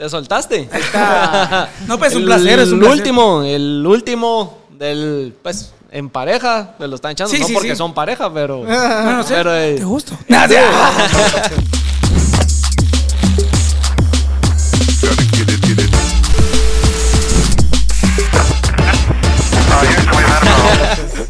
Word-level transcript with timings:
¿Te 0.00 0.08
soltaste? 0.08 0.66
No, 1.86 1.98
pues 1.98 2.14
un 2.14 2.24
placer, 2.24 2.58
es 2.58 2.68
un 2.68 2.76
El 2.76 2.78
placer. 2.80 2.96
último, 2.96 3.42
el 3.42 3.84
último 3.86 4.56
del, 4.70 5.34
pues, 5.42 5.74
en 5.90 6.08
pareja, 6.08 6.74
me 6.78 6.88
lo 6.88 6.94
están 6.94 7.12
echando, 7.12 7.30
Sí, 7.30 7.38
no 7.38 7.46
sí, 7.46 7.52
porque 7.52 7.72
sí. 7.72 7.76
son 7.76 7.92
pareja, 7.92 8.32
pero... 8.32 8.60
Bueno, 8.64 9.22
sí, 9.22 9.34
pero, 9.36 9.54
eh, 9.54 9.74
te 9.76 9.84
gusto. 9.84 10.16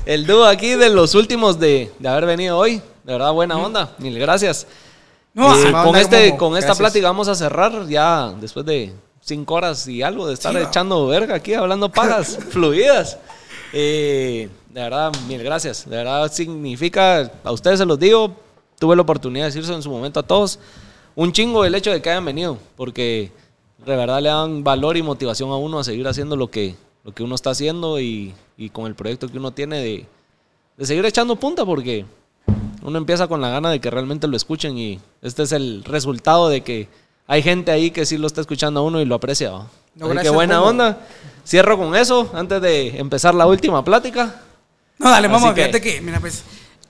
El 0.07 0.27
dúo 0.27 0.45
aquí 0.45 0.75
de 0.75 0.91
los 0.91 1.15
últimos 1.15 1.59
de, 1.61 1.93
de 1.99 2.09
haber 2.09 2.27
venido 2.27 2.57
hoy. 2.59 2.83
De 3.05 3.13
verdad, 3.13 3.33
buena 3.33 3.57
onda. 3.59 3.95
Mil 3.99 4.19
gracias. 4.19 4.67
No, 5.35 5.55
Eh, 5.57 5.73
con, 5.73 5.97
este, 5.97 6.37
con 6.37 6.53
esta 6.57 6.67
Gracias. 6.69 6.79
plática 6.79 7.07
vamos 7.09 7.29
a 7.29 7.35
cerrar 7.35 7.87
ya 7.89 8.35
después 8.41 8.67
de 8.67 8.93
cinco 9.21 9.55
horas 9.55 9.87
y 9.87 10.03
algo 10.03 10.27
de 10.27 10.35
estar 10.35 10.53
Sí, 10.55 10.59
echando 10.61 11.07
verga 11.07 11.37
aquí, 11.37 11.55
hablando 11.55 11.89
pagas 11.89 12.37
fluidas. 12.51 13.19
Eh, 13.73 14.49
de 14.71 14.81
verdad, 14.81 15.13
mil 15.29 15.43
gracias. 15.43 15.89
De 15.89 15.97
verdad 15.97 16.31
significa, 16.33 17.31
a 17.45 17.53
ustedes 17.53 17.79
se 17.79 17.87
los 17.87 17.99
digo, 17.99 18.35
tuve 18.79 18.97
la 18.97 19.03
oportunidad 19.03 19.45
de 19.45 19.51
decirse 19.51 19.73
en 19.73 19.83
su 19.83 19.91
momento 19.91 20.21
a 20.21 20.23
todos, 20.25 20.59
un 21.15 21.33
chingo 21.33 21.65
el 21.65 21.75
hecho 21.75 21.91
de 21.93 22.03
que 22.03 22.11
hayan 22.11 22.25
venido, 22.25 22.59
porque 22.77 23.31
de 23.85 23.97
verdad 23.97 24.21
le 24.21 24.29
dan 24.29 24.65
valor 24.65 24.97
y 24.97 25.03
motivación 25.03 25.51
a 25.51 25.57
uno 25.57 25.79
a 25.79 25.85
seguir 25.85 26.07
haciendo 26.09 26.35
lo 26.37 26.51
que, 26.51 26.75
lo 27.05 27.13
que 27.13 27.23
uno 27.23 27.35
está 27.35 27.51
haciendo 27.51 28.01
y, 28.01 28.35
y 28.57 28.71
con 28.71 28.87
el 28.87 28.95
proyecto 28.95 29.29
que 29.29 29.39
uno 29.39 29.53
tiene 29.53 29.81
de, 29.81 30.07
de 30.77 30.87
seguir 30.87 31.05
echando 31.07 31.37
punta, 31.37 31.65
porque 31.65 32.05
uno 32.83 32.99
empieza 32.99 33.27
con 33.29 33.41
la 33.41 33.49
gana 33.51 33.71
de 33.71 33.81
que 33.81 33.91
realmente 33.91 34.27
lo 34.27 34.37
escuchen 34.37 34.77
y 34.79 35.01
este 35.23 35.43
es 35.43 35.53
el 35.53 35.85
resultado 35.85 36.49
de 36.49 36.63
que 36.63 36.89
hay 37.27 37.43
gente 37.43 37.71
ahí 37.71 37.91
que 37.91 38.07
sí 38.07 38.19
lo 38.19 38.27
está 38.27 38.41
escuchando 38.41 38.81
a 38.81 38.83
uno 38.83 39.01
y 39.01 39.05
lo 39.05 39.15
aprecia. 39.15 39.51
¿va? 39.51 39.67
No, 39.95 40.07
Así 40.11 40.19
que 40.23 40.31
buena 40.31 40.63
onda. 40.63 40.99
Cierro 41.47 41.77
con 41.79 41.95
eso 41.97 42.31
antes 42.35 42.61
de 42.63 42.99
empezar 42.99 43.35
la 43.35 43.47
última 43.47 43.85
plática. 43.85 44.43
No, 44.99 45.11
dale, 45.11 45.29
vamos, 45.29 45.55
que- 45.55 45.63
fíjate 45.63 45.81
que, 45.81 46.01
mira, 46.01 46.21
pues, 46.21 46.43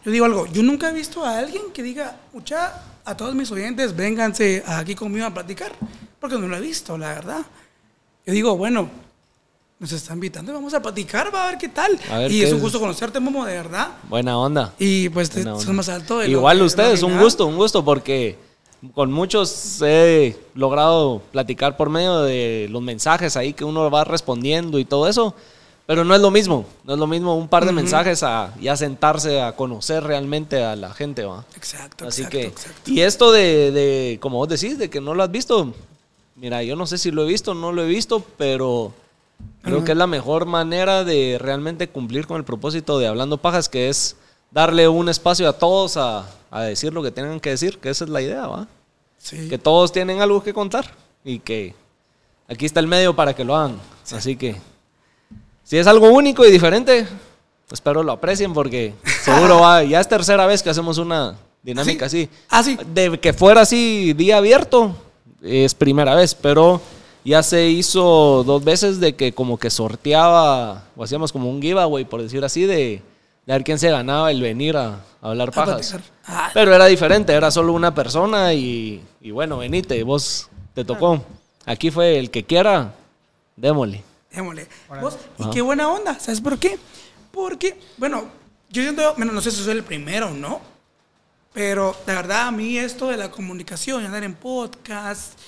yo 0.05 0.11
digo 0.11 0.25
algo, 0.25 0.47
yo 0.47 0.63
nunca 0.63 0.89
he 0.91 0.93
visto 0.93 1.25
a 1.25 1.39
alguien 1.39 1.65
que 1.73 1.83
diga, 1.83 2.17
mucha, 2.33 2.75
a 3.05 3.17
todos 3.17 3.35
mis 3.35 3.51
oyentes, 3.51 3.95
vénganse 3.95 4.63
aquí 4.67 4.95
conmigo 4.95 5.27
a 5.27 5.35
platicar, 5.35 5.73
porque 6.19 6.37
no 6.39 6.49
lo 6.49 6.57
he 6.57 6.61
visto, 6.61 6.97
la 6.99 7.09
verdad. 7.11 7.43
Yo 8.27 8.33
digo, 8.33 8.57
bueno, 8.57 8.89
nos 9.81 9.93
está 9.93 10.13
invitando, 10.13 10.53
vamos 10.53 10.75
a 10.75 10.83
platicar, 10.83 11.35
va 11.35 11.47
a 11.47 11.51
ver 11.51 11.59
qué 11.59 11.69
tal. 11.71 11.99
Ver 12.11 12.31
y 12.31 12.39
qué 12.41 12.45
es 12.45 12.51
un 12.53 12.59
es. 12.59 12.63
gusto 12.63 12.79
conocerte, 12.79 13.19
Momo, 13.19 13.47
de 13.47 13.55
verdad. 13.55 13.89
Buena 14.09 14.39
onda. 14.39 14.75
Y 14.79 15.09
pues 15.09 15.31
te, 15.31 15.37
Buena 15.41 15.55
onda. 15.55 15.65
son 15.65 15.77
más 15.77 15.89
alto 15.89 16.19
de 16.19 16.29
lo 16.29 16.39
Igual 16.39 16.59
que- 16.59 16.65
ustedes, 16.65 17.01
lo 17.01 17.07
un 17.09 17.19
gusto, 17.19 17.47
un 17.47 17.57
gusto, 17.57 17.83
porque 17.83 18.37
con 18.95 19.11
muchos 19.11 19.81
he 19.83 20.37
logrado 20.55 21.23
platicar 21.33 21.79
por 21.79 21.89
medio 21.89 22.21
de 22.23 22.69
los 22.71 22.83
mensajes 22.83 23.37
ahí 23.39 23.55
que 23.55 23.65
uno 23.65 23.91
va 23.91 24.05
respondiendo 24.05 24.79
y 24.79 24.85
todo 24.85 25.09
eso, 25.09 25.35
pero 25.87 26.05
no 26.05 26.15
es 26.15 26.21
lo 26.21 26.31
mismo, 26.31 26.67
no 26.85 26.93
es 26.93 26.99
lo 26.99 27.07
mismo 27.07 27.35
un 27.37 27.49
par 27.49 27.65
de 27.65 27.73
mensajes 27.73 28.23
a 28.23 28.55
ya 28.61 28.77
sentarse 28.77 29.41
a 29.41 29.57
conocer 29.57 30.05
realmente 30.05 30.63
a 30.63 30.77
la 30.77 30.93
gente, 30.93 31.25
¿va? 31.25 31.45
Exacto, 31.57 32.07
Así 32.07 32.21
exacto, 32.23 32.39
que, 32.39 32.45
exacto. 32.47 32.91
y 32.91 33.01
esto 33.01 33.33
de, 33.33 33.71
de, 33.71 34.19
como 34.21 34.37
vos 34.37 34.49
decís, 34.49 34.79
de 34.79 34.89
que 34.91 35.01
no 35.01 35.15
lo 35.15 35.23
has 35.23 35.31
visto, 35.31 35.73
mira, 36.37 36.63
yo 36.63 36.77
no 36.77 36.87
sé 36.87 36.99
si 36.99 37.11
lo 37.11 37.25
he 37.25 37.27
visto 37.29 37.53
o 37.53 37.55
no 37.55 37.73
lo 37.73 37.83
he 37.83 37.89
visto, 37.89 38.23
pero 38.37 38.93
creo 39.63 39.85
que 39.85 39.93
es 39.93 39.99
la 39.99 40.07
mejor 40.07 40.47
manera 40.47 41.05
de 41.05 41.39
realmente 41.41 41.89
cumplir 41.89 42.27
con 42.27 42.37
el 42.37 42.45
propósito 42.45 42.99
de 42.99 43.07
Hablando 43.07 43.39
Pajas, 43.39 43.69
que 43.69 43.89
es 43.89 44.17
darle 44.51 44.89
un 44.89 45.09
espacio 45.09 45.49
a 45.49 45.53
todos 45.53 45.97
a, 45.97 46.27
a 46.51 46.63
decir 46.63 46.93
lo 46.93 47.03
que 47.03 47.11
tengan 47.11 47.41
que 47.41 47.51
decir, 47.51 47.79
que 47.79 47.91
esa 47.91 48.05
es 48.05 48.11
la 48.11 48.23
idea, 48.23 48.47
¿va? 48.47 48.69
Sí. 49.19 49.49
Que 49.49 49.59
todos 49.59 49.93
tienen 49.93 50.21
algo 50.21 50.43
que 50.43 50.55
contar 50.55 50.91
y 51.25 51.39
que 51.39 51.75
aquí 52.49 52.67
está 52.67 52.81
el 52.81 52.87
medio 52.87 53.15
para 53.15 53.35
que 53.35 53.45
lo 53.45 53.55
hagan. 53.55 53.79
Así 54.11 54.37
que, 54.37 54.57
si 55.63 55.77
es 55.77 55.87
algo 55.87 56.11
único 56.11 56.45
y 56.45 56.51
diferente, 56.51 57.07
espero 57.71 58.03
lo 58.03 58.13
aprecien 58.13 58.53
porque 58.53 58.95
seguro 59.23 59.61
va, 59.61 59.85
ya 59.85 60.01
es 60.01 60.09
tercera 60.09 60.47
vez 60.47 60.63
que 60.63 60.71
hacemos 60.71 60.99
una 60.99 61.37
dinámica 61.63 62.07
así. 62.07 62.29
Ah, 62.49 62.63
sí. 62.63 62.79
De 62.93 63.21
que 63.21 63.33
fuera 63.33 63.61
así 63.61 64.13
día 64.15 64.39
abierto, 64.39 64.97
es 65.43 65.75
primera 65.75 66.15
vez, 66.15 66.35
pero 66.35 66.81
ya 67.25 67.43
se 67.43 67.69
hizo 67.69 68.45
dos 68.45 68.65
veces 68.65 69.01
de 69.01 69.15
que 69.15 69.33
como 69.33 69.59
que 69.59 69.71
sorteaba, 69.71 70.85
o 70.97 71.05
hacíamos 71.05 71.33
como 71.33 71.51
un 71.51 71.61
giveaway, 71.61 72.05
por 72.05 72.23
decir 72.23 72.45
así, 72.45 72.65
de, 72.65 73.03
de 73.47 73.53
ver 73.53 73.65
quién 73.65 73.79
se 73.79 73.91
ganaba 73.91 74.31
el 74.31 74.41
venir 74.41 74.77
a, 74.77 75.01
a 75.21 75.29
hablar 75.29 75.53
pajas. 75.53 75.97
Ah. 76.27 76.51
Pero 76.55 76.75
era 76.75 76.87
diferente, 76.87 77.33
era 77.33 77.51
solo 77.51 77.73
una 77.73 77.95
persona 77.95 78.55
y, 78.55 79.03
y 79.21 79.31
bueno, 79.31 79.59
venite, 79.59 80.03
vos 80.03 80.49
te 80.75 80.85
tocó. 80.85 81.23
Aquí 81.67 81.91
fue 81.91 82.19
el 82.19 82.31
que 82.31 82.45
quiera, 82.45 82.95
démosle. 83.57 84.03
Démosle. 84.33 84.69
¿Vos? 85.01 85.19
Y 85.39 85.51
qué 85.51 85.61
buena 85.61 85.89
onda, 85.89 86.19
¿sabes 86.19 86.41
por 86.41 86.59
qué? 86.59 86.79
Porque, 87.33 87.79
bueno, 87.97 88.25
yo 88.71 88.83
siento, 88.83 89.15
bueno, 89.17 89.33
no 89.33 89.41
sé 89.41 89.51
si 89.51 89.63
soy 89.63 89.73
el 89.73 89.83
primero 89.83 90.29
o 90.29 90.35
no, 90.35 90.61
pero 91.53 91.97
la 92.07 92.15
verdad 92.15 92.49
a 92.49 92.51
mí 92.51 92.79
esto 92.79 93.09
de 93.09 93.17
la 93.17 93.31
comunicación, 93.31 94.05
andar 94.05 94.23
en 94.23 94.35
podcast, 94.35 95.39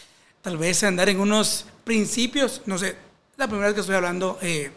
tal 0.42 0.58
vez 0.58 0.82
andar 0.84 1.08
en 1.08 1.20
unos 1.20 1.64
principios, 1.84 2.62
no 2.66 2.76
sé, 2.78 2.96
la 3.36 3.46
primera 3.46 3.66
vez 3.68 3.74
que 3.74 3.80
estoy 3.80 3.96
hablando 3.96 4.38
eh, 4.42 4.70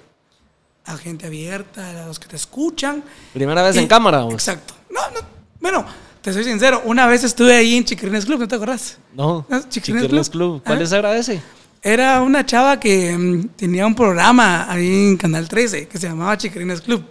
a 0.85 0.97
gente 0.97 1.25
abierta, 1.27 2.03
a 2.03 2.07
los 2.07 2.19
que 2.19 2.27
te 2.27 2.35
escuchan. 2.35 3.03
Primera 3.33 3.61
vez 3.63 3.75
en 3.75 3.87
cámara. 3.87 4.19
vos. 4.21 4.33
Exacto. 4.33 4.73
No, 4.89 5.01
no, 5.11 5.19
bueno, 5.59 5.85
te 6.21 6.31
soy 6.31 6.43
sincero, 6.43 6.81
una 6.85 7.07
vez 7.07 7.23
estuve 7.23 7.55
ahí 7.55 7.75
en 7.75 7.83
Chiquirines 7.85 8.25
Club, 8.25 8.39
¿no 8.39 8.47
te 8.47 8.55
acuerdas? 8.55 8.97
No, 9.13 9.45
Chiquirines 9.69 9.69
Chiquirines 9.69 10.29
Club. 10.29 10.51
Club. 10.53 10.63
¿Cuál 10.65 10.79
Ah. 10.79 10.83
es 10.83 10.93
agradece? 10.93 11.41
Era 11.81 12.21
una 12.21 12.43
chava 12.45 12.79
que 12.79 13.15
mm, 13.15 13.49
tenía 13.55 13.85
un 13.85 13.93
programa 13.93 14.71
ahí 14.71 15.09
en 15.09 15.17
Canal 15.17 15.47
13 15.47 15.87
que 15.87 15.97
se 15.99 16.07
llamaba 16.07 16.37
Chiquirines 16.37 16.81
Club. 16.81 17.03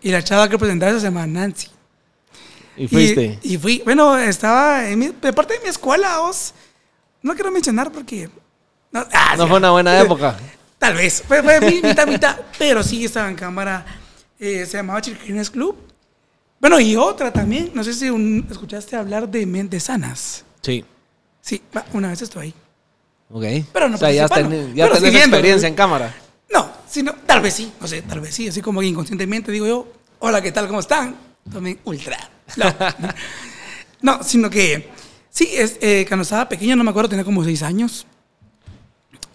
Y 0.00 0.10
la 0.10 0.22
chava 0.22 0.48
que 0.48 0.58
presentaba 0.58 0.92
se 0.98 1.00
llamaba 1.06 1.26
Nancy. 1.26 1.68
Y 2.76 2.88
fuiste. 2.88 3.38
Y, 3.42 3.54
y 3.54 3.58
fui, 3.58 3.82
bueno, 3.84 4.16
estaba 4.18 4.88
en 4.88 4.98
mi- 4.98 5.08
de 5.20 5.32
parte 5.32 5.54
de 5.54 5.60
mi 5.60 5.68
escuela, 5.68 6.18
vos. 6.18 6.54
No 7.22 7.34
quiero 7.34 7.50
mencionar 7.50 7.90
porque. 7.92 8.28
No, 8.90 9.06
ah, 9.12 9.34
no 9.36 9.46
fue 9.48 9.56
una 9.58 9.70
buena 9.70 9.98
época. 10.00 10.36
Tal 10.78 10.94
vez, 10.94 11.22
fue, 11.26 11.42
fue 11.42 11.60
mi- 11.60 11.80
mitad, 11.80 12.06
mitad, 12.06 12.36
pero 12.58 12.82
sí 12.82 13.04
estaba 13.04 13.28
en 13.28 13.36
cámara. 13.36 13.84
eh, 14.38 14.66
se 14.66 14.76
llamaba 14.78 15.00
Chiquirines 15.00 15.50
Club. 15.50 15.76
Bueno, 16.60 16.78
y 16.80 16.96
otra 16.96 17.32
también, 17.32 17.70
no 17.74 17.82
sé 17.84 17.92
si 17.94 18.10
un- 18.10 18.46
escuchaste 18.50 18.96
hablar 18.96 19.28
de 19.28 19.46
Mentes 19.46 19.84
Sanas. 19.84 20.44
Sí. 20.60 20.84
Sí, 21.40 21.62
una 21.92 22.08
vez 22.08 22.22
estuve 22.22 22.44
ahí. 22.44 22.54
Ok. 23.30 23.44
Pero 23.72 23.88
no 23.88 23.94
o 23.94 23.98
sea, 23.98 24.10
ya, 24.12 24.28
tenés- 24.28 24.74
ya 24.74 24.90
tenés 24.92 25.14
experiencia 25.14 25.68
en 25.68 25.74
cámara. 25.74 26.14
No, 26.52 26.70
sino, 26.88 27.14
tal 27.26 27.40
vez 27.40 27.54
sí, 27.54 27.72
no 27.80 27.86
sé, 27.86 28.02
tal 28.02 28.20
vez 28.20 28.34
sí, 28.34 28.48
así 28.48 28.60
como 28.60 28.80
que 28.80 28.86
inconscientemente 28.86 29.50
digo 29.50 29.66
yo, 29.66 29.92
hola, 30.18 30.42
¿qué 30.42 30.52
tal? 30.52 30.66
¿Cómo 30.68 30.80
están? 30.80 31.16
También 31.50 31.78
ultra. 31.84 32.18
No, 32.56 32.66
no 34.02 34.22
sino 34.22 34.50
que 34.50 34.90
sí, 35.32 35.48
es, 35.52 35.78
eh, 35.80 36.04
cuando 36.06 36.22
estaba 36.22 36.48
pequeño, 36.48 36.76
no 36.76 36.84
me 36.84 36.90
acuerdo, 36.90 37.08
tenía 37.10 37.24
como 37.24 37.42
seis 37.42 37.62
años. 37.64 38.06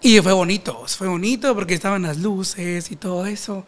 Y 0.01 0.19
fue 0.21 0.31
bonito, 0.31 0.83
fue 0.87 1.07
bonito 1.07 1.53
porque 1.55 1.73
estaban 1.73 2.03
las 2.03 2.17
luces 2.19 2.89
y 2.91 2.95
todo 2.95 3.25
eso. 3.25 3.65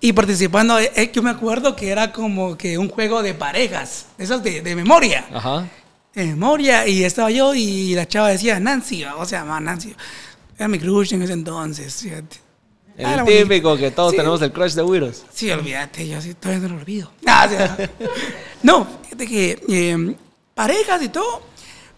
Y 0.00 0.12
participando, 0.12 0.78
eh, 0.78 0.92
eh, 0.96 1.10
yo 1.14 1.22
me 1.22 1.30
acuerdo 1.30 1.74
que 1.74 1.88
era 1.88 2.12
como 2.12 2.58
que 2.58 2.76
un 2.76 2.88
juego 2.90 3.22
de 3.22 3.32
parejas, 3.34 4.06
esas 4.18 4.42
de, 4.42 4.60
de 4.60 4.74
memoria 4.76 5.24
Ajá. 5.32 5.66
de 6.14 6.26
memoria 6.26 6.86
y 6.86 7.04
estaba 7.04 7.30
yo 7.30 7.54
y 7.54 7.94
la 7.94 8.06
chava 8.06 8.28
decía 8.28 8.60
Nancy, 8.60 9.04
o 9.04 9.24
sea, 9.24 9.40
llama 9.40 9.60
Nancy. 9.60 9.94
Era 10.58 10.68
mi 10.68 10.78
crush 10.78 11.14
en 11.14 11.22
ese 11.22 11.32
entonces, 11.32 11.94
fíjate. 12.02 12.36
El 12.98 13.06
Ah, 13.06 13.22
bonito. 13.24 13.42
típico 13.42 13.76
que 13.76 13.90
todos 13.92 14.10
Sí. 14.10 14.16
tenemos 14.18 14.42
el 14.42 14.52
crush 14.52 14.72
de 14.74 14.82
Wiros. 14.82 15.24
Sí, 15.32 15.50
olvídate, 15.50 16.06
yo 16.06 16.20
sí, 16.20 16.34
todavía 16.34 16.68
no 16.68 16.74
lo 16.74 16.80
olvido. 16.80 17.10
Ah, 17.26 17.48
no, 18.62 18.86
fíjate 19.04 19.26
que 19.26 19.62
eh, 19.68 20.16
parejas 20.54 21.02
y 21.02 21.08
todo, 21.08 21.42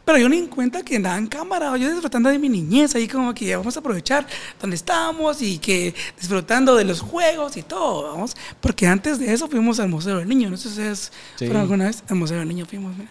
pero 0.05 0.19
yo 0.19 0.29
ni 0.29 0.39
en 0.39 0.47
cuenta 0.47 0.83
que 0.83 0.97
andaba 0.97 1.19
en 1.19 1.27
cámara, 1.27 1.77
yo 1.77 1.91
disfrutando 1.91 2.29
de 2.31 2.39
mi 2.39 2.49
niñez, 2.49 2.95
ahí 2.95 3.09
como 3.09 3.35
que 3.35 3.57
vamos 3.57 3.77
a 3.77 3.81
aprovechar 3.81 4.27
donde 4.61 4.77
estamos 4.77 5.43
y 5.43 5.59
que 5.59 5.95
disfrutando 6.19 6.77
de 6.77 6.85
los 6.85 7.01
juegos 7.01 7.57
y 7.57 7.63
todo, 7.63 8.13
vamos, 8.13 8.37
porque 8.61 8.87
antes 8.87 9.19
de 9.19 9.33
eso 9.33 9.49
fuimos 9.49 9.81
al 9.81 9.89
Museo 9.89 10.19
del 10.19 10.29
Niño, 10.29 10.49
no 10.51 10.57
sé 10.57 10.65
si 10.65 10.69
ustedes 10.71 11.13
Sí. 11.37 11.47
fueron 11.47 11.63
alguna 11.63 11.87
vez 11.87 12.05
al 12.09 12.17
Museo 12.17 12.39
del 12.39 12.49
Niño, 12.49 12.67
fuimos, 12.67 12.97
mira. 12.97 13.11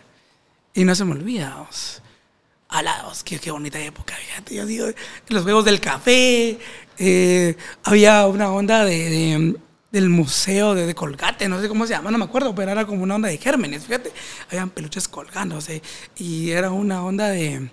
y 0.74 0.84
no 0.84 0.94
se 0.96 1.06
me 1.06 1.12
olvida, 1.14 1.50
vamos. 1.56 2.02
Alados, 2.68 3.24
qué, 3.24 3.40
qué 3.40 3.52
bonita 3.52 3.80
época, 3.80 4.16
fíjate. 4.16 4.56
Yo 4.56 4.66
digo, 4.66 4.88
los 5.30 5.44
juegos 5.44 5.64
del 5.66 5.80
café, 5.80 6.58
eh, 6.98 7.56
había 7.84 8.26
una 8.28 8.52
onda 8.52 8.84
de, 8.84 9.10
de- 9.10 9.56
del 9.96 10.10
museo 10.10 10.76
de, 10.76 10.86
de 10.86 10.94
Colgate, 10.94 11.48
no 11.48 11.62
sé 11.62 11.70
cómo 11.70 11.88
se 11.88 11.94
llama, 11.94 12.12
no 12.12 12.18
me 12.18 12.26
acuerdo, 12.26 12.54
pero 12.54 12.70
era 12.72 12.86
como 12.86 13.02
una 13.04 13.16
onda 13.16 13.30
de 13.30 13.38
gérmenes, 13.38 13.86
fíjate. 13.86 14.12
Habían 14.50 14.70
peluches 14.70 15.08
colgándose 15.08 15.82
y 16.18 16.52
era 16.52 16.70
una 16.70 17.04
onda 17.04 17.30
de. 17.30 17.70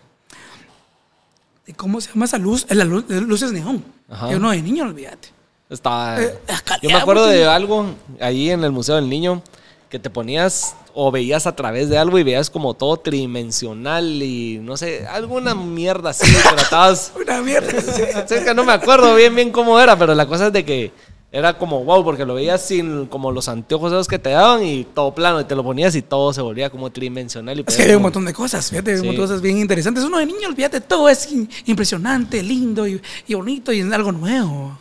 de 1.67 1.75
¿Cómo 1.75 2.01
se 2.01 2.11
llama 2.11 2.27
esa 2.27 2.39
luz? 2.39 2.65
Eh, 2.69 2.75
La 2.77 2.85
luz, 2.85 3.09
de 3.09 3.21
luces 3.21 3.53
neón. 3.53 3.85
Yo 4.31 4.39
no 4.39 4.51
de 4.53 4.63
niño, 4.63 4.85
olvídate. 4.85 5.29
Está. 5.69 6.23
Eh, 6.23 6.39
Yo 6.83 6.91
me 6.91 6.97
acuerdo 6.97 7.27
de 7.27 7.45
algo 7.47 7.87
ahí 8.21 8.51
en 8.51 8.63
el 8.63 8.71
Museo 8.71 8.97
del 8.97 9.09
Niño 9.09 9.43
que 9.91 9.99
te 9.99 10.09
ponías 10.09 10.77
o 10.95 11.11
veías 11.11 11.47
a 11.47 11.57
través 11.57 11.89
de 11.89 11.99
algo 11.99 12.19
y 12.19 12.23
veías 12.23 12.51
como 12.51 12.75
todo 12.75 12.99
tridimensional 12.99 14.23
y 14.23 14.59
no 14.63 14.77
sé, 14.77 15.07
alguna 15.07 15.55
mierda 15.55 16.11
así, 16.11 16.31
pero 16.45 16.63
estabas... 16.63 17.13
Una 17.21 17.41
mierda. 17.43 17.81
sí. 17.81 18.35
No 18.55 18.65
me 18.65 18.73
acuerdo 18.73 19.15
bien 19.15 19.35
bien 19.35 19.51
cómo 19.51 19.81
era, 19.81 19.99
pero 19.99 20.15
la 20.15 20.27
cosa 20.27 20.47
es 20.47 20.53
de 20.53 20.65
que 20.65 20.93
era 21.35 21.57
como 21.57 21.83
wow, 21.83 22.05
porque 22.05 22.27
lo 22.27 22.35
veías 22.35 22.61
sin 22.61 23.07
como 23.07 23.33
los 23.33 23.49
anteojos 23.49 23.91
esos 23.91 24.07
que 24.07 24.19
te 24.19 24.31
daban 24.31 24.63
y 24.65 24.85
todo 24.85 25.15
plano, 25.15 25.41
y 25.41 25.45
te 25.45 25.55
lo 25.55 25.65
ponías 25.65 25.95
y 25.97 26.03
todo 26.03 26.33
se 26.35 26.43
volvía 26.43 26.69
como 26.69 26.91
tridimensional. 26.93 27.59
Y 27.59 27.65
Es 27.67 27.75
que 27.77 27.85
hay 27.85 27.95
un 27.95 28.03
montón 28.03 28.25
de 28.27 28.35
cosas, 28.35 28.69
fíjate, 28.69 28.91
hay 28.91 28.97
un 28.97 29.01
Sí. 29.03 29.07
montón 29.07 29.23
de 29.25 29.29
cosas 29.29 29.43
bien 29.43 29.59
interesantes. 29.59 30.05
Uno 30.05 30.19
de 30.19 30.27
niño, 30.27 30.47
olvídate, 30.49 30.81
todo 30.83 31.09
es 31.09 31.29
impresionante, 31.65 32.43
lindo 32.43 32.87
y, 32.87 33.01
y 33.27 33.35
bonito 33.35 33.73
y 33.73 33.81
es 33.81 33.91
algo 33.93 34.13
nuevo. 34.13 34.79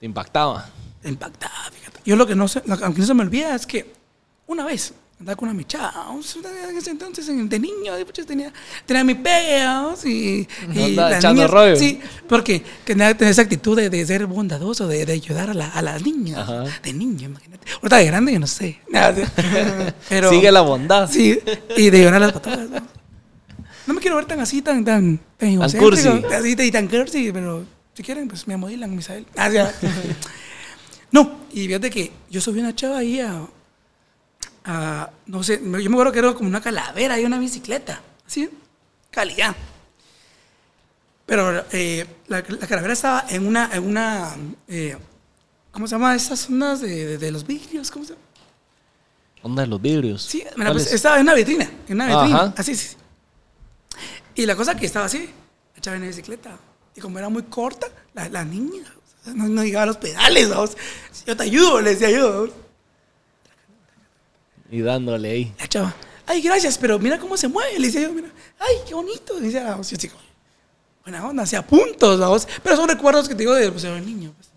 Impactaba. 0.00 0.68
Impactada, 1.04 1.70
fíjate. 1.72 2.00
Yo 2.04 2.16
lo 2.16 2.26
que 2.26 2.34
no 2.34 2.48
sé, 2.48 2.62
lo 2.66 2.78
que 2.78 2.88
no 2.88 3.04
se 3.06 3.14
me 3.14 3.22
olvida 3.22 3.54
es 3.54 3.66
que 3.66 3.92
una 4.46 4.64
vez 4.64 4.94
andaba 5.24 5.36
con 5.36 5.48
una 5.48 5.56
michada, 5.56 6.04
en 6.68 6.76
ese 6.76 6.90
entonces 6.90 7.26
en- 7.30 7.48
de 7.48 7.58
niño, 7.58 7.94
de 7.94 8.04
tenía, 8.04 8.52
tenía 8.84 9.04
mi 9.04 9.14
pega, 9.14 9.94
y, 10.04 10.46
y 10.74 10.98
echando 11.16 11.48
rollo. 11.48 11.76
Sí, 11.76 11.98
porque 12.28 12.62
tenía, 12.84 13.16
tenía 13.16 13.30
esa 13.30 13.40
actitud 13.40 13.74
de, 13.74 13.88
de 13.88 14.04
ser 14.06 14.26
bondadoso, 14.26 14.86
de, 14.86 15.06
de 15.06 15.14
ayudar 15.14 15.48
a, 15.48 15.54
la- 15.54 15.70
a 15.70 15.80
las 15.80 16.02
niñas, 16.02 16.40
Ajá. 16.40 16.64
de 16.82 16.92
niño, 16.92 17.30
imagínate. 17.30 17.66
Ahorita 17.76 17.96
de 17.96 18.04
grande 18.04 18.32
yo 18.34 18.38
no 18.38 18.46
sé. 18.46 18.78
Pero, 20.10 20.28
Sigue 20.28 20.52
la 20.52 20.60
bondad. 20.60 21.10
Sí, 21.10 21.38
y 21.74 21.88
de 21.88 22.02
llorar 22.02 22.20
las 22.20 22.32
patadas, 22.32 22.68
¿no? 22.68 22.86
No 23.86 23.94
me 23.94 24.00
quiero 24.02 24.16
ver 24.16 24.26
tan 24.26 24.40
así, 24.40 24.60
tan, 24.60 24.84
tan, 24.84 25.18
tan 25.38 25.48
egocéntrico, 25.48 25.84
cursi. 25.86 26.08
así 26.34 26.54
y 26.58 26.70
tan 26.70 26.86
cursi, 26.86 27.32
pero 27.32 27.64
si 27.94 28.02
quieren, 28.02 28.28
pues 28.28 28.46
me 28.46 28.52
amodilan, 28.54 28.94
Misael. 28.94 29.24
Ah. 29.38 29.48
No, 31.12 31.30
y 31.52 31.66
fíjate 31.68 31.90
que 31.90 32.10
yo 32.28 32.40
subí 32.40 32.58
una 32.58 32.74
chava 32.74 32.98
ahí 32.98 33.20
a, 33.20 33.46
a- 34.64 35.10
no 35.26 35.42
sé, 35.42 35.60
yo 35.62 35.68
me 35.68 35.78
acuerdo 35.96 36.12
que 36.12 36.18
era 36.20 36.32
como 36.34 36.48
una 36.48 36.60
calavera 36.60 37.18
y 37.20 37.24
una 37.24 37.38
bicicleta, 37.38 38.00
así, 38.26 38.48
calidad. 39.10 39.54
Pero 41.26 41.64
eh, 41.72 42.06
la, 42.28 42.42
la 42.46 42.66
calavera 42.66 42.92
estaba 42.92 43.24
en 43.30 43.46
una, 43.46 43.70
en 43.72 43.84
una 43.84 44.36
eh, 44.68 44.96
¿cómo 45.72 45.86
se 45.86 45.94
llama? 45.94 46.14
Esas 46.14 46.40
zonas 46.40 46.80
de, 46.80 47.06
de- 47.06 47.18
de 47.18 47.30
los 47.30 47.46
vidrios, 47.46 47.90
¿cómo 47.90 48.04
se 48.04 48.12
llama? 48.12 48.22
Onda 49.42 49.62
de 49.62 49.68
los 49.68 49.80
vidrios. 49.80 50.22
Sí, 50.22 50.38
mira, 50.38 50.54
¿Cuál 50.54 50.72
pues, 50.72 50.86
es? 50.86 50.92
estaba 50.94 51.16
en 51.16 51.22
una 51.22 51.34
vitrina, 51.34 51.64
en 51.88 51.94
una 51.94 52.06
vitrina, 52.06 52.40
Ajá. 52.42 52.54
así, 52.56 52.74
sí. 52.74 52.96
Y 54.34 54.46
la 54.46 54.56
cosa 54.56 54.74
que 54.74 54.86
estaba 54.86 55.04
así, 55.06 55.30
la 55.76 55.80
chava 55.82 55.96
en 55.96 56.02
la 56.02 56.08
bicicleta. 56.08 56.58
Y 56.96 57.00
como 57.00 57.18
era 57.18 57.28
muy 57.28 57.42
corta, 57.44 57.88
la, 58.14 58.28
la 58.28 58.44
niña 58.44 58.84
no, 59.26 59.48
no 59.48 59.62
llegaba 59.64 59.82
a 59.84 59.86
los 59.86 59.96
pedales, 59.98 60.48
vamos. 60.48 60.76
Yo 61.26 61.36
te 61.36 61.42
ayudo, 61.44 61.80
le 61.80 61.90
decía 61.90 62.10
yo. 62.10 62.48
Y 64.70 64.80
dándole 64.80 65.30
ahí. 65.30 65.54
La 65.58 65.66
chava, 65.68 65.94
ay, 66.26 66.40
gracias, 66.42 66.78
pero 66.78 66.98
mira 66.98 67.18
cómo 67.18 67.36
se 67.36 67.48
mueve. 67.48 67.78
Le 67.78 67.86
decía 67.86 68.02
yo, 68.02 68.12
mira, 68.12 68.28
ay, 68.58 68.76
qué 68.88 68.94
bonito. 68.94 69.34
Le 69.38 69.46
decía, 69.46 69.64
vamos, 69.64 69.90
yo 69.90 69.96
chico, 69.96 70.16
buena 71.04 71.26
onda, 71.26 71.42
hacía 71.44 71.62
puntos, 71.66 72.18
vamos. 72.18 72.48
Pero 72.62 72.76
son 72.76 72.88
recuerdos 72.88 73.28
que 73.28 73.34
te 73.34 73.40
digo 73.40 73.54
de 73.54 73.70
pues, 73.70 73.82
de 73.82 74.00
niño. 74.00 74.32
pues. 74.36 74.48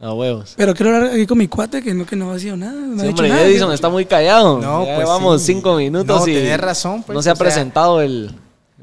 A 0.00 0.12
huevos. 0.12 0.54
Pero 0.56 0.74
quiero 0.74 0.94
hablar 0.94 1.12
aquí 1.12 1.26
con 1.26 1.38
mi 1.38 1.48
cuate 1.48 1.82
que 1.82 1.92
no, 1.92 2.06
que 2.06 2.14
no 2.14 2.30
ha 2.30 2.38
sido 2.38 2.56
nada. 2.56 2.72
No 2.72 3.00
ha 3.00 3.04
Sí, 3.04 3.08
hombre, 3.08 3.28
nada. 3.30 3.42
Edison 3.42 3.72
está 3.72 3.88
muy 3.88 4.04
callado. 4.06 4.60
No, 4.60 4.84
ya 4.86 4.94
pues 4.94 5.06
llevamos 5.08 5.40
sí. 5.42 5.54
cinco 5.54 5.74
minutos 5.74 6.20
No, 6.20 6.28
y 6.28 6.34
tenés 6.34 6.60
razón, 6.60 7.02
pues, 7.02 7.14
no 7.16 7.22
se 7.22 7.30
ha 7.30 7.34
sea- 7.34 7.44
presentado 7.44 8.00
el, 8.00 8.32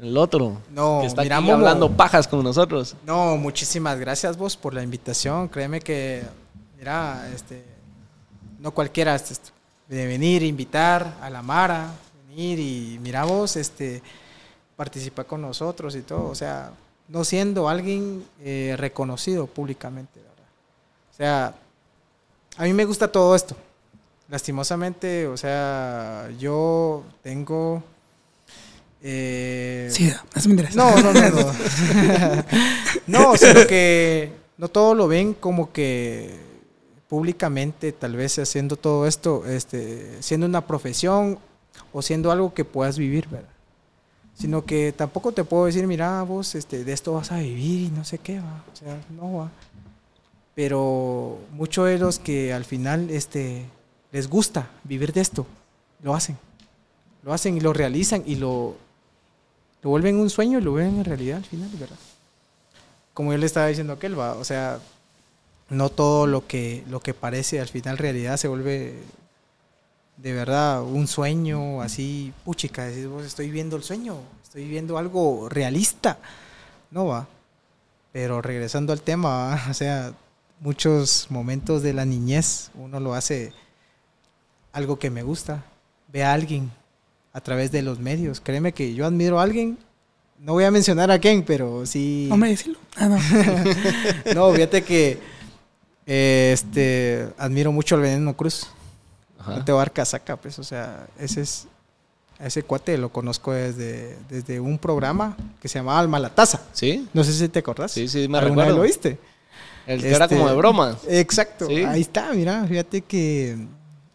el 0.02 0.14
otro. 0.18 0.60
No, 0.74 0.98
que 1.00 1.06
está 1.06 1.22
mira, 1.22 1.38
aquí 1.38 1.50
hablando 1.50 1.90
pajas 1.90 2.28
con 2.28 2.42
nosotros. 2.44 2.96
No, 3.06 3.38
muchísimas 3.38 3.98
gracias 3.98 4.36
vos 4.36 4.58
por 4.58 4.74
la 4.74 4.82
invitación. 4.82 5.48
Créeme 5.48 5.80
que, 5.80 6.22
mira, 6.78 7.26
este, 7.34 7.64
no 8.58 8.72
cualquiera 8.72 9.14
este, 9.14 9.36
de 9.88 10.06
venir, 10.06 10.42
invitar 10.42 11.16
a 11.20 11.30
la 11.30 11.42
Mara, 11.42 11.92
venir 12.28 12.58
y 12.58 12.98
mira 13.02 13.24
vos, 13.24 13.56
este, 13.56 14.02
participar 14.76 15.26
con 15.26 15.40
nosotros 15.42 15.94
y 15.96 16.02
todo. 16.02 16.28
O 16.28 16.34
sea, 16.34 16.72
no 17.08 17.24
siendo 17.24 17.68
alguien 17.68 18.24
eh, 18.42 18.74
reconocido 18.78 19.46
públicamente, 19.46 20.18
¿verdad? 20.20 20.34
O 21.12 21.16
sea, 21.16 21.54
a 22.56 22.64
mí 22.64 22.72
me 22.72 22.84
gusta 22.84 23.08
todo 23.10 23.34
esto. 23.36 23.56
Lastimosamente, 24.28 25.26
o 25.28 25.36
sea, 25.36 26.28
yo 26.38 27.04
tengo... 27.22 27.82
eh, 29.02 29.88
Sí, 29.90 30.12
eso 30.34 30.48
me 30.48 30.54
interesa. 30.54 30.76
no, 30.76 31.00
no, 31.00 31.12
no, 31.12 31.30
no. 31.30 31.52
no, 33.06 33.36
sino 33.36 33.66
que 33.68 34.32
no 34.58 34.68
todo 34.68 34.94
lo 34.94 35.06
ven 35.06 35.34
como 35.34 35.70
que 35.72 36.34
públicamente, 37.08 37.92
tal 37.92 38.16
vez 38.16 38.38
haciendo 38.38 38.76
todo 38.76 39.06
esto, 39.06 39.46
este, 39.46 40.22
siendo 40.22 40.46
una 40.46 40.66
profesión 40.66 41.38
o 41.92 42.02
siendo 42.02 42.30
algo 42.30 42.52
que 42.52 42.64
puedas 42.64 42.98
vivir, 42.98 43.28
¿verdad? 43.28 43.48
Sino 44.34 44.64
que 44.64 44.92
tampoco 44.92 45.32
te 45.32 45.44
puedo 45.44 45.66
decir, 45.66 45.86
mira, 45.86 46.22
vos 46.22 46.54
este, 46.54 46.84
de 46.84 46.92
esto 46.92 47.14
vas 47.14 47.32
a 47.32 47.38
vivir 47.38 47.86
y 47.86 47.90
no 47.90 48.04
sé 48.04 48.18
qué, 48.18 48.38
va. 48.38 48.64
O 48.72 48.76
sea, 48.76 49.00
no 49.10 49.38
va. 49.38 49.50
Pero 50.54 51.38
muchos 51.52 51.86
de 51.86 51.98
los 51.98 52.18
que 52.18 52.52
al 52.52 52.64
final 52.64 53.08
este, 53.10 53.64
les 54.12 54.28
gusta 54.28 54.68
vivir 54.84 55.12
de 55.12 55.20
esto, 55.20 55.46
lo 56.02 56.14
hacen. 56.14 56.36
Lo 57.22 57.32
hacen 57.32 57.56
y 57.56 57.60
lo 57.60 57.72
realizan 57.72 58.22
y 58.26 58.36
lo, 58.36 58.76
lo 59.82 59.90
vuelven 59.90 60.16
un 60.16 60.28
sueño 60.28 60.58
y 60.58 60.62
lo 60.62 60.74
ven 60.74 60.98
en 60.98 61.04
realidad 61.04 61.38
al 61.38 61.44
final, 61.44 61.70
¿verdad? 61.78 61.96
Como 63.14 63.32
yo 63.32 63.38
le 63.38 63.46
estaba 63.46 63.68
diciendo 63.68 63.94
a 63.94 63.96
aquel, 63.96 64.18
va, 64.18 64.34
o 64.34 64.44
sea, 64.44 64.80
no 65.68 65.88
todo 65.90 66.26
lo 66.26 66.46
que, 66.46 66.84
lo 66.88 67.00
que 67.00 67.14
parece 67.14 67.60
al 67.60 67.68
final 67.68 67.98
realidad 67.98 68.36
se 68.36 68.48
vuelve 68.48 68.94
de 70.16 70.32
verdad 70.32 70.82
un 70.82 71.06
sueño 71.06 71.82
así, 71.82 72.32
puchica, 72.44 72.84
decís 72.84 73.06
vos, 73.06 73.24
estoy 73.24 73.50
viendo 73.50 73.76
el 73.76 73.82
sueño, 73.82 74.18
estoy 74.42 74.66
viendo 74.66 74.98
algo 74.98 75.48
realista, 75.48 76.18
no 76.90 77.06
va. 77.06 77.28
Pero 78.12 78.40
regresando 78.40 78.92
al 78.92 79.02
tema, 79.02 79.28
¿va? 79.28 79.66
o 79.70 79.74
sea, 79.74 80.14
muchos 80.60 81.26
momentos 81.28 81.82
de 81.82 81.92
la 81.92 82.04
niñez 82.04 82.70
uno 82.74 82.98
lo 82.98 83.14
hace 83.14 83.52
algo 84.72 84.98
que 84.98 85.10
me 85.10 85.22
gusta, 85.22 85.64
ve 86.12 86.24
a 86.24 86.32
alguien 86.32 86.70
a 87.32 87.40
través 87.40 87.70
de 87.72 87.82
los 87.82 87.98
medios. 87.98 88.40
Créeme 88.40 88.72
que 88.72 88.94
yo 88.94 89.04
admiro 89.04 89.38
a 89.38 89.42
alguien, 89.42 89.78
no 90.38 90.52
voy 90.52 90.64
a 90.64 90.70
mencionar 90.70 91.10
a 91.10 91.18
quién, 91.18 91.42
pero 91.44 91.84
sí. 91.84 92.26
No 92.30 92.36
me 92.36 92.48
decirlo. 92.48 92.78
Ah, 92.96 93.08
no. 93.08 93.18
No, 94.34 94.52
fíjate 94.52 94.82
que 94.82 95.18
eh, 96.06 96.50
este 96.54 97.28
admiro 97.38 97.72
mucho 97.72 97.94
al 97.96 98.00
Veneno 98.02 98.36
Cruz. 98.36 98.66
Ajá. 99.38 99.56
No 99.58 99.64
te 99.64 99.72
barca 99.72 100.04
saca, 100.04 100.36
pues, 100.36 100.58
o 100.58 100.64
sea, 100.64 101.06
ese 101.18 101.42
es 101.42 101.66
a 102.38 102.46
ese 102.48 102.62
cuate 102.62 102.98
lo 102.98 103.08
conozco 103.10 103.52
desde, 103.52 104.18
desde 104.28 104.60
un 104.60 104.78
programa 104.78 105.36
que 105.60 105.68
se 105.68 105.78
llamaba 105.78 105.98
Alma 106.00 106.18
la 106.18 106.28
Taza. 106.34 106.60
¿Sí? 106.72 107.08
No 107.14 107.24
sé 107.24 107.32
si 107.32 107.48
te 107.48 107.60
acordás. 107.60 107.92
Sí, 107.92 108.08
sí, 108.08 108.28
me 108.28 108.36
¿Alguna 108.38 108.64
vez 108.64 108.72
recuerdo. 108.72 108.76
lo 108.76 108.82
viste? 108.82 109.18
El 109.86 110.02
que 110.02 110.10
era 110.10 110.24
Este, 110.26 110.36
como 110.36 110.48
de 110.50 110.54
broma. 110.56 110.98
Exacto, 111.08 111.66
Sí. 111.66 111.76
ahí 111.76 112.02
está, 112.02 112.32
mira, 112.34 112.66
fíjate 112.66 113.00
que 113.02 113.56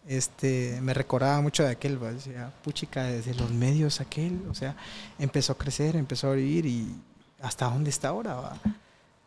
este 0.06 0.78
me 0.82 0.94
recordaba 0.94 1.40
mucho 1.40 1.62
de 1.64 1.70
aquel, 1.70 2.00
¿va? 2.02 2.12
decía, 2.12 2.52
puchica, 2.62 3.04
desde 3.04 3.34
los 3.34 3.50
medios 3.50 4.00
aquel, 4.00 4.40
o 4.50 4.54
sea, 4.54 4.76
empezó 5.18 5.54
a 5.54 5.58
crecer, 5.58 5.96
empezó 5.96 6.30
a 6.30 6.34
vivir 6.34 6.66
y 6.66 6.94
hasta 7.40 7.64
dónde 7.70 7.90
está 7.90 8.08
ahora, 8.08 8.34
va? 8.34 8.56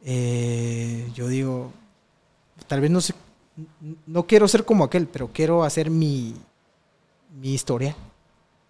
Eh, 0.05 1.09
yo 1.15 1.27
digo, 1.27 1.71
tal 2.67 2.81
vez 2.81 2.91
no 2.91 3.01
sé, 3.01 3.13
no 4.05 4.23
quiero 4.25 4.47
ser 4.47 4.65
como 4.65 4.83
aquel, 4.83 5.07
pero 5.07 5.29
quiero 5.31 5.63
hacer 5.63 5.89
mi, 5.89 6.35
mi 7.39 7.53
historia. 7.53 7.95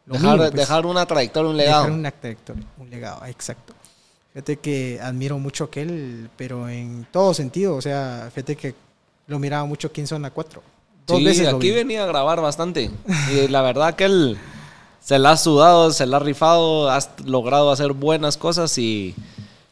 Dejar, 0.05 0.37
pues. 0.37 0.53
dejar 0.53 0.85
una 0.85 1.05
trayectoria, 1.05 1.49
un 1.49 1.57
legado. 1.57 1.83
Dejar 1.83 1.99
una 1.99 2.11
trayectoria, 2.11 2.63
un 2.77 2.89
legado, 2.89 3.25
exacto. 3.25 3.73
Fíjate 4.33 4.57
que 4.57 4.99
admiro 5.01 5.39
mucho 5.39 5.63
a 5.63 5.67
aquel, 5.67 6.29
pero 6.35 6.67
en 6.67 7.07
todo 7.09 7.33
sentido. 7.33 7.75
O 7.75 7.81
sea, 7.81 8.29
fíjate 8.33 8.55
que 8.55 8.75
lo 9.27 9.39
miraba 9.39 9.65
mucho 9.65 9.87
aquí 9.87 10.01
en 10.01 10.07
Zona 10.07 10.29
4. 10.29 10.61
Dos 11.07 11.17
sí, 11.17 11.23
veces 11.23 11.47
aquí 11.47 11.71
venía 11.71 12.03
a 12.03 12.07
grabar 12.07 12.41
bastante. 12.41 12.91
Y 13.31 13.47
la 13.47 13.61
verdad 13.61 13.95
que 13.95 14.05
él 14.05 14.37
se 14.99 15.19
la 15.19 15.31
ha 15.31 15.37
sudado, 15.37 15.91
se 15.91 16.05
la 16.05 16.17
ha 16.17 16.19
rifado, 16.19 16.89
ha 16.89 16.99
logrado 17.23 17.71
hacer 17.71 17.93
buenas 17.93 18.37
cosas 18.37 18.77
y, 18.77 19.15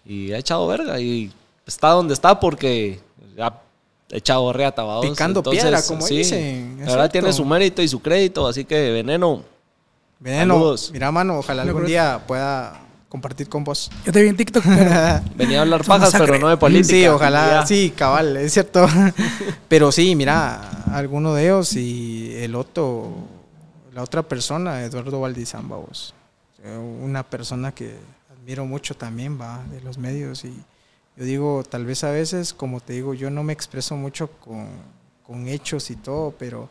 y 0.05 0.32
ha 0.32 0.38
echado 0.38 0.65
verga. 0.65 1.00
Y 1.00 1.34
está 1.65 1.89
donde 1.89 2.13
está 2.13 2.39
porque 2.39 3.01
echado 4.10 4.51
reata, 4.53 4.83
vaos. 4.83 5.05
Picando 5.05 5.41
piedra, 5.43 5.81
como 5.83 6.05
dicen, 6.07 6.77
La 6.79 6.91
verdad 6.91 7.12
tiene 7.12 7.33
su 7.33 7.45
mérito 7.45 7.81
y 7.81 7.88
su 7.88 8.01
crédito, 8.01 8.48
así 8.48 8.65
que 8.65 8.91
veneno. 8.91 9.43
Veneno, 10.19 10.53
Saludos. 10.55 10.89
mira, 10.93 11.12
mano, 11.12 11.39
ojalá 11.39 11.63
algún 11.63 11.86
día 11.86 12.22
pueda 12.25 12.79
compartir 13.10 13.50
con 13.50 13.63
vos. 13.63 13.91
Yo 14.05 14.12
te 14.12 14.22
vi 14.24 14.29
en 14.29 14.38
TikTok, 14.38 14.63
pero 14.63 15.22
Venía 15.36 15.60
a 15.60 15.62
hablar 15.63 15.83
pajas, 15.83 16.13
pero 16.17 16.39
no 16.39 16.48
de 16.50 16.57
política. 16.57 16.88
Sí, 16.95 17.07
ojalá, 17.07 17.48
Ya. 17.62 17.65
sí, 17.67 17.93
cabal, 17.95 18.38
es 18.38 18.53
cierto. 18.53 18.88
Pero 19.67 19.91
sí, 19.91 20.15
mira, 20.15 20.83
alguno 20.93 21.33
de 21.33 21.43
ellos 21.45 21.75
y 21.75 22.33
el 22.38 22.55
otro, 22.55 23.12
la 23.93 24.01
otra 24.01 24.24
persona, 24.24 24.81
Eduardo 24.83 25.19
Valdizamba, 25.19 25.75
vos. 25.77 26.13
Eh, 26.63 26.75
Una 26.77 27.24
persona 27.24 27.72
que 27.74 27.95
admiro 28.31 28.65
mucho 28.65 28.95
también, 28.95 29.39
va, 29.39 29.62
de 29.72 29.81
los 29.81 29.98
medios. 29.98 30.45
Y 30.45 30.53
yo 31.15 31.25
digo, 31.25 31.63
tal 31.63 31.86
vez 31.86 32.03
a 32.03 32.12
veces, 32.12 32.53
como 32.53 32.79
te 32.79 32.93
digo, 32.93 33.13
yo 33.13 33.29
no 33.29 33.43
me 33.43 33.53
expreso 33.53 33.96
mucho 33.96 34.29
con, 34.39 34.67
con 35.25 35.48
hechos 35.48 35.89
y 35.91 35.96
todo, 35.96 36.34
pero 36.38 36.70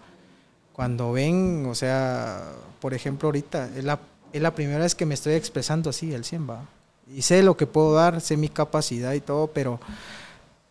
cuando 0.72 1.12
ven, 1.12 1.66
o 1.68 1.74
sea, 1.74 2.52
por 2.80 2.94
ejemplo, 2.94 3.28
ahorita 3.28 3.70
es 3.76 3.84
la, 3.84 4.00
es 4.32 4.42
la 4.42 4.54
primera 4.54 4.80
vez 4.80 4.94
que 4.94 5.06
me 5.06 5.14
estoy 5.14 5.34
expresando 5.34 5.90
así, 5.90 6.14
al 6.14 6.24
100, 6.24 6.50
va. 6.50 6.64
Y 7.14 7.22
sé 7.22 7.42
lo 7.42 7.56
que 7.56 7.66
puedo 7.66 7.94
dar, 7.94 8.20
sé 8.20 8.36
mi 8.36 8.48
capacidad 8.48 9.12
y 9.12 9.20
todo, 9.20 9.48
pero 9.48 9.80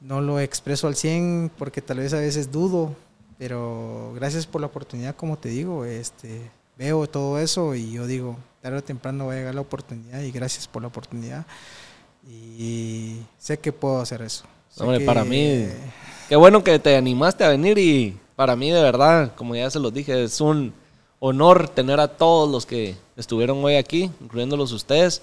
no 0.01 0.21
lo 0.21 0.39
expreso 0.39 0.87
al 0.87 0.95
100 0.95 1.51
porque 1.57 1.81
tal 1.81 1.99
vez 1.99 2.13
a 2.13 2.19
veces 2.19 2.51
dudo, 2.51 2.95
pero 3.37 4.13
gracias 4.15 4.47
por 4.47 4.61
la 4.61 4.67
oportunidad, 4.67 5.15
como 5.15 5.37
te 5.37 5.49
digo, 5.49 5.85
este, 5.85 6.49
veo 6.77 7.07
todo 7.07 7.39
eso 7.39 7.75
y 7.75 7.91
yo 7.91 8.07
digo, 8.07 8.37
tarde 8.61 8.79
o 8.79 8.83
temprano 8.83 9.27
va 9.27 9.33
a 9.33 9.35
llegar 9.35 9.55
la 9.55 9.61
oportunidad 9.61 10.21
y 10.21 10.31
gracias 10.31 10.67
por 10.67 10.81
la 10.81 10.87
oportunidad. 10.87 11.45
Y 12.27 13.17
sé 13.37 13.59
que 13.59 13.71
puedo 13.71 13.99
hacer 13.99 14.21
eso. 14.21 14.45
Sé 14.69 14.83
Hombre, 14.83 14.99
que- 14.99 15.05
para 15.05 15.25
mí, 15.25 15.65
qué 16.29 16.35
bueno 16.35 16.63
que 16.63 16.77
te 16.79 16.95
animaste 16.95 17.43
a 17.43 17.49
venir 17.49 17.77
y 17.77 18.17
para 18.35 18.55
mí 18.55 18.69
de 18.71 18.81
verdad, 18.81 19.33
como 19.35 19.55
ya 19.55 19.69
se 19.69 19.79
los 19.79 19.93
dije, 19.93 20.23
es 20.23 20.39
un 20.41 20.73
honor 21.19 21.69
tener 21.69 21.99
a 21.99 22.07
todos 22.07 22.49
los 22.49 22.65
que 22.65 22.95
estuvieron 23.17 23.63
hoy 23.63 23.75
aquí, 23.75 24.09
incluyéndolos 24.21 24.71
ustedes, 24.71 25.21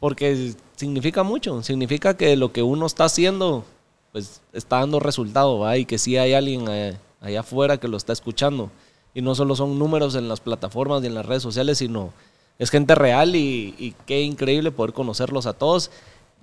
porque 0.00 0.54
significa 0.76 1.22
mucho, 1.22 1.62
significa 1.62 2.16
que 2.16 2.36
lo 2.36 2.52
que 2.52 2.62
uno 2.62 2.86
está 2.86 3.04
haciendo, 3.04 3.64
pues 4.12 4.40
está 4.52 4.80
dando 4.80 5.00
resultado, 5.00 5.58
¿va? 5.60 5.76
y 5.78 5.84
que 5.86 5.98
sí 5.98 6.16
hay 6.16 6.34
alguien 6.34 6.66
eh, 6.68 6.96
allá 7.20 7.40
afuera 7.40 7.78
que 7.78 7.88
lo 7.88 7.96
está 7.96 8.12
escuchando. 8.12 8.70
Y 9.14 9.22
no 9.22 9.34
solo 9.34 9.56
son 9.56 9.78
números 9.78 10.14
en 10.14 10.28
las 10.28 10.40
plataformas 10.40 11.02
y 11.02 11.06
en 11.06 11.14
las 11.14 11.24
redes 11.24 11.42
sociales, 11.42 11.78
sino 11.78 12.10
es 12.58 12.70
gente 12.70 12.94
real 12.94 13.36
y, 13.36 13.74
y 13.78 13.94
qué 14.06 14.22
increíble 14.22 14.70
poder 14.70 14.92
conocerlos 14.92 15.46
a 15.46 15.52
todos. 15.52 15.90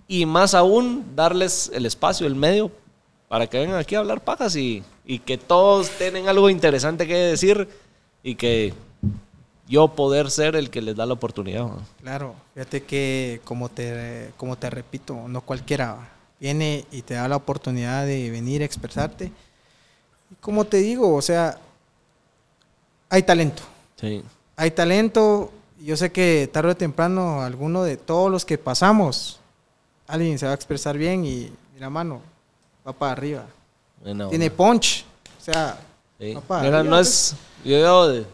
Y 0.08 0.26
más 0.26 0.54
aún, 0.54 1.16
darles 1.16 1.72
el 1.74 1.86
espacio, 1.86 2.28
el 2.28 2.36
medio, 2.36 2.72
para 3.28 3.48
que 3.48 3.60
vengan 3.60 3.80
aquí 3.80 3.96
a 3.96 4.00
hablar 4.00 4.24
pajas 4.24 4.56
y, 4.56 4.84
y 5.06 5.20
que 5.20 5.38
todos 5.38 5.90
tienen 5.90 6.28
algo 6.28 6.50
interesante 6.50 7.08
que 7.08 7.16
decir 7.16 7.68
y 8.22 8.36
que 8.36 8.74
yo 9.68 9.88
poder 9.90 10.30
ser 10.30 10.56
el 10.56 10.70
que 10.70 10.82
les 10.82 10.96
da 10.96 11.06
la 11.06 11.14
oportunidad. 11.14 11.62
¿no? 11.62 11.82
Claro, 12.02 12.36
fíjate 12.54 12.84
que 12.84 13.42
como 13.44 13.70
te, 13.70 14.32
como 14.38 14.58
te 14.58 14.70
repito, 14.70 15.28
no 15.28 15.42
cualquiera 15.42 16.12
viene 16.40 16.86
y 16.92 17.02
te 17.02 17.16
da 17.16 17.28
la 17.28 17.38
oportunidad 17.38 18.06
de 18.06 18.30
venir 18.30 18.62
a 18.62 18.66
expresarte. 18.66 19.32
Y 20.30 20.36
como 20.36 20.66
te 20.66 20.78
digo, 20.78 21.16
o 21.16 21.22
sea, 21.22 21.58
hay 23.10 23.24
talento. 23.24 23.64
Sí. 23.96 24.24
Hay 24.56 24.72
talento. 24.72 25.52
Yo 25.84 25.98
sé 25.98 26.12
que 26.12 26.50
tarde 26.52 26.72
o 26.72 26.78
temprano 26.78 27.42
alguno 27.42 27.84
de 27.84 27.98
todos 27.98 28.32
los 28.32 28.46
que 28.46 28.58
pasamos, 28.58 29.40
alguien 30.08 30.40
se 30.40 30.46
va 30.46 30.54
a 30.54 30.56
expresar 30.56 30.98
bien 30.98 31.26
y 31.26 31.52
mira 31.74 31.90
mano, 31.90 32.22
va 32.88 32.94
para 32.94 33.12
arriba. 33.12 33.46
Bueno, 34.02 34.30
Tiene 34.30 34.50
punch. 34.50 35.04
O 35.40 35.44
sea, 35.44 35.78
sí. 36.20 36.34
va 36.34 36.42
para 36.42 36.64
Mira, 36.64 36.80
arriba, 36.80 36.90
no 36.96 36.98
pues. 37.02 37.08
es. 37.10 37.36
Yo, 37.66 37.78
yo 37.78 38.08
de- 38.08 38.26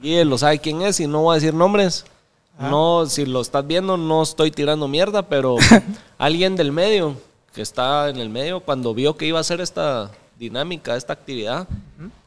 Guille 0.00 0.24
lo 0.24 0.38
sabe 0.38 0.60
quién 0.60 0.82
es 0.82 1.00
y 1.00 1.08
no 1.08 1.22
voy 1.22 1.32
a 1.32 1.40
decir 1.40 1.52
nombres. 1.52 2.04
Ah. 2.56 2.68
No, 2.70 3.06
si 3.06 3.26
lo 3.26 3.40
estás 3.40 3.66
viendo, 3.66 3.96
no 3.96 4.22
estoy 4.22 4.52
tirando 4.52 4.86
mierda, 4.86 5.22
pero 5.22 5.56
alguien 6.18 6.54
del 6.54 6.70
medio, 6.70 7.16
que 7.54 7.62
está 7.62 8.08
en 8.08 8.18
el 8.18 8.28
medio, 8.30 8.60
cuando 8.60 8.94
vio 8.94 9.16
que 9.16 9.26
iba 9.26 9.38
a 9.38 9.40
hacer 9.40 9.60
esta 9.60 10.12
dinámica, 10.38 10.94
esta 10.96 11.12
actividad, 11.12 11.66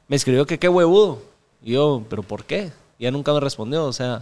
me 0.10 0.15
escribió 0.17 0.46
que 0.46 0.60
qué 0.60 0.67
huevudo. 0.67 1.20
Y 1.63 1.72
yo, 1.74 2.03
¿pero 2.10 2.22
por 2.24 2.43
qué? 2.43 2.72
Y 3.00 3.03
ya 3.05 3.12
nunca 3.12 3.31
me 3.34 3.39
respondió, 3.39 3.86
o 3.86 3.93
sea. 3.93 4.22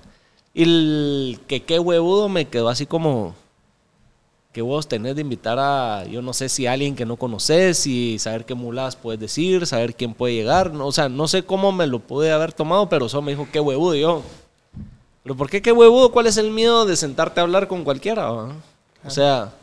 Y 0.53 0.63
el 0.63 1.39
que 1.47 1.63
qué 1.63 1.79
huevudo 1.79 2.29
me 2.29 2.45
quedó 2.45 2.69
así 2.69 2.85
como. 2.85 3.35
¿Qué 4.51 4.63
huevos 4.63 4.87
tenés 4.87 5.15
de 5.15 5.21
invitar 5.21 5.59
a, 5.59 6.05
yo 6.05 6.23
no 6.23 6.33
sé 6.33 6.49
si 6.49 6.65
alguien 6.65 6.95
que 6.95 7.05
no 7.05 7.17
conoces, 7.17 7.85
y 7.85 8.17
saber 8.17 8.45
qué 8.45 8.55
muladas 8.55 8.95
puedes 8.95 9.19
decir, 9.19 9.67
saber 9.67 9.93
quién 9.93 10.15
puede 10.15 10.33
llegar? 10.33 10.73
No, 10.73 10.87
o 10.87 10.91
sea, 10.91 11.07
no 11.07 11.27
sé 11.27 11.43
cómo 11.43 11.71
me 11.71 11.85
lo 11.85 11.99
pude 11.99 12.31
haber 12.31 12.51
tomado, 12.51 12.89
pero 12.89 13.07
solo 13.07 13.21
me 13.21 13.31
dijo 13.33 13.47
qué 13.51 13.59
huevudo. 13.59 13.93
Yo, 13.93 14.23
¿pero 15.21 15.35
por 15.37 15.51
qué 15.51 15.61
qué 15.61 15.71
huevudo? 15.71 16.11
¿Cuál 16.11 16.25
es 16.25 16.37
el 16.37 16.49
miedo 16.49 16.85
de 16.85 16.95
sentarte 16.95 17.39
a 17.39 17.43
hablar 17.43 17.67
con 17.67 17.83
cualquiera? 17.83 18.31
O 18.31 18.51
sea, 19.07 19.53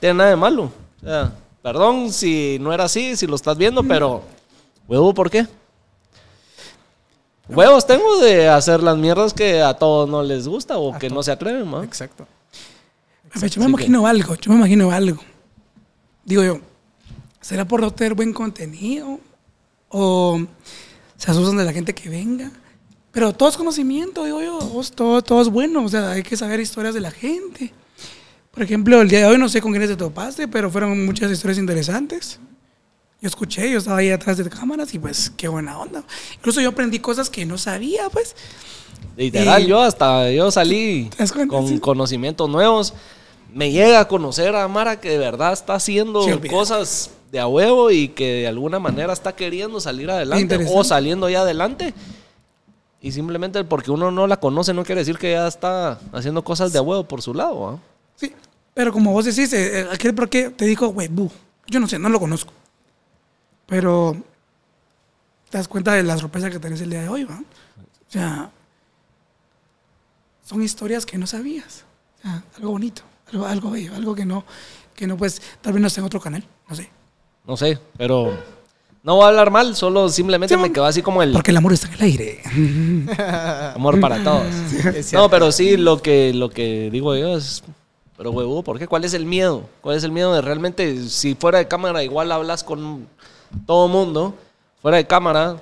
tiene 0.00 0.16
nada 0.16 0.30
de 0.30 0.36
malo. 0.36 0.70
O 1.02 1.30
perdón 1.62 2.12
si 2.12 2.58
no 2.60 2.72
era 2.74 2.84
así, 2.84 3.16
si 3.16 3.26
lo 3.26 3.36
estás 3.36 3.56
viendo, 3.56 3.82
pero 3.82 4.22
¿huevo 4.86 5.14
por 5.14 5.30
qué? 5.30 5.46
Huevos 7.48 7.86
tengo 7.86 8.18
de 8.18 8.48
hacer 8.48 8.82
las 8.82 8.96
mierdas 8.96 9.32
que 9.32 9.60
a 9.60 9.74
todos 9.74 10.08
no 10.08 10.22
les 10.22 10.48
gusta 10.48 10.78
o 10.78 10.94
A 10.94 10.98
que 10.98 11.08
no 11.08 11.22
se 11.22 11.30
atreven, 11.30 11.72
¿va? 11.72 11.84
Exacto. 11.84 12.26
Yo 13.34 13.40
me 13.40 13.46
Así 13.46 13.60
imagino 13.60 14.06
algo, 14.06 14.34
yo 14.34 14.50
me 14.50 14.58
imagino 14.58 14.90
algo. 14.90 15.22
Digo 16.24 16.42
yo, 16.42 16.60
¿será 17.40 17.64
por 17.66 17.80
no 17.80 17.92
tener 17.92 18.14
buen 18.14 18.32
contenido? 18.32 19.20
¿O 19.88 20.40
se 21.16 21.30
asustan 21.30 21.56
de 21.56 21.64
la 21.64 21.72
gente 21.72 21.94
que 21.94 22.08
venga? 22.08 22.50
Pero 23.12 23.32
todo 23.32 23.48
es 23.48 23.56
conocimiento, 23.56 24.24
digo 24.24 24.42
yo, 24.42 24.58
vos, 24.58 24.92
todo, 24.92 25.22
todo 25.22 25.40
es 25.42 25.48
bueno, 25.48 25.84
o 25.84 25.88
sea, 25.88 26.10
hay 26.12 26.22
que 26.22 26.36
saber 26.36 26.60
historias 26.60 26.94
de 26.94 27.00
la 27.00 27.10
gente. 27.10 27.72
Por 28.50 28.62
ejemplo, 28.62 29.00
el 29.00 29.08
día 29.08 29.20
de 29.20 29.26
hoy 29.26 29.38
no 29.38 29.48
sé 29.48 29.60
con 29.60 29.70
quiénes 29.70 29.90
te 29.90 29.96
topaste, 29.96 30.48
pero 30.48 30.70
fueron 30.70 31.06
muchas 31.06 31.30
historias 31.30 31.58
interesantes. 31.58 32.40
Yo 33.20 33.28
escuché, 33.28 33.70
yo 33.70 33.78
estaba 33.78 33.98
ahí 33.98 34.10
atrás 34.10 34.36
de 34.36 34.48
cámaras 34.50 34.92
y 34.94 34.98
pues 34.98 35.30
qué 35.36 35.48
buena 35.48 35.78
onda. 35.78 36.04
Incluso 36.36 36.60
yo 36.60 36.68
aprendí 36.68 36.98
cosas 36.98 37.30
que 37.30 37.46
no 37.46 37.56
sabía, 37.56 38.08
pues. 38.10 38.36
Literal, 39.16 39.62
Y- 39.62 39.66
yo 39.68 39.80
hasta 39.80 40.30
yo 40.30 40.50
salí 40.50 41.08
con 41.48 41.66
Sí. 41.68 41.78
conocimientos 41.80 42.48
nuevos. 42.50 42.92
Me 43.54 43.70
llega 43.72 44.00
a 44.00 44.08
conocer 44.08 44.54
a 44.54 44.68
Mara 44.68 45.00
que 45.00 45.08
de 45.10 45.18
verdad 45.18 45.54
está 45.54 45.74
haciendo 45.74 46.22
Sí, 46.22 46.48
cosas 46.50 47.10
de 47.32 47.40
a 47.40 47.46
huevo 47.46 47.90
y 47.90 48.08
que 48.08 48.32
de 48.42 48.48
alguna 48.48 48.78
manera 48.78 49.12
está 49.14 49.34
queriendo 49.34 49.80
salir 49.80 50.10
adelante 50.10 50.58
o 50.70 50.84
saliendo 50.84 51.28
ya 51.30 51.40
adelante. 51.40 51.94
Y 53.00 53.12
simplemente 53.12 53.64
porque 53.64 53.90
uno 53.90 54.10
no 54.10 54.26
la 54.26 54.38
conoce 54.38 54.74
no 54.74 54.84
quiere 54.84 55.00
decir 55.00 55.16
que 55.16 55.30
ya 55.32 55.46
está 55.46 55.98
haciendo 56.12 56.44
cosas 56.44 56.72
de 56.72 56.78
a 56.78 56.82
huevo 56.82 57.04
por 57.04 57.22
su 57.22 57.32
lado. 57.32 57.66
¿ah? 57.68 57.78
Sí, 58.16 58.32
pero 58.74 58.92
como 58.92 59.12
vos 59.12 59.24
decís, 59.24 59.50
eh, 59.54 59.80
eh, 59.80 59.86
aquel 59.90 60.14
por 60.14 60.28
qué 60.28 60.50
te 60.50 60.66
dijo 60.66 60.88
huevú. 60.88 61.30
Yo 61.68 61.80
no 61.80 61.88
sé, 61.88 61.98
no 61.98 62.08
lo 62.10 62.20
conozco. 62.20 62.52
Pero 63.66 64.16
te 65.50 65.58
das 65.58 65.68
cuenta 65.68 65.92
de 65.92 66.02
la 66.02 66.18
sorpresa 66.18 66.50
que 66.50 66.58
tenés 66.58 66.80
el 66.80 66.90
día 66.90 67.02
de 67.02 67.08
hoy, 67.08 67.24
¿va? 67.24 67.36
O 67.38 68.10
sea, 68.10 68.50
son 70.44 70.62
historias 70.62 71.04
que 71.04 71.18
no 71.18 71.26
sabías. 71.26 71.84
O 72.18 72.22
sea, 72.22 72.44
algo 72.56 72.70
bonito, 72.70 73.02
algo, 73.32 73.46
algo 73.46 73.70
bello, 73.70 73.94
algo 73.94 74.14
que 74.14 74.24
no, 74.24 74.44
que 74.94 75.06
no 75.06 75.16
pues, 75.16 75.42
tal 75.60 75.72
vez 75.72 75.82
no 75.82 75.88
esté 75.88 76.00
en 76.00 76.06
otro 76.06 76.20
canal, 76.20 76.44
no 76.68 76.76
sé. 76.76 76.88
No 77.46 77.56
sé, 77.56 77.78
pero 77.96 78.36
no 79.06 79.14
voy 79.14 79.24
a 79.24 79.28
hablar 79.28 79.52
mal, 79.52 79.76
solo 79.76 80.08
simplemente 80.08 80.56
Sí, 80.56 80.60
me 80.60 80.72
quedó 80.72 80.84
así 80.84 81.00
como 81.00 81.22
el 81.22 81.32
Porque 81.32 81.52
el 81.52 81.56
amor 81.56 81.72
está 81.72 81.86
en 81.86 81.94
el 81.94 82.02
aire. 82.02 82.42
amor 83.76 84.00
para 84.00 84.22
todos. 84.24 84.46
No, 85.12 85.30
pero 85.30 85.52
sí, 85.52 85.76
lo 85.76 86.02
que, 86.02 86.32
lo 86.34 86.50
que 86.50 86.90
digo 86.90 87.14
yo 87.14 87.36
es, 87.36 87.62
pero 88.16 88.32
huevo, 88.32 88.64
¿por 88.64 88.80
qué? 88.80 88.88
¿Cuál 88.88 89.04
es 89.04 89.14
el 89.14 89.24
miedo? 89.24 89.68
¿Cuál 89.80 89.96
es 89.96 90.02
el 90.02 90.10
miedo 90.10 90.34
de 90.34 90.40
realmente, 90.40 91.08
si 91.08 91.36
fuera 91.36 91.58
de 91.58 91.68
cámara 91.68 92.02
igual 92.02 92.32
hablas 92.32 92.64
con 92.64 93.06
todo 93.66 93.88
mundo, 93.88 94.34
fuera 94.82 94.96
de 94.98 95.06
cámara, 95.06 95.56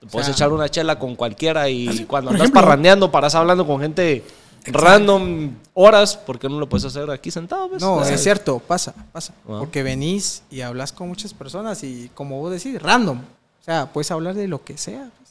te 0.00 0.06
puedes 0.06 0.26
sea, 0.26 0.34
echar 0.34 0.52
una 0.52 0.68
chela 0.68 0.98
con 0.98 1.16
cualquiera 1.16 1.68
y 1.68 1.88
así, 1.88 2.04
cuando 2.04 2.30
andas 2.30 2.44
ejemplo- 2.48 2.60
parrandeando, 2.60 3.10
paras 3.10 3.34
hablando 3.34 3.66
con 3.66 3.80
gente 3.80 4.24
random 4.66 5.52
horas, 5.74 6.16
¿por 6.16 6.38
qué 6.38 6.48
no 6.48 6.58
lo 6.58 6.68
puedes 6.68 6.84
hacer 6.84 7.10
aquí 7.10 7.30
sentado? 7.30 7.68
pues? 7.70 7.80
No, 7.82 8.02
es 8.04 8.22
cierto, 8.22 8.58
pasa, 8.58 8.94
pasa. 9.12 9.32
Ah. 9.48 9.56
Porque 9.60 9.82
venís 9.82 10.42
y 10.50 10.60
hablas 10.60 10.92
con 10.92 11.08
muchas 11.08 11.32
personas 11.32 11.82
y 11.84 12.10
como 12.14 12.38
vos 12.40 12.50
decís, 12.52 12.80
random. 12.82 13.18
O 13.18 13.64
sea, 13.64 13.86
puedes 13.92 14.10
hablar 14.10 14.34
de 14.34 14.46
lo 14.48 14.62
que 14.64 14.76
sea. 14.76 15.08
pues. 15.18 15.30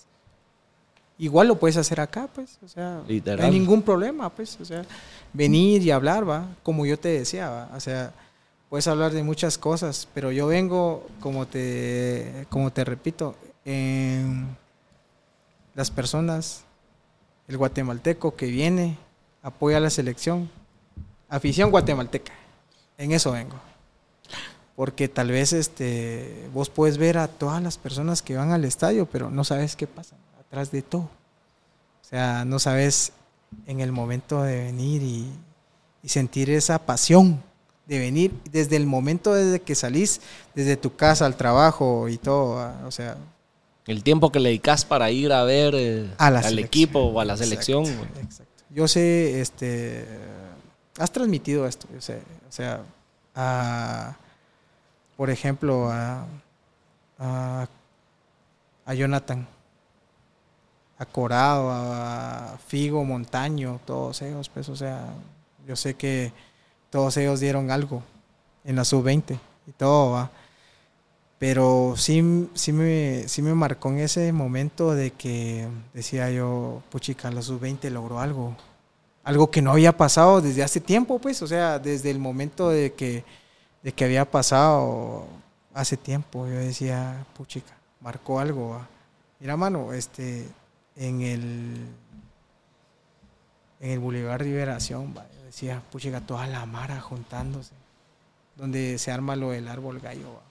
Igual 1.20 1.48
lo 1.48 1.56
puedes 1.60 1.78
hacer 1.78 2.00
acá, 2.00 2.28
pues. 2.34 2.58
O 2.64 2.68
sea, 2.68 2.96
no 3.02 3.04
Literal. 3.08 3.46
hay 3.46 3.52
ningún 3.52 3.82
problema, 3.82 4.30
pues. 4.30 4.58
O 4.62 4.66
sea, 4.66 4.84
venir 5.34 5.82
y 5.84 5.92
hablar, 5.92 6.28
va. 6.28 6.46
Como 6.64 6.86
yo 6.86 6.98
te 7.00 7.10
decía, 7.10 7.50
va. 7.50 7.70
O 7.76 7.80
sea, 7.80 8.12
puedes 8.70 8.88
hablar 8.88 9.14
de 9.14 9.24
muchas 9.24 9.58
cosas, 9.58 10.08
pero 10.14 10.32
yo 10.32 10.48
vengo, 10.48 11.08
como 11.20 11.48
te, 11.48 12.46
como 12.50 12.72
te 12.72 12.84
repito, 12.84 13.36
en 13.66 14.56
las 15.74 15.92
personas, 15.92 16.64
el 17.48 17.58
guatemalteco 17.58 18.36
que 18.36 18.48
viene, 18.48 18.98
apoya 19.42 19.80
la 19.80 19.90
selección, 19.90 20.50
afición 21.30 21.72
guatemalteca. 21.72 22.34
En 22.98 23.12
eso 23.12 23.32
vengo. 23.32 23.56
Porque 24.76 25.08
tal 25.08 25.32
vez 25.32 25.54
este, 25.54 26.50
vos 26.54 26.70
puedes 26.70 26.98
ver 26.98 27.18
a 27.18 27.28
todas 27.28 27.62
las 27.62 27.78
personas 27.78 28.22
que 28.22 28.36
van 28.36 28.52
al 28.52 28.66
estadio, 28.66 29.06
pero 29.06 29.30
no 29.30 29.44
sabes 29.44 29.76
qué 29.76 29.88
pasa 29.88 30.16
atrás 30.40 30.72
de 30.72 30.82
todo. 30.82 31.10
O 32.02 32.10
sea, 32.10 32.46
no 32.46 32.60
sabes 32.60 33.12
en 33.66 33.80
el 33.80 33.92
momento 33.92 34.44
de 34.44 34.66
venir 34.66 35.02
y 35.02 36.10
sentir 36.10 36.50
esa 36.50 36.80
pasión 36.80 37.42
de 37.88 38.00
venir 38.00 38.34
desde 38.52 38.76
el 38.76 38.86
momento 38.86 39.34
desde 39.34 39.62
que 39.62 39.74
salís, 39.76 40.20
desde 40.56 40.76
tu 40.78 40.96
casa 40.96 41.26
al 41.26 41.36
trabajo 41.38 42.10
y 42.10 42.18
todo. 42.18 42.60
ah, 42.60 42.76
O 42.86 42.92
sea, 42.92 43.18
el 43.86 44.04
tiempo 44.04 44.32
que 44.32 44.40
le 44.42 44.50
dedicas 44.50 44.84
para 44.84 45.10
ir 45.12 45.32
a 45.32 45.44
ver 45.44 45.74
eh, 45.76 46.14
a 46.18 46.28
al 46.28 46.44
selección. 46.44 46.66
equipo 46.66 47.00
o 47.00 47.20
a 47.20 47.26
la 47.26 47.38
selección. 47.38 47.86
Exacto. 47.86 48.46
Yo 48.70 48.88
sé, 48.90 49.40
este, 49.40 50.06
has 51.00 51.10
transmitido 51.12 51.66
esto, 51.66 51.88
yo 51.94 52.02
sé, 52.02 52.18
o 52.50 52.52
sea, 52.52 52.82
a, 53.34 54.16
por 55.16 55.30
ejemplo, 55.30 55.90
a, 55.90 56.26
a, 57.18 57.68
a 58.86 58.94
Jonathan, 58.94 59.48
a 61.00 61.06
Corado, 61.06 61.70
a 61.72 62.58
Figo, 62.68 63.06
Montaño, 63.06 63.80
todos 63.86 64.22
ellos, 64.22 64.50
pues, 64.50 64.68
o 64.68 64.76
sea, 64.76 65.14
yo 65.66 65.76
sé 65.78 65.94
que 65.94 66.34
todos 66.90 67.18
ellos 67.18 67.40
dieron 67.40 67.72
algo 67.72 68.04
en 68.64 68.76
la 68.76 68.86
sub-20 68.86 69.40
y 69.68 69.72
todo, 69.72 70.12
va. 70.12 70.32
Pero 71.40 71.94
sí, 71.96 72.50
sí, 72.56 72.74
me, 72.74 73.28
sí 73.28 73.42
me 73.42 73.54
marcó 73.54 73.90
en 73.90 74.00
ese 74.00 74.32
momento 74.34 74.96
de 74.96 75.12
que 75.12 75.68
decía 75.94 76.32
yo, 76.32 76.82
puchica, 76.90 77.30
la 77.30 77.42
sub-20 77.42 77.90
logró 77.92 78.20
algo. 78.20 78.56
Algo 79.24 79.52
que 79.52 79.62
no 79.62 79.72
había 79.72 79.96
pasado 79.96 80.42
desde 80.42 80.64
hace 80.64 80.80
tiempo, 80.80 81.20
pues, 81.20 81.42
o 81.42 81.48
sea, 81.48 81.80
desde 81.80 82.10
el 82.10 82.18
momento 82.18 82.70
de 82.70 82.94
que, 82.94 83.24
de 83.84 83.92
que 83.92 84.06
había 84.06 84.26
pasado 84.26 85.28
hace 85.74 85.98
tiempo, 85.98 86.48
yo 86.48 86.56
decía, 86.56 87.26
puchica, 87.36 87.78
marcó 88.02 88.40
algo. 88.40 88.80
Mira, 89.40 89.56
mano, 89.58 89.94
este, 89.94 90.48
en 90.96 91.22
el, 91.22 91.88
en 93.80 93.92
el 93.92 94.00
Boulevard 94.00 94.42
Liberación, 94.42 95.14
va, 95.16 95.28
decía, 95.48 95.82
puchica, 95.92 96.22
toda 96.22 96.46
la 96.48 96.66
mara 96.66 97.02
juntándose, 97.02 97.74
donde 98.56 98.98
se 99.00 99.12
arma 99.12 99.36
lo 99.36 99.50
del 99.52 99.68
árbol 99.68 100.00
gallo. 100.00 100.28
va. 100.34 100.42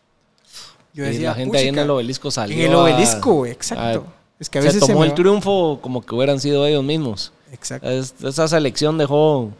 Yo 0.93 1.07
y 1.11 1.19
la 1.19 1.35
gente 1.35 1.59
ahí 1.59 1.65
en 1.69 1.75
"Puchica, 1.75 1.83
el 1.83 1.91
obelisco 1.91 2.31
salió. 2.31 2.57
en 2.57 2.71
el 2.71 2.75
obelisco, 2.75 3.47
exacto. 3.47 4.07
a- 4.09 4.13
es 4.41 4.49
que 4.51 4.59
a 4.59 4.63
se 4.63 4.69
veces 4.69 4.81
tomó 4.81 5.01
me 5.01 5.07
el 5.07 5.15
triunfo 5.15 5.79
como 5.83 6.01
que 6.03 6.15
hubieran 6.15 6.41
sido 6.41 6.67
ellos 6.67 6.83
mismos. 6.85 7.33
Exacto. 7.53 7.89
Es- 7.89 8.15
esa 8.23 8.49
selección 8.49 8.97
dejó 8.99 9.51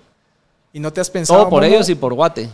Y 0.73 0.81
no 0.81 0.93
te 0.93 1.01
has 1.01 1.11
pensado. 1.11 1.41
todo 1.41 1.51
por 1.51 1.65
ellos 1.65 1.89
y 1.89 1.95
por 1.95 2.15
Guate. 2.15 2.49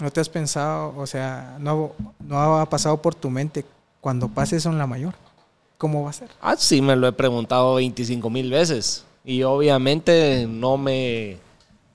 No 0.00 0.10
te 0.10 0.20
has 0.20 0.28
pensado, 0.28 0.94
o 0.96 1.06
sea, 1.06 1.56
no, 1.60 1.92
no 2.20 2.58
ha 2.58 2.68
pasado 2.68 3.00
por 3.00 3.14
tu 3.14 3.30
mente 3.30 3.64
cuando 4.00 4.28
pases 4.28 4.66
en 4.66 4.76
la 4.78 4.86
mayor. 4.86 5.14
¿Cómo 5.78 6.02
va 6.04 6.10
a 6.10 6.12
ser? 6.14 6.28
Ah, 6.40 6.56
sí, 6.58 6.80
me 6.80 6.96
lo 6.96 7.06
he 7.06 7.12
preguntado 7.12 7.74
25 7.76 8.28
mil 8.30 8.50
veces. 8.50 9.04
Y 9.24 9.42
obviamente 9.42 10.46
no 10.48 10.76
me. 10.76 11.38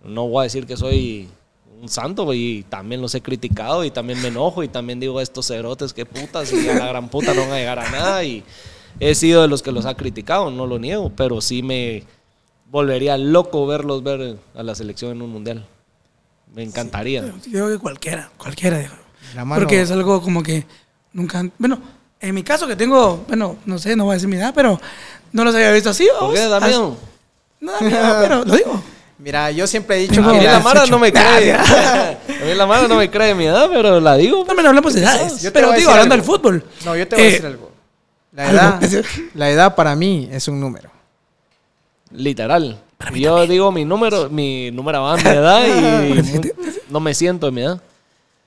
No 0.03 0.27
voy 0.27 0.41
a 0.41 0.43
decir 0.43 0.65
que 0.65 0.77
soy 0.77 1.27
un 1.81 1.89
santo 1.89 2.33
y 2.33 2.65
también 2.69 3.01
los 3.01 3.15
he 3.15 3.21
criticado 3.21 3.83
y 3.85 3.91
también 3.91 4.21
me 4.21 4.27
enojo 4.29 4.63
y 4.63 4.67
también 4.67 4.99
digo 4.99 5.21
estos 5.21 5.47
cerotes 5.47 5.93
que 5.93 6.05
putas 6.05 6.51
y 6.51 6.67
a 6.69 6.73
la 6.75 6.87
gran 6.87 7.09
puta 7.09 7.33
no 7.33 7.41
van 7.41 7.51
a 7.53 7.55
llegar 7.57 7.79
a 7.79 7.89
nada 7.89 8.23
y 8.23 8.43
he 8.99 9.15
sido 9.15 9.41
de 9.41 9.47
los 9.47 9.61
que 9.61 9.71
los 9.71 9.85
ha 9.85 9.95
criticado, 9.95 10.51
no 10.51 10.67
lo 10.67 10.77
niego, 10.79 11.11
pero 11.15 11.39
sí 11.41 11.63
me 11.63 12.03
volvería 12.69 13.17
loco 13.17 13.65
verlos 13.65 14.03
ver 14.03 14.37
a 14.55 14.63
la 14.63 14.75
selección 14.75 15.11
en 15.11 15.21
un 15.21 15.29
mundial. 15.31 15.65
Me 16.53 16.63
encantaría. 16.63 17.25
Yo 17.25 17.33
creo 17.51 17.69
que 17.69 17.77
cualquiera, 17.77 18.29
cualquiera. 18.37 18.79
dijo. 18.79 18.95
La 19.35 19.45
mano- 19.45 19.61
Porque 19.61 19.81
es 19.81 19.91
algo 19.91 20.21
como 20.21 20.41
que 20.43 20.65
nunca... 21.13 21.45
Bueno, 21.57 21.79
en 22.19 22.35
mi 22.35 22.43
caso 22.43 22.67
que 22.67 22.75
tengo, 22.75 23.23
bueno, 23.27 23.57
no 23.65 23.77
sé, 23.79 23.95
no 23.95 24.05
voy 24.05 24.13
a 24.13 24.15
decir 24.15 24.27
mi 24.27 24.35
edad, 24.37 24.51
pero 24.53 24.79
no 25.31 25.43
los 25.43 25.53
había 25.55 25.71
visto 25.71 25.91
así. 25.91 26.07
¿Por 26.19 26.33
qué, 26.33 26.47
Damián? 26.47 26.95
No 27.61 27.71
da 27.71 27.81
miedo, 27.81 28.17
pero 28.21 28.45
lo 28.45 28.55
digo. 28.55 28.81
Mira, 29.19 29.51
yo 29.51 29.67
siempre 29.67 29.97
he 29.97 29.99
dicho 29.99 30.15
Tengo 30.15 30.29
A 30.29 30.33
mí 30.33 30.39
que 30.39 30.45
la 30.45 30.59
Mira, 30.59 30.63
Mara 30.63 30.85
no 30.85 30.97
me 30.97 31.11
cree. 31.11 31.53
A 31.53 32.17
mí 32.45 32.53
la 32.55 32.65
Mara 32.65 32.87
no 32.87 32.95
me 32.95 33.09
cree 33.11 33.35
mi 33.35 33.45
edad, 33.45 33.67
pero 33.71 33.99
la 33.99 34.15
digo. 34.15 34.45
No, 34.47 34.53
no 34.53 34.69
hablamos 34.69 34.93
de 34.93 35.01
edades. 35.01 35.41
Yo 35.41 35.51
te 35.51 35.59
pero 35.59 35.71
a 35.71 35.75
digo, 35.75 35.91
hablando 35.91 36.15
del 36.15 36.23
fútbol. 36.23 36.63
No, 36.85 36.95
yo 36.95 37.05
te 37.07 37.15
voy 37.15 37.25
a 37.25 37.27
Eh, 37.27 37.31
decir 37.31 37.45
algo. 37.45 37.71
La 38.31 38.47
algo. 38.49 38.85
edad, 38.85 39.05
la 39.33 39.49
edad 39.49 39.75
para 39.75 39.95
mí 39.95 40.29
es 40.31 40.47
un 40.47 40.59
número. 40.59 40.89
Literal. 42.11 42.79
Yo 43.13 43.45
digo 43.47 43.71
mi 43.71 43.85
número, 43.85 44.29
mi 44.29 44.71
número 44.71 45.03
va 45.03 45.15
mi 45.15 45.21
edad 45.29 45.61
y 45.67 46.51
no 46.89 46.99
me 46.99 47.13
siento 47.13 47.47
en 47.47 47.53
mi 47.53 47.61
edad. 47.61 47.81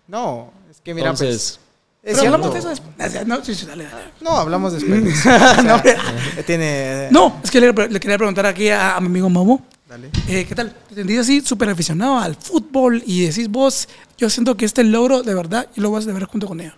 No, 0.09 0.51
es 0.71 0.81
que 0.81 0.93
mira, 0.95 1.11
Entonces, 1.11 1.59
pues. 2.03 2.17
Pero 2.17 2.27
hablamos 2.35 2.53
de 2.53 2.59
eso 2.59 2.69
después. 2.69 3.27
No, 3.27 3.45
sí, 3.45 3.55
sí, 3.55 3.65
dale, 3.67 3.85
dale. 3.85 4.05
No, 4.21 4.31
hablamos 4.37 4.73
después. 4.73 5.05
de 5.05 5.11
eso. 5.11 5.29
O 5.29 5.39
sea, 5.39 5.63
No, 5.63 5.75
hombre. 5.77 5.97
eh, 6.37 6.43
tiene. 6.45 7.09
No, 7.11 7.41
es 7.43 7.51
que 7.51 7.61
le, 7.61 7.73
le 7.73 8.01
quería 8.01 8.19
preguntar 8.19 8.45
aquí 8.47 8.69
a, 8.69 8.97
a 8.97 9.01
mi 9.01 9.07
amigo 9.07 9.29
Momo. 9.31 9.65
Dale. 9.93 10.11
Eh, 10.27 10.47
¿Qué 10.49 10.55
tal? 10.55 10.75
Te 10.89 10.95
sentís 10.95 11.19
así 11.19 11.43
súper 11.43 11.69
aficionado 11.69 12.17
al 12.19 12.35
fútbol 12.35 13.03
y 13.07 13.27
decís 13.27 13.47
vos, 13.51 13.87
yo 14.17 14.31
siento 14.31 14.57
que 14.57 14.65
este 14.65 14.83
logro 14.85 15.23
de 15.23 15.35
verdad 15.35 15.69
y 15.77 15.83
lo 15.83 15.91
vas 15.91 16.09
a 16.09 16.13
ver 16.13 16.25
junto 16.25 16.47
con 16.49 16.63
ellos. 16.63 16.75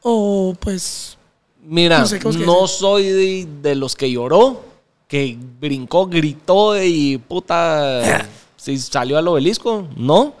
O 0.00 0.56
pues, 0.58 1.18
mira, 1.62 1.96
No 1.98 2.02
no, 2.04 2.08
sé, 2.08 2.18
¿qué 2.18 2.24
vos 2.24 2.36
querés 2.38 2.48
decir? 2.50 2.68
soy 2.78 3.04
de, 3.08 3.48
de 3.60 3.74
los 3.74 3.94
que 3.94 4.10
lloró, 4.10 4.64
que 5.06 5.36
brincó, 5.60 6.06
gritó 6.06 6.82
y 6.82 7.18
puta, 7.18 8.26
si 8.56 8.78
salió 8.78 9.18
al 9.18 9.28
obelisco, 9.28 9.86
no. 9.94 10.34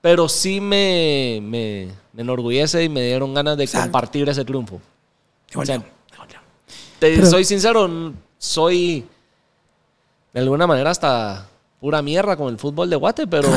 Pero 0.00 0.28
sí 0.28 0.60
me, 0.60 1.40
me, 1.42 1.88
me 2.12 2.22
enorgullece 2.22 2.84
y 2.84 2.88
me 2.88 3.02
dieron 3.02 3.34
ganas 3.34 3.56
de 3.56 3.64
Exacto. 3.64 3.86
compartir 3.86 4.28
ese 4.28 4.44
triunfo. 4.44 4.80
qué 5.50 5.58
O 5.58 5.66
sea. 5.66 5.78
Te 5.80 7.16
Pero- 7.16 7.26
soy 7.26 7.44
sincero, 7.44 8.12
soy 8.38 9.04
de 10.32 10.40
alguna 10.40 10.66
manera 10.66 10.90
hasta 10.90 11.46
pura 11.80 12.02
mierda 12.02 12.36
con 12.36 12.48
el 12.48 12.58
fútbol 12.58 12.90
de 12.90 12.96
Guate, 12.96 13.26
pero 13.26 13.48
Ah, 13.54 13.56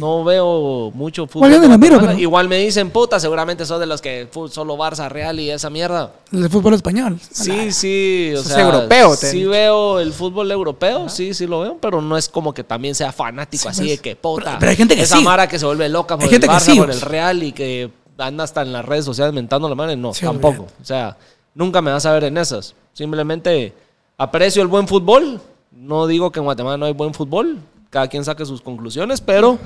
no 0.00 0.24
veo 0.24 0.90
mucho 0.92 1.28
fútbol. 1.28 1.48
Bueno, 1.50 1.68
de 1.68 1.78
miro, 1.78 2.00
pero- 2.00 2.18
Igual 2.18 2.48
me 2.48 2.56
dicen, 2.58 2.90
puta, 2.90 3.20
seguramente 3.20 3.64
sos 3.64 3.78
de 3.78 3.86
los 3.86 4.00
que 4.00 4.28
solo 4.50 4.76
Barça, 4.76 5.08
Real 5.08 5.38
y 5.38 5.50
esa 5.50 5.70
mierda. 5.70 6.12
El 6.32 6.50
fútbol 6.50 6.74
español. 6.74 7.20
Sí, 7.30 7.70
sí, 7.70 8.32
o 8.36 8.42
sea, 8.42 8.58
europeo, 8.60 9.16
te 9.16 9.26
han 9.26 9.32
sí 9.32 9.44
veo 9.44 10.00
el 10.00 10.12
fútbol 10.12 10.50
europeo, 10.50 11.08
sí, 11.08 11.32
sí 11.32 11.46
lo 11.46 11.60
veo, 11.60 11.78
pero 11.80 12.02
no 12.02 12.16
es 12.16 12.28
como 12.28 12.52
que 12.52 12.64
también 12.64 12.96
sea 12.96 13.12
fanático 13.12 13.62
Sí, 13.62 13.68
así 13.68 13.80
pues. 13.82 13.90
de 13.90 13.98
que 13.98 14.16
puta. 14.16 14.44
Pero- 14.46 14.56
pero 14.58 14.70
hay 14.70 14.76
gente 14.76 14.96
que 14.96 15.02
esa 15.02 15.18
sí. 15.18 15.22
mara 15.22 15.46
que 15.48 15.56
se 15.60 15.64
vuelve 15.66 15.88
loca 15.88 16.16
por 16.16 16.24
Hay 16.24 16.26
el 16.28 16.32
gente 16.32 16.48
que 16.48 16.52
Barça, 16.52 16.72
sí, 16.72 16.76
por 16.76 16.86
pues. 16.86 16.96
el 16.96 17.02
Real 17.02 17.42
y 17.44 17.52
que 17.52 17.90
anda 18.18 18.42
hasta 18.42 18.62
en 18.62 18.72
las 18.72 18.84
redes 18.84 19.04
sociales 19.04 19.32
mentando 19.32 19.68
la 19.68 19.76
madre, 19.76 19.94
no, 19.96 20.10
tampoco. 20.10 20.66
O 20.82 20.84
sea, 20.84 21.16
nunca 21.54 21.80
me 21.82 21.92
vas 21.92 22.04
a 22.04 22.12
ver 22.14 22.24
en 22.24 22.36
esas. 22.36 22.74
Simplemente 22.94 23.72
aprecio 24.18 24.60
el 24.60 24.66
buen 24.68 24.88
fútbol. 24.88 25.40
No 25.80 26.06
digo 26.06 26.30
que 26.30 26.40
en 26.40 26.44
Guatemala 26.44 26.76
no 26.76 26.86
hay 26.86 26.92
buen 26.92 27.14
fútbol. 27.14 27.58
Cada 27.88 28.06
quien 28.08 28.24
saque 28.24 28.44
sus 28.44 28.60
conclusiones, 28.60 29.20
pero 29.20 29.58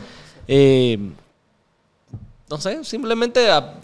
eh, 0.49 0.99
no 2.49 2.59
sé, 2.59 2.85
simplemente 2.85 3.51
a- 3.51 3.75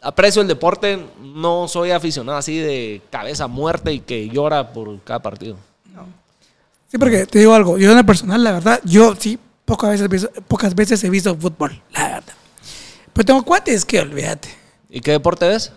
aprecio 0.00 0.42
el 0.42 0.48
deporte. 0.48 1.04
No 1.20 1.66
soy 1.68 1.90
aficionado 1.90 2.38
así 2.38 2.58
de 2.58 3.00
cabeza 3.10 3.46
muerta 3.48 3.90
y 3.90 4.00
que 4.00 4.28
llora 4.28 4.72
por 4.72 5.00
cada 5.02 5.20
partido. 5.20 5.56
Sí, 6.88 6.98
porque 6.98 7.24
te 7.24 7.38
digo 7.38 7.54
algo, 7.54 7.78
yo 7.78 7.90
en 7.90 7.96
el 7.98 8.04
personal, 8.04 8.44
la 8.44 8.52
verdad, 8.52 8.78
yo 8.84 9.14
sí, 9.18 9.38
pocas 9.64 9.90
veces, 9.90 10.04
he 10.04 10.08
visto- 10.08 10.30
pocas 10.46 10.74
veces 10.74 11.02
he 11.02 11.08
visto 11.08 11.34
fútbol, 11.36 11.80
la 11.90 12.02
verdad. 12.08 12.34
Pero 13.14 13.24
tengo 13.24 13.42
cuates 13.42 13.84
que 13.86 13.98
olvídate. 14.00 14.50
¿Y 14.90 15.00
qué 15.00 15.12
deporte 15.12 15.48
ves? 15.48 15.72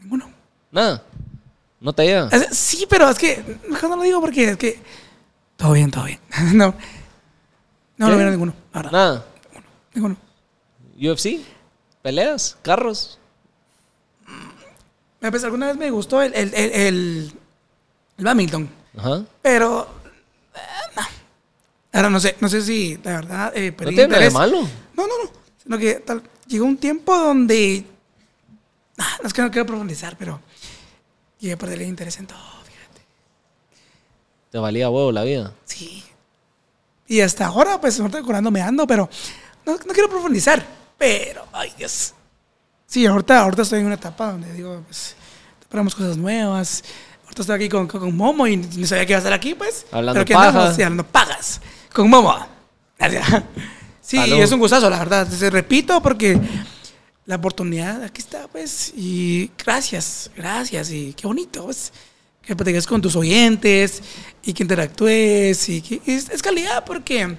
Ninguno. 0.00 0.30
Nada. 0.70 1.02
No 1.82 1.92
te. 1.92 2.18
Es- 2.34 2.56
Sí, 2.56 2.86
pero 2.88 3.08
es 3.10 3.18
que, 3.18 3.42
mejor 3.68 3.90
no 3.90 3.96
lo 3.96 4.02
digo 4.02 4.20
porque 4.20 4.50
es 4.50 4.56
que, 4.56 4.80
todo 5.56 5.72
bien, 5.72 5.90
todo 5.90 6.04
bien. 6.04 6.20
no, 6.56 6.74
no, 7.98 8.08
no 8.08 8.16
veo 8.16 8.30
ninguno, 8.30 8.54
la 8.72 8.82
verdad, 8.82 8.92
Nada. 8.92 9.26
ninguno. 9.92 10.16
UFC, 10.96 11.40
peleas, 12.02 12.56
carros. 12.62 13.18
Me 15.20 15.30
pues, 15.30 15.44
alguna 15.44 15.66
vez 15.68 15.76
me 15.76 15.90
gustó 15.90 16.20
el, 16.22 16.34
el, 16.34 16.52
el, 16.54 16.70
el, 16.72 17.32
el 18.18 18.24
badminton, 18.24 18.68
Ajá. 18.96 19.24
pero, 19.40 19.88
eh, 20.54 20.58
no. 20.96 21.02
Ahora 21.92 22.10
no 22.10 22.18
sé, 22.20 22.36
no 22.40 22.48
sé 22.48 22.62
si, 22.62 22.96
la 23.04 23.12
verdad, 23.12 23.52
eh, 23.56 23.70
No 23.70 23.76
perdí 23.76 23.94
tiene 23.94 24.08
nada 24.08 24.20
de 24.20 24.26
interés. 24.26 24.32
malo. 24.32 24.60
No, 24.96 25.06
no, 25.06 25.24
no. 25.24 25.30
Sino 25.62 25.78
que 25.78 25.94
tal, 25.96 26.22
llegó 26.46 26.64
un 26.64 26.76
tiempo 26.76 27.16
donde. 27.16 27.84
Ah, 28.98 29.18
no 29.22 29.26
es 29.28 29.32
que 29.32 29.42
no 29.42 29.50
quiero 29.50 29.66
profundizar, 29.66 30.16
pero. 30.18 30.40
Llegué 31.42 31.54
a 31.54 31.58
perder 31.58 31.82
el 31.82 31.88
interés 31.88 32.16
en 32.18 32.28
todo, 32.28 32.38
fíjate. 32.38 33.00
Te 34.52 34.58
valía 34.58 34.88
huevo 34.88 35.10
la 35.10 35.24
vida. 35.24 35.52
Sí. 35.64 36.04
Y 37.08 37.20
hasta 37.20 37.46
ahora, 37.46 37.80
pues, 37.80 37.98
ahorita 37.98 38.18
decorándome 38.18 38.62
ando, 38.62 38.86
pero. 38.86 39.10
No, 39.66 39.72
no 39.72 39.92
quiero 39.92 40.08
profundizar. 40.08 40.64
Pero, 40.96 41.44
ay, 41.52 41.72
Dios. 41.76 42.14
Sí, 42.86 43.04
ahorita, 43.06 43.40
ahorita 43.40 43.62
estoy 43.62 43.80
en 43.80 43.86
una 43.86 43.96
etapa 43.96 44.30
donde 44.30 44.52
digo, 44.52 44.82
pues. 44.86 45.16
Esperamos 45.60 45.96
cosas 45.96 46.16
nuevas. 46.16 46.84
Ahorita 47.24 47.42
estoy 47.42 47.56
aquí 47.56 47.68
con, 47.68 47.88
con, 47.88 48.00
con 48.00 48.16
Momo 48.16 48.46
y 48.46 48.58
no 48.58 48.86
sabía 48.86 49.04
que 49.04 49.12
iba 49.12 49.18
a 49.18 49.18
estar 49.18 49.32
aquí, 49.32 49.56
pues. 49.56 49.84
Hablando 49.90 50.12
pero 50.12 50.24
que 50.24 50.34
paja. 50.34 50.48
andamos, 50.48 50.76
sí, 50.76 50.82
hablando 50.82 51.04
pagas. 51.08 51.60
Con 51.92 52.08
Momo. 52.08 52.38
Sí, 54.00 54.16
Salud. 54.16 54.36
es 54.38 54.52
un 54.52 54.60
gustazo, 54.60 54.88
la 54.88 54.98
verdad. 55.00 55.26
Te 55.26 55.50
repito, 55.50 56.00
porque 56.00 56.38
la 57.24 57.36
oportunidad 57.36 58.02
aquí 58.02 58.20
está, 58.20 58.48
pues. 58.48 58.92
Y 58.96 59.50
gracias, 59.64 60.30
gracias. 60.36 60.90
Y 60.90 61.14
qué 61.14 61.26
bonito, 61.26 61.64
pues. 61.64 61.92
Que 62.42 62.56
platiques 62.56 62.86
con 62.86 63.00
tus 63.00 63.14
oyentes 63.14 64.02
y 64.42 64.52
que 64.52 64.64
interactúes. 64.64 65.68
Y 65.68 65.80
que 65.80 66.00
es, 66.06 66.28
es 66.28 66.42
calidad, 66.42 66.84
porque 66.84 67.36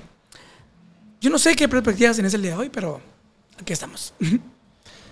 yo 1.20 1.30
no 1.30 1.38
sé 1.38 1.56
qué 1.56 1.68
perspectivas 1.68 2.16
tenés 2.16 2.34
el 2.34 2.42
día 2.42 2.52
de 2.52 2.58
hoy, 2.58 2.70
pero 2.70 3.02
aquí 3.60 3.74
estamos. 3.74 4.14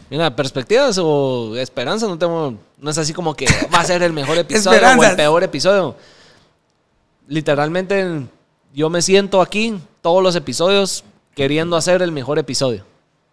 Mira, 0.10 0.36
perspectivas 0.36 0.98
o 0.98 1.56
esperanza 1.58 2.08
no 2.08 2.18
tengo. 2.18 2.56
No 2.78 2.90
es 2.90 2.98
así 2.98 3.14
como 3.14 3.36
que 3.36 3.46
va 3.74 3.80
a 3.80 3.86
ser 3.86 4.04
el 4.04 4.14
mejor 4.14 4.38
episodio 4.38 4.82
o 4.98 5.04
el 5.04 5.16
peor 5.16 5.44
episodio. 5.44 5.96
Literalmente, 7.28 8.26
yo 8.74 8.90
me 8.90 9.02
siento 9.02 9.42
aquí 9.42 9.80
todos 10.02 10.24
los 10.24 10.36
episodios 10.36 11.04
queriendo 11.36 11.76
hacer 11.78 12.02
el 12.02 12.12
mejor 12.12 12.40
episodio. 12.40 12.91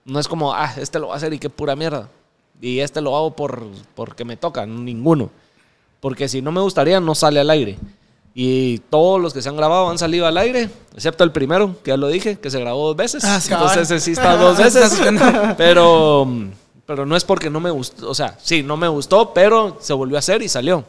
No 0.09 0.19
es 0.19 0.27
como, 0.27 0.55
ah, 0.55 0.73
este 0.79 0.99
lo 0.99 1.09
va 1.09 1.15
a 1.15 1.17
hacer 1.19 1.33
y 1.35 1.39
qué 1.39 1.51
pura 1.51 1.77
mierda. 1.77 2.09
Y 2.61 2.81
este 2.81 3.01
lo 3.01 3.15
hago 3.15 3.37
por 3.37 3.67
porque 3.95 4.25
me 4.25 4.37
toca, 4.37 4.67
ninguno. 4.67 5.31
Porque 6.01 6.29
si 6.29 6.41
no 6.43 6.51
me 6.51 6.61
gustaría, 6.61 6.99
no 6.99 7.15
sale 7.15 7.41
al 7.41 7.51
aire. 7.51 7.79
Y 8.35 8.79
todos 8.91 9.21
los 9.21 9.35
que 9.35 9.43
se 9.43 9.49
han 9.49 9.57
grabado 9.57 9.91
han 9.91 9.99
salido 9.99 10.27
al 10.27 10.39
aire, 10.39 10.71
excepto 10.95 11.25
el 11.25 11.33
primero, 11.33 11.77
que 11.83 11.91
ya 11.91 11.97
lo 11.97 12.09
dije, 12.09 12.39
que 12.39 12.51
se 12.51 12.59
grabó 12.59 12.87
dos 12.87 12.97
veces. 12.97 13.25
Ah, 13.25 13.41
sí. 13.41 13.53
Entonces 13.53 13.83
ese 13.91 14.01
sí 14.01 14.13
está 14.13 14.37
dos 14.37 14.57
veces. 14.63 14.99
pero, 15.57 16.27
pero 16.87 17.05
no 17.05 17.17
es 17.17 17.25
porque 17.25 17.51
no 17.51 17.61
me 17.61 17.71
gustó. 17.71 18.09
O 18.09 18.15
sea, 18.15 18.37
sí, 18.41 18.63
no 18.63 18.77
me 18.77 18.89
gustó, 18.89 19.35
pero 19.35 19.77
se 19.81 19.93
volvió 19.93 20.17
a 20.17 20.21
hacer 20.21 20.41
y 20.41 20.49
salió. 20.49 20.85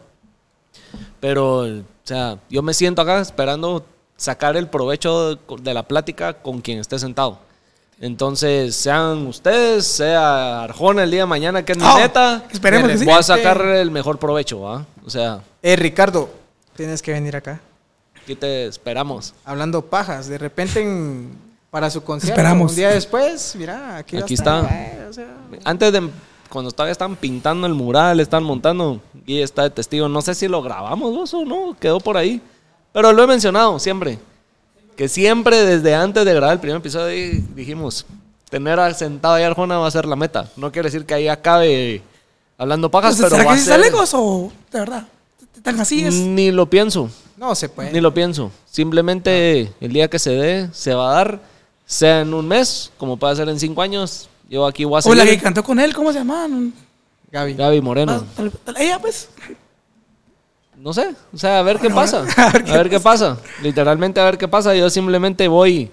Pero, 1.19 1.61
o 1.61 1.83
sea, 2.03 2.39
yo 2.49 2.61
me 2.61 2.73
siento 2.73 3.01
acá 3.01 3.19
esperando 3.19 3.85
sacar 4.15 4.55
el 4.55 4.67
provecho 4.67 5.35
de 5.35 5.73
la 5.73 5.83
plática 5.83 6.33
con 6.33 6.61
quien 6.61 6.79
esté 6.79 6.99
sentado. 6.99 7.39
Entonces, 8.01 8.75
sean 8.75 9.27
ustedes, 9.27 9.85
sea 9.85 10.63
Arjona 10.63 11.03
el 11.03 11.11
día 11.11 11.21
de 11.21 11.25
mañana, 11.25 11.65
que 11.65 11.73
es 11.73 11.77
mi 11.77 11.83
Oh, 11.85 11.97
neta, 11.97 12.45
esperemos 12.51 12.89
que 12.89 12.97
sí. 12.99 13.05
voy 13.05 13.13
a 13.15 13.23
sacar 13.23 13.59
el 13.61 13.91
mejor 13.91 14.17
provecho, 14.17 14.61
¿va? 14.61 14.85
O 15.05 15.09
sea, 15.09 15.41
Eh, 15.61 15.75
Ricardo, 15.75 16.29
tienes 16.77 17.01
que 17.01 17.11
venir 17.11 17.35
acá. 17.35 17.59
aquí 18.21 18.35
te 18.35 18.67
esperamos. 18.67 19.33
Hablando 19.43 19.81
pajas, 19.83 20.27
de 20.29 20.37
repente 20.37 20.81
en- 20.81 21.29
para 21.69 21.89
su 21.89 22.01
concierto, 22.03 22.39
Esperamos. 22.39 22.71
un 22.71 22.75
día 22.77 22.89
después, 22.89 23.53
mira, 23.57 23.97
aquí, 23.97 24.17
Aquí 24.17 24.33
está. 24.33 24.61
eh, 24.71 25.05
o 25.09 25.13
sea, 25.13 25.27
Antes 25.65 25.91
de, 25.91 26.09
cuando 26.49 26.71
todavía 26.71 26.93
estaban 26.93 27.15
pintando 27.17 27.67
el 27.67 27.73
mural, 27.73 28.19
estaban 28.21 28.43
montando, 28.45 29.01
y 29.25 29.41
está 29.41 29.63
de 29.63 29.69
testigo, 29.71 30.07
no 30.07 30.21
sé 30.21 30.33
si 30.35 30.47
lo 30.47 30.61
grabamos 30.63 31.13
vos 31.13 31.33
o 31.33 31.43
no, 31.43 31.75
quedó 31.79 31.99
por 31.99 32.15
ahí. 32.17 32.41
Pero 32.93 33.11
lo 33.13 33.21
he 33.23 33.27
mencionado 33.27 33.77
siempre, 33.77 34.17
que 34.99 35.07
siempre 35.07 35.65
desde 35.65 35.95
antes 35.95 36.25
de 36.25 36.33
grabar 36.33 36.55
el 36.55 36.59
primer 36.59 36.75
episodio 36.79 37.07
di- 37.07 37.41
dijimos, 37.55 38.05
tener 38.49 38.93
sentado 38.95 39.35
ahí 39.35 39.43
a 39.43 39.47
Arjona 39.47 39.77
va 39.77 39.87
a 39.87 39.91
ser 39.91 40.03
la 40.05 40.17
meta. 40.17 40.49
No 40.57 40.73
quiere 40.73 40.89
decir 40.89 41.05
que 41.05 41.13
ahí 41.13 41.29
acabe 41.29 42.01
hablando 42.57 42.91
pajas, 42.91 43.15
pero 43.15 43.29
¿Será 43.29 43.45
va 43.45 43.51
que 43.51 43.53
a 43.53 43.55
sí 43.55 43.61
está 43.61 43.75
ser... 43.81 43.85
lejos 43.85 44.11
o 44.13 44.51
de 44.73 44.79
verdad? 44.79 45.07
¿Tan 45.63 45.79
así 45.79 46.03
es? 46.03 46.13
Ni 46.15 46.51
lo 46.51 46.69
pienso. 46.69 47.09
no 47.37 47.55
se 47.55 47.69
puede. 47.69 47.93
Ni 47.93 48.01
lo 48.01 48.13
pienso. 48.13 48.51
Simplemente 48.69 49.71
el 49.79 49.93
día 49.93 50.09
que 50.09 50.19
se 50.19 50.31
dé, 50.31 50.67
se 50.73 50.93
va 50.93 51.11
a 51.11 51.13
dar, 51.15 51.39
sea 51.85 52.19
en 52.19 52.33
un 52.33 52.45
mes, 52.45 52.91
como 52.97 53.15
puede 53.15 53.37
ser 53.37 53.47
en 53.47 53.57
cinco 53.57 53.81
años. 53.81 54.27
Yo 54.49 54.67
aquí 54.67 54.83
voy 54.83 55.01
a 55.01 55.09
O 55.09 55.15
la 55.15 55.23
que 55.23 55.39
cantó 55.39 55.63
con 55.63 55.79
él, 55.79 55.93
¿cómo 55.95 56.11
se 56.11 56.19
llama? 56.19 56.45
Gaby. 57.31 57.53
Gaby 57.53 57.79
Moreno. 57.79 58.25
Ah, 58.37 58.73
Ella, 58.77 58.99
pues. 58.99 59.29
No 60.79 60.93
sé. 60.93 61.13
O 61.33 61.37
sea, 61.37 61.59
a 61.59 61.61
ver 61.61 61.77
qué 61.79 61.89
pasa. 61.89 62.25
a 62.37 62.51
ver 62.51 62.63
qué 62.63 62.71
A 62.73 62.77
ver 62.77 62.89
qué 62.89 62.99
pasa. 62.99 63.37
Literalmente 63.61 64.19
a 64.19 64.23
ver 64.25 64.37
qué 64.37 64.47
pasa. 64.47 64.75
Yo 64.75 64.89
simplemente 64.89 65.47
voy 65.47 65.91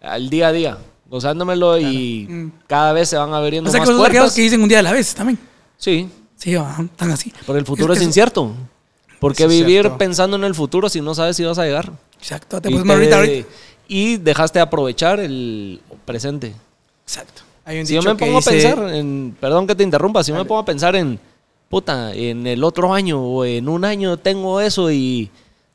al 0.00 0.30
día 0.30 0.48
a 0.48 0.52
día, 0.52 0.78
gozándomelo 1.08 1.78
y 1.78 2.26
Mm. 2.28 2.52
cada 2.66 2.92
vez 2.92 3.08
se 3.08 3.16
van 3.16 3.32
abriendo 3.34 3.68
O 3.68 3.72
sea, 3.72 3.80
que 3.82 3.86
más 3.90 3.96
puertas. 3.98 4.34
que 4.34 4.42
dicen 4.42 4.62
un 4.62 4.68
día 4.68 4.78
a 4.80 4.82
la 4.82 4.92
vez 4.92 5.14
también. 5.14 5.38
Sí, 5.76 6.08
Sí, 6.36 6.54
va, 6.54 6.76
tan 6.96 7.10
así. 7.12 7.32
porque 7.46 7.60
el 7.60 7.66
futuro 7.66 7.92
es, 7.92 7.98
eso- 8.00 8.06
incierto. 8.08 8.52
¿Por 9.20 9.36
qué 9.36 9.44
Eso 9.44 9.52
es 9.52 9.58
vivir 9.60 9.82
cierto. 9.82 9.98
pensando 9.98 10.36
en 10.36 10.42
el 10.44 10.54
futuro 10.54 10.88
si 10.88 11.00
no 11.00 11.14
sabes 11.14 11.36
si 11.36 11.44
vas 11.44 11.56
a 11.58 11.64
llegar? 11.64 11.92
Exacto. 12.18 12.60
Te 12.60 12.68
Y, 12.68 12.72
puedes 12.72 12.88
te- 12.88 12.92
morir 12.94 13.14
ahorita. 13.14 13.48
y 13.86 14.16
dejaste 14.16 14.58
de 14.58 14.62
aprovechar 14.64 15.20
el 15.20 15.80
presente. 16.04 16.52
Exacto. 17.06 17.42
Hay 17.64 17.78
un 17.78 17.86
Si 17.86 17.94
yo 17.94 18.00
dicho 18.00 18.10
me 18.10 18.16
que 18.16 18.24
pongo 18.26 18.38
dice- 18.38 18.50
a 18.50 18.74
pensar 18.74 18.94
en, 18.96 19.36
perdón 19.40 19.68
que 19.68 19.76
te 19.76 19.84
interrumpa, 19.84 20.24
si 20.24 20.32
yo 20.32 20.36
me 20.38 20.44
pongo 20.44 20.60
a 20.62 20.64
pensar 20.64 20.96
en, 20.96 21.20
puta, 21.72 22.12
en 22.12 22.46
el 22.46 22.64
otro 22.64 22.92
año 22.92 23.18
o 23.18 23.46
en 23.46 23.66
un 23.66 23.86
año 23.86 24.18
tengo 24.18 24.60
eso 24.60 24.90
y 24.90 25.30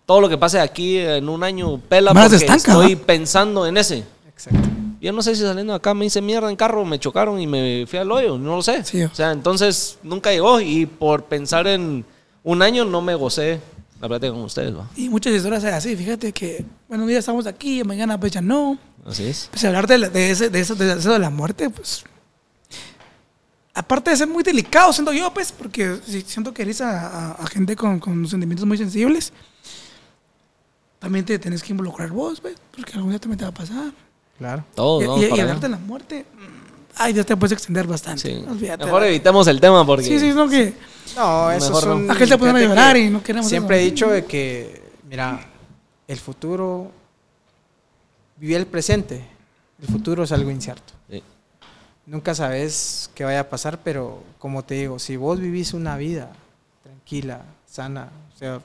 todo 0.06 0.22
lo 0.22 0.30
que 0.30 0.38
pase 0.38 0.60
aquí 0.60 1.00
en 1.00 1.28
un 1.28 1.44
año 1.44 1.80
pela 1.90 2.14
Más 2.14 2.30
porque 2.30 2.46
estanca, 2.46 2.72
estoy 2.74 2.96
pensando 2.96 3.66
en 3.66 3.78
ese. 3.78 4.04
Exacto. 4.28 4.70
Yo 5.02 5.12
no 5.12 5.24
sé 5.24 5.36
si 5.36 5.42
saliendo 5.42 5.74
de 5.74 5.78
acá 5.78 5.96
me 5.96 6.06
hice 6.06 6.22
mierda 6.22 6.52
en 6.52 6.56
carro, 6.56 6.86
me 6.86 7.00
chocaron 7.00 7.42
y 7.42 7.48
me 7.48 7.86
fui 7.88 7.98
al 7.98 8.12
hoyo, 8.12 8.38
no 8.38 8.58
lo 8.58 8.62
sé. 8.62 8.84
Sí. 8.84 9.02
O 9.06 9.16
sea, 9.16 9.32
entonces 9.32 9.98
nunca 10.04 10.32
llegó 10.32 10.62
y 10.62 10.86
por 10.86 11.24
pensar 11.24 11.66
en 11.66 12.06
un 12.44 12.62
año 12.62 12.86
no 12.86 13.02
me 13.02 13.16
gocé 13.16 13.60
la 14.00 14.08
plática 14.08 14.32
con 14.32 14.44
ustedes, 14.44 14.78
¿va? 14.78 14.88
Y 14.96 15.10
muchas 15.10 15.34
historias 15.34 15.64
son 15.64 15.74
así. 15.74 15.96
Fíjate 15.96 16.32
que, 16.32 16.64
bueno, 16.88 17.06
un 17.06 17.10
día 17.10 17.18
estamos 17.18 17.48
aquí, 17.48 17.84
mañana 17.84 18.20
pues 18.20 18.34
ya 18.34 18.42
no. 18.42 18.78
Así 19.04 19.26
es. 19.26 19.48
Pues 19.50 19.66
hablar 19.66 19.88
de, 19.88 19.98
de, 20.10 20.30
ese, 20.30 20.52
de, 20.52 20.60
eso, 20.60 20.76
de 20.76 20.94
eso 20.94 21.12
de 21.12 21.18
la 21.18 21.32
muerte, 21.32 21.72
pues. 21.72 22.04
Aparte 23.78 24.10
de 24.10 24.18
ser 24.18 24.28
muy 24.28 24.42
delicado, 24.44 24.92
siento 24.92 25.13
yo, 25.13 25.32
pues, 25.34 25.52
porque 25.52 26.00
si 26.06 26.22
siento 26.22 26.52
que 26.54 26.63
eres 26.63 26.82
a, 26.82 27.08
a- 27.08 27.32
a 27.34 27.48
gente 27.48 27.76
con, 27.76 28.00
con 28.00 28.28
sentimientos 28.28 28.66
muy 28.66 28.78
sensibles, 28.78 29.32
también 31.00 31.24
te 31.26 31.38
tenés 31.38 31.62
que 31.62 31.72
involucrar 31.74 32.10
vos, 32.10 32.42
pues, 32.42 32.56
porque 32.76 32.94
algún 32.94 33.12
día 33.12 33.20
también 33.20 33.38
te 33.38 33.46
va 33.46 33.50
a 33.50 33.54
pasar. 33.54 33.92
Claro. 34.38 34.63
Todos, 34.74 35.20
y, 35.20 35.22
y- 35.22 35.26
y 35.26 35.30
para 35.30 35.42
hablar 35.44 35.56
allá. 35.58 35.60
de 35.62 35.70
la 35.70 35.78
muerte, 35.78 36.26
mm, 36.34 36.92
ay, 36.96 37.13
Dios 37.13 37.26
te 37.26 37.38
puedes 37.38 37.52
extender 37.52 37.86
bastante. 37.86 38.22
Sí. 38.24 38.44
Olvídate. 38.50 38.86
Mejor 38.86 39.04
evitemos 39.04 39.48
el 39.48 39.60
tema 39.62 39.86
porque... 39.86 40.06
Sí, 40.06 40.20
sí, 40.20 40.32
no 40.34 40.50
que. 40.50 40.74
No, 41.16 41.52
eso 41.52 41.68
Mejor 41.68 41.84
son... 41.84 42.12
Aquel 42.12 42.34
a 42.34 42.38
fíjate 42.38 42.68
llorar 42.68 42.98
y 42.98 43.10
no 43.10 43.22
queremos 43.24 43.48
Siempre 43.48 43.78
eso. 43.78 43.86
he 43.88 43.90
dicho 43.92 44.10
de 44.10 44.26
que, 44.26 44.82
mira, 45.10 45.40
el 46.08 46.18
futuro... 46.18 46.92
Vivir 48.38 48.58
el 48.58 48.66
presente. 48.68 49.24
El 49.82 49.88
futuro 49.88 50.24
es 50.24 50.32
algo 50.32 50.50
incierto. 50.52 50.94
Sí. 51.10 51.22
Nunca 52.08 52.34
sabes 52.34 53.10
qué 53.13 53.26
vaya 53.26 53.41
a 53.41 53.50
pasar, 53.50 53.80
pero 53.84 54.24
como 54.39 54.63
te 54.63 54.76
digo, 54.76 54.98
si 54.98 55.17
vos 55.17 55.41
vivís 55.41 55.74
una 55.74 55.98
vida 55.98 56.32
tranquila, 56.82 57.41
sana, 57.65 58.10
o 58.34 58.38
sea, 58.38 58.62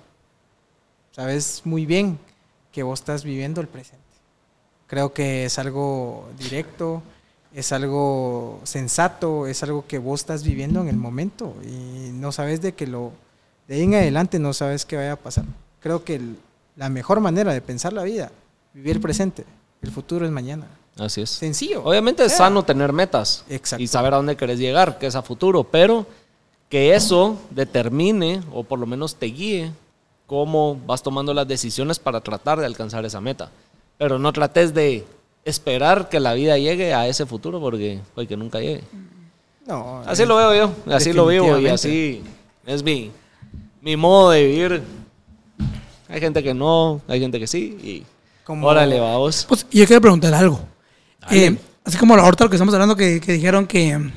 sabes 1.10 1.62
muy 1.64 1.84
bien 1.84 2.20
que 2.70 2.84
vos 2.84 3.00
estás 3.00 3.24
viviendo 3.24 3.60
el 3.60 3.66
presente. 3.66 3.98
Creo 4.86 5.12
que 5.12 5.46
es 5.46 5.58
algo 5.58 6.28
directo, 6.38 7.02
es 7.52 7.72
algo 7.72 8.60
sensato, 8.62 9.48
es 9.48 9.60
algo 9.64 9.88
que 9.88 9.98
vos 9.98 10.20
estás 10.20 10.44
viviendo 10.44 10.80
en 10.80 10.86
el 10.86 10.96
momento 10.96 11.56
y 11.64 12.12
no 12.12 12.30
sabes 12.30 12.62
de 12.62 12.74
que 12.74 12.86
lo 12.86 13.10
de 13.66 13.74
ahí 13.74 13.82
en 13.82 13.94
adelante 13.96 14.38
no 14.38 14.52
sabes 14.52 14.86
qué 14.86 14.94
vaya 14.94 15.14
a 15.14 15.16
pasar. 15.16 15.46
Creo 15.80 16.04
que 16.04 16.20
la 16.76 16.88
mejor 16.88 17.18
manera 17.18 17.52
de 17.52 17.60
pensar 17.60 17.92
la 17.92 18.04
vida, 18.04 18.30
vivir 18.72 18.94
el 18.94 19.02
presente, 19.02 19.44
el 19.82 19.90
futuro 19.90 20.24
es 20.24 20.30
mañana. 20.30 20.68
Así 20.98 21.22
es. 21.22 21.30
Sencillo. 21.30 21.82
Obviamente 21.84 22.24
es 22.24 22.36
sano 22.36 22.62
tener 22.64 22.92
metas 22.92 23.44
Exacto. 23.48 23.82
y 23.82 23.86
saber 23.86 24.12
a 24.12 24.16
dónde 24.16 24.36
querés 24.36 24.58
llegar, 24.58 24.98
que 24.98 25.06
es 25.06 25.14
a 25.16 25.22
futuro, 25.22 25.64
pero 25.64 26.06
que 26.68 26.94
eso 26.94 27.36
determine 27.50 28.42
o 28.52 28.62
por 28.62 28.78
lo 28.78 28.86
menos 28.86 29.14
te 29.16 29.26
guíe 29.26 29.72
cómo 30.26 30.78
vas 30.86 31.02
tomando 31.02 31.34
las 31.34 31.46
decisiones 31.48 31.98
para 31.98 32.20
tratar 32.20 32.58
de 32.60 32.66
alcanzar 32.66 33.04
esa 33.04 33.20
meta. 33.20 33.50
Pero 33.98 34.18
no 34.18 34.32
trates 34.32 34.72
de 34.74 35.04
esperar 35.44 36.08
que 36.08 36.20
la 36.20 36.34
vida 36.34 36.56
llegue 36.58 36.94
a 36.94 37.06
ese 37.08 37.26
futuro 37.26 37.60
porque 37.60 38.00
puede 38.14 38.28
que 38.28 38.36
nunca 38.36 38.60
llegue. 38.60 38.82
No, 39.66 40.02
Así 40.06 40.22
eh, 40.22 40.26
lo 40.26 40.36
veo 40.36 40.54
yo, 40.54 40.94
así 40.94 41.12
lo 41.12 41.26
vivo 41.26 41.58
y 41.58 41.68
así 41.68 42.22
es 42.66 42.82
mi, 42.82 43.10
mi 43.80 43.96
modo 43.96 44.30
de 44.30 44.44
vivir. 44.46 44.82
Hay 46.08 46.20
gente 46.20 46.42
que 46.42 46.52
no, 46.52 47.00
hay 47.08 47.20
gente 47.20 47.38
que 47.38 47.46
sí 47.46 47.78
y 47.82 48.02
Como- 48.44 48.66
órale, 48.66 48.98
vamos. 49.00 49.44
Pues 49.48 49.66
yo 49.70 49.86
quiero 49.86 50.00
preguntar 50.00 50.34
algo. 50.34 50.60
Eh, 51.30 51.56
así 51.84 51.96
como 51.98 52.14
ahorita 52.14 52.44
lo 52.44 52.50
que 52.50 52.56
estamos 52.56 52.74
hablando, 52.74 52.96
que, 52.96 53.20
que 53.20 53.32
dijeron 53.32 53.66
que 53.66 54.10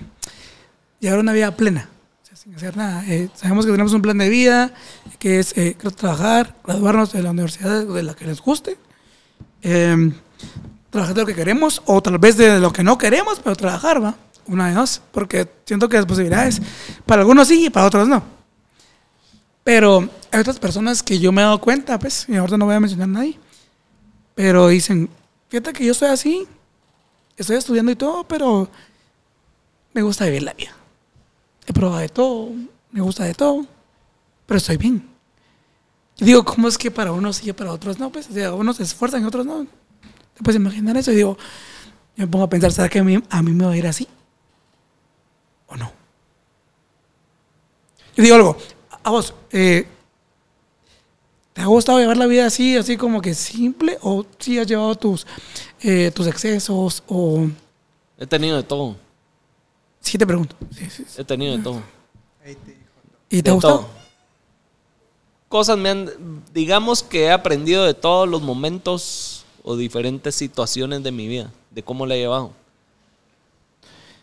llevar 1.00 1.20
una 1.20 1.34
vida 1.34 1.56
plena, 1.56 1.90
o 2.24 2.26
sea, 2.26 2.36
sin 2.36 2.56
hacer 2.56 2.76
nada. 2.76 3.04
Eh, 3.08 3.30
sabemos 3.36 3.66
que 3.66 3.72
tenemos 3.72 3.94
un 3.94 4.02
plan 4.02 4.18
de 4.18 4.30
vida, 4.30 4.74
que 5.20 5.40
es 5.40 5.56
eh, 5.58 5.76
trabajar, 5.96 6.56
graduarnos 6.64 7.14
de 7.14 7.24
la 7.24 7.32
universidad 7.32 7.86
de 7.86 8.04
la 8.04 8.16
que 8.16 8.26
les 8.26 8.42
guste, 8.42 8.78
eh, 9.62 10.12
trabajar 10.90 11.16
de 11.16 11.22
lo 11.22 11.28
que 11.28 11.36
queremos, 11.36 11.82
o 11.86 12.02
tal 12.02 12.18
vez 12.18 12.38
de 12.38 12.60
lo 12.60 12.72
que 12.72 12.84
no 12.84 12.98
queremos, 12.98 13.40
pero 13.44 13.56
trabajar, 13.56 14.04
¿va? 14.04 14.16
Una 14.48 14.70
de 14.70 14.76
dos, 14.76 15.02
porque 15.12 15.48
siento 15.66 15.90
que 15.90 15.98
las 15.98 16.06
posibilidades, 16.06 16.62
para 17.06 17.22
algunos 17.22 17.48
sí 17.48 17.66
y 17.66 17.70
para 17.70 17.88
otros 17.88 18.08
no. 18.08 18.24
Pero 19.64 20.08
hay 20.32 20.40
otras 20.40 20.60
personas 20.60 21.02
que 21.02 21.18
yo 21.18 21.32
me 21.32 21.42
he 21.42 21.44
dado 21.44 21.60
cuenta, 21.60 21.98
pues, 21.98 22.28
y 22.30 22.36
ahorita 22.36 22.58
no 22.58 22.66
voy 22.66 22.76
a 22.76 22.80
mencionar 22.80 23.10
a 23.10 23.12
nadie, 23.12 23.40
pero 24.36 24.68
dicen, 24.68 25.10
fíjate 25.50 25.74
que 25.74 25.86
yo 25.86 25.94
soy 25.94 26.10
así, 26.10 26.48
estoy 27.38 27.58
estudiando 27.58 27.92
y 27.92 27.96
todo, 27.96 28.24
pero 28.24 28.70
me 29.94 30.02
gusta 30.02 30.26
vivir 30.26 30.44
la 30.44 30.54
vida. 30.54 30.76
He 31.66 31.74
probado 31.74 32.00
de 32.00 32.10
todo, 32.10 32.52
me 32.92 33.02
gusta 33.02 33.24
de 33.24 33.34
todo, 33.34 33.66
pero 34.46 34.58
estoy 34.58 34.78
bien. 34.78 35.10
Digo, 36.18 36.46
¿cómo 36.46 36.68
es 36.68 36.78
que 36.78 36.92
para 36.92 37.12
unos 37.12 37.38
sí 37.38 37.50
y 37.50 37.54
para 37.54 37.72
otros 37.72 38.00
no? 38.00 38.10
Pues, 38.10 38.30
o 38.30 38.34
sea, 38.34 38.54
unos 38.54 38.78
se 38.78 38.84
esfuerzan 38.84 39.24
y 39.24 39.26
otros 39.26 39.46
no. 39.46 39.66
Te 40.34 40.44
puedes 40.44 40.60
imaginar 40.60 40.96
eso 40.98 41.12
y 41.12 41.16
digo, 41.16 41.38
yo 42.16 42.26
me 42.26 42.28
pongo 42.28 42.46
a 42.46 42.50
pensar, 42.50 42.72
¿será 42.72 42.88
que 42.88 43.00
a 43.00 43.04
mí, 43.04 43.22
a 43.30 43.42
mí 43.42 43.52
me 43.52 43.66
va 43.66 43.72
a 43.72 43.78
ir 43.78 43.88
así? 43.88 44.08
¿O 45.68 45.76
no? 45.76 45.92
Yo 48.16 48.24
digo 48.24 48.36
algo, 48.36 48.58
a 49.04 49.10
vos, 49.10 49.34
eh, 49.52 49.86
¿te 51.52 51.62
ha 51.62 51.66
gustado 51.66 52.00
llevar 52.00 52.16
la 52.16 52.28
vida 52.28 52.46
así, 52.46 52.78
así 52.78 52.96
como 52.96 53.22
que 53.22 53.34
simple? 53.34 53.98
¿O 54.02 54.26
sí 54.40 54.58
has 54.58 54.68
llevado 54.68 54.96
tus, 54.96 55.28
eh, 55.88 56.12
tus 56.12 56.28
excesos? 56.28 57.04
¿O 57.08 57.48
He 58.18 58.26
tenido 58.26 58.58
de 58.58 58.64
todo, 58.64 58.96
sí 60.02 60.18
te 60.18 60.26
pregunto? 60.26 60.56
Sí, 60.72 60.90
sí, 60.90 61.04
sí. 61.08 61.22
he 61.22 61.24
tenido 61.24 61.58
de 61.58 61.64
todo. 61.64 61.82
¿Y 63.30 63.42
te 63.42 63.52
todo. 63.60 63.86
Cosas 65.50 65.78
me 65.78 65.90
han, 65.90 66.10
digamos 66.54 67.04
que 67.04 67.26
he 67.26 67.32
aprendido 67.32 67.84
de 67.86 67.94
todos 67.94 68.28
los 68.28 68.42
momentos 68.42 69.46
o 69.64 69.76
diferentes 69.76 70.36
situaciones 70.36 71.04
de 71.04 71.12
mi 71.12 71.28
vida, 71.28 71.52
de 71.72 71.84
cómo 71.84 72.06
la 72.06 72.16
he 72.16 72.20
llevado. 72.20 72.52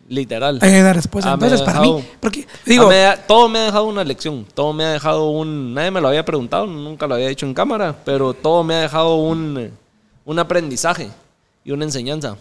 literal. 0.08 0.58
Hay 0.60 0.80
una 0.80 0.92
respuesta. 0.92 1.30
Ah, 1.30 1.34
Entonces, 1.34 1.62
para 1.62 1.80
dejado- 1.80 1.98
mí, 1.98 2.04
porque 2.20 2.46
digo, 2.66 2.86
Ah, 2.86 2.88
me 2.88 3.04
ha- 3.06 3.26
todo 3.26 3.48
me 3.48 3.60
ha 3.60 3.64
dejado 3.66 3.84
una 3.86 4.04
lección, 4.04 4.44
todo 4.52 4.72
me 4.72 4.84
ha 4.84 4.92
dejado 4.92 5.30
un... 5.30 5.72
Nadie 5.74 5.90
me 5.90 6.00
lo 6.00 6.08
había 6.08 6.24
preguntado, 6.24 6.66
nunca 6.66 7.06
lo 7.06 7.14
había 7.14 7.28
dicho 7.28 7.46
en 7.46 7.54
cámara, 7.54 7.96
pero 8.04 8.34
todo 8.34 8.62
me 8.64 8.74
ha 8.74 8.80
dejado 8.82 9.14
un, 9.16 9.70
un 10.24 10.38
aprendizaje 10.38 11.08
y 11.64 11.72
una 11.72 11.84
enseñanza. 11.84 12.36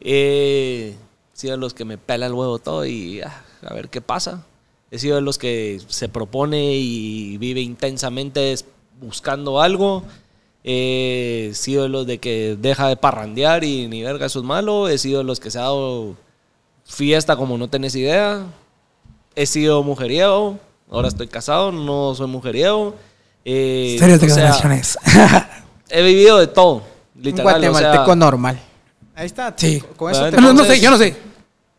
He 0.00 0.94
sido 1.32 1.52
de 1.52 1.58
los 1.58 1.74
que 1.74 1.84
me 1.84 1.98
pela 1.98 2.26
el 2.26 2.32
huevo 2.32 2.58
todo 2.58 2.86
y 2.86 3.20
ah, 3.20 3.42
a 3.62 3.74
ver 3.74 3.88
qué 3.88 4.00
pasa. 4.00 4.44
He 4.90 4.98
sido 4.98 5.16
de 5.16 5.22
los 5.22 5.38
que 5.38 5.80
se 5.88 6.08
propone 6.08 6.74
y 6.74 7.38
vive 7.38 7.60
intensamente 7.60 8.54
buscando 9.00 9.60
algo. 9.60 10.04
He 10.64 11.50
sido 11.54 11.84
de 11.84 11.88
los 11.88 12.06
de 12.06 12.18
que 12.18 12.56
deja 12.58 12.88
de 12.88 12.96
parrandear 12.96 13.64
y 13.64 13.88
ni 13.88 14.02
verga 14.02 14.26
eso 14.26 14.40
es 14.40 14.44
malo. 14.44 14.88
He 14.88 14.98
sido 14.98 15.18
de 15.18 15.24
los 15.24 15.40
que 15.40 15.50
se 15.50 15.58
ha 15.58 15.62
dado 15.62 16.16
fiesta 16.84 17.36
como 17.36 17.58
no 17.58 17.68
tenés 17.68 17.94
idea. 17.94 18.44
He 19.34 19.46
sido 19.46 19.82
mujeriego, 19.82 20.58
ahora 20.90 21.08
estoy 21.08 21.28
casado, 21.28 21.72
no 21.72 22.14
soy 22.14 22.26
mujeriego. 22.26 22.94
Eh, 23.44 23.92
historias 23.94 24.20
de 24.20 24.30
sea, 24.30 25.64
he 25.90 26.02
vivido 26.02 26.38
de 26.38 26.46
todo, 26.46 26.82
Un 27.16 27.22
literal. 27.22 27.46
o 27.46 27.50
sea, 27.60 27.70
guatemalteco 27.70 28.16
normal. 28.16 28.58
Ahí 29.14 29.26
está. 29.26 29.54
Sí. 29.56 29.82
Con 29.96 30.12
eso 30.12 30.24
te 30.24 30.30
Bueno, 30.32 30.40
no, 30.40 30.46
no 30.46 30.50
entonces- 30.62 30.76
sé, 30.76 30.80
yo 30.84 30.90
no 30.90 30.98
sé. 30.98 31.16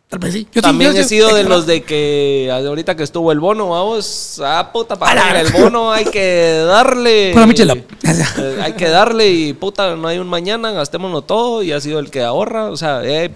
Tal 0.10 0.20
vez 0.20 0.34
sí. 0.34 0.44
Yo 0.46 0.50
sí, 0.54 0.62
también 0.62 0.94
yo 0.94 1.00
he 1.02 1.04
sí- 1.04 1.10
sido 1.10 1.36
de 1.36 1.44
los 1.44 1.66
de 1.66 1.84
que 1.84 2.50
ahorita 2.52 2.96
que 2.96 3.04
estuvo 3.04 3.30
el 3.34 3.42
bono, 3.42 3.70
vamos, 3.70 4.42
ah, 4.44 4.70
puta, 4.72 4.96
para 4.96 5.42
el 5.42 5.52
bono 5.52 5.92
hay 5.92 6.06
que 6.06 6.64
darle. 6.66 7.32
Pura 7.34 7.46
michela. 7.46 7.74
Eh, 7.74 8.60
hay 8.64 8.72
que 8.74 8.88
darle 8.88 9.30
y 9.30 9.52
puta, 9.54 9.98
no 9.98 10.08
hay 10.08 10.18
un 10.18 10.28
mañana, 10.30 10.72
gastémonos 10.72 11.28
todo 11.28 11.62
y 11.62 11.74
ha 11.74 11.82
sido 11.82 12.00
el 12.00 12.10
que 12.10 12.24
ahorra, 12.24 12.70
o 12.72 12.78
sea, 12.78 13.02
eh, 13.04 13.32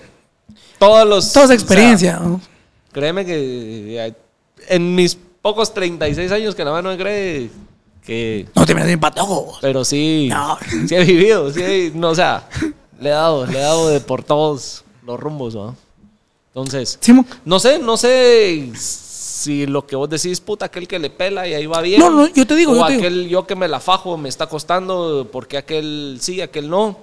todos 0.80 1.06
los... 1.06 1.34
Toda 1.34 1.46
esa 1.46 1.54
o 1.54 1.58
sea, 1.58 1.64
experiencia. 1.66 2.20
¿no? 2.24 2.40
créeme 2.94 3.26
que 3.26 3.98
eh, 4.08 4.14
en 4.70 4.96
mis 4.96 5.18
pocos 5.42 5.74
36 5.74 6.32
años 6.32 6.56
que 6.56 6.64
la 6.64 6.72
mano 6.72 6.90
me 6.90 6.98
cree 6.98 7.50
que... 8.06 8.48
No 8.56 8.66
te 8.66 8.74
miras 8.74 8.88
bien 8.88 9.00
patojo. 9.00 9.58
Pero 9.62 9.84
sí, 9.86 10.28
No. 10.30 10.58
sí 10.88 10.96
he 10.96 11.04
vivido, 11.06 11.52
sí, 11.52 11.62
he- 11.64 11.92
no, 11.94 12.10
o 12.10 12.16
sea, 12.16 12.48
le 13.00 13.10
he 13.10 13.12
dado, 13.14 13.46
le 13.46 13.58
he 13.58 13.62
dado 13.62 13.90
de 13.90 14.00
por 14.00 14.24
todos 14.24 14.84
los 15.06 15.20
rumbos, 15.20 15.56
¿no? 15.56 15.76
Entonces, 16.48 16.98
Simón. 17.02 17.26
no 17.46 17.60
sé, 17.60 17.80
no 17.80 17.96
sé 17.98 18.72
si 18.76 19.66
lo 19.66 19.88
que 19.88 19.96
vos 19.96 20.10
decís, 20.10 20.42
puta, 20.42 20.66
aquel 20.66 20.88
que 20.88 21.00
le 21.00 21.10
pela 21.10 21.48
y 21.48 21.54
ahí 21.54 21.66
va 21.66 21.82
bien. 21.82 22.00
No, 22.00 22.10
no, 22.10 22.28
yo 22.28 22.46
te 22.46 22.56
digo, 22.56 22.74
O 22.74 22.76
yo 22.76 22.86
te 22.88 22.92
digo. 22.94 23.02
aquel 23.06 23.30
yo 23.30 23.48
que 23.48 23.56
me 23.56 23.68
la 23.70 23.80
fajo 23.80 24.18
me 24.18 24.28
está 24.30 24.48
costando 24.48 25.28
porque 25.32 25.58
aquel 25.58 26.18
sí, 26.20 26.42
aquel 26.42 26.70
no. 26.70 26.98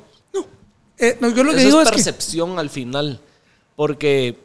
Eh, 0.99 1.17
no, 1.21 1.29
yo 1.31 1.45
lo 1.45 1.53
que 1.53 1.59
Eso 1.59 1.69
digo 1.69 1.81
es 1.81 1.87
es 1.87 1.91
que. 1.93 1.97
percepción 1.97 2.59
al 2.59 2.71
final. 2.71 3.21
Porque 3.77 4.37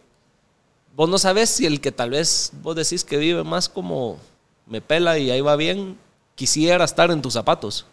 vos 0.95 1.09
no 1.09 1.17
sabes 1.17 1.49
si 1.49 1.65
el 1.65 1.81
que 1.81 1.91
tal 1.91 2.11
vez 2.11 2.51
vos 2.61 2.75
decís 2.75 3.03
que 3.03 3.17
vive 3.17 3.43
más 3.43 3.67
como 3.67 4.17
me 4.67 4.79
pela 4.79 5.17
y 5.17 5.31
ahí 5.31 5.41
va 5.41 5.55
bien, 5.55 5.97
quisiera 6.35 6.83
estar 6.85 7.11
en 7.11 7.21
tus 7.21 7.33
zapatos. 7.33 7.85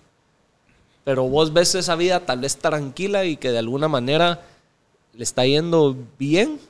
Pero 1.04 1.24
vos 1.28 1.52
ves 1.52 1.74
esa 1.74 1.96
vida 1.96 2.20
tal 2.20 2.40
vez 2.40 2.56
tranquila 2.56 3.24
y 3.24 3.36
que 3.36 3.50
de 3.50 3.58
alguna 3.58 3.88
manera 3.88 4.42
le 5.14 5.24
está 5.24 5.44
yendo 5.44 5.96
bien. 6.18 6.60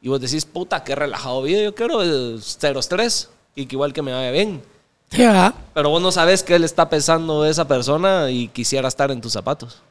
Y 0.00 0.08
vos 0.08 0.20
decís, 0.20 0.44
puta, 0.44 0.84
qué 0.84 0.94
relajado 0.94 1.42
vive. 1.42 1.64
Yo 1.64 1.74
quiero 1.74 2.00
cero 2.40 2.80
estrés 2.80 3.30
y 3.54 3.66
que 3.66 3.74
igual 3.74 3.92
que 3.92 4.02
me 4.02 4.12
vaya 4.12 4.30
bien. 4.30 4.62
¿verdad? 5.10 5.54
Pero 5.74 5.90
vos 5.90 6.02
no 6.02 6.12
sabes 6.12 6.42
qué 6.42 6.58
le 6.58 6.66
está 6.66 6.88
pensando 6.88 7.44
esa 7.46 7.66
persona 7.66 8.30
y 8.30 8.48
quisiera 8.48 8.88
estar 8.88 9.10
en 9.10 9.20
tus 9.20 9.32
zapatos. 9.32 9.82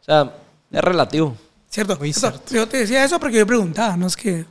O 0.00 0.04
sea, 0.04 0.32
es 0.70 0.80
relativo. 0.80 1.36
Cierto. 1.68 1.96
Muy 1.98 2.12
Cierto. 2.12 2.38
cierto. 2.38 2.54
Yo 2.54 2.68
te 2.68 2.78
decía 2.78 3.04
eso 3.04 3.20
porque 3.20 3.38
yo 3.38 3.46
preguntaba, 3.46 3.96
no 3.96 4.06
es 4.06 4.16
que 4.16 4.44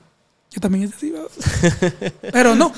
yo 0.52 0.62
también 0.62 0.86
es 0.86 0.94
así. 0.96 1.14
Pero 2.32 2.56
no, 2.56 2.72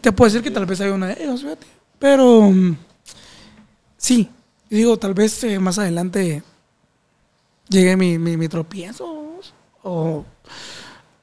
te 0.00 0.12
puedo 0.12 0.30
decir 0.30 0.42
que 0.42 0.50
tal 0.50 0.66
vez 0.66 0.80
hay 0.80 0.90
una 0.90 1.08
de 1.08 1.22
ellos, 1.22 1.40
fíjate. 1.40 1.66
Pero 1.98 2.42
mm, 2.42 2.76
sí, 3.96 4.28
digo, 4.70 4.96
tal 4.98 5.14
vez 5.14 5.42
eh, 5.44 5.58
más 5.58 5.78
adelante 5.78 6.42
llegue 7.68 7.96
mi, 7.96 8.18
mi, 8.18 8.36
mi 8.36 8.48
tropiezo 8.48 9.40
o 9.82 10.24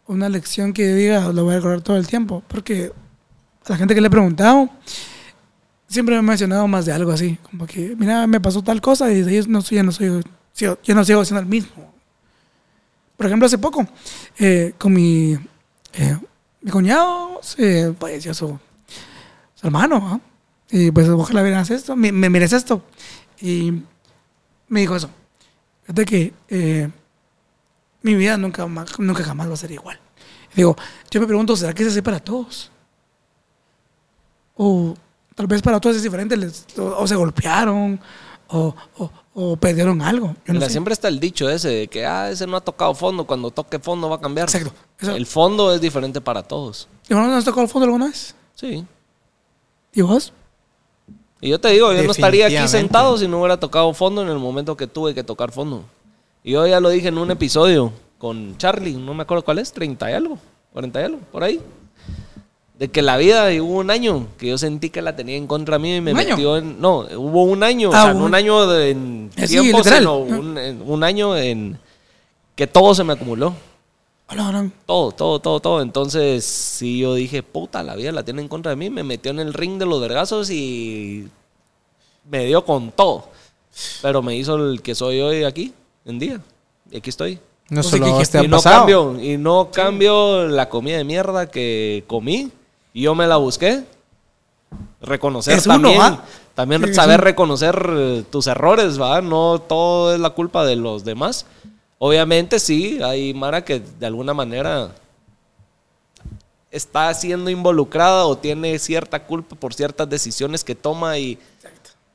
una 0.07 0.29
lección 0.29 0.73
que 0.73 0.93
diga, 0.93 1.31
lo 1.31 1.43
voy 1.43 1.53
a 1.53 1.57
recordar 1.57 1.81
todo 1.81 1.97
el 1.97 2.07
tiempo. 2.07 2.43
Porque 2.47 2.91
a 3.65 3.71
la 3.71 3.77
gente 3.77 3.95
que 3.95 4.01
le 4.01 4.07
he 4.07 4.11
preguntado, 4.11 4.69
siempre 5.87 6.15
me 6.15 6.19
ha 6.19 6.21
mencionado 6.23 6.67
más 6.67 6.85
de 6.85 6.93
algo 6.93 7.11
así. 7.11 7.37
Como 7.49 7.65
que, 7.65 7.95
mira, 7.97 8.27
me 8.27 8.39
pasó 8.39 8.61
tal 8.61 8.81
cosa 8.81 9.11
y 9.11 9.21
desde 9.21 9.31
ahí 9.31 9.45
no 9.47 9.61
ya 9.61 9.83
no 9.83 9.91
soy, 9.91 10.23
yo 10.55 10.95
no 10.95 11.03
sigo 11.05 11.25
siendo 11.25 11.41
el 11.41 11.47
mismo. 11.47 11.93
Por 13.17 13.27
ejemplo, 13.27 13.45
hace 13.45 13.57
poco, 13.57 13.87
eh, 14.37 14.73
con 14.77 14.93
mi, 14.93 15.37
eh, 15.93 16.17
mi 16.61 16.71
cuñado, 16.71 17.39
se 17.41 17.93
falleció 17.93 18.33
su, 18.33 18.59
su 19.55 19.67
hermano, 19.67 19.97
¿ah? 20.03 20.19
Y 20.69 20.91
pues 20.91 21.07
ojalá 21.09 21.41
verás 21.41 21.69
esto, 21.69 21.95
me, 21.95 22.11
me 22.11 22.43
esto. 22.43 22.81
Y 23.39 23.71
me 24.67 24.79
dijo 24.81 24.95
eso. 24.95 25.09
Fíjate 25.83 26.05
que 26.05 26.33
eh, 26.49 26.89
mi 28.01 28.15
vida 28.15 28.37
nunca, 28.37 28.65
nunca 28.97 29.23
jamás 29.23 29.49
va 29.49 29.53
a 29.53 29.57
ser 29.57 29.71
igual. 29.71 29.99
Y 30.53 30.57
digo, 30.57 30.75
yo 31.11 31.21
me 31.21 31.27
pregunto, 31.27 31.55
¿será 31.55 31.73
que 31.73 31.83
es 31.83 31.89
así 31.89 32.01
para 32.01 32.19
todos? 32.19 32.71
O 34.55 34.95
tal 35.35 35.47
vez 35.47 35.61
para 35.61 35.79
todos 35.79 35.97
es 35.97 36.03
diferente, 36.03 36.37
les- 36.37 36.65
o, 36.77 36.97
o 36.99 37.07
se 37.07 37.15
golpearon, 37.15 37.99
o, 38.47 38.75
o- 38.97 39.11
o 39.33 39.57
perdieron 39.57 40.01
algo. 40.01 40.33
Yo 40.45 40.53
no 40.53 40.61
sé. 40.61 40.69
siempre 40.69 40.93
está 40.93 41.09
el 41.09 41.19
dicho 41.19 41.49
ese 41.49 41.67
de 41.69 41.87
que 41.89 42.05
ah, 42.05 42.31
ese 42.31 42.47
no 42.47 42.55
ha 42.55 42.61
tocado 42.61 42.95
fondo, 42.95 43.25
cuando 43.27 43.51
toque 43.51 43.79
fondo 43.79 44.09
va 44.09 44.15
a 44.15 44.21
cambiar. 44.21 44.47
Exacto. 44.47 44.73
El 45.13 45.25
fondo 45.25 45.73
es 45.73 45.81
diferente 45.81 46.21
para 46.21 46.41
todos. 46.41 46.87
¿Y 47.09 47.13
vos 47.13 47.27
no 47.27 47.35
has 47.35 47.43
tocado 47.43 47.63
el 47.63 47.67
fondo 47.69 47.83
alguna 47.85 48.05
vez? 48.07 48.33
Sí. 48.55 48.85
¿Y 49.93 50.01
vos? 50.01 50.31
Y 51.45 51.49
yo 51.49 51.59
te 51.59 51.69
digo, 51.69 51.91
yo 51.93 51.99
no 52.07 52.11
estaría 52.11 52.45
aquí 52.47 52.55
sentado 52.67 53.17
si 53.19 53.27
no 53.27 53.39
hubiera 53.39 53.59
tocado 53.59 53.93
fondo 53.93 54.23
en 54.23 54.29
el 54.29 54.39
momento 54.39 54.75
que 54.75 54.87
tuve 54.87 55.13
que 55.13 55.23
tocar 55.23 55.51
fondo. 55.51 55.83
Y 56.43 56.53
yo 56.53 56.65
ya 56.65 56.79
lo 56.79 56.89
dije 56.89 57.09
en 57.09 57.17
un 57.19 57.29
episodio 57.29 57.91
con 58.17 58.57
Charlie, 58.57 58.93
no 58.95 59.13
me 59.13 59.23
acuerdo 59.23 59.43
cuál 59.45 59.59
es, 59.59 59.71
30 59.71 60.09
y 60.09 60.13
algo, 60.15 60.39
40 60.73 61.01
y 61.01 61.03
algo, 61.03 61.19
por 61.31 61.43
ahí. 61.43 61.59
De 62.79 62.87
que 62.89 63.01
la 63.03 63.15
vida, 63.17 63.53
y 63.53 63.59
hubo 63.61 63.77
un 63.77 63.91
año 63.91 64.27
que 64.39 64.47
yo 64.47 64.57
sentí 64.57 64.89
que 64.89 65.01
la 65.03 65.15
tenía 65.15 65.37
en 65.37 65.45
contra 65.47 65.77
mí 65.79 65.95
y 65.97 66.01
me 66.01 66.13
metió 66.31 66.57
en... 66.57 66.81
No, 66.81 67.05
hubo 67.15 67.43
un 67.43 67.61
año, 67.63 67.91
Ah, 67.93 68.01
o 68.01 68.05
sea, 68.05 68.13
no 68.13 68.19
un- 68.21 68.25
un 68.25 68.35
año 68.35 68.67
de, 68.67 68.89
en 68.89 69.29
Eh, 69.37 69.47
sí, 69.47 69.59
tiempo, 69.59 69.77
sino 69.99 70.17
un, 70.17 70.57
en- 70.57 70.81
un 70.85 71.03
año 71.03 71.37
en 71.37 71.77
que 72.55 72.65
todo 72.67 72.93
se 72.95 73.03
me 73.03 73.13
acumuló. 73.13 73.53
Todo, 74.85 75.11
todo, 75.11 75.39
todo, 75.39 75.59
todo. 75.59 75.81
Entonces, 75.81 76.43
sí, 76.45 76.99
yo 76.99 77.13
dije, 77.13 77.43
puta, 77.43 77.83
la 77.83 77.95
vida 77.95 78.11
la 78.11 78.23
tiene 78.23 78.41
en 78.41 78.47
contra 78.47 78.71
de 78.71 78.75
mí. 78.75 78.89
Me 78.89 79.03
metió 79.03 79.31
en 79.31 79.39
el 79.39 79.53
ring 79.53 79.77
de 79.77 79.85
los 79.85 80.01
vergazos 80.01 80.49
y 80.49 81.27
me 82.29 82.45
dio 82.45 82.65
con 82.65 82.91
todo. 82.91 83.29
Pero 84.01 84.21
me 84.21 84.35
hizo 84.35 84.55
el 84.55 84.81
que 84.81 84.95
soy 84.95 85.19
hoy 85.21 85.43
aquí, 85.43 85.73
en 86.05 86.17
día. 86.19 86.41
Y 86.89 86.97
aquí 86.97 87.09
estoy. 87.09 87.39
No 87.69 87.83
solo 87.83 88.05
¿qué- 88.17 88.21
este 88.21 88.41
y 88.41 88.45
ha 88.45 88.47
no 88.47 88.57
pasado. 88.57 88.77
cambio, 88.79 89.19
y 89.21 89.37
no 89.37 89.69
cambio 89.71 90.47
la 90.47 90.69
comida 90.69 90.97
de 90.97 91.03
mierda 91.03 91.49
que 91.49 92.03
comí. 92.07 92.51
Y 92.93 93.01
yo 93.03 93.13
me 93.15 93.27
la 93.27 93.37
busqué. 93.37 93.83
Reconocer 95.01 95.57
Es 95.57 95.67
uno, 95.67 95.75
también. 95.91 96.19
También 96.55 96.95
saber 96.95 97.21
reconocer 97.21 97.87
eh, 97.95 98.23
tus 98.31 98.47
errores, 98.47 98.99
¿va? 98.99 99.21
No 99.21 99.59
todo 99.59 100.13
es 100.13 100.19
la 100.19 100.29
culpa 100.31 100.65
de 100.65 100.75
los 100.77 101.03
demás. 101.03 101.45
Obviamente 101.97 102.59
sí, 102.59 102.99
hay 103.01 103.33
Mara 103.33 103.63
que 103.63 103.79
de 103.79 104.05
alguna 104.05 104.33
manera 104.33 104.91
está 106.71 107.13
siendo 107.13 107.49
involucrada 107.49 108.25
o 108.25 108.37
tiene 108.37 108.77
cierta 108.79 109.23
culpa 109.25 109.55
por 109.55 109.73
ciertas 109.73 110.09
decisiones 110.09 110.63
que 110.63 110.75
toma 110.75 111.17
y 111.17 111.37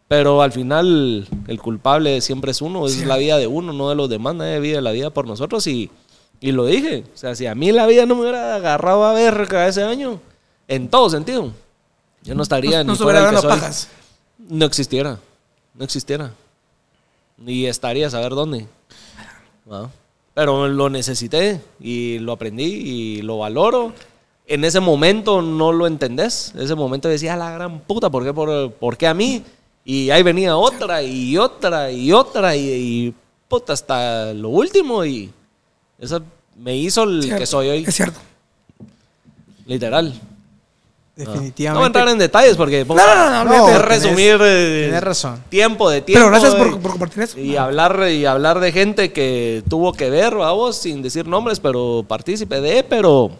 pero 0.06 0.42
al 0.42 0.50
final 0.50 1.28
el 1.46 1.60
culpable 1.60 2.20
siempre 2.20 2.50
es 2.50 2.60
uno, 2.60 2.84
es 2.86 2.94
Sí. 2.94 3.04
la 3.04 3.16
vida 3.16 3.38
de 3.38 3.46
uno, 3.46 3.72
no 3.72 3.88
de 3.90 3.94
los 3.94 4.08
demás, 4.10 4.34
nadie 4.34 4.58
vive 4.58 4.80
la 4.82 4.90
vida 4.90 5.10
por 5.10 5.24
nosotros 5.26 5.64
y, 5.68 5.88
y 6.40 6.50
lo 6.50 6.66
dije, 6.66 7.04
o 7.14 7.16
sea, 7.16 7.36
si 7.36 7.46
a 7.46 7.54
mí 7.54 7.70
la 7.70 7.86
vida 7.86 8.06
no 8.06 8.16
me 8.16 8.22
hubiera 8.22 8.56
agarrado 8.56 9.04
a 9.04 9.12
verga 9.12 9.68
ese 9.68 9.84
año, 9.84 10.20
en 10.66 10.88
todo 10.88 11.08
sentido, 11.10 11.52
yo 12.22 12.34
no 12.34 12.42
estaría 12.42 12.78
No, 12.82 12.92
ni 12.92 12.98
no 12.98 13.04
fuera 13.04 13.28
el 13.28 13.34
que 13.36 13.40
soy. 13.40 13.50
pajas. 13.50 13.88
No 14.48 14.64
existiera, 14.66 15.20
no 15.74 15.84
existiera, 15.84 16.32
ni 17.38 17.66
estaría 17.66 18.08
a 18.08 18.10
saber 18.10 18.32
dónde. 18.32 18.66
¿Va? 19.70 19.90
Pero 20.34 20.68
lo 20.68 20.88
necesité 20.88 21.60
y 21.80 22.18
lo 22.18 22.32
aprendí 22.32 22.64
y 22.64 23.22
lo 23.22 23.38
valoro. 23.38 23.92
En 24.46 24.64
ese 24.64 24.80
momento 24.80 25.42
no 25.42 25.72
lo 25.72 25.86
entendés. 25.86 26.52
En 26.54 26.62
ese 26.62 26.74
momento 26.74 27.08
decía, 27.08 27.34
"A 27.34 27.36
la 27.36 27.50
gran 27.52 27.80
puta, 27.80 28.10
¿por 28.10 28.24
qué, 28.24 28.32
por, 28.32 28.72
por 28.72 28.96
qué 28.96 29.06
a 29.06 29.14
mí? 29.14 29.42
Y 29.84 30.10
ahí 30.10 30.22
venía 30.22 30.56
otra 30.56 31.02
y 31.02 31.36
otra 31.36 31.90
y 31.90 32.12
otra 32.12 32.54
y, 32.56 32.60
y, 32.70 33.14
puta, 33.48 33.72
hasta 33.72 34.32
lo 34.34 34.48
último. 34.50 35.04
Y 35.04 35.30
eso 35.98 36.20
me 36.56 36.76
hizo 36.76 37.04
el 37.04 37.22
Cierto, 37.22 37.38
que 37.40 37.46
soy 37.46 37.68
hoy, 37.68 37.84
Es 37.86 37.94
cierto. 37.94 38.18
literal. 39.66 40.12
Definitivamente. 41.24 41.68
No 41.68 41.74
voy 41.74 41.84
a 41.84 41.86
entrar 41.86 42.08
en 42.08 42.18
detalles 42.18 42.56
porque 42.56 42.84
No, 42.84 43.44
no, 43.44 43.78
resumir 43.80 44.38
eh, 44.40 44.98
razón. 45.00 45.42
tiempo 45.48 45.88
de 45.90 46.00
tiempo. 46.02 46.26
Pero 46.28 46.30
gracias 46.30 46.54
eh, 46.54 46.58
por, 46.58 46.80
por 46.80 46.90
compartir 46.92 47.22
eso. 47.22 47.38
y 47.38 47.56
hablar 47.56 48.08
y 48.10 48.24
hablar 48.26 48.60
de 48.60 48.72
gente 48.72 49.12
que 49.12 49.62
tuvo 49.68 49.92
que 49.92 50.10
ver, 50.10 50.34
vamos, 50.34 50.76
sin 50.76 51.02
decir 51.02 51.26
nombres, 51.26 51.60
pero 51.60 52.04
partícipe 52.08 52.60
de, 52.60 52.82
pero 52.84 53.30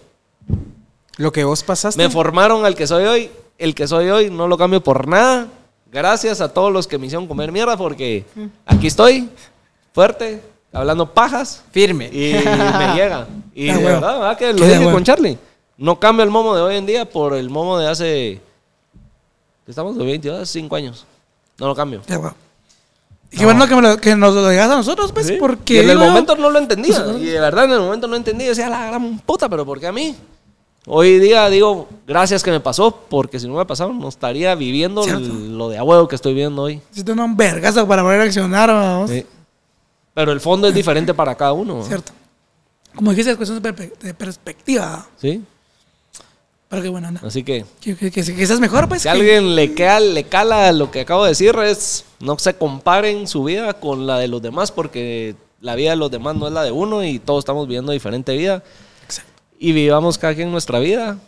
Lo 1.17 1.33
que 1.33 1.45
vos 1.45 1.63
pasaste. 1.63 2.03
me 2.03 2.11
formaron 2.11 2.65
al 2.65 2.75
que 2.75 2.87
soy 2.87 3.05
hoy. 3.05 3.31
El 3.59 3.75
que 3.75 3.87
soy 3.87 4.09
hoy 4.09 4.31
no 4.31 4.49
lo 4.49 4.57
cambio 4.57 4.83
por 4.83 5.07
nada. 5.07 5.47
Gracias 5.93 6.41
a 6.41 6.49
todos 6.53 6.73
los 6.73 6.87
que 6.87 6.97
me 6.99 7.07
hicieron 7.07 7.27
comer 7.27 7.51
mierda 7.53 7.77
porque 7.77 8.25
aquí 8.65 8.87
estoy, 8.87 9.29
fuerte, 9.93 10.41
hablando 10.73 11.13
pajas 11.13 11.63
firme. 11.73 12.07
y 12.13 12.33
me 12.33 12.95
llega. 12.95 13.27
Y 13.55 13.69
Ah, 13.69 13.77
de 13.77 13.85
verdad, 13.85 14.21
¿verdad? 14.21 14.39
que 14.39 14.53
lo 14.55 14.65
dije 14.65 14.85
con 14.93 15.05
Charlie. 15.05 15.37
No 15.81 15.99
cambio 15.99 16.23
el 16.25 16.31
momo 16.31 16.55
de 16.55 16.61
hoy 16.61 16.77
en 16.77 16.85
día 16.85 17.09
por 17.09 17.33
el 17.33 17.49
momo 17.49 17.79
de 17.79 17.89
hace. 17.89 18.41
Estamos 19.67 19.97
de 19.97 20.05
22, 20.05 20.47
5 20.49 20.77
años. 20.77 21.07
No 21.59 21.69
lo 21.69 21.75
cambio. 21.75 22.03
Ya, 22.07 22.19
bueno. 22.19 22.35
Y 23.31 23.39
qué 23.39 23.45
bueno 23.47 23.67
que, 23.67 23.75
me 23.77 23.81
lo- 23.83 23.97
que 23.97 24.15
nos 24.15 24.35
lo 24.35 24.47
digas 24.47 24.71
a 24.71 24.77
nosotros, 24.77 25.11
pues, 25.13 25.27
Sí. 25.29 25.37
porque... 25.41 25.75
Y 25.75 25.79
en 25.79 25.89
el 25.91 25.99
momento 25.99 26.37
no 26.37 26.51
lo 26.51 26.59
entendía. 26.59 27.03
Y 27.19 27.25
de 27.25 27.41
verdad 27.41 27.65
en 27.65 27.71
el 27.73 27.81
momento 27.81 28.07
no 28.09 28.17
entendía. 28.17 28.49
Decía, 28.49 28.69
la 28.69 28.89
gran 28.89 29.21
puta, 29.21 29.49
pero 29.49 29.65
¿por 29.65 29.81
qué 29.81 29.87
a 29.87 29.93
mí? 29.93 30.15
Hoy 30.87 31.19
día 31.19 31.49
digo, 31.49 31.89
gracias 32.07 32.43
que 32.43 32.51
me 32.51 32.61
pasó, 32.61 32.91
porque 33.09 33.39
si 33.41 33.49
no 33.49 33.55
me 33.55 33.65
pasaba, 33.65 33.91
no 33.95 34.09
estaría 34.09 34.55
viviendo 34.57 35.03
el- 35.05 35.57
lo 35.57 35.71
de 35.71 35.79
abuelo 35.79 36.09
que 36.09 36.17
estoy 36.17 36.35
viendo 36.35 36.63
hoy. 36.63 36.77
Necesito 36.91 37.13
un 37.13 37.37
vergazo 37.37 37.87
para 37.89 38.03
poder 38.03 38.21
accionar, 38.21 38.69
vamos. 38.69 39.11
Pero 40.13 40.33
el 40.33 40.41
fondo 40.41 40.69
es 40.69 40.75
diferente 40.75 41.15
para 41.15 41.35
cada 41.37 41.53
uno. 41.55 41.77
¿no? 41.79 41.85
Cierto. 41.85 42.13
Como 42.95 43.13
dijiste, 43.13 43.31
es 43.31 43.37
cuestión 43.39 43.63
de 43.63 44.13
perspectiva. 44.15 45.07
¿Sí? 45.17 45.43
Pero 46.71 46.83
qué 46.83 46.89
buena 46.89 47.09
onda. 47.09 47.21
Así 47.25 47.43
que, 47.43 47.67
Que, 47.81 47.97
que, 47.97 48.13
que, 48.13 48.23
que 48.23 48.47
seas 48.47 48.61
mejor, 48.61 48.89
pues. 48.89 49.03
si 49.03 49.09
alguien 49.09 49.57
le, 49.57 49.75
queda, 49.75 49.99
le 49.99 50.23
cala 50.25 50.71
lo 50.71 50.93
que 50.93 51.01
acabo 51.01 51.25
de 51.25 51.31
decir, 51.31 51.55
es 51.65 52.05
no 52.21 52.39
se 52.39 52.55
comparen 52.55 53.27
su 53.27 53.43
vida 53.43 53.75
con 53.75 54.07
la 54.07 54.19
de 54.19 54.29
los 54.29 54.41
demás, 54.41 54.71
porque 54.71 55.35
la 55.61 55.75
vida 55.75 55.91
de 55.91 55.97
los 55.97 56.13
demás 56.13 56.37
no 56.37 56.47
es 56.47 56.53
la 56.53 56.63
de 56.63 56.71
uno 56.71 57.05
y 57.05 57.19
todos 57.19 57.41
estamos 57.41 57.67
viviendo 57.67 57.91
diferente 57.91 58.37
vida. 58.37 58.63
Exacto. 59.05 59.33
y 59.59 59.73
vivamos 59.73 60.17
cada 60.17 60.35
quien 60.37 60.53
nuestra 60.53 60.79
vida 60.79 61.19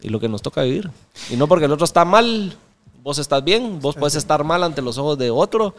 y 0.00 0.08
lo 0.08 0.18
que 0.18 0.28
nos 0.28 0.40
toca 0.40 0.62
vivir. 0.62 0.90
Y 1.28 1.36
no 1.36 1.46
porque 1.46 1.66
el 1.66 1.72
otro 1.72 1.84
está 1.84 2.06
mal, 2.06 2.56
vos 3.02 3.18
estás 3.18 3.44
bien, 3.44 3.80
vos 3.80 3.96
puedes 3.96 4.14
estar 4.14 4.44
mal 4.44 4.64
ante 4.64 4.80
los 4.80 4.96
ojos 4.96 5.18
de 5.18 5.30
otro 5.30 5.74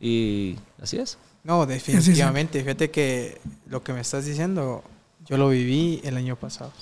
y 0.00 0.56
así 0.80 0.96
es. 0.96 1.18
No, 1.44 1.66
definitivamente. 1.66 2.60
Fíjate 2.60 2.90
que 2.90 3.38
lo 3.68 3.82
que 3.82 3.92
me 3.92 4.00
estás 4.00 4.24
diciendo, 4.24 4.82
yo 5.26 5.36
lo 5.36 5.50
viví 5.50 6.00
el 6.02 6.16
año 6.16 6.34
pasado. 6.36 6.72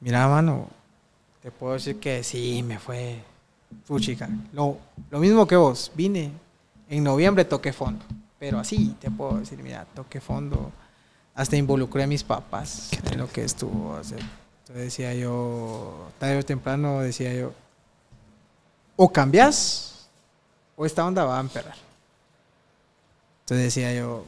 Mira, 0.00 0.28
mano, 0.28 0.68
te 1.42 1.50
puedo 1.50 1.74
decir 1.74 1.98
que 1.98 2.22
sí, 2.22 2.62
me 2.62 2.78
fue 2.78 3.22
chica. 3.98 4.28
Lo, 4.52 4.78
lo 5.10 5.18
mismo 5.18 5.46
que 5.46 5.56
vos, 5.56 5.90
vine 5.94 6.30
en 6.88 7.04
noviembre, 7.04 7.44
toqué 7.44 7.72
fondo. 7.72 8.04
Pero 8.38 8.58
así, 8.58 8.94
te 9.00 9.10
puedo 9.10 9.38
decir, 9.38 9.62
mira, 9.62 9.86
toqué 9.94 10.20
fondo. 10.20 10.70
Hasta 11.34 11.56
involucré 11.56 12.02
a 12.02 12.06
mis 12.06 12.24
papás 12.24 12.90
en 13.10 13.18
lo 13.18 13.28
que 13.30 13.44
estuvo. 13.44 14.02
sea, 14.02 14.18
entonces 14.18 14.84
decía 14.84 15.14
yo, 15.14 16.08
tarde 16.18 16.38
o 16.38 16.44
temprano 16.44 17.00
decía 17.00 17.32
yo, 17.34 17.52
o 18.96 19.12
cambias 19.12 20.08
o 20.76 20.84
esta 20.84 21.04
onda 21.04 21.24
va 21.24 21.38
a 21.38 21.40
empeorar. 21.40 21.76
Entonces 23.40 23.66
decía 23.66 23.94
yo, 23.94 24.24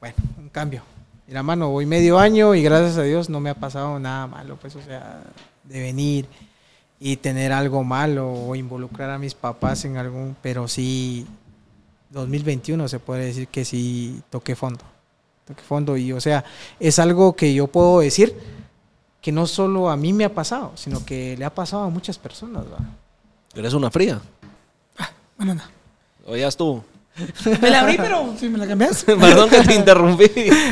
bueno, 0.00 0.16
un 0.38 0.48
cambio. 0.48 0.82
La 1.28 1.42
mano, 1.42 1.70
voy 1.70 1.86
medio 1.86 2.18
año 2.18 2.54
y 2.54 2.62
gracias 2.62 2.98
a 2.98 3.02
Dios 3.02 3.28
no 3.28 3.40
me 3.40 3.50
ha 3.50 3.54
pasado 3.54 3.98
nada 3.98 4.26
malo, 4.28 4.56
pues, 4.56 4.76
o 4.76 4.82
sea, 4.82 5.22
de 5.64 5.80
venir 5.80 6.26
y 7.00 7.16
tener 7.16 7.52
algo 7.52 7.82
malo 7.82 8.32
o 8.32 8.54
involucrar 8.54 9.10
a 9.10 9.18
mis 9.18 9.34
papás 9.34 9.84
en 9.84 9.96
algún, 9.96 10.36
pero 10.40 10.68
sí, 10.68 11.26
2021 12.10 12.88
se 12.88 13.00
puede 13.00 13.26
decir 13.26 13.48
que 13.48 13.64
sí 13.64 14.22
toqué 14.30 14.54
fondo. 14.54 14.84
Toqué 15.46 15.62
fondo 15.62 15.96
y, 15.96 16.12
o 16.12 16.20
sea, 16.20 16.44
es 16.78 16.98
algo 16.98 17.34
que 17.34 17.52
yo 17.52 17.66
puedo 17.66 18.00
decir 18.00 18.34
que 19.20 19.32
no 19.32 19.46
solo 19.46 19.90
a 19.90 19.96
mí 19.96 20.12
me 20.12 20.24
ha 20.24 20.32
pasado, 20.32 20.72
sino 20.76 21.04
que 21.04 21.36
le 21.36 21.44
ha 21.44 21.54
pasado 21.54 21.82
a 21.82 21.90
muchas 21.90 22.18
personas, 22.18 22.64
¿va? 22.64 22.78
Eres 23.54 23.74
una 23.74 23.90
fría. 23.90 24.20
Buena 25.36 25.52
onda. 25.52 25.70
O 26.24 26.36
ya 26.36 26.48
estuvo. 26.48 26.84
Me 27.60 27.70
la 27.70 27.80
abrí, 27.80 27.96
pero 27.96 28.34
si 28.38 28.48
me 28.48 28.58
la 28.58 28.66
cambias. 28.66 29.04
Perdón 29.06 29.48
que 29.50 29.60
te 29.62 29.74
interrumpí. 29.74 30.30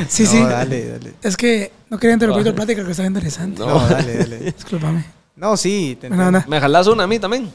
Sí, 0.09 0.24
No, 0.24 0.30
sí. 0.30 0.42
dale, 0.42 0.88
dale. 0.90 1.14
Es 1.22 1.37
que 1.37 1.72
no 1.90 1.98
quería 1.98 2.14
interrumpir 2.14 2.44
tu 2.44 2.54
plática, 2.54 2.85
que 2.85 2.90
estaba 2.90 3.07
interesante. 3.07 3.61
No. 3.61 3.66
No, 3.66 3.88
dale, 3.88 4.16
dale. 4.18 4.38
Discúlpame. 4.52 5.04
No, 5.37 5.57
sí, 5.57 5.96
te 6.00 6.09
Buena 6.09 6.24
entiendo. 6.24 6.38
onda. 6.38 6.50
¿Me 6.50 6.61
jalás 6.61 6.87
una 6.87 7.04
a 7.04 7.07
mí 7.07 7.18
también? 7.18 7.50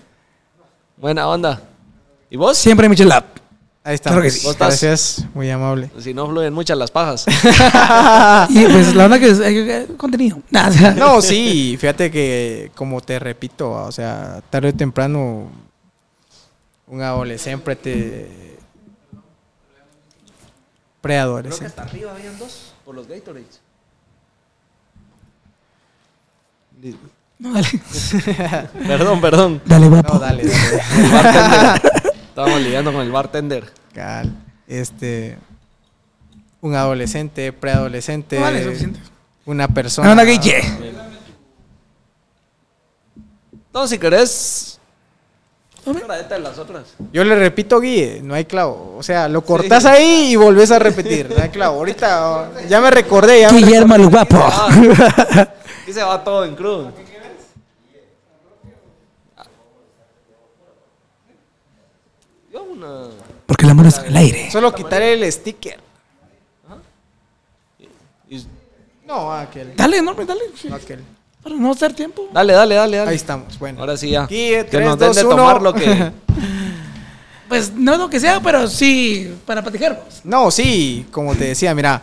Buena 0.97 1.27
onda. 1.27 1.61
¿Y 2.29 2.37
vos? 2.37 2.57
Siempre 2.57 2.89
Michel 2.89 3.07
Lab. 3.09 3.25
Ahí 3.83 3.95
está. 3.95 4.09
Claro 4.09 4.21
que 4.23 4.29
sí. 4.29 4.41
¿Vos 4.43 4.51
estás? 4.51 4.67
Gracias, 4.67 5.25
muy 5.33 5.49
amable. 5.49 5.89
Si 5.99 6.13
no 6.13 6.27
fluyen 6.27 6.53
muchas 6.53 6.77
las 6.77 6.91
pajas. 6.91 7.25
Y 8.49 8.65
pues 8.65 8.93
la 8.93 9.05
onda 9.05 9.19
que 9.19 9.29
es 9.29 9.39
eh, 9.39 9.87
contenido. 9.97 10.39
No, 10.97 11.21
sí, 11.21 11.77
fíjate 11.79 12.11
que, 12.11 12.71
como 12.75 13.01
te 13.01 13.17
repito, 13.19 13.71
o 13.71 13.91
sea, 13.91 14.41
tarde 14.49 14.69
o 14.69 14.73
temprano, 14.73 15.49
un 16.87 17.01
adolescente 17.01 17.75
te. 17.77 18.58
Preadolescente. 21.01 21.79
arriba 21.81 22.11
habían 22.11 22.37
dos 22.37 22.73
por 22.85 22.95
los 22.95 23.07
Gatorades. 23.07 23.61
No, 27.39 27.53
dale. 27.53 27.67
Perdón, 28.87 29.21
perdón. 29.21 29.61
Dale, 29.65 29.87
guapo. 29.87 30.13
No, 30.15 30.19
dale, 30.19 30.43
dale. 30.45 30.81
El 30.97 31.11
bartender. 31.11 32.13
Estábamos 32.29 32.61
lidiando 32.61 32.91
con 32.93 33.01
el 33.01 33.11
bartender. 33.11 33.73
Cal, 33.93 34.33
Este. 34.67 35.37
Un 36.61 36.75
adolescente, 36.75 37.53
preadolescente. 37.53 38.37
No, 38.37 38.45
dale, 38.45 38.63
suficiente. 38.63 38.99
Una 39.45 39.67
persona. 39.67 40.25
que 40.25 40.37
ye. 40.39 40.61
No, 43.73 43.87
si 43.87 43.97
querés. 43.97 44.78
De 45.93 46.39
las 46.39 46.57
otras. 46.57 46.83
Yo 47.11 47.23
le 47.23 47.35
repito, 47.35 47.79
Guille, 47.79 48.21
no 48.23 48.33
hay 48.35 48.45
clavo. 48.45 48.95
O 48.97 49.03
sea, 49.03 49.27
lo 49.27 49.43
cortás 49.43 49.85
ahí 49.85 50.31
y 50.31 50.35
volvés 50.35 50.71
a 50.71 50.79
repetir. 50.79 51.29
No 51.35 51.41
hay 51.41 51.49
clavo. 51.49 51.77
Ahorita 51.77 52.51
ya 52.67 52.79
me 52.81 52.91
recordé. 52.91 53.41
Ya 53.41 53.49
Guillermo 53.49 53.95
el 53.95 54.07
guapo. 54.09 54.37
Aquí 54.37 55.93
se 55.93 56.03
va 56.03 56.23
todo 56.23 56.45
en 56.45 56.55
crudo. 56.55 56.91
Yo 62.51 62.63
una. 62.63 63.09
Porque 63.45 63.65
el 63.65 63.71
amor 63.71 63.87
es 63.87 63.97
el 63.99 64.15
aire. 64.15 64.49
Solo 64.51 64.73
quitar 64.73 65.01
el 65.01 65.29
sticker. 65.31 65.79
y- 68.29 68.45
No, 69.05 69.31
aquel. 69.31 69.75
Dale, 69.75 70.01
no, 70.01 70.13
dale. 70.13 70.41
Aquel. 70.71 71.03
Para 71.43 71.55
no 71.55 71.71
hacer 71.71 71.93
tiempo. 71.93 72.27
Dale, 72.33 72.53
dale, 72.53 72.75
dale, 72.75 72.97
dale. 72.97 73.09
Ahí 73.09 73.15
estamos. 73.15 73.57
Bueno. 73.59 73.79
Ahora 73.79 73.97
sí 73.97 74.09
ya. 74.09 74.27
Que 74.27 74.65
nos 74.73 74.99
den 74.99 75.07
dos, 75.07 75.15
de 75.15 75.25
uno. 75.25 75.35
tomar 75.35 75.61
lo 75.61 75.73
que. 75.73 76.11
Pues 77.49 77.73
no 77.73 77.97
lo 77.97 78.11
que 78.11 78.19
sea, 78.19 78.39
pero 78.39 78.67
sí 78.67 79.35
para 79.43 79.63
platicar. 79.63 80.05
No, 80.23 80.51
sí, 80.51 81.07
como 81.09 81.33
te 81.33 81.45
decía, 81.45 81.73
mira. 81.73 81.99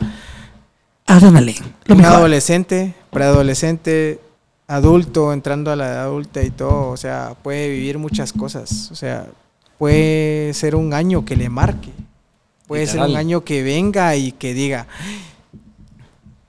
Lo 1.09 1.29
un 1.29 1.99
mejor. 1.99 2.16
adolescente, 2.16 2.94
preadolescente, 3.12 4.18
adulto, 4.66 5.33
entrando 5.33 5.70
a 5.70 5.77
la 5.77 5.87
edad 5.87 6.03
adulta 6.03 6.42
y 6.42 6.51
todo, 6.51 6.90
o 6.90 6.96
sea, 6.96 7.37
puede 7.42 7.68
vivir 7.68 7.99
muchas 7.99 8.33
cosas, 8.33 8.90
o 8.90 8.96
sea, 8.96 9.27
puede 9.79 10.53
ser 10.53 10.75
un 10.75 10.92
año 10.92 11.25
que 11.25 11.37
le 11.37 11.49
marque, 11.49 11.92
puede 12.66 12.88
ser 12.88 13.03
un 13.03 13.16
año 13.16 13.44
que 13.44 13.62
venga 13.62 14.16
y 14.16 14.33
que 14.33 14.53
diga, 14.53 14.88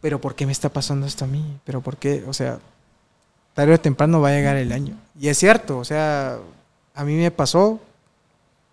pero 0.01 0.19
¿por 0.19 0.33
qué 0.33 0.47
me 0.47 0.51
está 0.51 0.69
pasando 0.69 1.05
esto 1.05 1.25
a 1.25 1.27
mí? 1.27 1.43
¿Pero 1.63 1.81
por 1.81 1.97
qué? 1.97 2.23
O 2.27 2.33
sea, 2.33 2.57
tarde 3.57 3.73
o 3.73 3.79
temprano 3.79 4.21
va 4.21 4.29
a 4.29 4.33
llegar 4.33 4.55
el 4.55 4.71
año. 4.71 4.93
Y 5.19 5.29
es 5.29 5.37
cierto, 5.39 5.79
o 5.79 5.83
sea, 5.83 6.37
a 6.93 7.03
mí 7.03 7.15
me 7.15 7.31
pasó, 7.31 7.79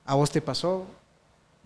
a 0.04 0.14
vos 0.14 0.30
te 0.30 0.42
pasó, 0.42 0.84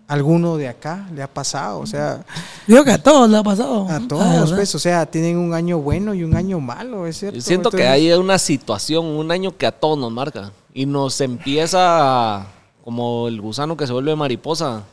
a 0.07 0.13
alguno 0.15 0.57
de 0.57 0.69
acá 0.69 1.05
le 1.13 1.21
ha 1.21 1.27
pasado, 1.27 1.81
o 1.81 1.87
sea, 1.87 2.25
Digo 2.69 2.85
que 2.85 2.93
a 2.93 3.03
todos 3.03 3.29
le 3.29 3.37
ha 3.37 3.43
pasado. 3.43 3.89
a 3.89 3.99
La 3.99 4.07
todos, 4.07 4.53
pues, 4.53 4.73
o 4.73 4.79
sea, 4.79 5.05
tienen 5.05 5.37
un 5.37 5.53
año 5.53 5.79
bueno 5.81 6.15
y 6.15 6.23
un 6.23 6.37
año 6.37 6.61
malo, 6.61 7.09
es 7.09 7.19
cierto. 7.19 7.35
Yo 7.37 7.43
siento 7.43 7.71
que 7.73 7.79
Entonces, 7.83 7.93
hay 7.93 8.13
una 8.13 8.39
situación, 8.39 9.05
un 9.05 9.33
año 9.33 9.57
que 9.57 9.67
a 9.67 9.73
todos 9.73 9.99
nos 9.99 10.13
marca. 10.13 10.53
Y 10.73 10.87
nos 10.87 11.21
empieza 11.21 12.47
como 12.85 13.27
el 13.27 13.41
gusano 13.41 13.77
que 13.77 13.85
se 13.89 13.93
vuelve 13.93 14.14
mariposa. 14.14 14.85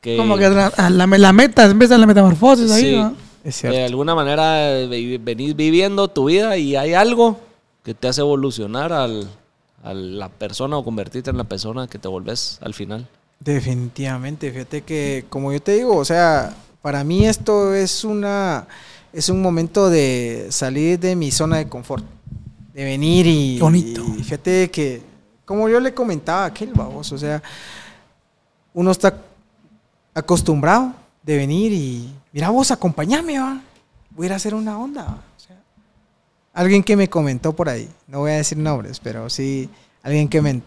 Que, 0.00 0.16
Como 0.16 0.36
que 0.36 0.48
la, 0.48 0.66
a 0.68 0.88
la, 0.88 1.06
la 1.08 1.32
meta, 1.32 1.64
empieza 1.64 1.98
la 1.98 2.06
metamorfosis 2.06 2.70
ahí, 2.70 2.82
Sí. 2.82 2.96
¿no? 2.96 3.14
Es 3.48 3.62
de 3.62 3.84
alguna 3.84 4.14
manera 4.14 4.80
eh, 4.80 5.18
venís 5.18 5.56
viviendo 5.56 6.08
tu 6.08 6.26
vida 6.26 6.56
y 6.56 6.76
hay 6.76 6.94
algo 6.94 7.38
que 7.82 7.94
te 7.94 8.08
hace 8.08 8.20
evolucionar 8.20 8.92
al, 8.92 9.28
a 9.82 9.94
la 9.94 10.28
persona 10.28 10.76
o 10.76 10.84
convertirte 10.84 11.30
en 11.30 11.36
la 11.36 11.44
persona 11.44 11.86
que 11.86 11.98
te 11.98 12.08
volvés 12.08 12.58
al 12.60 12.74
final. 12.74 13.08
Definitivamente, 13.40 14.50
fíjate 14.50 14.82
que, 14.82 15.24
como 15.28 15.52
yo 15.52 15.60
te 15.60 15.72
digo, 15.72 15.96
o 15.96 16.04
sea, 16.04 16.54
para 16.82 17.04
mí 17.04 17.26
esto 17.26 17.74
es 17.74 18.04
una, 18.04 18.66
es 19.12 19.28
un 19.28 19.40
momento 19.40 19.88
de 19.88 20.48
salir 20.50 20.98
de 20.98 21.14
mi 21.14 21.30
zona 21.30 21.58
de 21.58 21.68
confort, 21.68 22.04
de 22.74 22.84
venir 22.84 23.26
y, 23.26 23.56
Qué 23.56 23.62
bonito. 23.62 24.04
y 24.18 24.22
fíjate 24.22 24.70
que, 24.70 25.02
como 25.44 25.68
yo 25.68 25.78
le 25.78 25.94
comentaba 25.94 26.44
a 26.44 26.46
aquel 26.46 26.72
baboso, 26.72 27.14
o 27.14 27.18
sea, 27.18 27.42
uno 28.74 28.90
está 28.90 29.22
acostumbrado 30.14 30.92
de 31.22 31.36
venir 31.36 31.72
y, 31.72 32.12
mira 32.38 32.50
vos, 32.50 32.70
acompáñame, 32.70 33.36
va. 33.40 33.60
Voy 34.10 34.26
a 34.26 34.28
ir 34.28 34.32
a 34.32 34.36
hacer 34.36 34.54
una 34.54 34.78
onda, 34.78 35.20
alguien 36.52 36.84
que 36.84 36.94
me 36.94 37.10
comentó 37.10 37.52
por 37.52 37.68
ahí, 37.68 37.88
no 38.06 38.20
voy 38.20 38.30
a 38.30 38.36
decir 38.36 38.56
nombres, 38.56 39.00
pero 39.00 39.28
sí, 39.28 39.68
alguien 40.04 40.28
que 40.28 40.40
me... 40.40 40.62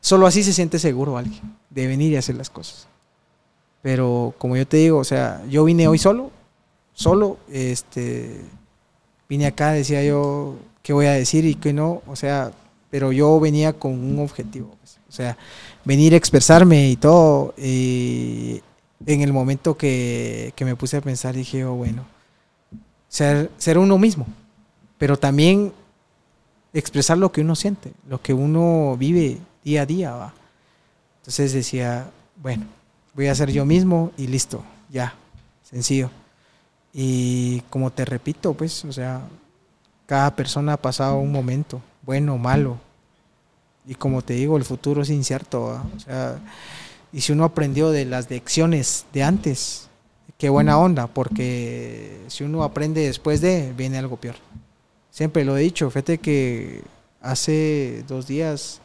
Solo 0.00 0.26
así 0.26 0.42
se 0.42 0.52
siente 0.52 0.80
seguro 0.80 1.16
alguien 1.16 1.56
de 1.70 1.86
venir 1.86 2.10
y 2.10 2.16
hacer 2.16 2.34
las 2.34 2.50
cosas. 2.50 2.88
Pero 3.82 4.34
como 4.36 4.56
yo 4.56 4.66
te 4.66 4.78
digo, 4.78 4.98
o 4.98 5.04
sea, 5.04 5.44
yo 5.48 5.62
vine 5.62 5.86
hoy 5.86 5.98
solo, 5.98 6.32
solo, 6.92 7.38
este, 7.52 8.40
vine 9.28 9.46
acá, 9.46 9.70
decía 9.70 10.02
yo, 10.02 10.56
qué 10.82 10.92
voy 10.92 11.06
a 11.06 11.12
decir 11.12 11.44
y 11.44 11.54
qué 11.54 11.72
no, 11.72 12.02
o 12.08 12.16
sea, 12.16 12.50
pero 12.90 13.12
yo 13.12 13.38
venía 13.38 13.74
con 13.74 13.92
un 13.92 14.18
objetivo, 14.18 14.74
pues, 14.80 14.98
o 15.08 15.12
sea, 15.12 15.38
venir 15.84 16.14
a 16.14 16.16
expresarme 16.16 16.90
y 16.90 16.96
todo, 16.96 17.54
y 17.56 18.60
en 19.06 19.20
el 19.22 19.32
momento 19.32 19.76
que, 19.76 20.52
que 20.56 20.64
me 20.64 20.76
puse 20.76 20.96
a 20.96 21.00
pensar 21.00 21.34
dije, 21.34 21.64
oh, 21.64 21.74
bueno, 21.74 22.04
ser, 23.08 23.50
ser 23.58 23.78
uno 23.78 23.98
mismo, 23.98 24.26
pero 24.98 25.16
también 25.16 25.72
expresar 26.72 27.18
lo 27.18 27.32
que 27.32 27.40
uno 27.40 27.56
siente, 27.56 27.92
lo 28.08 28.20
que 28.20 28.34
uno 28.34 28.96
vive 28.98 29.38
día 29.64 29.82
a 29.82 29.86
día. 29.86 30.32
Entonces 31.20 31.52
decía, 31.52 32.10
bueno, 32.36 32.66
voy 33.14 33.28
a 33.28 33.34
ser 33.34 33.50
yo 33.50 33.64
mismo 33.64 34.12
y 34.16 34.26
listo, 34.26 34.62
ya, 34.90 35.14
sencillo. 35.62 36.10
Y 36.92 37.60
como 37.70 37.90
te 37.90 38.04
repito, 38.04 38.54
pues, 38.54 38.84
o 38.84 38.92
sea, 38.92 39.22
cada 40.06 40.34
persona 40.34 40.74
ha 40.74 40.76
pasado 40.76 41.18
un 41.18 41.32
momento, 41.32 41.80
bueno 42.02 42.34
o 42.34 42.38
malo. 42.38 42.78
Y 43.86 43.94
como 43.94 44.22
te 44.22 44.34
digo, 44.34 44.56
el 44.56 44.64
futuro 44.64 45.02
es 45.02 45.10
incierto, 45.10 45.64
o 45.64 46.00
sea, 46.00 46.38
y 47.12 47.20
si 47.20 47.32
uno 47.32 47.44
aprendió 47.44 47.90
de 47.90 48.04
las 48.04 48.28
lecciones 48.30 49.06
de 49.12 49.22
antes, 49.22 49.88
qué 50.36 50.48
buena 50.48 50.78
onda, 50.78 51.06
porque 51.06 52.20
si 52.28 52.44
uno 52.44 52.62
aprende 52.62 53.02
después 53.06 53.40
de, 53.40 53.72
viene 53.76 53.98
algo 53.98 54.16
peor. 54.16 54.36
Siempre 55.10 55.44
lo 55.44 55.56
he 55.56 55.62
dicho, 55.62 55.90
fíjate 55.90 56.18
que 56.18 56.82
hace 57.20 58.04
dos 58.06 58.26
días 58.26 58.80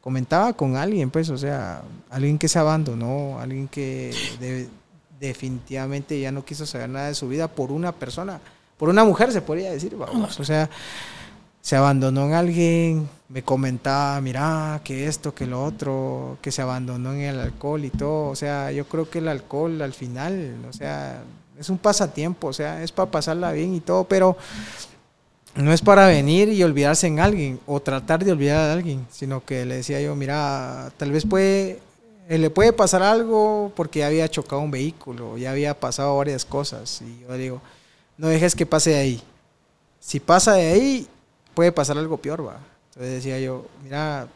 comentaba 0.00 0.52
con 0.52 0.76
alguien, 0.76 1.10
pues, 1.10 1.28
o 1.30 1.36
sea, 1.36 1.82
alguien 2.10 2.38
que 2.38 2.48
se 2.48 2.58
abandonó, 2.58 3.38
alguien 3.40 3.68
que 3.68 4.14
de- 4.40 4.68
definitivamente 5.20 6.18
ya 6.20 6.30
no 6.32 6.44
quiso 6.44 6.66
saber 6.66 6.88
nada 6.90 7.08
de 7.08 7.14
su 7.14 7.28
vida 7.28 7.48
por 7.48 7.72
una 7.72 7.92
persona, 7.92 8.40
por 8.78 8.88
una 8.88 9.04
mujer 9.04 9.32
se 9.32 9.40
podría 9.42 9.70
decir, 9.72 9.96
vamos, 9.96 10.38
o 10.40 10.44
sea, 10.44 10.68
se 11.64 11.76
abandonó 11.76 12.26
en 12.26 12.34
alguien, 12.34 13.08
me 13.30 13.42
comentaba, 13.42 14.20
mira, 14.20 14.82
que 14.84 15.06
esto, 15.06 15.34
que 15.34 15.46
lo 15.46 15.64
otro, 15.64 16.36
que 16.42 16.52
se 16.52 16.60
abandonó 16.60 17.14
en 17.14 17.22
el 17.22 17.40
alcohol 17.40 17.82
y 17.86 17.88
todo, 17.88 18.28
o 18.28 18.36
sea, 18.36 18.70
yo 18.70 18.86
creo 18.86 19.08
que 19.08 19.20
el 19.20 19.28
alcohol 19.28 19.80
al 19.80 19.94
final, 19.94 20.56
o 20.68 20.74
sea, 20.74 21.22
es 21.58 21.70
un 21.70 21.78
pasatiempo, 21.78 22.48
o 22.48 22.52
sea, 22.52 22.82
es 22.82 22.92
para 22.92 23.10
pasarla 23.10 23.50
bien 23.52 23.74
y 23.74 23.80
todo, 23.80 24.04
pero 24.04 24.36
no 25.54 25.72
es 25.72 25.80
para 25.80 26.06
venir 26.06 26.50
y 26.50 26.62
olvidarse 26.62 27.06
en 27.06 27.18
alguien 27.18 27.58
o 27.64 27.80
tratar 27.80 28.22
de 28.22 28.32
olvidar 28.32 28.58
a 28.58 28.72
alguien, 28.74 29.06
sino 29.10 29.42
que 29.42 29.64
le 29.64 29.76
decía 29.76 30.02
yo, 30.02 30.14
mira, 30.14 30.92
tal 30.98 31.12
vez 31.12 31.24
puede, 31.24 31.80
eh, 32.28 32.36
le 32.36 32.50
puede 32.50 32.74
pasar 32.74 33.02
algo 33.02 33.72
porque 33.74 34.00
ya 34.00 34.08
había 34.08 34.28
chocado 34.28 34.60
un 34.60 34.70
vehículo, 34.70 35.38
ya 35.38 35.52
había 35.52 35.80
pasado 35.80 36.14
varias 36.18 36.44
cosas. 36.44 37.00
Y 37.00 37.22
yo 37.22 37.28
le 37.30 37.38
digo, 37.38 37.62
no 38.18 38.28
dejes 38.28 38.54
que 38.54 38.66
pase 38.66 38.90
de 38.90 38.96
ahí. 38.96 39.22
Si 39.98 40.20
pasa 40.20 40.52
de 40.52 40.70
ahí, 40.70 41.08
puede 41.54 41.72
pasar 41.72 41.96
algo 41.96 42.16
peor, 42.16 42.46
va. 42.46 42.58
Entonces 42.90 43.14
decía 43.14 43.40
yo, 43.40 43.66
mira, 43.82 44.28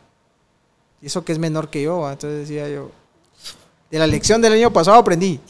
y 1.00 1.06
eso 1.06 1.24
que 1.24 1.32
es 1.32 1.38
menor 1.38 1.70
que 1.70 1.82
yo, 1.82 2.00
va. 2.00 2.12
Entonces 2.12 2.40
decía 2.40 2.68
yo, 2.68 2.90
de 3.90 3.98
la 3.98 4.06
lección 4.06 4.40
del 4.40 4.54
año 4.54 4.72
pasado 4.72 4.96
aprendí. 4.96 5.40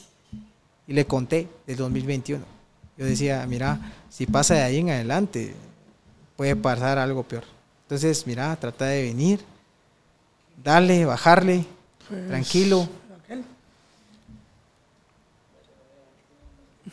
Y 0.87 0.93
le 0.93 1.07
conté 1.07 1.49
del 1.66 1.77
2021. 1.77 2.45
Yo 2.97 3.05
decía, 3.05 3.45
mira, 3.47 3.93
si 4.09 4.27
pasa 4.27 4.55
de 4.55 4.62
ahí 4.62 4.79
en 4.79 4.91
adelante, 4.91 5.55
puede 6.37 6.57
pasar 6.57 6.99
algo 6.99 7.23
peor. 7.23 7.45
Entonces, 7.83 8.27
mira, 8.27 8.57
trata 8.57 8.87
de 8.87 9.03
venir, 9.03 9.41
darle, 10.62 11.05
bajarle, 11.05 11.64
tranquilo. 12.29 12.89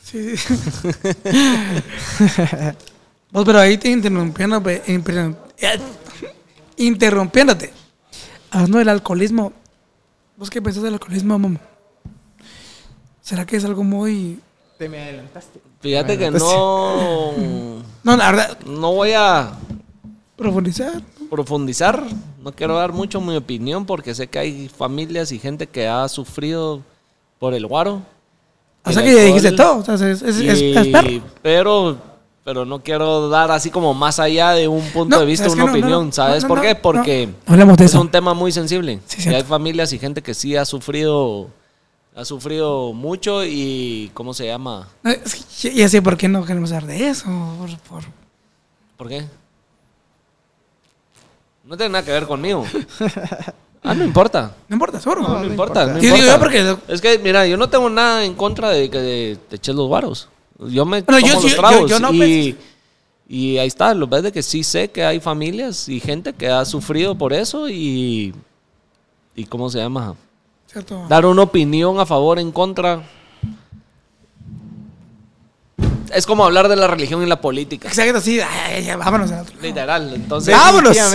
Sí. 0.03 0.35
Vos, 3.35 3.43
pero 3.45 3.59
ahí 3.59 3.77
te 3.77 3.89
interrumpiendo, 3.89 4.61
impre- 4.61 4.81
eh, 5.57 5.79
interrumpiéndote. 6.77 7.73
Hablando 8.49 8.77
del 8.77 8.87
alcoholismo, 8.89 9.51
¿vos 10.37 10.49
qué 10.49 10.61
pensás 10.61 10.83
del 10.83 10.93
alcoholismo, 10.93 11.37
mamá? 11.37 11.59
¿Será 13.21 13.45
que 13.45 13.57
es 13.57 13.65
algo 13.65 13.83
muy... 13.83 14.39
Te 14.77 14.87
me 14.87 15.01
adelantaste. 15.01 15.59
Fíjate 15.81 16.17
que 16.17 16.29
Bueno, 16.29 16.45
no, 17.37 17.83
No, 18.05 18.15
la 18.15 18.31
verdad, 18.31 18.57
no 18.65 18.93
voy 18.93 19.11
a 19.11 19.51
profundizar. 20.37 21.01
profundizar. 21.29 22.03
No 22.41 22.53
quiero 22.53 22.75
dar 22.77 22.93
mucho 22.93 23.19
mi 23.19 23.35
opinión 23.35 23.85
porque 23.85 24.15
sé 24.15 24.27
que 24.27 24.39
hay 24.39 24.69
familias 24.69 25.33
y 25.33 25.39
gente 25.39 25.67
que 25.67 25.87
ha 25.89 26.07
sufrido 26.07 26.81
por 27.39 27.53
el 27.53 27.67
guaro. 27.67 28.01
O 28.85 28.91
sea 28.93 29.03
que 29.03 29.13
ya 29.13 29.23
dijiste 29.23 29.49
alcohol. 29.49 29.83
todo. 29.83 29.93
O 29.93 29.97
sea, 29.97 30.09
es, 30.09 30.21
es, 30.21 30.37
es- 30.39 30.61
Y- 30.61 30.77
es 30.77 30.87
perro. 30.87 31.23
pero, 31.41 31.97
pero 32.45 32.63
no 32.63 32.81
quiero 32.83 33.27
dar 33.27 33.49
así 33.51 33.71
como 33.71 33.93
más 33.95 34.19
allá 34.19 34.51
de 34.51 34.67
un 34.67 34.87
punto 34.91 35.15
No, 35.15 35.19
de 35.19 35.25
vista, 35.25 35.49
una 35.49 35.65
no, 35.65 35.71
opinión. 35.71 36.05
no, 36.05 36.11
¿Sabes 36.13 36.43
no, 36.43 36.47
por 36.49 36.61
qué? 36.61 36.75
Porque 36.75 37.25
No 37.47 37.53
hablemos 37.53 37.75
de 37.75 37.85
es 37.85 37.91
eso. 37.91 37.99
un 37.99 38.09
tema 38.11 38.33
muy 38.35 38.51
sensible. 38.51 38.99
Sí, 39.07 39.27
y 39.29 39.33
hay 39.33 39.41
familias 39.43 39.91
y 39.93 39.97
gente 39.99 40.21
que 40.21 40.33
sí 40.35 40.55
ha 40.55 40.63
sufrido, 40.63 41.49
ha 42.15 42.23
sufrido 42.23 42.93
mucho 42.93 43.43
y 43.43 44.11
¿cómo 44.13 44.33
se 44.35 44.45
llama? 44.45 44.87
Ya 45.73 45.89
sé 45.89 46.01
por 46.03 46.15
qué 46.17 46.27
no 46.27 46.45
queremos 46.45 46.71
hablar 46.71 46.85
de 46.87 47.09
eso. 47.09 47.25
Por, 47.59 47.77
por- 47.79 48.11
¿Por 48.95 49.09
qué? 49.09 49.25
No 51.63 51.75
tiene 51.75 51.93
nada 51.93 52.05
que 52.05 52.11
ver 52.11 52.27
conmigo. 52.27 52.63
Ah, 53.81 53.93
no 53.95 54.03
importa. 54.03 54.55
No 54.69 54.75
importa, 54.75 54.99
seguro. 54.99 55.21
No, 55.23 55.29
no, 55.29 55.39
no 55.41 55.45
importa. 55.47 55.81
importa. 55.83 55.93
no 55.95 55.99
Sí, 55.99 56.05
digo 56.05 56.17
yo 56.17 56.39
porque- 56.39 56.77
Es 56.87 57.01
que, 57.01 57.17
mira, 57.19 57.45
yo 57.47 57.57
no 57.57 57.69
tengo 57.69 57.89
nada 57.89 58.23
en 58.23 58.35
contra 58.35 58.69
de 58.69 58.89
que 58.89 59.37
te 59.49 59.55
eches 59.55 59.73
los 59.75 59.89
varos. 59.89 60.29
Yo 60.59 60.85
me 60.85 61.01
Bueno, 61.01 61.19
yo 61.25 61.33
tomo 61.35 61.41
sí- 61.41 61.47
los 61.47 61.55
yo- 61.55 61.61
tragos 61.61 61.89
yo 61.91 61.99
no, 61.99 62.13
y, 62.13 62.57
y 63.27 63.57
ahí 63.57 63.67
está. 63.67 63.93
Lo 63.93 64.07
ves 64.07 64.23
de 64.23 64.31
que 64.31 64.41
sí 64.43 64.63
sé 64.63 64.89
que 64.89 65.03
hay 65.05 65.19
familias 65.19 65.89
y 65.89 65.99
gente 65.99 66.33
que 66.33 66.49
ha 66.49 66.63
sufrido 66.65 67.15
por 67.15 67.33
eso 67.33 67.67
y... 67.69 68.33
¿Y 69.35 69.43
cómo 69.45 69.69
se 69.69 69.79
llama? 69.79 70.15
¿Cierto? 70.71 71.05
Dar 71.09 71.25
una 71.25 71.41
opinión 71.41 71.99
a 71.99 72.05
favor, 72.05 72.39
en 72.39 72.51
contra. 72.51 73.03
Es 76.13 76.25
como 76.25 76.45
hablar 76.45 76.69
de 76.69 76.75
la 76.77 76.87
religión 76.87 77.21
y 77.21 77.25
la 77.25 77.41
política. 77.41 77.89
Exacto, 77.89 78.21
sí. 78.21 78.39
ay, 78.39 78.87
vámonos 78.97 79.31
al 79.31 79.41
otro. 79.41 79.55
Literal. 79.61 80.13
Entonces... 80.13 80.55
¡Vámonos! 80.55 80.95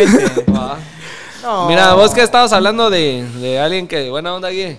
No. 1.43 1.69
Mira, 1.69 1.95
vos 1.95 2.13
que 2.13 2.21
estabas 2.21 2.53
hablando 2.53 2.91
de, 2.91 3.27
de 3.41 3.59
alguien 3.59 3.89
que, 3.89 4.11
buena 4.11 4.35
onda 4.35 4.49
aquí, 4.49 4.77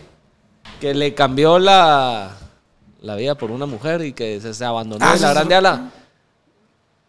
que 0.80 0.94
le 0.94 1.16
cambió 1.16 1.58
la, 1.58 2.38
la 3.02 3.16
vida 3.16 3.36
por 3.36 3.52
una 3.52 3.66
mujer 3.66 4.04
y 4.06 4.14
que 4.14 4.40
se, 4.40 4.54
se 4.54 4.64
abandonó 4.66 5.04
Ah, 5.06 5.16
y 5.18 5.20
la 5.20 5.34
grande 5.34 5.56
ala. 5.56 5.92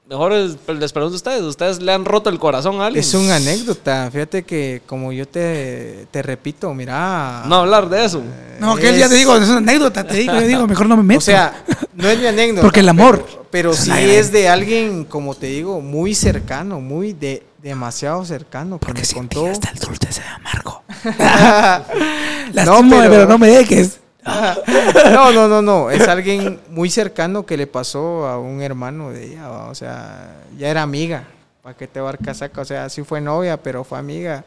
Mejor 0.09 0.33
es- 0.33 0.57
pues, 0.67 0.79
les 0.79 0.93
pregunto 0.93 1.15
a 1.15 1.17
ustedes, 1.17 1.43
¿ustedes 1.43 1.81
le 1.81 1.93
han 1.93 2.05
roto 2.05 2.29
el 2.29 2.39
corazón 2.39 2.81
a 2.81 2.87
alguien? 2.87 3.03
Es 3.05 3.15
una 3.15 3.37
anécdota. 3.37 4.11
Fíjate 4.13 4.43
que, 4.43 4.83
como 4.87 5.13
yo 5.13 5.27
te, 5.27 6.07
te 6.11 6.23
repito, 6.23 6.75
mira. 6.75 7.45
No 7.47 7.57
hablar 7.57 7.89
de 7.89 8.05
eso. 8.05 8.21
No, 8.59 8.77
que 8.77 8.89
él 8.91 8.99
ya 8.99 9.09
te 9.09 9.15
digo, 9.15 9.37
es 9.37 9.49
una 9.49 9.59
anécdota. 9.59 10.05
Te 10.05 10.15
digo, 10.17 10.35
yo 10.35 10.47
digo, 10.47 10.67
mejor 10.67 10.89
no 10.89 10.97
me 10.97 11.03
meto. 11.03 11.19
O 11.19 11.23
sea, 11.23 11.65
no 11.95 12.09
es 12.09 12.19
mi 12.19 12.27
anécdota. 12.27 12.63
Porque 12.63 12.81
el 12.81 12.89
amor. 12.89 13.25
Pero, 13.25 13.47
pero 13.51 13.75
sí 13.75 13.93
es 13.93 14.33
de 14.33 14.49
alguien, 14.49 15.05
como 15.05 15.35
te 15.35 15.47
digo, 15.47 15.81
muy 15.81 16.15
cercano, 16.15 16.81
muy 16.81 17.13
de 17.13 17.45
demasiado 17.63 18.25
cercano. 18.25 18.79
Que 18.79 18.87
porque 18.87 19.01
me 19.03 19.07
si 19.07 19.15
contó. 19.15 19.47
hasta 19.47 19.71
el 19.71 19.79
dulce 19.79 20.09
ve 20.09 20.27
amargo. 20.27 20.83
no, 21.05 22.53
Lastímame, 22.53 23.09
pero... 23.09 23.27
no 23.27 23.39
me 23.39 23.49
dejes. 23.49 23.99
No, 24.25 25.33
no, 25.33 25.49
no, 25.49 25.63
no. 25.63 25.91
Es 25.91 26.07
alguien 26.09 26.61
muy 26.71 26.91
cercano 26.91 27.45
que 27.45 27.57
le 27.57 27.67
pasó 27.67 28.27
a 28.27 28.39
un 28.39 28.63
hermano 28.63 29.11
de 29.11 29.33
ella. 29.33 29.51
O 29.69 29.75
sea, 29.75 30.37
ya 30.57 30.69
era 30.69 30.83
amiga. 30.83 31.25
¿Para 31.63 31.77
qué 31.77 31.87
te 31.87 32.01
va 32.01 32.11
a 32.11 32.17
casaca? 32.17 32.61
O 32.61 32.65
sea, 32.65 32.89
sí 32.89 33.03
fue 33.03 33.21
novia, 33.21 33.57
pero 33.63 33.85
fue 33.85 33.99
amiga. 33.99 34.45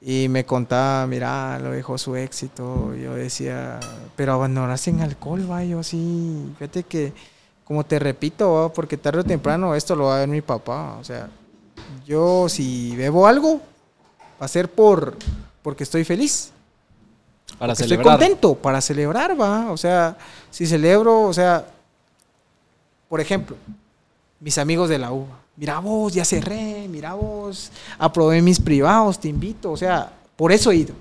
Y 0.00 0.28
me 0.28 0.44
contaba, 0.44 1.06
mira, 1.06 1.58
lo 1.58 1.70
dejó 1.70 1.98
su 1.98 2.16
éxito. 2.16 2.94
Yo 2.94 3.14
decía, 3.14 3.80
pero 4.16 4.34
abandonarse 4.34 4.90
en 4.90 5.00
alcohol, 5.00 5.50
va. 5.50 5.64
Yo 5.64 5.82
sí, 5.82 6.52
fíjate 6.58 6.84
que, 6.84 7.12
como 7.64 7.84
te 7.84 7.98
repito, 7.98 8.72
porque 8.74 8.96
tarde 8.96 9.20
o 9.20 9.24
temprano 9.24 9.74
esto 9.74 9.96
lo 9.96 10.04
va 10.04 10.16
a 10.16 10.20
ver 10.20 10.28
mi 10.28 10.40
papá. 10.40 10.96
O 11.00 11.04
sea, 11.04 11.28
yo 12.06 12.48
si 12.48 12.94
bebo 12.96 13.26
algo, 13.26 13.60
va 14.40 14.46
a 14.46 14.48
ser 14.48 14.70
por 14.70 15.16
porque 15.62 15.84
estoy 15.84 16.04
feliz. 16.04 16.52
Para 17.58 17.74
Porque 17.74 17.88
celebrar. 17.88 18.14
Estoy 18.14 18.28
contento 18.28 18.54
para 18.54 18.80
celebrar, 18.80 19.40
va. 19.40 19.70
O 19.72 19.76
sea, 19.76 20.16
si 20.50 20.66
celebro, 20.66 21.22
o 21.22 21.32
sea, 21.32 21.66
por 23.08 23.20
ejemplo, 23.20 23.56
mis 24.40 24.58
amigos 24.58 24.88
de 24.88 24.98
la 24.98 25.12
UBA, 25.12 25.36
mira 25.56 25.78
vos, 25.80 26.14
ya 26.14 26.24
cerré, 26.24 26.86
mira 26.88 27.14
vos, 27.14 27.72
aprobé 27.98 28.40
mis 28.42 28.60
privados, 28.60 29.18
te 29.18 29.28
invito, 29.28 29.72
o 29.72 29.76
sea, 29.76 30.12
por 30.36 30.52
eso 30.52 30.70
he 30.70 30.76
ido. 30.76 30.94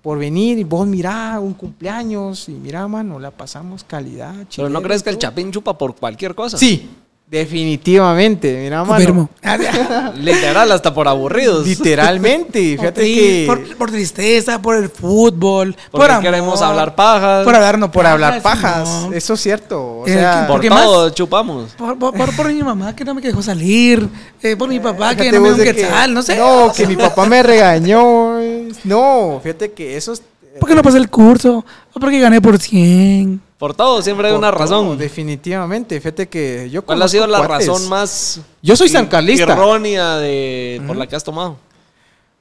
Por 0.00 0.18
venir 0.18 0.58
y 0.58 0.64
vos 0.64 0.86
mirá 0.86 1.38
un 1.40 1.52
cumpleaños 1.52 2.48
y 2.48 2.52
mira, 2.52 2.86
mano, 2.88 3.18
la 3.18 3.30
pasamos 3.30 3.84
calidad. 3.84 4.34
Pero 4.54 4.68
no 4.70 4.80
crees 4.80 5.02
que 5.02 5.10
el 5.10 5.18
chapín 5.18 5.50
chupa 5.50 5.76
por 5.76 5.94
cualquier 5.96 6.34
cosa. 6.34 6.56
Sí, 6.56 6.88
definitivamente, 7.30 8.60
mira, 8.62 8.84
Confirmo. 8.84 9.28
mano. 9.42 10.12
Literal, 10.16 10.72
hasta 10.72 10.92
por 10.94 11.08
aburridos. 11.08 11.66
Literalmente, 11.66 12.58
fíjate 12.78 13.02
que 13.02 13.44
por, 13.46 13.76
por 13.76 13.90
tristeza, 13.90 14.60
por 14.60 14.76
el 14.76 14.88
fútbol, 14.88 15.76
por 15.90 16.10
amor, 16.10 16.22
queremos 16.22 16.62
hablar 16.62 16.94
pajas. 16.94 17.44
por 17.44 17.54
hablar 17.54 17.78
no 17.78 17.90
por 17.90 18.06
hablar 18.06 18.40
pajas, 18.42 18.88
no. 18.88 19.12
eso 19.12 19.34
es 19.34 19.40
cierto. 19.40 19.82
O 20.00 20.06
Eh, 20.06 20.14
sea, 20.14 20.46
Por 20.46 20.56
¿Por 20.56 20.60
qué 20.62 20.70
más? 20.70 20.82
todo 20.84 21.10
chupamos. 21.10 21.72
Por, 21.72 21.98
por, 21.98 22.14
por- 22.16 22.34
por 22.36 22.52
mi 22.52 22.62
mamá 22.62 22.94
que 22.96 23.04
no 23.04 23.14
me 23.14 23.20
dejó 23.20 23.42
salir, 23.42 24.08
eh, 24.42 24.56
por 24.56 24.68
mi 24.68 24.80
papá 24.80 25.14
que 25.14 25.30
no 25.30 25.32
me 25.32 25.38
dio 25.38 25.40
vos 25.40 25.50
un 25.52 25.58
de 25.58 25.64
que- 25.64 25.74
quetzal, 25.82 26.14
no 26.14 26.22
sé. 26.22 26.36
No, 26.36 26.72
que 26.74 26.86
mi 26.86 26.96
papá 26.96 27.26
me 27.26 27.42
regañó. 27.42 28.40
eh. 28.40 28.68
No, 28.84 29.40
fíjate 29.42 29.72
que 29.72 29.96
eso 29.96 30.12
es. 30.12 30.22
¿Por 30.58 30.68
qué 30.68 30.74
no 30.74 30.82
pasé 30.82 30.98
el 30.98 31.08
curso? 31.08 31.64
¿O 31.98 32.00
porque 32.00 32.20
gané 32.20 32.40
por 32.40 32.56
100? 32.60 33.42
Por 33.58 33.74
todo, 33.74 34.00
siempre 34.02 34.28
hay 34.28 34.32
por 34.32 34.38
una 34.38 34.50
todo, 34.52 34.60
razón. 34.60 34.96
definitivamente, 34.98 36.00
fíjate 36.00 36.28
que 36.28 36.70
yo 36.70 36.82
¿Cuál 36.84 37.02
ha 37.02 37.08
sido 37.08 37.26
la 37.26 37.44
cuates. 37.44 37.66
razón 37.66 37.88
más 37.88 38.40
Yo 38.62 38.76
soy 38.76 38.86
i- 38.86 38.90
sancarlista. 38.90 39.52
errónea 39.52 40.16
de, 40.18 40.80
por 40.86 40.94
la 40.96 41.08
que 41.08 41.16
has 41.16 41.24
tomado? 41.24 41.56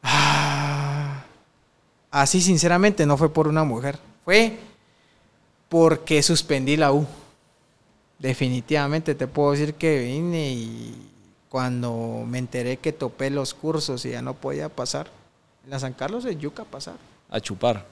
Ah, 0.03 1.24
así, 2.12 2.39
sinceramente, 2.39 3.03
no 3.08 3.18
fue 3.18 3.34
por 3.34 3.47
una 3.47 3.64
mujer. 3.64 3.97
Fue 4.26 4.60
porque 5.70 6.22
suspendí 6.22 6.78
la 6.78 6.91
U. 6.91 7.08
Definitivamente 8.20 9.16
te 9.16 9.26
puedo 9.26 9.53
decir 9.53 9.74
que 9.74 10.01
vine 10.01 10.51
y 10.51 11.10
cuando 11.49 12.24
me 12.28 12.38
enteré 12.38 12.78
que 12.78 12.91
topé 12.93 13.32
los 13.32 13.55
cursos 13.55 14.05
y 14.05 14.12
ya 14.12 14.22
no 14.22 14.36
podía 14.36 14.70
pasar, 14.70 15.10
en 15.64 15.72
la 15.72 15.80
San 15.80 15.93
Carlos 15.93 16.24
de 16.26 16.36
Yuca 16.38 16.64
pasar. 16.64 16.97
A 17.32 17.39
chupar. 17.39 17.88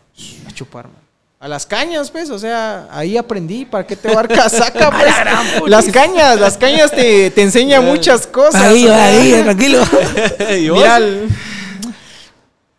A 0.47 0.51
chupar, 0.51 0.86
man. 0.86 1.05
A 1.45 1.47
las 1.47 1.67
cañas, 1.67 2.09
pues, 2.09 2.31
o 2.31 2.39
sea, 2.39 2.87
ahí 2.89 3.17
aprendí 3.17 3.65
para 3.65 3.85
qué 3.85 3.95
te 3.95 4.07
va 4.07 4.13
a 4.21 4.23
dar 4.23 4.27
casaca, 4.29 4.89
pues. 4.89 5.69
Las 5.69 5.85
cañas, 5.89 6.39
las 6.39 6.57
cañas 6.57 6.89
te, 6.89 7.29
te 7.29 7.41
enseñan 7.43 7.85
muchas 7.85 8.25
cosas. 8.25 8.63
Ahí, 8.63 8.87
ahí, 8.87 9.43
tranquilo. 9.43 9.83
¿Y 10.59 10.69
vos? 10.69 10.81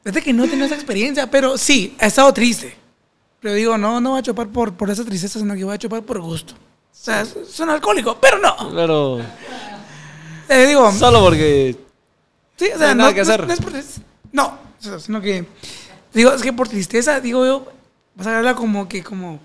Mira, 0.04 0.20
que 0.20 0.32
no 0.32 0.48
tenía 0.48 0.66
esa 0.66 0.74
experiencia, 0.74 1.30
pero 1.30 1.56
sí, 1.56 1.96
he 2.00 2.06
estado 2.06 2.34
triste. 2.34 2.76
Pero 3.40 3.54
digo, 3.54 3.78
no, 3.78 4.00
no 4.00 4.10
voy 4.10 4.18
a 4.18 4.22
chupar 4.22 4.48
por, 4.48 4.72
por 4.72 4.90
esa 4.90 5.04
tristeza, 5.04 5.38
sino 5.38 5.54
que 5.54 5.62
voy 5.62 5.74
a 5.74 5.78
chupar 5.78 6.02
por 6.02 6.20
gusto. 6.20 6.54
O 6.54 6.56
sea, 6.90 7.24
un 7.60 7.70
alcohólico, 7.70 8.18
pero 8.20 8.40
no. 8.40 8.56
Pero 8.74 9.20
Eh, 10.48 10.66
digo, 10.66 10.90
solo 10.90 11.22
porque 11.22 11.76
sí, 12.56 12.66
o 12.66 12.72
no 12.72 12.78
sea, 12.78 12.88
hay 12.88 12.94
no, 12.96 13.02
nada 13.02 13.10
que 13.14 13.16
no 13.18 13.22
es- 13.22 13.28
hacer. 13.28 13.46
no 13.46 13.52
es 13.52 13.60
por 13.60 13.70
tristeza. 13.72 14.00
No, 14.32 14.58
sino 14.98 15.20
que, 15.20 15.46
digo, 16.12 16.32
es 16.32 16.42
que 16.42 16.52
por 16.52 16.66
tristeza, 16.68 17.20
digo 17.20 17.46
yo, 17.46 17.72
vas 18.16 18.26
a 18.26 18.30
verla 18.32 18.54
como 18.56 18.88
que, 18.88 19.02
como, 19.04 19.38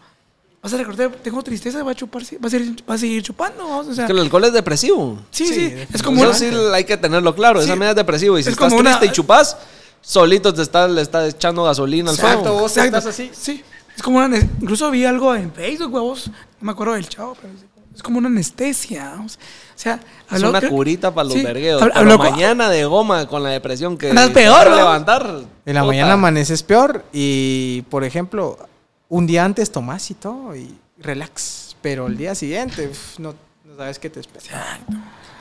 vas 0.63 0.74
a 0.74 0.78
recordar, 0.78 1.11
tengo 1.24 1.41
tristeza, 1.43 1.84
va 1.84 1.91
a 1.91 1.95
chupar, 1.95 2.26
sí, 2.26 2.38
va 2.38 2.47
a 2.47 2.49
seguir, 2.49 2.84
va 2.89 2.95
a 2.95 2.97
seguir 2.97 3.22
chupando, 3.22 3.67
o 3.67 3.93
sea, 3.93 4.05
que 4.07 4.11
el 4.13 4.19
alcohol 4.19 4.45
es 4.45 4.53
depresivo. 4.53 5.19
sí, 5.30 5.45
Sí, 5.47 5.53
sí, 5.53 5.74
es 5.93 6.01
como 6.01 6.17
Eso 6.24 6.30
una, 6.30 6.38
sí 6.38 6.51
hay 6.74 6.84
que 6.86 6.97
tenerlo 6.97 7.36
claro. 7.36 7.59
Sí. 7.61 7.65
Esa 7.65 7.76
medida 7.76 7.91
es 7.91 7.95
depresivo. 7.97 8.38
Y 8.39 8.43
si 8.43 8.49
Es 8.49 8.53
estás 8.53 8.69
como 8.69 8.80
una- 8.82 8.97
triste 8.97 9.07
y 9.13 9.15
chupas, 9.15 9.57
solito 10.01 10.53
te 10.53 10.61
está, 10.61 10.88
le 10.88 11.01
está 11.01 11.28
echando 11.28 11.63
gasolina 11.63 12.09
al 12.11 12.15
Exacto, 12.15 12.41
fuego. 12.43 12.59
vos 12.61 12.72
Exacto. 12.78 12.97
estás 12.97 13.13
así. 13.13 13.30
Sí. 13.34 13.63
Es 13.95 14.01
como 14.01 14.19
una. 14.19 14.38
Incluso 14.38 14.89
vi 14.89 15.03
algo 15.05 15.36
en 15.36 15.51
Facebook, 15.53 15.93
huevos. 15.93 16.28
No 16.28 16.34
me 16.65 16.72
acuerdo 16.72 16.93
del 16.93 17.07
chavo, 17.09 17.36
pero 17.41 17.53
es- 17.92 17.96
es 17.98 18.04
como 18.04 18.18
una 18.20 18.28
anestesia. 18.28 19.14
O 19.24 19.28
sea, 19.76 19.96
Es 20.30 20.34
habló- 20.38 20.50
una 20.50 20.60
creo- 20.60 20.72
curita 20.72 21.14
para 21.14 21.26
los 21.26 21.34
sí, 21.34 21.44
vergueos. 21.44 21.82
hab- 21.82 21.88
pero 21.88 22.00
habló 22.00 22.18
con- 22.18 22.32
mañana 22.32 22.70
de 22.70 22.86
goma 22.86 23.28
con 23.28 23.44
la 23.44 23.50
depresión 23.50 23.98
que 23.98 24.10
Andas 24.10 24.28
te 24.30 24.34
peor, 24.34 24.56
vas 24.58 24.68
a 24.68 24.70
¿no? 24.70 24.76
levantar. 24.76 25.22
En 25.66 25.74
la 25.76 25.82
puta. 25.82 25.88
mañana 25.88 26.14
amaneces 26.14 26.64
peor 26.64 27.04
y, 27.14 27.84
por 27.89 28.04
ejemplo, 28.04 28.58
un 29.10 29.28
día 29.28 29.44
antes 29.46 29.72
tomás 29.72 30.10
y 30.12 30.14
todo 30.16 30.56
y 30.56 30.78
relax. 30.98 31.76
Pero 31.82 32.08
el 32.08 32.16
día 32.18 32.36
siguiente 32.36 32.88
uf, 32.89 33.18
no, 33.20 33.34
no 33.66 33.76
sabes 33.78 33.98
qué 34.00 34.10
te 34.10 34.20
espera. 34.20 34.80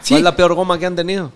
Sí. 0.03 0.15
¿Cuál 0.15 0.19
es 0.21 0.25
la 0.25 0.35
peor 0.37 0.55
goma 0.55 0.79
que 0.79 0.87
han 0.87 0.97
tenido? 0.97 1.31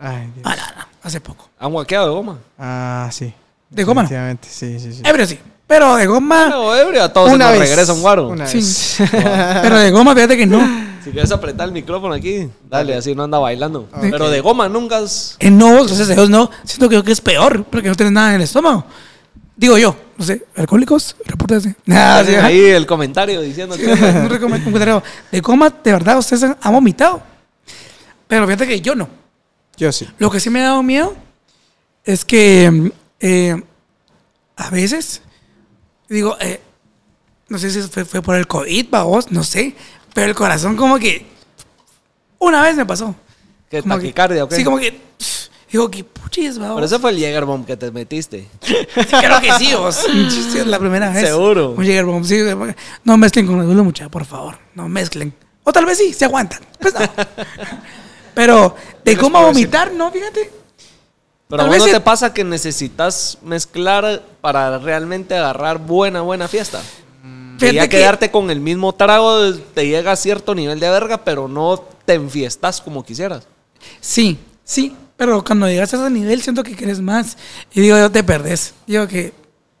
Ay, 0.00 0.30
Dios. 0.34 0.44
Ah, 0.46 0.54
no, 0.56 0.80
no, 0.82 0.86
hace 1.02 1.20
poco. 1.20 1.48
¿Han 1.58 1.72
guaqueado 1.72 2.06
de 2.06 2.12
goma? 2.14 2.38
Ah, 2.58 3.08
sí. 3.10 3.34
¿De 3.68 3.82
goma 3.84 4.04
no? 4.04 4.08
Sí, 4.42 4.78
sí, 4.78 4.92
sí. 4.92 5.02
Ebrio 5.04 5.26
sí. 5.26 5.38
Pero 5.68 5.94
de 5.96 6.06
goma. 6.06 6.48
No, 6.48 6.74
ebrio, 6.74 7.04
a 7.04 7.12
todos 7.12 7.30
se 7.30 7.38
nos 7.38 7.56
regresa 7.56 7.92
un 7.92 8.00
guaro. 8.00 8.28
Una 8.28 8.46
Sí. 8.48 8.56
vez. 8.56 8.96
pero 9.62 9.78
de 9.78 9.90
goma, 9.92 10.14
fíjate 10.14 10.36
que 10.36 10.46
no. 10.46 10.58
Si 11.04 11.10
quieres 11.10 11.30
apretar 11.30 11.68
el 11.68 11.72
micrófono 11.72 12.14
aquí, 12.14 12.48
dale, 12.68 12.94
así 12.96 13.14
no 13.14 13.22
anda 13.24 13.38
bailando. 13.38 13.88
Pero 14.00 14.28
de 14.30 14.40
goma 14.40 14.68
nunca 14.68 14.96
has... 14.98 15.36
En 15.38 15.56
no, 15.58 15.84
gracias 15.84 16.10
a 16.10 16.14
Dios, 16.14 16.28
no. 16.30 16.50
Siento 16.64 16.88
que, 16.88 17.02
que 17.04 17.12
es 17.12 17.20
peor, 17.20 17.64
porque 17.64 17.88
no 17.88 17.94
tienes 17.94 18.12
nada 18.12 18.30
en 18.30 18.36
el 18.36 18.42
estómago. 18.42 18.84
Digo 19.56 19.76
yo, 19.76 19.94
no 20.16 20.24
sé, 20.24 20.46
alcohólicos, 20.56 21.16
repórtense. 21.24 21.76
Nada, 21.84 22.20
sí, 22.24 22.28
Hacen 22.30 22.38
ajá. 22.38 22.46
ahí 22.48 22.60
el 22.60 22.86
comentario 22.86 23.40
diciendo 23.42 23.76
que... 23.76 23.86
un 23.86 24.62
comentario. 24.64 25.02
De 25.30 25.42
coma, 25.42 25.68
de 25.70 25.92
verdad, 25.92 26.18
ustedes 26.18 26.44
han, 26.44 26.56
han 26.60 26.72
vomitado. 26.72 27.22
Pero 28.26 28.46
fíjate 28.46 28.66
que 28.66 28.80
yo 28.80 28.94
no. 28.94 29.08
Yo 29.76 29.92
sí. 29.92 30.08
Lo 30.18 30.30
que 30.30 30.40
sí 30.40 30.48
me 30.50 30.60
ha 30.60 30.64
dado 30.64 30.82
miedo 30.82 31.14
es 32.04 32.24
que 32.24 32.90
eh, 33.20 33.62
a 34.56 34.70
veces, 34.70 35.22
digo, 36.08 36.36
eh, 36.40 36.60
no 37.48 37.58
sé 37.58 37.70
si 37.70 37.80
fue, 37.82 38.04
fue 38.04 38.22
por 38.22 38.36
el 38.36 38.46
COVID, 38.46 38.88
vos, 38.90 39.30
no 39.30 39.42
sé, 39.42 39.74
pero 40.14 40.26
el 40.26 40.34
corazón 40.34 40.76
como 40.76 40.98
que 40.98 41.26
una 42.38 42.62
vez 42.62 42.76
me 42.76 42.86
pasó. 42.86 43.14
¿Qué, 43.70 43.82
Como 43.82 43.96
que- 43.96 44.02
taquicardia 44.02 44.44
o 44.44 44.48
qué? 44.48 44.56
Sí, 44.56 44.64
como 44.64 44.78
que, 44.78 44.92
pff, 44.92 45.48
digo, 45.70 45.90
que 45.90 46.04
puchis, 46.04 46.58
vamos. 46.58 46.76
Pero 46.76 46.86
ese 46.86 46.98
fue 46.98 47.10
el 47.10 47.18
Jägerbomb 47.18 47.66
que 47.66 47.76
te 47.76 47.90
metiste. 47.90 48.48
Creo 48.60 49.40
que 49.40 49.52
sí, 49.58 49.74
vos. 49.74 49.96
Sí, 50.30 50.58
es 50.58 50.66
la 50.66 50.78
primera 50.78 51.10
vez. 51.10 51.26
Seguro. 51.28 51.70
Un 51.72 51.84
Jägerbomb, 51.84 52.24
sí. 52.24 52.38
No 53.04 53.16
mezclen 53.18 53.46
con 53.46 53.60
el 53.60 53.66
mucha, 53.82 54.08
por 54.08 54.24
favor. 54.24 54.58
No 54.74 54.88
mezclen. 54.88 55.34
O 55.64 55.72
tal 55.72 55.84
vez 55.84 55.98
sí, 55.98 56.14
se 56.14 56.24
aguantan. 56.24 56.60
Pues 56.80 56.94
no. 56.94 57.00
Pero 58.34 58.74
de 59.04 59.16
cómo 59.16 59.42
vomitar, 59.42 59.92
no, 59.92 60.10
fíjate. 60.10 60.50
Pero 61.48 61.62
a 61.62 61.66
vos 61.66 61.78
no 61.78 61.86
te 61.86 62.00
pasa 62.00 62.34
que 62.34 62.44
necesitas 62.44 63.38
mezclar 63.42 64.22
para 64.40 64.78
realmente 64.78 65.34
agarrar 65.36 65.78
buena, 65.78 66.20
buena 66.20 66.46
fiesta. 66.46 66.80
Que 67.58 67.70
Fíjate 67.70 67.74
ya 67.74 67.82
que- 67.88 67.96
quedarte 67.96 68.30
con 68.30 68.50
el 68.50 68.60
mismo 68.60 68.94
trago 68.94 69.52
te 69.74 69.86
llega 69.86 70.12
a 70.12 70.16
cierto 70.16 70.54
nivel 70.54 70.78
de 70.78 70.90
verga, 70.90 71.24
pero 71.24 71.48
no 71.48 71.82
te 72.04 72.14
enfiestas 72.14 72.80
como 72.80 73.04
quisieras. 73.04 73.46
Sí, 74.00 74.38
sí. 74.62 74.94
Pero 75.16 75.42
cuando 75.42 75.66
llegas 75.66 75.92
a 75.94 75.96
ese 75.96 76.10
nivel, 76.10 76.40
siento 76.42 76.62
que 76.62 76.76
quieres 76.76 77.00
más. 77.00 77.36
Y 77.72 77.80
digo, 77.80 77.98
yo 77.98 78.10
te 78.12 78.22
perdés. 78.22 78.74
Digo 78.86 79.08
que 79.08 79.32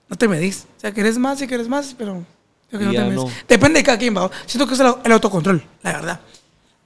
no 0.08 0.16
te 0.16 0.26
medís. 0.26 0.66
O 0.76 0.80
sea, 0.80 0.92
querés 0.92 1.18
más 1.18 1.40
y 1.42 1.46
querés 1.46 1.68
más, 1.68 1.94
pero 1.96 2.24
digo 2.72 2.78
que 2.80 2.84
no 2.86 2.92
te 2.92 3.00
medís. 3.00 3.14
no. 3.14 3.30
Depende 3.46 3.78
de 3.80 3.84
cada 3.84 3.98
quien, 3.98 4.16
va. 4.16 4.28
Siento 4.46 4.66
que 4.66 4.74
es 4.74 4.80
el, 4.80 5.12
autocontrol, 5.12 5.62
la 5.82 5.92
verdad. 5.92 6.20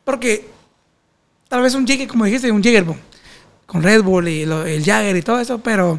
Porque 0.05 0.51
tal 1.49 1.62
vez 1.62 1.74
un 1.74 1.87
Jäger, 1.87 2.09
como 2.09 2.24
dijiste, 2.26 2.51
un 2.51 2.62
Jägerbomb. 2.62 2.99
Con 3.73 3.83
Red 3.83 4.03
Bull 4.03 4.29
y 4.29 4.45
lo- 4.45 4.66
el 4.66 4.85
Jagger 4.85 5.16
y 5.16 5.23
todo 5.23 5.41
eso, 5.41 5.57
pero 5.59 5.99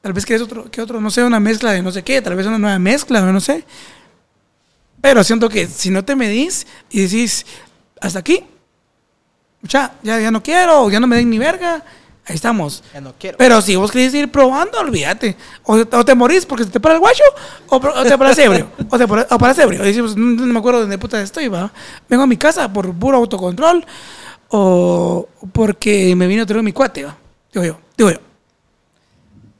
tal 0.00 0.12
vez 0.12 0.24
quieres 0.24 0.42
otro, 0.42 0.70
que 0.70 0.80
otro, 0.80 1.00
no 1.00 1.10
sé, 1.10 1.24
una 1.24 1.40
mezcla 1.40 1.72
de 1.72 1.82
no 1.82 1.90
sé 1.90 2.04
qué, 2.04 2.22
tal 2.22 2.36
vez 2.36 2.46
una 2.46 2.58
nueva 2.58 2.78
mezcla, 2.78 3.20
no 3.20 3.40
sé. 3.40 3.64
Pero 5.00 5.24
siento 5.24 5.48
que 5.48 5.66
si 5.66 5.90
no 5.90 6.04
te 6.04 6.14
medís 6.14 6.64
y 6.90 7.00
decís, 7.02 7.44
hasta 8.00 8.20
aquí, 8.20 8.44
ya, 9.62 9.94
ya, 10.02 10.20
ya 10.20 10.30
no 10.30 10.42
quiero, 10.42 10.88
ya 10.90 11.00
no 11.00 11.06
me 11.08 11.16
den 11.16 11.28
ni 11.30 11.38
verga, 11.38 11.84
ahí 12.26 12.36
estamos. 12.36 12.84
Ya 12.94 13.00
no 13.00 13.14
quiero. 13.18 13.36
Pero 13.36 13.60
si 13.62 13.74
vos 13.74 13.90
querés 13.90 14.14
ir 14.14 14.30
probando, 14.30 14.78
olvídate. 14.78 15.36
O, 15.64 15.74
o 15.74 16.04
te 16.04 16.14
morís 16.14 16.46
porque 16.46 16.64
se 16.64 16.70
te 16.70 16.78
para 16.78 16.94
el 16.94 17.00
guacho, 17.00 17.24
o, 17.68 17.76
o 17.76 18.04
te 18.04 18.16
paras 18.16 18.38
ebrio. 18.38 18.68
O 18.90 18.96
te 18.98 19.08
para- 19.08 19.26
o 19.28 19.38
paras 19.38 19.58
ebrio. 19.58 19.82
Y 19.82 19.86
decimos, 19.88 20.16
no, 20.16 20.46
no 20.46 20.52
me 20.52 20.58
acuerdo 20.60 20.78
de 20.80 20.84
dónde 20.84 20.98
puta 20.98 21.20
estoy, 21.20 21.48
va. 21.48 21.72
Vengo 22.08 22.22
a 22.22 22.26
mi 22.28 22.36
casa 22.36 22.72
por 22.72 22.94
puro 22.94 23.16
autocontrol, 23.18 23.84
o 24.52 25.28
porque 25.52 26.14
me 26.14 26.26
vino 26.26 26.42
a 26.42 26.46
traer 26.46 26.62
mi 26.62 26.72
cuate, 26.72 27.04
va. 27.04 27.16
Digo 27.52 27.64
yo, 27.66 27.78
digo 27.96 28.10
yo. 28.10 28.18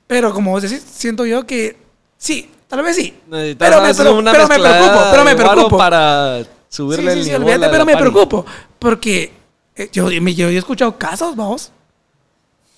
Pero 0.06 0.32
como 0.32 0.50
vos 0.50 0.62
decís, 0.62 0.82
siento 0.86 1.24
yo 1.24 1.46
que 1.46 1.76
sí, 2.18 2.50
tal 2.68 2.82
vez 2.82 2.96
sí. 2.96 3.14
Pero 3.30 3.82
me, 3.82 3.94
pero- 3.94 4.16
una 4.18 4.32
pero 4.32 4.46
me 4.48 4.58
preocupo, 4.58 5.00
pero 5.10 5.24
me 5.24 5.30
de 5.30 5.36
preocupo. 5.36 5.78
para 5.78 6.42
Sí, 6.42 6.48
subirle 6.68 7.12
sí, 7.12 7.18
el 7.18 7.24
sí, 7.24 7.30
nivel 7.30 7.42
olvídate, 7.44 7.72
pero 7.72 7.84
me 7.86 7.96
preocupo. 7.96 8.46
Porque 8.78 9.32
eh, 9.74 9.88
yo, 9.92 10.08
me- 10.20 10.34
yo, 10.34 10.48
he 10.48 10.56
escuchado 10.56 10.96
casos, 10.98 11.34
vamos, 11.36 11.72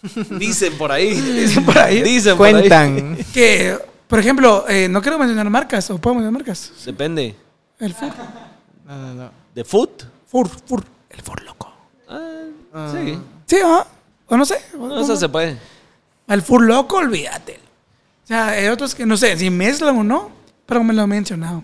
Dicen 0.39 0.77
por 0.77 0.93
ahí. 0.93 1.15
Dicen 1.21 1.65
por 1.65 1.79
ahí. 1.79 2.03
Dicen 2.03 2.37
por 2.37 2.47
ahí. 2.47 2.53
Cuentan. 2.55 3.17
que, 3.35 3.79
por 4.07 4.19
ejemplo, 4.19 4.65
eh, 4.69 4.87
no 4.89 5.01
quiero 5.03 5.19
mencionar 5.19 5.49
marcas, 5.51 5.91
o 5.91 5.99
puedo 5.99 6.15
mencionar 6.15 6.33
marcas. 6.41 6.71
Depende. 6.85 7.35
El 7.81 7.95
Fur. 7.95 8.11
No, 8.87 8.97
no, 8.99 9.15
no. 9.15 9.31
¿De 9.55 9.65
food? 9.65 9.89
Fur, 10.27 10.49
Fur. 10.49 10.85
El 11.11 11.23
Fur 11.23 11.43
loco. 11.43 11.73
Ah, 12.75 12.91
sí. 12.93 13.19
Sí, 13.47 13.57
¿ah? 13.65 13.87
O 14.27 14.37
no 14.37 14.45
sé. 14.45 14.57
o- 14.79 14.87
No, 14.89 15.01
eso 15.01 15.17
se 15.17 15.29
puede. 15.29 15.57
El 16.29 16.43
Fur 16.43 16.63
loco, 16.63 16.97
olvídate. 16.97 17.61
O 18.25 18.27
sea, 18.27 18.49
hay 18.49 18.67
otros 18.69 18.95
que 18.95 19.07
no 19.07 19.17
sé 19.17 19.37
si 19.39 19.51
mezclan 19.51 19.97
o 19.99 20.03
no, 20.05 20.31
pero 20.67 20.83
me 20.83 20.93
lo 20.95 21.03
han 21.03 21.09
mencionado. 21.09 21.63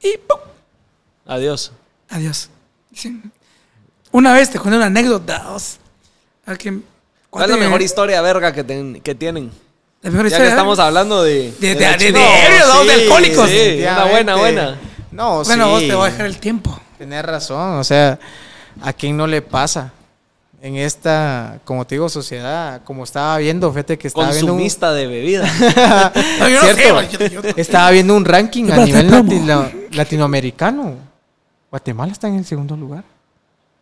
Y 0.00 0.16
¡pum! 0.18 0.38
Adiós. 1.26 1.72
Adiós. 2.10 2.50
Sí. 2.94 3.20
Una 4.12 4.32
vez 4.34 4.50
te 4.50 4.58
conté 4.58 4.76
una 4.76 4.86
anécdota. 4.86 5.50
os- 5.52 5.78
a 6.46 6.54
que- 6.56 6.78
¿Cuál 7.30 7.50
es 7.50 7.56
la 7.58 7.64
mejor 7.64 7.82
historia 7.82 8.20
verga 8.22 8.52
que, 8.52 8.62
ten- 8.62 9.00
que 9.00 9.14
tienen? 9.14 9.50
La 10.02 10.10
mejor 10.10 10.26
Ya 10.26 10.28
historia, 10.28 10.46
que 10.46 10.50
estamos 10.50 10.78
hablando 10.78 11.22
de... 11.24 11.50
De- 11.58 11.74
de- 11.74 11.96
de- 11.96 12.12
de 12.12 12.44
ebrios, 12.46 12.68
¿no? 12.72 12.84
de 12.84 12.92
alcohólicos. 12.92 13.50
Sí, 13.50 13.78
una 13.82 14.04
buena, 14.04 14.36
buena. 14.36 14.78
No, 15.10 15.42
Bueno, 15.44 15.64
sí. 15.64 15.70
vos 15.70 15.80
te 15.80 15.94
voy 15.94 16.08
a 16.08 16.10
dejar 16.12 16.26
el 16.26 16.38
tiempo. 16.38 16.78
Tenés 16.98 17.24
razón, 17.24 17.78
o 17.78 17.84
sea, 17.84 18.18
¿a 18.82 18.92
quién 18.92 19.16
no 19.16 19.26
le 19.26 19.42
pasa? 19.42 19.92
En 20.62 20.76
esta, 20.76 21.60
como 21.64 21.86
te 21.86 21.94
digo, 21.96 22.08
sociedad, 22.08 22.82
como 22.84 23.04
estaba 23.04 23.36
viendo, 23.38 23.70
fíjate 23.70 23.98
que 23.98 24.08
estaba 24.08 24.30
viendo 24.30 24.46
un, 24.46 24.50
Consumista 24.52 24.92
de 24.92 25.06
bebida. 25.06 25.44
No, 26.40 26.48
yo 26.48 26.56
no 26.56 26.60
¿Cierto? 26.62 26.82
sé, 26.82 26.92
güey, 26.92 27.08
yo- 27.10 27.26
yo- 27.42 27.50
estaba 27.56 27.90
viendo 27.90 28.16
un 28.16 28.24
ranking 28.24 28.64
a 28.70 28.78
nivel 28.84 29.10
latino- 29.10 29.70
latinoamericano. 29.92 30.94
Guatemala 31.70 32.10
está 32.12 32.28
en 32.28 32.36
el 32.36 32.44
segundo 32.44 32.76
lugar. 32.76 33.04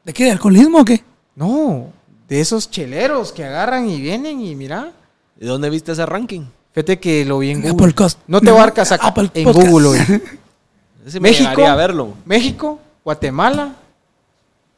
¿De 0.05 0.13
qué? 0.13 0.25
¿De 0.25 0.33
alcoholismo 0.33 0.81
o 0.81 0.85
qué? 0.85 1.03
No, 1.37 1.87
de 2.29 2.41
esos 2.41 2.71
cheleros 2.71 3.33
que 3.33 3.45
agarran 3.45 3.89
y 3.89 4.01
vienen 4.01 4.41
y 4.41 4.55
mira. 4.57 4.93
¿De 5.37 5.47
dónde 5.47 5.71
viste 5.71 5.93
ese 5.93 6.05
ranking? 6.07 6.43
Fíjate 6.73 6.99
que 6.99 7.25
lo 7.25 7.39
vi 7.39 7.51
en 7.51 7.63
Google. 7.63 7.95
Cost- 7.95 8.19
No 8.27 8.41
te 8.41 8.47
no, 8.47 8.57
barcas 8.57 8.91
acá 8.93 9.09
Apple 9.09 9.31
en 9.35 9.45
Podcast. 9.45 9.69
Google 9.69 9.87
hoy. 9.89 9.99
Ese 11.07 11.21
me 11.21 11.29
México. 11.31 11.65
a 11.67 11.77
verlo. 11.77 12.15
México, 12.25 12.81
Guatemala, 13.05 13.75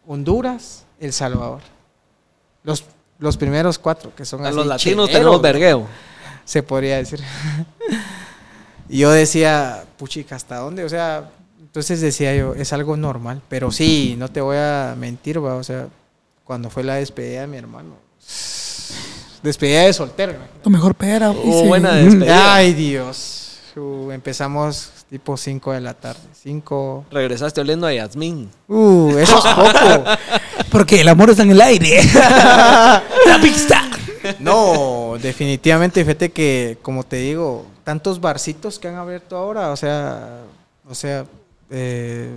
Honduras, 0.07 0.85
El 1.01 1.13
Salvador. 1.13 1.61
Los, 2.67 2.85
los 3.21 3.37
primeros 3.37 3.79
cuatro 3.79 4.13
que 4.15 4.25
son 4.25 4.45
A 4.45 4.49
así 4.49 4.57
los 4.57 4.67
latinos 4.67 5.09
tenemos 5.09 5.41
vergueo. 5.41 5.87
se 6.45 6.65
podría 6.65 6.97
decir. 6.97 7.21
y 8.89 8.99
yo 8.99 9.11
decía, 9.13 9.85
puchica, 9.97 10.35
¿hasta 10.35 10.57
dónde? 10.57 10.85
O 10.85 10.89
sea, 10.89 11.31
entonces 11.61 12.01
decía 12.01 12.35
yo, 12.35 12.55
es 12.55 12.73
algo 12.73 12.97
normal. 12.97 13.41
Pero 13.49 13.71
sí, 13.71 14.17
no 14.19 14.29
te 14.29 14.41
voy 14.41 14.57
a 14.57 14.97
mentir, 14.99 15.43
va. 15.43 15.55
O 15.55 15.63
sea, 15.63 15.87
cuando 16.45 16.69
fue 16.69 16.83
la 16.83 16.97
despedida 16.97 17.43
de 17.43 17.47
mi 17.47 17.57
hermano. 17.57 17.95
Despedida 19.43 19.83
de 19.83 19.93
soltero. 19.93 20.35
Tu 20.65 20.69
mejor 20.69 20.95
pera. 20.97 21.31
Oh, 21.31 21.65
buena 21.67 21.95
despedida. 21.95 22.55
Ay, 22.57 22.75
Dios. 22.75 23.46
Uh, 23.77 24.11
empezamos 24.11 24.91
tipo 25.11 25.37
5 25.37 25.73
de 25.73 25.81
la 25.83 25.93
tarde. 25.93 26.23
5. 26.43 27.07
Regresaste 27.11 27.61
oliendo 27.61 27.87
a 27.87 27.93
Yasmín. 27.93 28.51
Uh, 28.69 29.17
eso 29.19 29.39
es 29.39 29.55
poco. 29.55 30.05
Porque 30.71 31.03
el 31.03 31.09
amor 31.09 31.31
está 31.31 31.43
en 31.43 31.51
el 31.51 31.61
aire. 31.61 32.01
La 32.15 33.39
pista. 33.41 33.83
No, 34.41 35.17
definitivamente, 35.21 36.03
fíjate 36.03 36.33
que, 36.33 36.79
como 36.83 37.05
te 37.05 37.17
digo, 37.17 37.67
tantos 37.85 38.21
barcitos 38.21 38.79
que 38.79 38.89
han 38.89 38.97
abierto 38.97 39.37
ahora, 39.37 39.71
o 39.71 39.77
sea, 39.77 40.41
o 40.89 40.95
sea, 40.95 41.27
eh, 41.71 42.31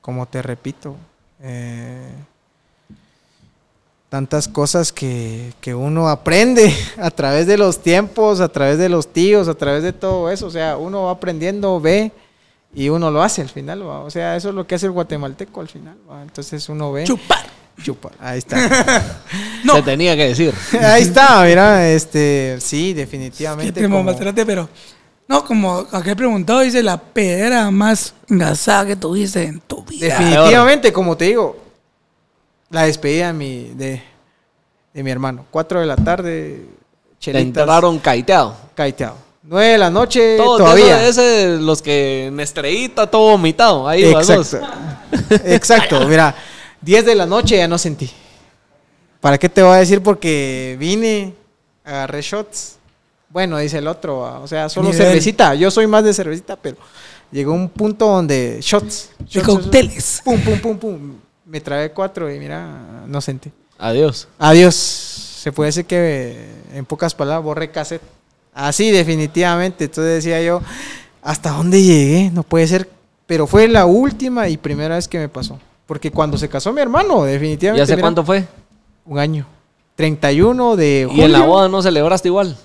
como 0.00 0.26
te 0.26 0.42
repito, 0.42 0.96
eh, 1.40 2.10
tantas 4.08 4.48
cosas 4.48 4.92
que, 4.92 5.52
que 5.60 5.74
uno 5.74 6.08
aprende 6.08 6.74
a 6.98 7.10
través 7.10 7.46
de 7.46 7.58
los 7.58 7.82
tiempos, 7.82 8.40
a 8.40 8.48
través 8.48 8.78
de 8.78 8.88
los 8.88 9.08
tíos, 9.12 9.48
a 9.48 9.54
través 9.54 9.82
de 9.82 9.92
todo 9.92 10.30
eso, 10.30 10.46
o 10.46 10.50
sea, 10.50 10.76
uno 10.76 11.04
va 11.04 11.12
aprendiendo, 11.12 11.80
ve 11.80 12.12
y 12.74 12.88
uno 12.88 13.10
lo 13.10 13.22
hace 13.22 13.42
al 13.42 13.48
final, 13.48 13.82
¿va? 13.86 14.00
o 14.00 14.10
sea, 14.10 14.36
eso 14.36 14.48
es 14.50 14.54
lo 14.54 14.66
que 14.66 14.74
hace 14.74 14.86
el 14.86 14.92
guatemalteco 14.92 15.60
al 15.60 15.68
final, 15.68 15.96
¿va? 16.10 16.22
entonces 16.22 16.68
uno 16.68 16.92
ve, 16.92 17.04
Chupar. 17.04 17.46
chupa, 17.82 18.10
ahí 18.20 18.38
está. 18.38 18.56
No. 19.64 19.74
Se 19.74 19.82
tenía 19.82 20.16
que 20.16 20.28
decir. 20.28 20.54
Ahí 20.80 21.02
está, 21.02 21.42
mira, 21.42 21.90
este, 21.90 22.58
sí, 22.60 22.90
Que 22.94 23.00
definitivamente. 23.00 23.72
te 23.72 23.88
como- 23.88 24.06
pero. 24.46 24.68
No, 25.26 25.44
como 25.44 25.84
aquel 25.90 26.14
preguntó, 26.14 26.60
dice 26.60 26.80
la 26.80 26.96
pedera 26.96 27.68
más 27.72 28.14
engasada 28.30 28.86
que 28.86 28.94
tuviste 28.96 29.42
en 29.42 29.58
tu 29.60 29.82
vida. 29.84 30.06
definitivamente, 30.06 30.92
como 30.92 31.16
te 31.16 31.24
digo, 31.26 31.56
la 32.70 32.84
despedida 32.84 33.28
de 33.28 33.32
mi, 33.32 33.64
de, 33.74 34.02
de 34.94 35.02
mi 35.02 35.10
hermano. 35.10 35.44
Cuatro 35.50 35.80
de 35.80 35.86
la 35.86 35.96
tarde, 35.96 36.64
Te 36.64 37.18
chelitas, 37.18 37.42
enterraron 37.46 37.98
caiteado. 37.98 38.56
caiteado. 38.74 39.16
Nueve 39.42 39.72
de 39.72 39.78
la 39.78 39.88
noche, 39.90 40.36
Todo, 40.36 40.58
todavía. 40.58 41.06
Ese, 41.08 41.54
ese, 41.54 41.62
los 41.62 41.80
que 41.80 42.26
en 42.26 42.38
estrellita, 42.40 43.06
todo 43.06 43.30
vomitado. 43.30 43.88
Ahí. 43.88 44.04
Exacto. 44.04 44.60
Exacto, 45.44 46.06
mira, 46.06 46.34
diez 46.82 47.04
de 47.06 47.14
la 47.14 47.24
noche 47.24 47.56
ya 47.56 47.66
no 47.66 47.78
sentí. 47.78 48.10
¿Para 49.20 49.38
qué 49.38 49.48
te 49.48 49.62
voy 49.62 49.72
a 49.72 49.78
decir? 49.78 50.02
Porque 50.02 50.76
vine, 50.78 51.34
agarré 51.84 52.20
shots. 52.20 52.76
Bueno, 53.30 53.58
dice 53.58 53.78
el 53.78 53.88
otro, 53.88 54.24
ah, 54.26 54.40
o 54.40 54.46
sea, 54.46 54.68
solo 54.68 54.90
Nivel. 54.90 55.06
cervecita. 55.06 55.54
Yo 55.54 55.70
soy 55.70 55.86
más 55.86 56.04
de 56.04 56.12
cervecita, 56.14 56.56
pero 56.56 56.76
llegó 57.32 57.52
un 57.52 57.68
punto 57.68 58.06
donde 58.06 58.58
shots. 58.60 59.10
De 59.18 59.24
shots, 59.24 59.32
shots, 59.34 59.46
cócteles. 59.46 60.20
Pum, 60.24 60.40
pum, 60.40 60.58
pum, 60.60 60.78
pum. 60.78 61.12
Me 61.48 61.62
trabé 61.62 61.90
cuatro 61.92 62.32
y 62.32 62.38
mira, 62.38 63.04
no 63.06 63.20
sentí. 63.22 63.50
Adiós. 63.78 64.28
Adiós. 64.38 64.74
Se 64.74 65.50
puede 65.50 65.68
decir 65.68 65.86
que, 65.86 66.46
en 66.74 66.84
pocas 66.84 67.14
palabras, 67.14 67.42
borré 67.42 67.70
cassette. 67.70 68.02
Así, 68.52 68.90
definitivamente. 68.90 69.84
Entonces 69.84 70.16
decía 70.16 70.42
yo, 70.42 70.60
¿hasta 71.22 71.50
dónde 71.50 71.82
llegué? 71.82 72.30
No 72.30 72.42
puede 72.42 72.66
ser. 72.66 72.88
Pero 73.26 73.46
fue 73.46 73.66
la 73.66 73.86
última 73.86 74.48
y 74.48 74.58
primera 74.58 74.96
vez 74.96 75.08
que 75.08 75.18
me 75.18 75.28
pasó. 75.30 75.58
Porque 75.86 76.10
cuando 76.10 76.36
se 76.36 76.50
casó 76.50 76.70
mi 76.72 76.82
hermano, 76.82 77.24
definitivamente. 77.24 77.80
¿Y 77.80 77.82
hace 77.82 77.94
mira, 77.94 78.02
cuánto 78.02 78.24
fue? 78.24 78.46
Un 79.06 79.18
año. 79.18 79.46
31 79.94 80.76
de 80.76 81.06
julio. 81.08 81.22
¿Y 81.22 81.24
en 81.24 81.32
la 81.32 81.46
boda 81.46 81.68
no 81.68 81.80
celebraste 81.80 82.28
igual? 82.28 82.58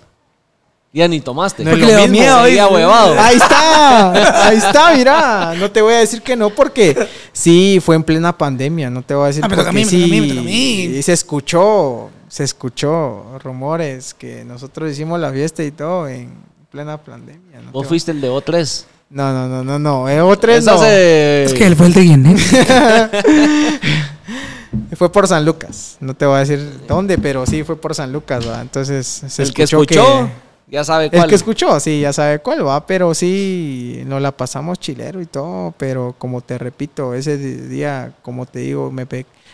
Ya 0.96 1.08
ni 1.08 1.20
tomaste. 1.22 1.64
No 1.64 1.72
Porque 1.72 1.88
le 1.88 1.96
mismo. 2.08 2.08
miedo, 2.12 2.46
dice. 2.46 2.66
huevado. 2.66 3.16
Ahí 3.20 3.36
está, 3.38 4.48
ahí 4.48 4.58
está, 4.58 4.94
mira. 4.96 5.56
No 5.56 5.72
te 5.72 5.82
voy 5.82 5.96
a 5.96 5.98
decir 5.98 6.22
que 6.22 6.36
no 6.36 6.52
porque 6.52 7.08
sí, 7.32 7.80
fue 7.84 7.96
en 7.96 8.04
plena 8.04 8.38
pandemia. 8.38 8.92
No 8.92 9.02
te 9.02 9.16
voy 9.16 9.24
a 9.24 9.28
decir 9.28 9.44
Ah, 9.44 9.50
porque 9.50 9.72
me 9.72 9.86
sí, 9.86 10.06
me 10.08 10.18
y 10.52 11.02
se 11.02 11.14
escuchó, 11.14 12.12
se 12.28 12.44
escuchó 12.44 13.40
rumores 13.40 14.14
que 14.14 14.46
nosotros 14.46 14.92
hicimos 14.92 15.20
la 15.20 15.32
fiesta 15.32 15.64
y 15.64 15.72
todo 15.72 16.08
en 16.08 16.32
plena 16.70 16.98
pandemia. 16.98 17.60
No, 17.66 17.72
Vos 17.72 17.84
te- 17.84 17.88
fuiste 17.90 18.12
el 18.12 18.22
de 18.22 18.30
O3. 18.30 18.84
no, 19.10 19.34
no, 19.34 19.48
no, 19.48 19.64
no, 19.64 19.80
no. 19.80 20.08
Eh, 20.10 20.22
otra 20.22 20.56
Esa 20.56 20.74
no. 20.74 20.78
se- 20.80 21.46
Es 21.46 21.54
que 21.56 21.66
él 21.66 21.76
fue 21.76 21.88
el 21.88 21.94
de 21.94 22.02
Guinea. 22.02 22.36
Fue 24.96 25.12
por 25.12 25.28
San 25.28 25.44
Lucas. 25.46 25.98
No 26.00 26.14
te 26.14 26.26
voy 26.26 26.36
a 26.36 26.40
decir 26.40 26.82
dónde, 26.88 27.18
pero 27.18 27.46
sí 27.46 27.64
fue 27.64 27.76
por 27.76 27.94
San 27.96 28.12
Lucas, 28.14 28.48
¿va? 28.48 28.62
Entonces 28.62 29.24
se 29.28 29.42
el 29.44 29.54
que 29.54 29.64
escuchó 29.64 30.02
escuchó, 30.02 30.30
ya 30.68 30.84
sabe 30.84 31.10
cuál. 31.10 31.24
El 31.24 31.30
que 31.30 31.36
escuchó, 31.36 31.80
sí, 31.80 32.02
ya 32.02 32.14
sabe 32.14 32.40
cuál 32.40 32.66
va, 32.66 32.86
pero 32.86 33.14
sí, 33.14 34.02
nos 34.06 34.22
la 34.22 34.32
pasamos 34.32 34.80
chilero 34.80 35.22
y 35.22 35.26
todo, 35.26 35.74
pero 35.78 36.16
como 36.18 36.42
te 36.42 36.58
repito, 36.58 37.14
ese 37.14 37.38
día, 37.38 38.14
como 38.22 38.46
te 38.46 38.60
digo, 38.60 38.92
me, 38.92 39.08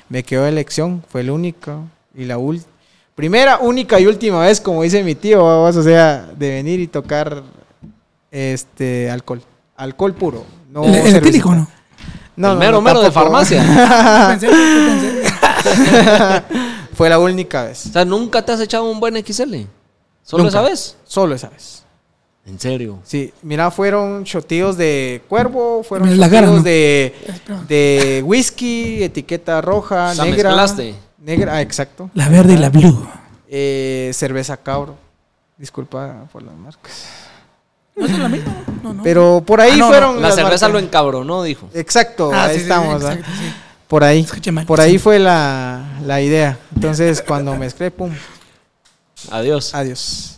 me 0.10 0.24
quedó 0.24 0.44
de 0.44 0.50
elección, 0.50 1.04
fue 1.10 1.22
el 1.22 1.32
único 1.32 1.84
y 2.16 2.26
la 2.26 2.38
última, 2.38 2.72
primera, 3.16 3.58
única 3.60 4.00
y 4.00 4.08
última 4.08 4.42
vez, 4.42 4.62
como 4.62 4.84
dice 4.84 5.04
mi 5.04 5.16
tío, 5.16 5.44
vamos, 5.44 5.76
o 5.76 5.84
sea, 5.84 6.30
de 6.38 6.50
venir 6.50 6.80
y 6.80 6.88
tocar 6.88 7.44
este 8.32 9.10
alcohol, 9.10 9.42
alcohol 9.76 10.14
puro, 10.14 10.46
no 10.72 10.84
el, 10.86 10.96
el 10.96 11.16
etílico, 11.16 11.54
¿no? 11.54 11.68
No, 12.36 12.52
El 12.52 12.54
no, 12.54 12.60
mero, 12.60 12.72
no, 12.74 12.82
mero 12.82 13.02
de 13.02 13.12
farmacia. 13.12 13.62
Pensé, 14.30 14.48
pensé. 14.48 15.24
fue 16.94 17.10
la 17.10 17.20
única 17.20 17.64
vez, 17.64 17.88
O 17.88 17.92
sea, 17.92 18.06
nunca 18.06 18.46
te 18.46 18.54
has 18.54 18.62
echado 18.62 18.90
un 18.90 19.02
buen 19.02 19.18
XL. 19.18 19.66
Solo 20.30 20.44
Nunca. 20.44 20.60
esa 20.60 20.70
vez. 20.70 20.96
solo 21.06 21.34
esa 21.36 21.50
vez. 21.50 21.84
En 22.46 22.60
serio. 22.60 23.00
Sí, 23.04 23.34
mira, 23.42 23.72
fueron 23.72 24.24
shotíos 24.24 24.78
de 24.78 25.24
cuervo, 25.28 25.82
fueron 25.84 26.10
shotíos 26.10 26.42
¿no? 26.58 26.62
de, 26.64 27.14
de 27.68 28.22
whisky, 28.26 29.04
etiqueta 29.04 29.60
roja, 29.62 30.14
La 30.14 30.26
negra. 30.26 30.50
mezclaste. 30.50 30.96
Negra, 31.20 31.56
ah, 31.56 31.62
exacto. 31.62 32.10
La 32.14 32.30
verde 32.30 32.54
y 32.54 32.58
la 32.58 32.70
blue. 32.70 33.08
Eh, 33.48 34.12
cerveza 34.14 34.56
cabro. 34.58 34.96
Disculpa 35.58 36.26
por 36.32 36.44
las 36.44 36.56
marcas. 36.56 37.06
¿No 37.96 38.06
es 38.06 38.18
la 38.20 38.30
misma? 38.30 38.54
No, 38.84 38.94
no. 38.94 39.04
Pero 39.04 39.44
por 39.46 39.60
ahí 39.62 39.72
Ah, 39.74 39.78
no, 39.78 39.86
no. 39.86 39.92
fueron. 39.92 40.16
La 40.22 40.28
las 40.30 40.36
cerveza 40.36 40.68
lo 40.68 40.74
marcas. 40.76 40.88
encabronó, 40.88 41.44
dijo. 41.44 41.70
Exacto, 41.74 42.32
Ah, 42.34 42.46
ahí 42.46 42.52
sí, 42.54 42.56
sí, 42.58 42.62
estamos. 42.64 43.04
¿ah? 43.04 43.14
exacto, 43.14 43.32
sí. 43.38 43.54
Por 43.88 44.04
ahí. 44.04 44.26
Mal, 44.52 44.66
Por 44.66 44.80
ahí 44.80 44.92
sí. 44.94 45.00
fue 45.00 45.20
la, 45.20 45.84
la 46.06 46.22
idea. 46.22 46.58
Entonces, 46.76 47.22
cuando 47.22 47.56
mezclé, 47.58 47.92
pum, 47.92 48.12
Adiós. 49.32 49.74
adiós. 49.76 50.38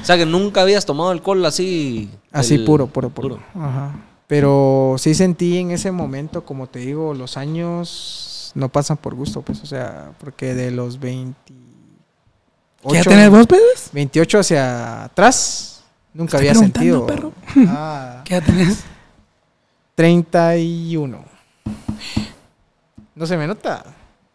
O 0.00 0.04
sea, 0.04 0.16
que 0.16 0.26
nunca 0.26 0.62
habías 0.62 0.84
tomado 0.86 1.10
alcohol 1.10 1.44
así. 1.44 2.10
Así 2.32 2.54
el- 2.54 2.64
puro, 2.64 2.86
puro, 2.86 3.10
puro. 3.10 3.38
Ajá. 3.54 3.94
Pero 4.26 4.96
sí 4.98 5.14
sentí 5.14 5.58
en 5.58 5.70
ese 5.72 5.90
momento, 5.92 6.44
como 6.44 6.66
te 6.66 6.78
digo, 6.78 7.12
los 7.12 7.36
años 7.36 8.50
no 8.54 8.68
pasan 8.70 8.96
por 8.96 9.14
gusto, 9.14 9.42
pues, 9.42 9.60
o 9.62 9.66
sea, 9.66 10.12
porque 10.18 10.54
de 10.54 10.70
los 10.70 10.98
28, 10.98 11.34
¿Qué 12.88 12.94
ya 12.94 13.02
tenés 13.02 13.30
vos, 13.30 13.46
pedos? 13.46 13.90
28 13.92 14.38
hacia 14.38 15.04
atrás, 15.04 15.82
nunca 16.14 16.38
Estoy 16.38 16.48
había 16.48 16.58
sentido. 16.60 17.06
perro. 17.06 17.32
Ah, 17.68 18.22
¿Qué 18.24 18.34
ya 18.34 18.40
tenés? 18.40 18.78
31. 19.94 21.24
No 23.14 23.26
se 23.26 23.36
me 23.36 23.46
nota. 23.46 23.84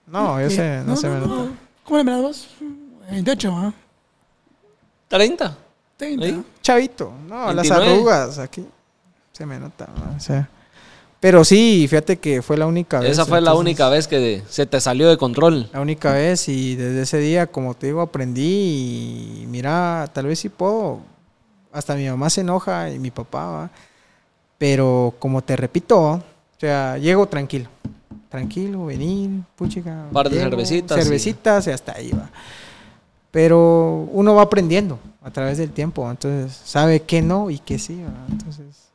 No, 0.06 0.40
yo 0.40 0.50
sé, 0.50 0.82
no, 0.86 0.96
se 0.96 1.10
me 1.10 1.20
nota. 1.20 1.52
¿Cómo 1.84 1.98
le 1.98 2.04
miras 2.04 2.22
vos? 2.22 2.48
28, 3.12 3.52
¿ah? 3.56 3.74
30. 5.08 5.58
30. 5.98 6.26
Ahí. 6.26 6.44
Chavito, 6.62 7.12
no, 7.28 7.54
las 7.54 7.68
29. 7.70 7.92
arrugas 7.94 8.40
aquí 8.40 8.66
se 9.32 9.46
me 9.46 9.60
nota, 9.60 9.88
¿no? 9.96 10.16
o 10.18 10.20
sea, 10.20 10.50
Pero 11.20 11.44
sí, 11.46 11.86
fíjate 11.90 12.18
que 12.18 12.42
fue 12.42 12.58
la 12.58 12.66
única 12.66 13.00
vez. 13.00 13.12
Esa 13.12 13.26
fue 13.26 13.40
la 13.42 13.54
única 13.54 13.88
vez 13.90 14.08
que 14.08 14.44
se 14.50 14.66
te 14.66 14.80
salió 14.82 15.10
de 15.10 15.18
control. 15.18 15.70
La 15.74 15.80
única 15.82 16.12
vez 16.14 16.50
y 16.50 16.76
desde 16.76 17.02
ese 17.04 17.18
día, 17.20 17.48
como 17.48 17.74
te 17.76 17.88
digo, 17.88 18.02
aprendí 18.02 19.42
y 19.44 19.46
mira, 19.48 20.10
tal 20.14 20.26
vez 20.26 20.40
sí 20.40 20.50
puedo. 20.50 21.00
Hasta 21.72 21.96
mi 21.96 22.08
mamá 22.10 22.30
se 22.32 22.42
enoja 22.42 22.90
y 22.90 22.98
mi 23.00 23.12
papá, 23.12 23.46
¿va? 23.46 23.70
pero 24.58 25.14
como 25.20 25.44
te 25.44 25.56
repito, 25.56 26.00
o 26.02 26.24
sea, 26.60 26.98
llego 26.98 27.28
tranquilo. 27.28 27.70
Tranquilo, 28.30 28.86
venir, 28.86 29.30
puchica. 29.56 30.06
Par 30.12 30.30
de 30.30 30.36
llego, 30.38 30.50
cervecitas 30.50 30.98
y- 30.98 31.02
Cervecitas 31.04 31.68
y 31.68 31.72
hasta 31.72 31.92
ahí 31.94 32.12
va. 32.12 32.30
Pero 33.32 34.08
uno 34.12 34.36
va 34.36 34.44
aprendiendo 34.44 35.00
a 35.22 35.32
través 35.32 35.58
del 35.58 35.72
tiempo, 35.72 36.10
entonces 36.10 36.56
sabe 36.56 37.02
que 37.02 37.22
no 37.22 37.50
y 37.50 37.60
que 37.60 37.78
sí, 37.78 38.02
entonces. 38.30 38.90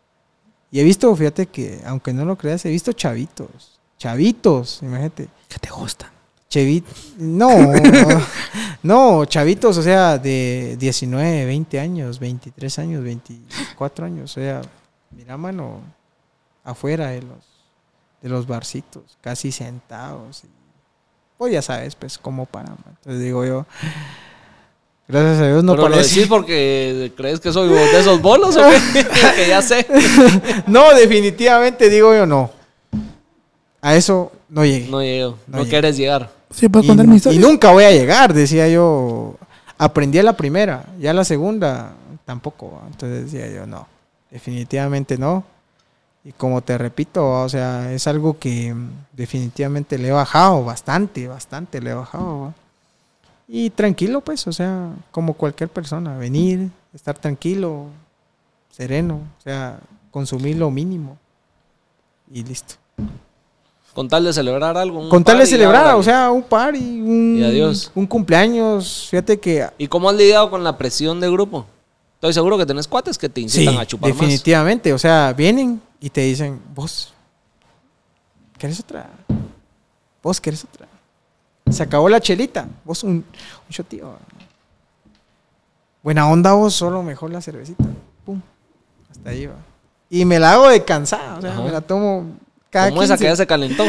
Y 0.70 0.80
he 0.80 0.84
visto, 0.84 1.14
fíjate 1.14 1.46
que, 1.46 1.80
aunque 1.84 2.12
no 2.12 2.24
lo 2.24 2.36
creas, 2.36 2.64
he 2.64 2.70
visto 2.70 2.92
chavitos, 2.92 3.78
chavitos, 3.98 4.80
imagínate. 4.82 5.28
¿Qué 5.48 5.58
te 5.58 5.70
gusta? 5.70 6.10
Chevit, 6.48 6.84
no, 7.16 7.48
no, 8.82 9.24
chavitos, 9.24 9.78
o 9.78 9.82
sea, 9.82 10.18
de 10.18 10.76
19, 10.78 11.46
20 11.46 11.80
años, 11.80 12.18
23 12.18 12.78
años, 12.78 13.02
24 13.02 14.04
años, 14.04 14.36
o 14.36 14.40
sea, 14.40 14.60
mira, 15.12 15.38
mano, 15.38 15.80
afuera 16.62 17.08
de 17.08 17.22
los, 17.22 17.38
de 18.20 18.28
los 18.28 18.46
barcitos, 18.46 19.16
casi 19.22 19.50
sentados. 19.50 20.44
Y, 20.44 20.61
pues 21.42 21.54
ya 21.54 21.60
sabes, 21.60 21.96
pues, 21.96 22.18
cómo 22.18 22.46
paran. 22.46 22.76
man. 22.84 22.94
Entonces 22.98 23.20
digo 23.20 23.44
yo, 23.44 23.66
gracias 25.08 25.40
a 25.40 25.48
Dios 25.48 25.64
no 25.64 25.72
Pero 25.72 25.88
lo 25.88 25.94
parece. 25.96 26.14
decís 26.14 26.28
porque 26.28 27.12
crees 27.16 27.40
que 27.40 27.52
soy 27.52 27.68
de 27.68 27.98
esos 27.98 28.22
bolos 28.22 28.56
o 28.56 28.60
qué? 28.92 29.04
que 29.36 29.48
ya 29.48 29.60
sé. 29.60 29.84
No, 30.68 30.94
definitivamente 30.94 31.90
digo 31.90 32.14
yo 32.14 32.26
no. 32.26 32.48
A 33.80 33.96
eso 33.96 34.30
no 34.48 34.64
llegué. 34.64 34.88
No 34.88 35.02
llego, 35.02 35.36
No 35.48 35.64
quieres 35.64 35.96
llegar. 35.96 36.30
¿Sí 36.52 36.68
puedo 36.68 36.84
y, 36.84 36.86
contar 36.86 37.08
mi 37.08 37.16
y 37.16 37.38
nunca 37.38 37.72
voy 37.72 37.82
a 37.82 37.90
llegar, 37.90 38.32
decía 38.32 38.68
yo. 38.68 39.34
Aprendí 39.78 40.20
a 40.20 40.22
la 40.22 40.34
primera, 40.34 40.84
ya 41.00 41.12
la 41.12 41.24
segunda 41.24 41.94
tampoco. 42.24 42.82
Entonces 42.86 43.32
decía 43.32 43.52
yo, 43.52 43.66
no, 43.66 43.88
definitivamente 44.30 45.18
no. 45.18 45.42
Y 46.24 46.32
como 46.32 46.62
te 46.62 46.78
repito, 46.78 47.42
o 47.42 47.48
sea, 47.48 47.92
es 47.92 48.06
algo 48.06 48.38
que 48.38 48.74
definitivamente 49.12 49.98
le 49.98 50.08
he 50.08 50.12
bajado 50.12 50.64
bastante, 50.64 51.26
bastante 51.26 51.80
le 51.80 51.90
he 51.90 51.94
bajado. 51.94 52.40
¿va? 52.40 52.54
Y 53.48 53.70
tranquilo, 53.70 54.20
pues, 54.20 54.46
o 54.46 54.52
sea, 54.52 54.90
como 55.10 55.34
cualquier 55.34 55.68
persona, 55.68 56.16
venir, 56.16 56.70
estar 56.94 57.18
tranquilo, 57.18 57.86
sereno, 58.70 59.20
o 59.38 59.42
sea, 59.42 59.80
consumir 60.10 60.56
lo 60.56 60.70
mínimo 60.70 61.18
y 62.32 62.44
listo. 62.44 62.74
Con 63.94 64.08
tal 64.08 64.24
de 64.24 64.32
celebrar 64.32 64.76
algo. 64.76 65.00
un 65.00 65.10
Con 65.10 65.22
tal 65.22 65.38
de 65.38 65.46
celebrar, 65.46 65.96
o 65.96 66.02
sea, 66.02 66.30
un 66.30 66.42
par 66.42 66.74
y 66.74 67.00
un, 67.00 67.42
adiós. 67.44 67.90
un 67.94 68.06
cumpleaños. 68.06 69.08
Fíjate 69.10 69.38
que 69.38 69.68
¿Y 69.76 69.88
cómo 69.88 70.08
has 70.08 70.16
lidiado 70.16 70.48
con 70.48 70.64
la 70.64 70.78
presión 70.78 71.20
de 71.20 71.30
grupo? 71.30 71.66
Estoy 72.14 72.32
seguro 72.32 72.56
que 72.56 72.64
tenés 72.64 72.86
cuates 72.86 73.18
que 73.18 73.28
te 73.28 73.40
incitan 73.40 73.76
a 73.76 73.84
chupar 73.84 74.12
definitivamente. 74.12 74.92
O 74.92 74.98
sea, 74.98 75.34
vienen 75.36 75.82
y 76.02 76.10
te 76.10 76.20
dicen, 76.22 76.60
vos, 76.74 77.14
¿querés 78.58 78.80
otra? 78.80 79.08
Vos, 80.22 80.40
¿querés 80.40 80.64
otra? 80.64 80.86
Se 81.70 81.82
acabó 81.82 82.08
la 82.08 82.20
chelita. 82.20 82.66
Vos, 82.84 83.02
un, 83.04 83.12
un 83.12 83.24
shotío. 83.70 84.16
Buena 86.02 86.28
onda 86.28 86.52
vos, 86.54 86.74
solo 86.74 87.02
mejor 87.02 87.30
la 87.30 87.40
cervecita. 87.40 87.84
Pum. 88.26 88.40
Hasta 89.10 89.30
ahí 89.30 89.46
va. 89.46 89.54
Y 90.10 90.24
me 90.24 90.38
la 90.38 90.52
hago 90.52 90.68
de 90.68 90.84
cansada. 90.84 91.38
O 91.38 91.40
sea, 91.40 91.52
Ajá. 91.52 91.62
me 91.62 91.70
la 91.70 91.80
tomo 91.80 92.26
cada 92.68 92.88
Como 92.90 93.02
esa 93.04 93.14
15, 93.16 93.24
que 93.24 93.30
ya 93.30 93.36
se 93.36 93.46
calentó. 93.46 93.84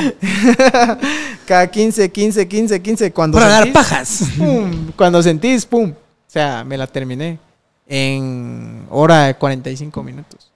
cada 1.48 1.68
15, 1.70 2.12
15, 2.12 2.48
15, 2.48 2.82
15. 2.82 3.12
Cuando 3.12 3.38
Para 3.40 3.50
dar 3.50 3.64
sentís- 3.68 3.74
pajas. 3.74 4.24
pum, 4.38 4.92
cuando 4.96 5.22
sentís, 5.24 5.66
pum. 5.66 5.90
O 5.92 5.96
sea, 6.34 6.64
me 6.64 6.78
la 6.78 6.86
terminé 6.88 7.40
en 7.88 8.86
hora 8.92 9.24
de 9.26 9.36
45 9.36 10.04
minutos. 10.04 10.52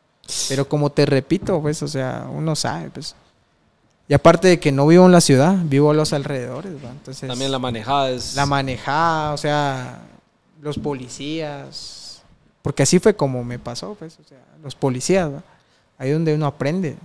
Pero 0.50 0.68
como 0.68 0.92
te 0.92 1.06
repito, 1.06 1.62
pues, 1.62 1.82
o 1.84 1.88
sea, 1.88 2.28
uno 2.32 2.56
sabe, 2.56 2.90
pues. 2.90 3.16
Y 4.10 4.14
aparte 4.14 4.48
de 4.48 4.60
que 4.60 4.72
no 4.72 4.88
vivo 4.88 5.06
en 5.06 5.12
la 5.12 5.22
ciudad, 5.22 5.56
vivo 5.64 5.92
a 5.92 5.94
los 5.94 6.14
alrededores, 6.14 6.74
¿va? 6.84 6.90
Entonces, 6.92 7.28
También 7.28 7.52
la 7.52 7.60
manejada 7.60 8.10
es. 8.12 8.36
la 8.36 8.46
manejada, 8.46 9.34
o 9.34 9.38
sea, 9.38 10.00
los 10.62 10.78
policías. 10.78 12.22
Porque 12.62 12.84
así 12.84 13.00
fue 13.00 13.16
como 13.16 13.44
me 13.44 13.60
pasó, 13.60 13.96
pues, 13.96 14.18
o 14.20 14.24
sea, 14.28 14.40
los 14.64 14.76
policías, 14.76 15.30
¿va? 15.32 15.44
Ahí 15.98 16.12
donde 16.12 16.34
uno 16.34 16.46
aprende. 16.46 16.96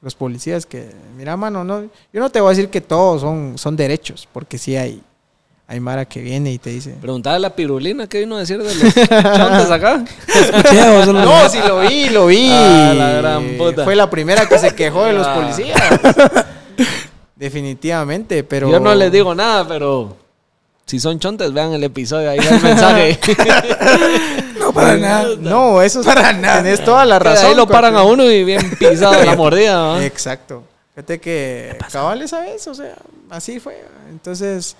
Los 0.00 0.14
policías 0.14 0.66
que, 0.66 0.90
mira, 1.16 1.36
mano, 1.36 1.64
no, 1.64 1.82
yo 1.82 2.20
no 2.20 2.30
te 2.30 2.40
voy 2.40 2.48
a 2.48 2.50
decir 2.56 2.70
que 2.70 2.80
todos 2.80 3.22
son, 3.22 3.58
son 3.58 3.76
derechos, 3.76 4.28
porque 4.32 4.56
sí 4.58 4.76
hay, 4.76 5.02
hay 5.68 5.80
Mara 5.80 6.04
que 6.04 6.20
viene 6.20 6.52
y 6.52 6.58
te 6.58 6.70
dice. 6.70 6.94
Preguntale 7.00 7.36
a 7.36 7.38
la 7.40 7.50
pirulina 7.56 8.06
qué 8.06 8.20
vino 8.20 8.36
a 8.36 8.40
decir 8.40 8.62
de 8.62 8.72
los 8.74 8.94
chontes 8.94 9.70
acá. 9.70 10.04
No, 11.06 11.48
sí 11.48 11.58
lo 11.66 11.80
vi, 11.80 12.08
lo 12.10 12.26
vi. 12.26 12.48
Ah, 12.52 12.94
la 12.96 13.10
gran 13.12 13.44
puta. 13.58 13.84
Fue 13.84 13.96
la 13.96 14.08
primera 14.08 14.48
que 14.48 14.58
se 14.58 14.74
quejó 14.74 15.04
de 15.04 15.12
los 15.14 15.26
Ah. 15.26 15.34
policías. 15.34 15.80
Definitivamente, 17.36 18.44
pero. 18.44 18.70
Yo 18.70 18.80
no 18.80 18.94
les 18.94 19.12
digo 19.12 19.34
nada, 19.34 19.66
pero 19.68 20.16
si 20.86 20.98
son 21.00 21.18
chontes, 21.18 21.52
vean 21.52 21.72
el 21.72 21.84
episodio, 21.84 22.30
ahí 22.30 22.38
el 22.38 22.60
mensaje. 22.62 23.18
No, 24.58 24.72
para 24.72 24.96
nada. 24.96 25.28
No, 25.38 25.82
eso 25.82 26.00
es. 26.00 26.06
Para 26.06 26.32
nada. 26.32 26.62
Tenés 26.62 26.82
toda 26.84 27.04
la 27.04 27.18
Que 27.18 27.24
razón. 27.24 27.46
ahí 27.50 27.54
lo 27.54 27.66
paran 27.66 27.94
a 27.96 28.04
uno 28.04 28.24
y 28.30 28.42
bien 28.44 28.70
pisado 28.78 29.22
la 29.24 29.36
mordida. 29.36 29.80
¿va? 29.82 30.04
Exacto. 30.04 30.62
Fíjate 30.94 31.20
que 31.20 31.76
cabales 31.92 32.32
a 32.32 32.46
eso, 32.48 32.70
o 32.70 32.74
sea, 32.74 32.94
así 33.28 33.60
fue. 33.60 33.84
Entonces, 34.08 34.74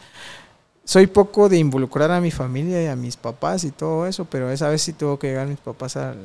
soy 0.87 1.09
poco 1.09 1.49
de 1.49 1.59
involucrar 1.59 2.13
a 2.13 2.21
mi 2.21 2.31
familia 2.31 2.81
y 2.81 2.87
a 2.87 2.95
mis 2.95 3.17
papás 3.17 3.65
y 3.65 3.73
todo 3.73 4.07
eso, 4.07 4.25
pero 4.25 4.51
esa 4.51 4.69
vez 4.69 4.83
sí 4.83 4.93
tuvo 4.93 5.19
que 5.19 5.27
llegar 5.27 5.49
mis 5.49 5.59
papás 5.59 5.97
al, 5.97 6.17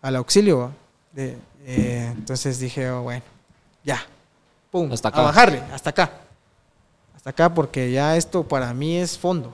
al 0.00 0.16
auxilio. 0.16 0.70
eh, 1.16 2.12
entonces 2.16 2.60
dije, 2.60 2.88
oh, 2.88 3.02
bueno, 3.02 3.22
ya, 3.84 4.00
pum, 4.70 4.92
Hasta 4.92 5.08
a 5.08 5.10
acá. 5.10 5.22
bajarle, 5.22 5.60
hasta 5.72 5.90
acá. 5.90 6.12
Hasta 7.16 7.30
acá, 7.30 7.52
porque 7.52 7.90
ya 7.90 8.16
esto 8.16 8.44
para 8.44 8.72
mí 8.72 8.96
es 8.96 9.18
fondo. 9.18 9.52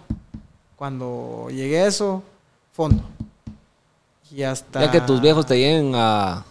Cuando 0.76 1.48
llegué 1.50 1.80
a 1.80 1.86
eso, 1.86 2.22
fondo. 2.72 3.02
Y 4.30 4.42
hasta. 4.42 4.80
Ya 4.82 4.90
que 4.90 5.00
tus 5.00 5.20
viejos 5.22 5.46
te 5.46 5.56
lleguen 5.56 5.92
a, 5.94 6.44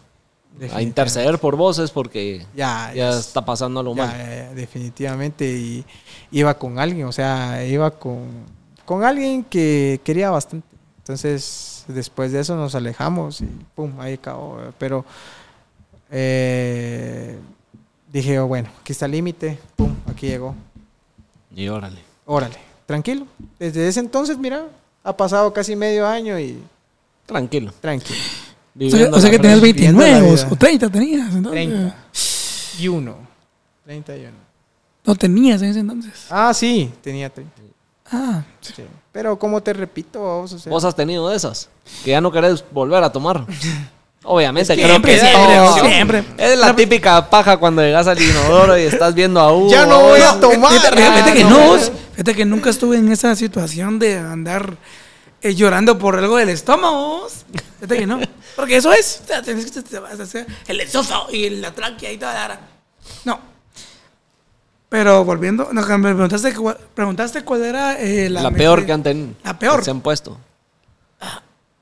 a 0.74 0.82
interceder 0.82 1.40
por 1.40 1.56
vos 1.56 1.80
es 1.80 1.90
porque 1.92 2.46
Ya, 2.56 2.92
ya 2.94 3.10
es- 3.12 3.18
está 3.28 3.44
pasando 3.44 3.82
Ya, 3.96 4.06
mal. 4.06 4.18
ya, 4.18 4.54
definitivamente. 4.54 5.46
Y 5.52 5.86
iba 6.32 6.54
con 6.58 6.78
alguien, 6.80 7.06
o 7.08 7.12
sea, 7.12 7.66
iba 7.66 7.90
con, 7.92 8.28
con 8.86 9.04
alguien 9.04 9.44
que 9.44 10.00
quería 10.04 10.30
bastante. 10.30 10.68
Entonces, 11.00 11.84
después 11.88 12.32
de 12.32 12.40
eso 12.42 12.56
nos 12.56 12.76
alejamos 12.76 13.42
y 13.42 13.46
pum, 13.76 13.92
ahí 14.00 14.14
acabó. 14.14 14.60
Pero 14.78 15.04
eh, 16.12 17.38
dije, 18.12 18.40
oh, 18.40 18.48
bueno, 18.48 18.70
aquí 18.82 18.92
está 18.92 19.06
el 19.06 19.12
límite, 19.14 19.58
pum, 19.76 19.94
aquí 20.10 20.28
llegó. 20.28 20.56
Y 21.56 21.68
órale. 21.70 22.00
Órale, 22.26 22.58
tranquilo. 22.86 23.26
Desde 23.60 23.88
ese 23.88 24.00
entonces, 24.00 24.38
mira, 24.38 24.68
ha 25.04 25.18
pasado 25.18 25.52
casi 25.54 25.76
medio 25.76 26.08
año 26.08 26.40
y 26.40 26.62
Tranquilo. 27.26 27.74
tranquilo. 27.82 28.20
O 28.74 28.80
sea, 28.80 28.90
Viviendo 28.90 29.18
o 29.18 29.22
sea 29.22 29.30
que 29.30 29.38
tenías 29.40 29.60
fresca. 29.60 29.76
viviendo 29.76 30.00
29 30.02 30.26
la 30.26 30.32
vos, 30.32 30.44
vida. 30.44 30.54
o 30.54 30.56
30 30.56 30.90
tenías. 30.90 31.36
Entonces. 31.36 31.52
30. 31.70 31.96
Y 32.80 32.88
uno. 32.88 33.18
31. 33.86 34.32
No 35.06 35.16
tenías 35.16 35.62
en 35.62 35.70
ese 35.70 35.80
entonces. 35.80 36.14
Ah, 36.30 36.54
sí, 36.54 36.92
tenía 37.02 37.30
30. 37.30 37.54
Ah, 38.14 38.44
Sí. 38.62 38.84
Pero 39.12 39.38
como 39.38 39.62
te 39.62 39.74
repito, 39.74 40.20
vos, 40.20 40.54
o 40.54 40.60
sea, 40.60 40.70
¿Vos 40.70 40.84
has 40.86 40.96
tenido 40.96 41.28
de 41.30 41.36
esas? 41.36 41.70
Que 42.06 42.12
ya 42.12 42.22
no 42.22 42.32
querés 42.32 42.64
volver 42.72 43.04
a 43.04 43.12
tomar. 43.12 43.46
Obviamente, 44.24 44.72
Es 44.74 44.78
que 44.80 44.84
creo 44.86 44.90
siempre, 45.02 45.14
que 45.16 45.20
siempre, 45.20 45.90
siempre. 46.24 46.24
Es 46.54 46.58
la 46.60 46.76
típica 46.76 47.28
paja 47.30 47.58
cuando 47.58 47.82
llegas 47.82 48.06
al 48.08 48.22
inodoro 48.22 48.78
y 48.78 48.84
estás 48.84 49.16
viendo 49.16 49.40
a 49.40 49.52
uno. 49.52 49.70
Ya 49.72 49.86
no 49.86 50.00
voy 50.02 50.22
a 50.22 50.40
tomar. 50.40 50.72
Fíjate, 50.72 51.02
Ah, 51.04 51.34
que 51.34 51.44
no. 51.44 51.78
fíjate 52.12 52.36
que 52.36 52.46
nunca 52.46 52.70
estuve 52.70 52.98
en 52.98 53.12
esa 53.12 53.36
situación 53.36 53.98
de 53.98 54.18
andar 54.20 54.78
eh, 55.42 55.56
llorando 55.56 55.98
por 55.98 56.18
algo 56.18 56.38
del 56.38 56.50
estómago. 56.50 57.28
Fíjate 57.80 57.98
que 57.98 58.08
no. 58.08 58.20
Porque 58.56 58.78
eso 58.78 58.92
es. 58.94 59.22
O 59.24 59.28
sea, 59.28 59.42
tenés 59.42 59.72
que 59.72 59.82
te 59.82 60.00
vas 60.00 60.20
a 60.20 60.24
hacer 60.24 60.46
el 60.68 60.82
esófago 60.82 61.32
y 61.32 61.50
la 61.50 61.72
tráquea 61.72 62.12
y 62.12 62.18
toda 62.18 62.48
la. 62.48 62.60
No. 63.26 63.40
Pero 64.90 65.24
volviendo, 65.24 65.70
no, 65.72 65.82
me 65.98 66.14
preguntaste, 66.14 66.54
cuál- 66.54 66.78
preguntaste 66.94 67.44
cuál 67.44 67.64
era 67.64 67.98
eh, 68.00 68.30
la, 68.30 68.42
La 68.44 68.52
peor 68.52 68.86
que 68.86 68.92
han 68.92 69.02
tenido. 69.02 69.30
La 69.44 69.58
peor. 69.58 69.80
que 69.80 69.86
se 69.86 69.92
han 69.92 70.02
puesto. 70.02 70.38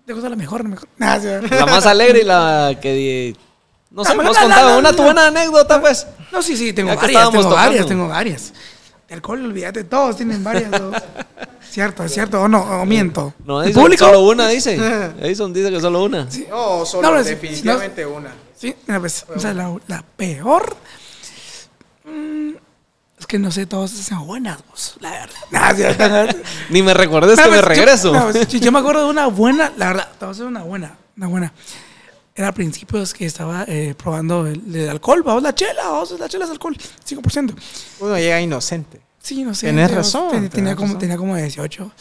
¿Te 0.05 0.14
gusta 0.14 0.30
la 0.30 0.36
mejor? 0.36 0.64
La 0.64 0.70
mejor. 0.70 0.89
Nah, 0.97 1.20
sí. 1.20 1.28
La 1.51 1.66
más 1.66 1.86
alegre 1.86 2.22
y 2.22 2.24
la 2.24 2.78
que. 2.82 3.36
No 3.91 4.05
sé, 4.05 4.16
contaba 4.16 4.72
no, 4.74 4.78
una 4.78 4.93
tu 4.93 5.03
buena 5.03 5.28
anécdota, 5.28 5.82
pues. 5.82 6.05
No, 6.32 6.41
sí, 6.41 6.55
sí, 6.55 6.74
tengo 6.74 6.89
Ya 6.89 6.95
varias, 6.95 7.12
estábamos 7.12 7.41
tengo 7.43 7.55
varias, 7.55 7.88
tengo 7.88 8.07
varias. 8.07 8.53
De 9.10 9.16
alcohol, 9.16 9.43
olvídate, 9.43 9.84
todos 9.86 10.16
tienen 10.18 10.43
varias. 10.43 10.70
¿no? 10.72 10.91
cierto, 11.70 12.03
es 12.03 12.14
cierto, 12.14 12.41
o 12.43 12.47
no, 12.47 12.62
o 12.62 12.86
miento. 12.86 13.34
No, 13.45 13.62
¿El 13.62 13.68
Edison 13.70 13.84
público? 13.84 14.05
solo 14.05 14.22
una 14.22 14.47
dice. 14.47 14.76
Edison 15.20 15.51
dice 15.51 15.72
que 15.72 15.82
solo 15.82 16.03
una. 16.03 16.28
No, 16.49 16.86
solo 16.86 17.12
No, 17.16 17.24
si- 17.24 17.30
definitivamente 17.32 18.05
una. 18.05 18.32
Sí, 18.55 18.76
mira, 18.88 18.99
pues, 18.99 19.26
o 19.36 19.39
sea, 19.39 19.53
la, 19.53 19.76
la 19.88 20.03
peor. 20.16 20.76
mm, 22.05 22.49
es 23.20 23.26
que 23.28 23.39
no 23.39 23.51
sé, 23.51 23.66
todas 23.66 23.91
son 23.91 24.26
buenas, 24.28 24.60
vos, 24.70 24.95
la 24.99 25.12
verdad. 25.12 26.30
Sí. 26.36 26.38
Ni 26.70 26.82
me 26.84 26.93
recuerdes 26.93 27.39
que 27.39 27.49
me 27.49 27.55
yo- 27.57 27.62
regreso. 27.62 28.14
no, 28.14 28.30
pues, 28.32 28.47
yo, 28.47 28.60
yo 28.60 28.72
me 28.72 28.80
acuerdo 28.80 29.05
de 29.05 29.10
una 29.10 29.28
buena, 29.28 29.72
la 29.78 29.88
verdad, 29.88 30.10
te 30.20 30.26
voy 30.26 30.28
a 30.30 30.32
hacer 30.32 30.45
una 30.45 30.64
buena, 30.64 30.97
una 31.18 31.28
buena. 31.28 31.53
Era 32.40 32.48
a 32.48 32.52
principios 32.54 33.14
que 33.14 33.26
estaba 33.26 33.66
eh, 33.68 33.94
probando 34.02 34.48
el, 34.48 34.74
el 34.74 34.88
alcohol, 34.90 35.22
vamos, 35.24 35.44
la 35.44 35.54
chela, 35.54 35.84
vamos, 35.90 36.18
la 36.18 36.30
chela 36.30 36.46
es 36.46 36.52
alcohol, 36.52 36.74
5%. 37.06 37.54
Uno 38.00 38.18
llega 38.18 38.40
inocente. 38.40 39.02
Sí, 39.22 39.44
no 39.44 39.54
sé. 39.54 39.66
Tenés 39.68 39.92
razón, 39.92 40.32
ten- 40.32 40.50
Tenía, 40.50 40.74
como, 40.74 40.98
tenía 40.98 41.18
como 41.18 41.36
18 41.36 41.92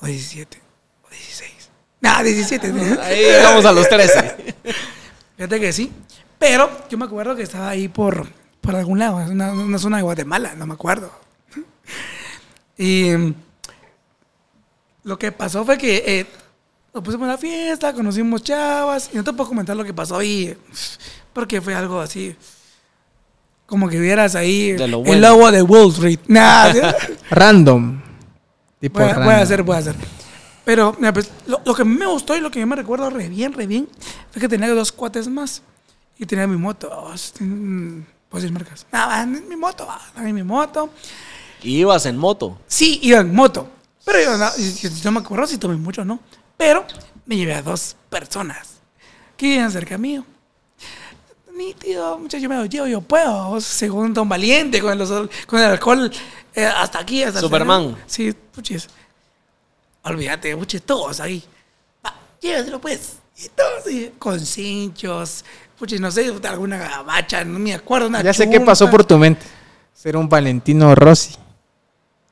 o 0.00 0.06
17 0.06 0.60
o 1.06 1.08
16. 1.08 1.70
Nah, 2.02 2.22
17. 2.22 2.70
tenía. 2.70 3.02
Ahí 3.02 3.16
llegamos 3.22 3.64
a 3.64 3.72
los 3.72 3.88
13. 3.88 4.54
Fíjate 5.38 5.58
que 5.58 5.72
sí. 5.72 5.90
Pero 6.38 6.70
yo 6.90 6.98
me 6.98 7.06
acuerdo 7.06 7.34
que 7.34 7.44
estaba 7.44 7.70
ahí 7.70 7.88
por, 7.88 8.26
por 8.60 8.76
algún 8.76 8.98
lado, 8.98 9.22
es 9.22 9.30
una, 9.30 9.52
una 9.54 9.78
zona 9.78 9.96
de 9.96 10.02
Guatemala, 10.02 10.54
no 10.54 10.66
me 10.66 10.74
acuerdo. 10.74 11.10
Y 12.76 13.08
mm, 13.16 13.34
lo 15.04 15.18
que 15.18 15.32
pasó 15.32 15.64
fue 15.64 15.78
que 15.78 15.96
eh, 16.20 16.26
nos 16.94 17.02
pusimos 17.04 17.28
a 17.28 17.32
la 17.32 17.38
fiesta, 17.38 17.92
conocimos 17.92 18.42
chavas, 18.42 19.10
y 19.12 19.16
no 19.16 19.24
te 19.24 19.32
puedo 19.32 19.48
comentar 19.48 19.76
lo 19.76 19.84
que 19.84 19.94
pasó 19.94 20.16
ahí, 20.18 20.56
porque 21.32 21.60
fue 21.60 21.74
algo 21.74 22.00
así. 22.00 22.34
Como 23.66 23.88
que 23.88 24.00
vieras 24.00 24.34
ahí 24.34 24.72
De 24.72 24.88
lo 24.88 24.98
el 25.00 25.04
bueno. 25.04 25.28
logo 25.28 25.50
de 25.52 25.62
Wall 25.62 25.90
Street. 25.90 26.20
Nah, 26.28 26.72
Random. 27.30 28.00
Tipo 28.80 29.00
Voy 29.00 29.08
a, 29.08 29.12
random. 29.12 29.24
voy 29.24 29.34
a 29.34 29.40
hacer, 29.42 29.62
voy 29.62 29.76
a 29.76 29.78
hacer. 29.80 29.94
Pero 30.64 30.94
mira, 30.98 31.12
pues, 31.12 31.30
lo, 31.46 31.60
lo 31.64 31.74
que 31.74 31.84
me 31.84 32.06
gustó 32.06 32.36
y 32.36 32.40
lo 32.40 32.50
que 32.50 32.60
yo 32.60 32.66
me 32.66 32.76
recuerdo 32.76 33.10
re 33.10 33.28
bien, 33.28 33.52
re 33.52 33.66
bien, 33.66 33.88
fue 34.30 34.40
que 34.40 34.48
tenía 34.48 34.68
dos 34.70 34.92
cuates 34.92 35.28
más. 35.28 35.62
Y 36.18 36.26
tenía 36.26 36.46
mi 36.46 36.56
moto. 36.56 36.88
Oh, 36.90 37.12
¿Puedo 38.28 38.42
decir 38.42 38.52
marcas? 38.52 38.86
Ah, 38.92 39.06
va, 39.06 39.22
en 39.22 39.48
mi 39.48 39.56
moto, 39.56 39.86
va, 39.86 40.00
en 40.26 40.34
mi 40.34 40.42
moto. 40.42 40.90
Y 41.62 41.78
ibas 41.80 42.06
en 42.06 42.16
moto. 42.16 42.58
Sí, 42.66 42.98
iba 43.02 43.20
en 43.20 43.34
moto. 43.34 43.68
Pero 44.04 44.20
yo 44.22 44.36
no, 44.38 44.50
yo- 44.56 44.88
yo 44.88 45.04
no 45.04 45.10
me 45.12 45.18
acuerdo 45.20 45.46
si 45.46 45.58
tomé 45.58 45.76
mucho 45.76 46.02
o 46.02 46.04
no. 46.04 46.20
Pero 46.58 46.84
me 47.24 47.36
llevé 47.36 47.54
a 47.54 47.62
dos 47.62 47.96
personas 48.10 48.80
que 49.36 49.46
vivían 49.46 49.70
cerca 49.70 49.96
mío. 49.96 50.24
Nítido, 51.56 52.18
muchacho, 52.18 52.42
yo 52.42 52.48
me 52.48 52.56
lo 52.56 52.66
llevo, 52.66 52.86
yo 52.86 53.00
puedo. 53.00 53.60
Según 53.60 54.12
Don 54.12 54.28
Valiente, 54.28 54.80
con 54.80 55.00
el, 55.00 55.30
con 55.46 55.60
el 55.60 55.64
alcohol 55.64 56.12
eh, 56.54 56.66
hasta 56.66 56.98
aquí. 56.98 57.22
Hasta 57.22 57.40
Superman. 57.40 57.96
Sí, 58.06 58.32
puchis. 58.32 58.88
Olvídate, 60.02 60.56
puchis, 60.56 60.82
todos 60.82 61.20
ahí. 61.20 61.42
Va, 62.04 62.14
lléveselo 62.40 62.80
pues. 62.80 63.18
Y 63.36 63.48
todos 63.50 63.86
ahí, 63.86 64.12
con 64.18 64.40
cinchos. 64.40 65.44
Puchis, 65.78 66.00
no 66.00 66.10
sé, 66.10 66.32
alguna 66.44 66.76
gabacha, 66.76 67.44
no 67.44 67.58
me 67.60 67.72
acuerdo. 67.72 68.08
Una 68.08 68.22
Ya 68.22 68.34
sé 68.34 68.50
qué 68.50 68.60
pasó 68.60 68.90
por 68.90 69.04
tu 69.04 69.16
mente. 69.16 69.46
Ser 69.94 70.16
un 70.16 70.28
Valentino 70.28 70.94
Rossi. 70.94 71.36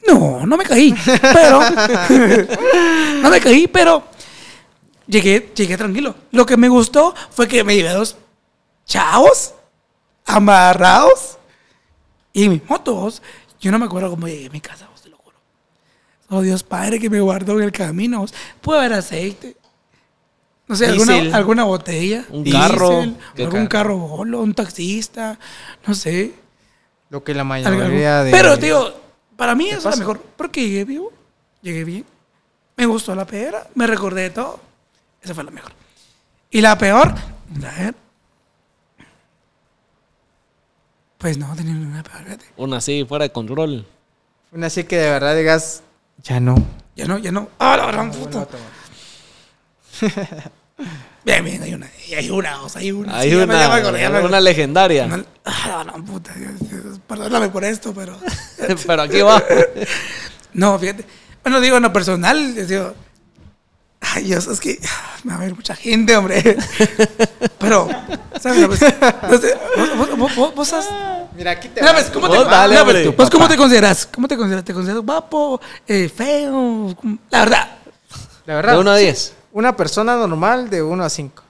No, 0.06 0.46
no 0.46 0.56
me 0.56 0.64
caí, 0.64 0.94
pero 1.20 1.60
no 3.22 3.30
me 3.30 3.40
caí, 3.40 3.66
pero 3.66 4.04
llegué, 5.06 5.52
llegué 5.54 5.76
tranquilo. 5.76 6.14
Lo 6.32 6.46
que 6.46 6.56
me 6.56 6.68
gustó 6.68 7.14
fue 7.30 7.48
que 7.48 7.64
me 7.64 7.74
llevé 7.76 7.90
a 7.90 7.94
dos 7.94 8.16
chavos 8.84 9.54
amarrados 10.24 11.38
y 12.32 12.48
mis 12.48 12.68
motos. 12.68 13.22
Yo 13.60 13.70
no 13.70 13.78
me 13.78 13.86
acuerdo 13.86 14.10
cómo 14.10 14.28
llegué 14.28 14.46
a 14.46 14.50
mi 14.50 14.60
casa, 14.60 14.86
vos 14.90 15.02
te 15.02 15.08
lo 15.08 15.16
juro. 15.16 15.36
Oh 16.30 16.42
Dios 16.42 16.62
Padre 16.62 16.98
que 16.98 17.10
me 17.10 17.20
guardó 17.20 17.58
en 17.58 17.64
el 17.64 17.72
camino. 17.72 18.24
Puede 18.60 18.80
haber 18.80 18.92
aceite. 18.94 19.56
No 20.68 20.74
sé, 20.74 20.86
alguna, 20.86 21.36
alguna 21.36 21.64
botella. 21.64 22.24
Un 22.30 22.50
carro. 22.50 23.04
¿Qué 23.36 23.44
Algún 23.44 23.66
carro? 23.68 23.96
bolo, 23.98 24.40
un 24.42 24.52
taxista. 24.52 25.38
No 25.86 25.94
sé. 25.94 26.34
Lo 27.08 27.22
que 27.22 27.34
la 27.34 27.44
mayoría 27.44 28.24
de... 28.24 28.32
Pero, 28.32 28.58
tío, 28.58 28.92
para 29.36 29.54
mí 29.54 29.68
eso 29.68 29.88
es 29.88 29.96
lo 29.96 30.00
mejor. 30.00 30.20
Porque 30.36 30.62
llegué 30.62 30.84
vivo, 30.84 31.12
llegué 31.62 31.84
bien. 31.84 32.04
Me 32.76 32.84
gustó 32.84 33.14
la 33.14 33.24
pera, 33.24 33.68
me 33.76 33.86
recordé 33.86 34.22
de 34.22 34.30
todo. 34.30 34.60
Esa 35.26 35.34
fue 35.34 35.42
la 35.42 35.50
mejor. 35.50 35.72
Y 36.52 36.60
la 36.60 36.78
peor, 36.78 37.08
a 37.08 37.78
ver. 37.82 37.94
Pues 41.18 41.36
no, 41.36 41.52
tenía 41.56 41.74
ninguna 41.74 42.04
peor, 42.04 42.22
fíjate. 42.22 42.44
Una 42.56 42.76
así, 42.76 43.04
fuera 43.08 43.24
de 43.24 43.32
control. 43.32 43.84
Una 44.52 44.68
así 44.68 44.84
que 44.84 44.96
de 44.98 45.10
verdad 45.10 45.34
digas, 45.36 45.82
ya 46.22 46.38
no. 46.38 46.54
Ya 46.94 47.06
no, 47.06 47.18
ya 47.18 47.32
no. 47.32 47.48
¡Ah, 47.58 47.76
la 47.76 47.86
gran 47.86 48.12
puta! 48.12 48.46
Bien, 51.24 51.42
bien, 51.44 51.60
hay 51.60 51.74
una, 51.74 51.90
hay 52.16 52.30
una, 52.30 52.62
o 52.62 52.68
sea, 52.68 52.80
hay 52.82 52.92
una. 52.92 53.18
Hay 53.18 53.30
Sí, 53.30 53.36
ya 53.36 53.46
me- 53.46 53.54
una, 53.54 53.62
ya 53.62 53.68
me 53.68 53.74
acordé, 53.80 54.00
ya 54.00 54.10
me 54.10 54.20
una 54.20 54.40
legendaria. 54.40 55.06
Una- 55.06 55.24
Ah, 55.44 55.82
la 55.84 55.84
gran 55.92 56.04
puta. 56.04 56.32
Perdóname 57.08 57.48
por 57.48 57.64
esto, 57.64 57.92
pero. 57.92 58.16
Pero 58.86 59.02
aquí 59.02 59.22
va. 59.22 59.42
No, 60.52 60.78
fíjate. 60.78 61.04
Bueno, 61.42 61.60
digo, 61.60 61.78
en 61.78 61.82
lo 61.82 61.92
personal, 61.92 62.54
les 62.54 62.68
digo. 62.68 62.94
Ay, 64.00 64.24
Dios, 64.24 64.46
es 64.46 64.60
que 64.60 64.78
me 65.24 65.32
va 65.32 65.38
a 65.38 65.40
ver 65.40 65.54
mucha 65.54 65.74
gente, 65.74 66.16
hombre. 66.16 66.56
Pero, 67.58 67.88
¿sabes? 68.40 68.66
Pues, 68.66 68.80
pues, 69.28 69.40
vos, 69.78 69.96
vos, 69.96 70.18
vos, 70.18 70.36
vos, 70.36 70.54
vos 70.54 70.72
has- 70.72 70.88
Mira, 71.34 71.50
aquí 71.50 71.68
te 71.68 71.80
Mira, 71.80 71.92
va. 71.92 71.98
pues, 71.98 72.10
¿cómo 72.10 72.28
Vos 72.28 72.38
te, 72.38 72.44
dale, 72.44 72.74
pues, 72.74 72.82
hombre. 72.82 73.08
vos 73.10 73.30
cómo 73.30 73.48
te 73.48 73.56
consideras? 73.56 74.06
¿Cómo 74.06 74.26
te 74.28 74.36
consideras? 74.36 74.64
¿Te 74.64 74.72
consideras 74.72 75.02
guapo, 75.04 75.60
eh, 75.86 76.08
feo? 76.08 76.96
La 77.30 77.40
verdad, 77.40 77.68
La 78.46 78.54
verdad. 78.54 78.72
De 78.74 78.78
1 78.80 78.90
a 78.90 78.96
sí. 78.98 79.02
10. 79.04 79.34
Una 79.52 79.76
persona 79.76 80.16
normal 80.16 80.70
de 80.70 80.82
1 80.82 81.04
a 81.04 81.10
5. 81.10 81.42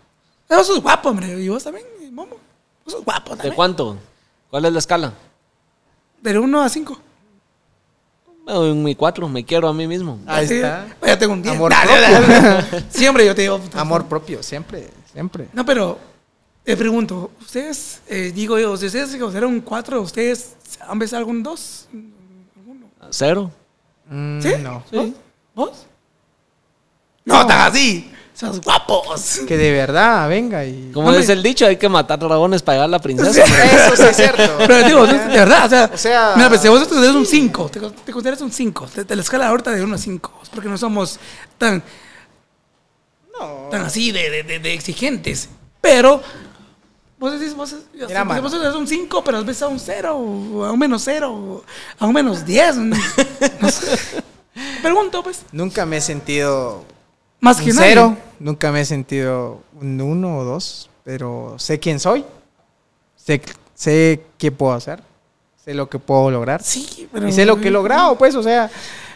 vos 0.48 0.66
sos 0.66 0.80
guapo, 0.82 1.10
hombre. 1.10 1.40
Y 1.40 1.48
vos 1.48 1.62
también, 1.62 1.86
Momo. 2.12 2.36
Vos 2.84 2.94
sos 2.94 3.04
guapo 3.04 3.30
¿De 3.32 3.36
también. 3.36 3.54
cuánto? 3.54 3.96
¿Cuál 4.50 4.64
es 4.64 4.72
la 4.72 4.78
escala? 4.78 5.12
De 6.22 6.38
1 6.38 6.62
a 6.62 6.68
5. 6.68 7.00
Me 8.46 8.52
doy 8.52 8.70
un 8.70 8.84
mi 8.84 8.94
4, 8.94 9.28
me 9.28 9.44
quiero 9.44 9.66
a 9.66 9.74
mí 9.74 9.88
mismo. 9.88 10.20
Ahí 10.24 10.44
está. 10.44 10.86
Ya 11.04 11.18
tengo 11.18 11.32
un 11.32 11.42
10. 11.42 11.56
Amor 11.56 11.72
propio. 11.72 12.82
Sí, 12.88 13.06
hombre, 13.08 13.26
yo 13.26 13.34
te 13.34 13.42
digo. 13.42 13.60
Amor 13.74 14.06
propio, 14.06 14.40
siempre, 14.40 14.88
siempre. 15.12 15.48
No, 15.52 15.66
pero 15.66 15.98
te 16.62 16.76
pregunto, 16.76 17.32
¿ustedes, 17.40 18.02
eh, 18.06 18.30
digo 18.32 18.56
yo, 18.56 18.76
si 18.76 18.86
ustedes 18.86 19.10
se 19.10 19.18
consideran 19.18 19.50
un 19.50 19.60
4, 19.60 20.00
¿ustedes 20.00 20.54
han 20.80 20.96
besado 20.98 21.18
algún 21.18 21.42
2? 21.42 21.88
¿Cero? 23.10 23.50
Mm, 24.08 24.40
¿Sí? 24.40 24.52
No. 24.62 24.84
¿Vos? 24.92 25.08
¿Vos? 25.54 25.86
No, 27.26 27.46
tan 27.46 27.70
así. 27.70 28.10
Sos 28.32 28.60
guapos. 28.60 29.40
Que 29.48 29.56
de 29.56 29.72
verdad 29.72 30.28
venga 30.28 30.64
y... 30.64 30.90
Como 30.92 31.10
dice 31.12 31.32
el 31.32 31.42
dicho, 31.42 31.66
hay 31.66 31.76
que 31.78 31.88
matar 31.88 32.18
dragones 32.18 32.62
para 32.62 32.76
llegar 32.76 32.84
a 32.84 32.90
la 32.90 32.98
princesa. 32.98 33.32
Sí. 33.46 33.52
Eso 33.52 33.96
sí 33.96 34.02
es 34.10 34.16
cierto. 34.16 34.42
Pero 34.58 34.82
digo, 34.86 35.06
de 35.06 35.14
verdad, 35.28 35.64
o 35.64 35.68
sea, 35.70 35.90
O 35.92 35.96
sea- 35.96 36.32
mira, 36.36 36.48
pues, 36.50 36.60
si 36.60 36.68
vos 36.68 36.80
te 36.82 36.88
consideras 36.88 37.16
un 37.16 37.24
5, 37.26 37.68
te, 37.70 37.80
te 37.80 38.12
consideras 38.12 38.40
un 38.42 38.52
5, 38.52 38.88
de, 38.94 39.04
de 39.04 39.16
la 39.16 39.22
escala 39.22 39.48
ahorita 39.48 39.70
de 39.70 39.82
1 39.82 39.94
a 39.94 39.98
5, 39.98 40.32
porque 40.54 40.68
no 40.68 40.76
somos 40.76 41.18
tan, 41.56 41.82
No. 43.40 43.68
tan 43.70 43.82
así 43.86 44.12
de, 44.12 44.30
de- 44.30 44.42
de- 44.42 44.58
de 44.58 44.74
exigentes. 44.74 45.48
Pero, 45.80 46.20
vos 47.18 47.32
decís, 47.40 47.54
vos, 47.54 47.74
Mira, 47.94 48.22
vos, 48.24 48.52
eres 48.52 48.74
un 48.74 48.86
5, 48.86 49.24
pero 49.24 49.38
has 49.38 49.46
besado 49.46 49.70
un 49.70 49.80
0, 49.80 50.14
o 50.14 50.64
a 50.64 50.72
un 50.72 50.78
menos 50.78 51.02
0, 51.04 51.32
o 51.32 51.64
a 51.98 52.06
un 52.06 52.12
menos 52.12 52.44
10. 52.44 52.76
No 52.76 52.96
sé. 53.70 53.96
Te 53.96 54.22
Pregunto, 54.82 55.22
pues, 55.22 55.40
Nunca 55.52 55.86
me 55.86 55.96
he 55.96 56.00
sentido 56.02 56.84
más 57.46 57.60
que 57.60 57.70
un 57.70 57.76
nadie. 57.76 57.88
cero. 57.90 58.16
Nunca 58.38 58.70
me 58.70 58.82
he 58.82 58.84
sentido 58.84 59.62
un 59.80 60.00
uno 60.00 60.38
o 60.38 60.44
dos. 60.44 60.90
Pero 61.06 61.54
sé 61.56 61.78
quién 61.78 62.00
soy. 62.00 62.24
Sé, 63.14 63.40
sé 63.74 64.22
qué 64.38 64.50
puedo 64.50 64.72
hacer. 64.72 65.00
Sé 65.64 65.72
lo 65.72 65.88
que 65.88 66.00
puedo 66.00 66.32
lograr. 66.32 66.62
Sí, 66.64 67.08
pero. 67.12 67.28
Y 67.28 67.32
sé 67.32 67.46
lo 67.46 67.60
que 67.60 67.68
he 67.68 67.70
logrado, 67.70 68.18
pues. 68.18 68.34
O 68.34 68.42
sea, 68.42 68.68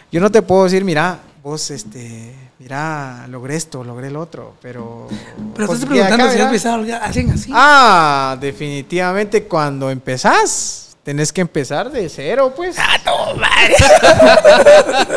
yo 0.09 0.21
no 0.21 0.31
te 0.31 0.41
puedo 0.41 0.63
decir, 0.63 0.85
mira, 0.85 1.19
vos, 1.43 1.69
este, 1.69 2.33
mira, 2.59 3.25
logré 3.27 3.57
esto, 3.57 3.83
logré 3.83 4.07
el 4.07 4.15
otro. 4.15 4.55
Pero. 4.61 5.09
Pero 5.53 5.67
pues, 5.67 5.81
estás 5.81 5.89
de 5.93 6.01
acá, 6.01 6.15
preguntando 6.15 6.49
si 6.51 6.57
has 6.57 6.65
a 6.65 7.05
alguien 7.05 7.31
así. 7.31 7.51
Ah, 7.53 8.37
definitivamente 8.39 9.43
cuando 9.43 9.89
empezás, 9.89 10.95
tenés 11.03 11.33
que 11.33 11.41
empezar 11.41 11.91
de 11.91 12.07
cero, 12.07 12.53
pues. 12.55 12.77
Ah, 12.79 12.97
no, 13.05 13.35
madre. 13.35 13.75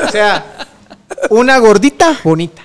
O 0.08 0.10
sea, 0.10 0.44
una 1.30 1.58
gordita 1.58 2.18
bonita. 2.24 2.62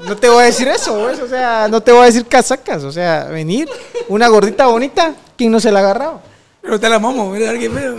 No 0.00 0.16
te 0.16 0.28
voy 0.28 0.42
a 0.42 0.46
decir 0.46 0.68
eso, 0.68 0.98
pues. 0.98 1.20
O 1.20 1.28
sea, 1.28 1.68
no 1.68 1.80
te 1.80 1.92
voy 1.92 2.02
a 2.02 2.06
decir 2.06 2.26
casacas. 2.26 2.82
O 2.84 2.92
sea, 2.92 3.24
venir, 3.24 3.68
una 4.08 4.28
gordita 4.28 4.66
bonita, 4.66 5.14
¿quién 5.36 5.50
no 5.52 5.60
se 5.60 5.70
la 5.72 5.80
ha 5.80 5.82
agarrado? 5.82 6.20
Pero 6.62 6.78
te 6.80 6.88
la 6.88 6.98
mamo, 6.98 7.30
mira, 7.30 7.48
a 7.48 7.52
ver 7.52 7.60
qué 7.60 7.70
pedo. 7.70 7.96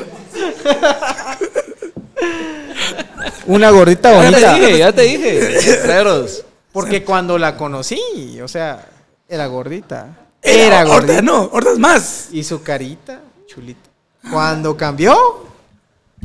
Una 3.47 3.69
gordita 3.71 4.11
Ya 4.11 4.19
te 4.19 4.25
bonita. 4.31 4.53
dije, 4.55 4.77
ya 4.77 4.91
te 4.93 5.01
dije. 5.03 6.43
Porque 6.71 7.03
cuando 7.03 7.37
la 7.37 7.55
conocí, 7.57 8.39
o 8.43 8.47
sea, 8.47 8.85
era 9.27 9.47
gordita. 9.47 10.07
Era 10.41 10.83
gordita. 10.83 11.21
no, 11.21 11.49
ahorita 11.51 11.71
es 11.71 11.79
más. 11.79 12.27
Y 12.31 12.43
su 12.43 12.61
carita, 12.61 13.19
chulita. 13.47 13.89
Cuando 14.29 14.75
cambió, 14.75 15.17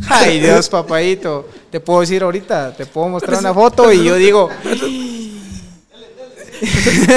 ay 0.08 0.40
Dios, 0.40 0.68
papadito, 0.68 1.48
te 1.70 1.78
puedo 1.80 2.00
decir 2.00 2.22
ahorita, 2.22 2.74
te 2.76 2.84
puedo 2.86 3.08
mostrar 3.08 3.38
una 3.38 3.54
foto 3.54 3.92
y 3.92 4.04
yo 4.04 4.16
digo, 4.16 4.48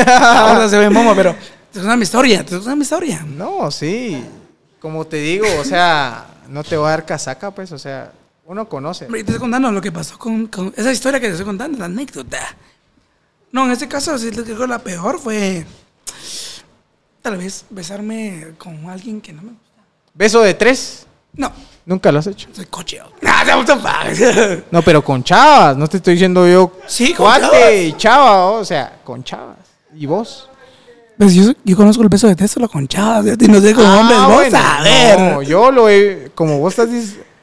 Ahora 0.08 0.68
se 0.70 0.78
ve 0.78 0.90
momo, 0.90 1.16
pero 1.16 1.36
Te 1.72 1.80
contando 1.80 1.98
mi 1.98 2.04
historia, 2.04 2.46
te 2.46 2.58
mi 2.76 2.82
historia. 2.82 3.26
No, 3.26 3.70
sí. 3.72 4.24
Como 4.80 5.06
te 5.06 5.18
digo, 5.18 5.46
o 5.60 5.64
sea, 5.64 6.26
no 6.50 6.64
te 6.64 6.78
voy 6.78 6.88
a 6.88 6.92
dar 6.92 7.06
casaca, 7.06 7.52
pues, 7.52 7.72
o 7.72 7.80
sea, 7.80 8.12
uno 8.46 8.68
conoce. 8.70 9.06
Te 9.06 9.20
estoy 9.20 9.38
contando 9.38 9.72
lo 9.72 9.82
que 9.82 9.92
pasó 9.92 10.18
con, 10.18 10.48
con 10.48 10.74
esa 10.76 10.92
historia 10.92 11.20
que 11.20 11.28
te 11.28 11.34
estoy 11.34 11.46
contando, 11.46 11.78
la 11.78 11.86
anécdota. 11.86 12.56
No, 13.52 13.66
en 13.66 13.72
este 13.72 13.88
caso, 13.88 14.18
sí, 14.18 14.30
creo 14.32 14.58
que 14.58 14.68
la 14.68 14.80
peor 14.80 15.20
fue 15.20 15.66
tal 17.22 17.38
vez 17.38 17.66
besarme 17.70 18.54
con 18.58 18.88
alguien 18.90 19.20
que 19.20 19.34
no 19.34 19.42
me 19.42 19.50
gusta. 19.50 19.82
Beso 20.14 20.42
de 20.42 20.54
tres. 20.54 21.08
No, 21.34 21.52
Nunca 21.86 22.12
lo 22.12 22.20
has 22.20 22.28
hecho. 22.28 22.50
soy 22.54 22.66
coche. 22.66 23.00
Ah. 23.28 24.58
No, 24.72 24.82
pero 24.82 25.04
con 25.04 25.24
chavas. 25.24 25.78
No 25.78 25.88
te 25.88 25.98
estoy 25.98 26.14
diciendo 26.16 26.48
yo 26.48 26.72
Sí, 26.88 27.14
con 27.14 27.26
cuate 27.28 27.42
chavas. 27.48 27.74
y 27.74 27.94
chava, 27.98 28.46
o 28.52 28.66
sea, 28.66 29.00
con 29.04 29.24
chavas. 29.24 29.58
¿Y 29.96 30.06
vos? 30.06 30.50
Pues 31.18 31.34
yo, 31.34 31.54
yo 31.64 31.78
conozco 31.78 32.04
el 32.04 32.10
beso 32.10 32.28
de 32.28 32.36
té 32.36 32.48
solo 32.48 32.68
con 32.68 32.88
chavas, 32.88 33.26
y 33.40 33.48
no 33.48 33.62
sé 33.62 33.74
cómo 33.74 33.88
Ah, 33.88 34.00
hombres, 34.00 34.20
vos 34.20 34.34
bueno. 34.36 34.58
a 34.58 34.82
ver. 34.84 35.20
No, 35.20 35.42
yo 35.44 35.72
lo 35.72 35.88
he. 35.90 36.32
Como 36.36 36.60
vos 36.60 36.78
estás, 36.78 36.90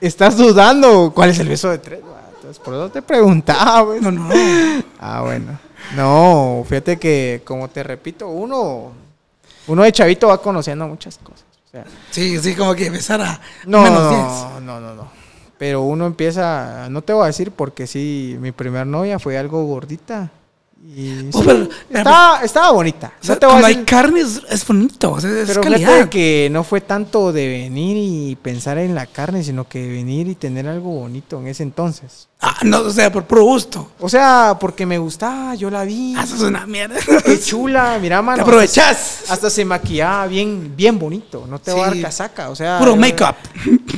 estás 0.01 0.37
dudando, 0.37 1.13
¿cuál 1.15 1.31
es 1.31 1.39
el 1.39 1.49
beso 1.49 1.71
de 1.71 1.79
tres? 1.79 2.01
Entonces, 2.37 2.59
por 2.63 2.75
eso 2.75 2.91
te 2.91 3.01
preguntaba, 3.01 3.87
pues. 3.87 4.03
No, 4.03 4.11
no. 4.11 4.29
Ah, 5.01 5.23
bueno. 5.23 5.59
No, 5.97 6.65
fíjate 6.69 6.99
que, 6.99 7.43
como 7.45 7.69
te 7.69 7.83
repito, 7.83 8.29
uno. 8.29 8.93
Uno 9.69 9.83
de 9.85 9.93
chavito 9.93 10.29
va 10.29 10.39
conociendo 10.39 10.87
muchas 10.89 11.19
cosas. 11.19 11.45
Sea, 11.73 11.85
Sí, 12.11 12.39
sí, 12.39 12.55
como 12.55 12.75
que 12.75 12.91
besar 12.91 13.21
a 13.23 13.41
no, 13.67 13.83
menos 13.83 14.11
10. 14.11 14.21
no, 14.23 14.61
no, 14.61 14.81
no, 14.81 14.95
no. 14.95 15.09
Pero 15.59 15.83
uno 15.83 16.07
empieza, 16.07 16.89
no 16.91 17.03
te 17.03 17.13
voy 17.13 17.25
a 17.25 17.27
decir 17.27 17.51
porque 17.53 17.87
sí, 17.87 18.37
mi 18.41 18.53
primer 18.53 18.87
novia 18.87 19.19
fue 19.19 19.39
algo 19.39 19.65
gordita. 19.65 20.31
Y 20.85 21.29
Oh, 21.33 21.41
sí, 21.41 21.45
pero- 21.47 21.69
estaba, 21.91 22.43
estaba 22.43 22.71
bonita. 22.73 23.13
O 23.23 23.25
sea, 23.25 23.37
no 23.37 23.39
te 23.39 23.47
voy 23.47 23.55
a 23.55 23.59
decir. 23.59 23.79
hay 23.79 23.85
carne 23.85 24.21
es, 24.21 24.43
es 24.51 24.67
bonito, 24.67 25.13
o 25.13 25.21
sea, 25.21 25.31
es 25.31 25.47
Pero 25.49 25.61
calidad. 25.61 26.09
que 26.09 26.49
no 26.51 26.65
fue 26.65 26.81
tanto 26.81 27.33
de 27.33 27.47
venir 27.49 27.97
y 27.97 28.37
pensar 28.37 28.79
en 28.79 28.95
la 28.95 29.07
carne, 29.07 29.45
sino 29.45 29.69
que 29.69 29.87
venir 29.89 30.27
y 30.29 30.35
tener 30.35 30.67
algo 30.67 30.91
bonito 30.91 31.39
en 31.41 31.47
ese 31.47 31.63
entonces. 31.63 32.29
Ah, 32.41 32.57
no, 32.65 32.81
o 32.81 32.91
sea, 32.91 33.13
por 33.13 33.25
puro 33.25 33.45
gusto. 33.45 33.93
O 34.01 34.09
sea, 34.09 34.57
porque 34.61 34.85
me 34.85 34.99
gustaba, 34.99 35.55
yo 35.55 35.71
la 35.71 35.85
vi. 35.85 36.15
Ah, 36.17 36.25
eso 36.25 36.35
es 36.35 36.43
una 36.43 36.67
mierda. 36.67 36.97
Qué 37.25 37.41
chula, 37.41 37.97
mira, 38.03 38.17
Te 38.19 38.23
mano. 38.23 38.43
aprovechas. 38.43 39.21
Hasta, 39.23 39.33
hasta 39.35 39.51
se 39.51 39.65
maquillaba 39.65 40.27
bien, 40.27 40.75
bien 40.77 40.99
bonito. 40.99 41.47
No 41.49 41.61
te 41.61 41.71
voy 41.73 41.83
a 41.83 41.85
dar 41.85 41.95
Sí. 41.95 42.03
casaca, 42.03 42.51
o 42.51 42.57
sea. 42.57 42.81
Puro 42.81 42.97
make-up. 42.97 43.37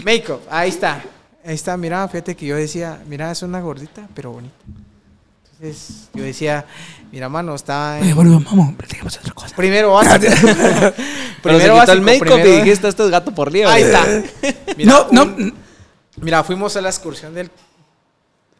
Make-up, 0.05 0.41
ahí 0.51 0.69
está. 0.69 1.03
Ahí 1.47 1.55
está, 1.55 1.77
mira, 1.79 2.07
fíjate 2.09 2.37
que 2.37 2.47
yo 2.47 2.57
decía, 2.57 3.03
mira, 3.09 3.31
es 3.33 3.43
una 3.43 3.61
gordita, 3.61 4.07
pero 4.15 4.33
bonita. 4.33 4.55
Entonces, 5.65 6.09
yo 6.13 6.23
decía, 6.23 6.67
mira, 7.11 7.29
mano, 7.31 7.55
está 7.55 7.97
en... 7.99 8.05
Oye, 8.05 8.13
bueno, 8.15 8.43
vamos, 8.45 8.75
platicamos 8.75 9.17
otra 9.17 9.33
cosa. 9.33 9.57
Primero 9.57 9.93
básico. 9.95 10.19
Pero 10.21 10.95
primero 11.43 11.75
quitó 11.81 11.93
el 11.93 12.01
básico, 12.01 12.03
make-up 12.03 12.27
y 12.27 12.43
primero- 12.43 12.65
dijiste, 12.65 12.89
este 12.89 13.05
es 13.05 13.11
gato 13.11 13.31
por 13.35 13.51
liebre. 13.51 13.73
Ahí 13.73 13.83
está. 13.83 14.05
Mira, 14.77 14.93
no, 14.93 15.07
no, 15.11 15.23
un- 15.23 15.55
Mira, 16.17 16.45
fuimos 16.45 16.77
a 16.77 16.83
la 16.83 16.91
excursión 16.91 17.33
del, 17.35 17.51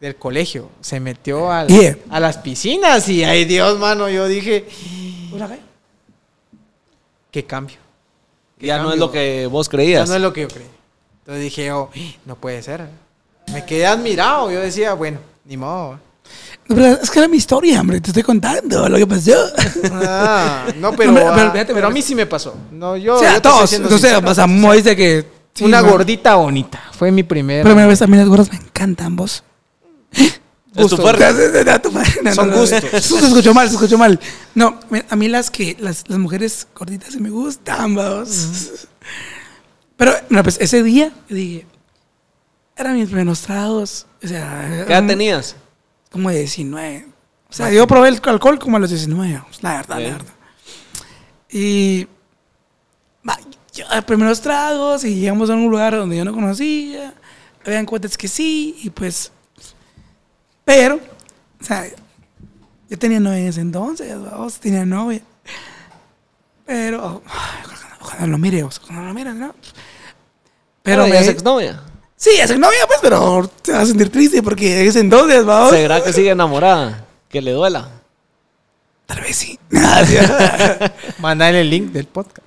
del 0.01 0.15
colegio. 0.15 0.69
Se 0.81 0.99
metió 0.99 1.51
al- 1.51 1.67
Yeah. 1.67 1.95
a 2.09 2.19
las 2.19 2.37
piscinas 2.39 3.07
y, 3.07 3.23
ay 3.23 3.45
Dios, 3.45 3.77
mano, 3.77 4.09
yo 4.09 4.27
dije, 4.27 4.65
qué 7.31 7.45
cambio. 7.45 7.77
Ya 8.59 8.79
no 8.79 8.93
es 8.93 8.99
lo 8.99 9.11
que 9.11 9.47
vos 9.47 9.67
Ya 9.67 9.71
creías. 9.71 10.09
no 10.09 10.15
es 10.15 10.21
lo 10.21 10.33
que 10.33 10.41
yo 10.41 10.47
creí. 10.47 10.67
Entonces 11.19 11.43
dije, 11.43 11.71
oh, 11.71 11.89
no 12.25 12.35
puede 12.35 12.61
ser. 12.63 12.87
Me 13.51 13.63
quedé 13.65 13.85
admirado. 13.85 14.49
Yo 14.51 14.59
decía, 14.59 14.93
bueno, 14.93 15.19
ni 15.43 15.57
modo. 15.57 15.99
Pero 16.67 16.85
es 16.87 17.11
que 17.11 17.19
era 17.19 17.27
mi 17.27 17.37
historia, 17.37 17.81
hombre, 17.81 18.01
te 18.01 18.09
estoy 18.09 18.23
contando 18.23 18.89
lo 18.89 18.97
que 18.97 19.05
pasó. 19.05 19.33
Ah, 19.91 20.65
no, 20.77 20.93
pero, 20.97 21.15
ah, 21.29 21.51
fíjate, 21.51 21.73
pero 21.73 21.87
a 21.87 21.89
mí 21.91 22.01
sí 22.01 22.15
me 22.15 22.25
pasó. 22.25 22.55
No, 22.71 22.97
yo, 22.97 23.15
o 23.15 23.19
sea, 23.19 23.35
estoy 23.35 23.51
todos, 23.51 24.23
o 24.25 24.33
sea, 24.33 24.47
Mo 24.47 24.73
dice 24.73 24.95
que... 24.95 25.25
sí, 25.53 25.63
Una 25.63 25.81
man. 25.81 25.91
gordita 25.91 26.35
bonita. 26.35 26.81
Fue 26.97 27.11
mi 27.11 27.23
primera. 27.23 27.63
Primera 27.63 27.87
vez 27.87 28.01
a 28.01 28.07
mí 28.07 28.17
las 28.17 28.27
gordas 28.27 28.51
me 28.51 28.57
encantan, 28.57 29.15
vos. 29.15 29.43
Es 30.75 30.89
tu. 30.89 30.97
Son 30.97 32.51
gustos. 32.51 32.83
Se 33.01 33.25
escuchó 33.27 33.53
mal, 33.53 33.69
se 33.69 33.75
escuchó 33.75 33.97
mal. 33.97 34.19
No, 34.55 34.77
a 35.09 35.15
mí 35.15 35.29
las 35.29 35.49
que 35.49 35.77
las, 35.79 36.03
las 36.09 36.19
mujeres 36.19 36.67
gorditas 36.77 37.15
me 37.15 37.29
gustan, 37.29 37.95
vos. 37.95 38.85
Pero, 39.95 40.13
no, 40.27 40.43
pues 40.43 40.57
ese 40.59 40.83
día 40.83 41.13
dije, 41.29 41.65
eran 42.75 42.97
mis 42.97 43.07
primeros 43.07 43.39
tragos. 43.39 44.05
O 44.21 44.27
sea, 44.27 44.83
¿Qué 44.85 44.91
edad 44.91 45.07
tenías? 45.07 45.55
Como 46.15 46.29
de 46.29 46.39
19. 46.39 47.07
O 47.49 47.53
sea, 47.53 47.69
yo 47.71 47.85
probé 47.87 48.07
el 48.07 48.21
alcohol 48.23 48.57
como 48.57 48.77
a 48.77 48.79
los 48.79 48.89
19, 48.89 49.33
vamos, 49.33 49.61
la 49.61 49.73
verdad, 49.73 49.99
la 49.99 50.09
verdad. 50.11 50.33
Y 51.49 52.07
yo, 53.73 53.85
primeros 54.05 54.39
tragos 54.39 55.03
y 55.03 55.15
llegamos 55.15 55.49
a 55.49 55.55
un 55.55 55.69
lugar 55.69 55.93
donde 55.93 56.15
yo 56.15 56.23
no 56.23 56.33
conocía. 56.33 57.13
Habían 57.65 57.85
cuentas 57.85 58.17
que 58.17 58.29
sí, 58.29 58.77
y 58.81 58.89
pues. 58.91 59.29
Pero, 60.63 61.01
o 61.59 61.63
sea, 61.63 61.85
yo 62.89 62.97
tenía 62.97 63.19
novia 63.19 63.39
en 63.39 63.47
ese 63.47 63.59
entonces, 63.59 64.17
vos 64.37 64.57
tenía 64.57 64.85
novia. 64.85 65.21
Pero, 66.65 67.05
oh, 67.05 67.21
ojalá, 67.25 67.97
ojalá 67.99 68.27
lo 68.27 68.37
mire, 68.37 68.63
ojalá 68.63 69.01
lo 69.01 69.13
mire, 69.13 69.33
¿no? 69.33 69.53
Pero 70.81 71.07
me. 71.07 71.19
exnovia. 71.19 71.81
Sí, 72.17 72.31
es 72.39 72.57
novia, 72.57 72.87
pues, 72.87 72.99
pero 73.01 73.49
te 73.61 73.71
vas 73.71 73.83
a 73.83 73.85
sentir 73.87 74.09
triste 74.09 74.41
porque 74.41 74.81
en 74.81 74.87
ese 74.87 74.99
entonces, 74.99 75.43
vamos. 75.45 75.71
¿Será 75.71 76.03
que 76.03 76.13
sigue 76.13 76.29
enamorada? 76.29 77.05
Que 77.29 77.41
le 77.41 77.51
duela. 77.51 77.89
Tal 79.05 79.21
vez 79.21 79.35
sí. 79.35 79.59
Mandale 81.19 81.61
el 81.61 81.69
link 81.69 81.91
del 81.91 82.05
podcast. 82.05 82.45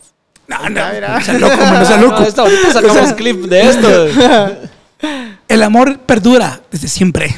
No, 0.48 0.68
no, 0.70 1.00
no 1.00 1.20
sea 1.20 1.34
loco, 1.34 1.56
man, 1.58 1.74
no 1.80 1.84
sea 1.84 1.96
loco. 2.00 2.20
No, 2.20 2.26
esto, 2.26 2.42
ahorita 2.42 2.72
sacamos 2.72 3.12
clip 3.12 3.44
de 3.44 3.60
esto. 3.68 4.68
El 5.48 5.62
amor 5.62 6.00
perdura 6.00 6.60
desde 6.70 6.88
siempre. 6.88 7.34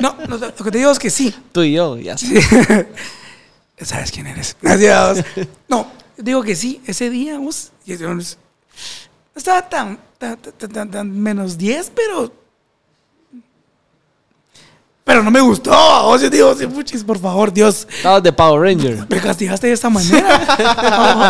No, 0.00 0.16
no, 0.26 0.36
lo 0.36 0.54
que 0.54 0.70
te 0.70 0.78
digo 0.78 0.90
es 0.90 0.98
que 0.98 1.10
sí. 1.10 1.34
Tú 1.52 1.62
y 1.62 1.74
yo, 1.74 1.96
ya 1.96 2.18
sé. 2.18 2.42
Sí. 2.42 3.84
¿Sabes 3.84 4.10
quién 4.10 4.26
eres? 4.26 4.56
Gracias. 4.60 5.24
No, 5.68 5.86
digo 6.16 6.42
que 6.42 6.56
sí. 6.56 6.82
Ese 6.86 7.08
día, 7.08 7.38
vos, 7.38 7.70
estaba 9.34 9.68
tan, 9.68 9.98
tan, 10.20 10.36
tan, 10.36 10.70
tan- 10.72 10.90
tan 10.90 11.10
menos 11.20 11.56
10, 11.56 11.90
pero. 11.96 12.30
Pero 15.02 15.22
no 15.24 15.30
me 15.30 15.40
gustó. 15.40 15.70
Vos, 15.70 16.20
yo 16.20 16.30
digo, 16.30 16.54
puchis, 16.72 17.02
por 17.02 17.18
favor, 17.18 17.52
Dios. 17.52 17.88
Estabas 17.90 18.22
de 18.22 18.32
Power 18.32 18.60
Ranger. 18.62 19.06
me 19.08 19.20
castigaste 19.20 19.66
de 19.66 19.72
esta 19.72 19.88
manera. 19.90 20.38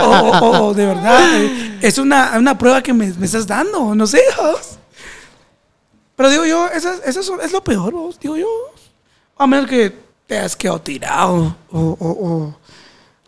o, 0.04 0.10
o- 0.10 0.38
o- 0.50 0.66
o 0.68 0.74
de 0.74 0.84
verdad, 0.86 1.28
es 1.80 1.96
una, 1.98 2.36
una 2.36 2.58
prueba 2.58 2.82
que 2.82 2.92
me, 2.92 3.06
me 3.14 3.24
estás 3.26 3.46
dando, 3.46 3.94
no 3.94 4.06
sé. 4.06 4.20
Pero 6.16 6.28
digo 6.28 6.44
yo, 6.44 6.68
eso, 6.68 6.92
es- 6.92 7.16
eso 7.16 7.20
es, 7.38 7.44
es 7.46 7.52
lo 7.52 7.62
peor, 7.64 7.92
vos, 7.94 8.18
digo 8.20 8.36
yo. 8.36 8.48
A 9.38 9.46
menos 9.46 9.66
que 9.70 9.96
te 10.26 10.38
has 10.38 10.54
quedado 10.54 10.80
tirado 10.82 11.56
o, 11.70 11.78
o, 11.78 12.08
o- 12.10 12.56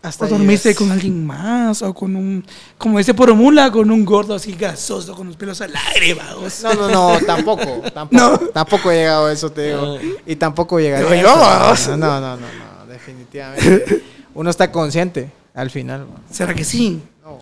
Hasta 0.03 0.25
o 0.25 0.29
dormiste 0.29 0.71
llegas. 0.71 0.79
con 0.83 0.91
alguien 0.91 1.25
más 1.25 1.81
o 1.83 1.95
con 1.95 2.17
un, 2.17 2.45
como 2.77 2.99
dice 2.99 3.15
por 3.15 3.33
mula, 3.35 3.71
con 3.71 3.89
un 3.91 4.05
gordo 4.05 4.35
así 4.35 4.53
gasoso 4.55 5.15
con 5.15 5.29
los 5.29 5.37
pelos 5.37 5.61
al 5.61 5.73
aire, 5.95 6.15
vamos. 6.15 6.61
No, 6.63 6.75
no, 6.75 6.89
no, 6.89 7.19
tampoco. 7.27 7.65
Tampoco, 7.95 8.09
No. 8.23 8.39
tampoco 8.49 8.91
he 8.91 8.97
llegado 8.97 9.27
a 9.27 9.33
eso, 9.33 9.51
te 9.51 9.69
digo. 9.69 9.99
Y 10.27 10.35
tampoco 10.37 10.81
llegaría 10.81 11.09
Digo 11.09 11.29
a 11.31 11.73
eso. 11.73 11.97
No, 11.97 12.21
no, 12.21 12.21
no, 12.21 12.37
no, 12.37 12.47
no, 12.47 12.87
definitivamente. 12.93 14.03
Uno 14.35 14.51
está 14.51 14.73
consciente 14.73 15.31
al 15.55 15.71
final. 15.71 16.01
man. 16.01 16.23
¿Será 16.31 16.53
que 16.55 16.65
sí? 16.65 17.01
No. 17.25 17.39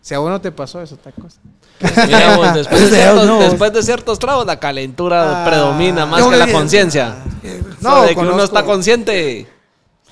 Si 0.00 0.14
a 0.14 0.20
uno 0.20 0.40
te 0.40 0.52
pasó 0.52 0.80
eso, 0.82 0.94
otra 0.94 1.10
cosa. 1.12 1.38
Mira, 2.06 2.36
vos, 2.36 2.54
después, 2.54 2.90
de 2.90 2.96
ciertos, 2.96 3.26
no. 3.26 3.38
después 3.40 3.72
de 3.72 3.82
ciertos 3.82 4.18
tragos, 4.20 4.46
la 4.46 4.60
calentura 4.60 5.42
Ah. 5.42 5.44
predomina 5.46 6.06
más 6.06 6.22
que 6.22 6.36
la 6.36 6.52
conciencia. 6.52 7.16
Eh, 7.42 7.60
No, 7.80 7.90
No, 7.96 8.02
de 8.02 8.08
que 8.14 8.20
uno 8.20 8.30
conozco. 8.32 8.56
está 8.56 8.64
consciente. 8.64 9.48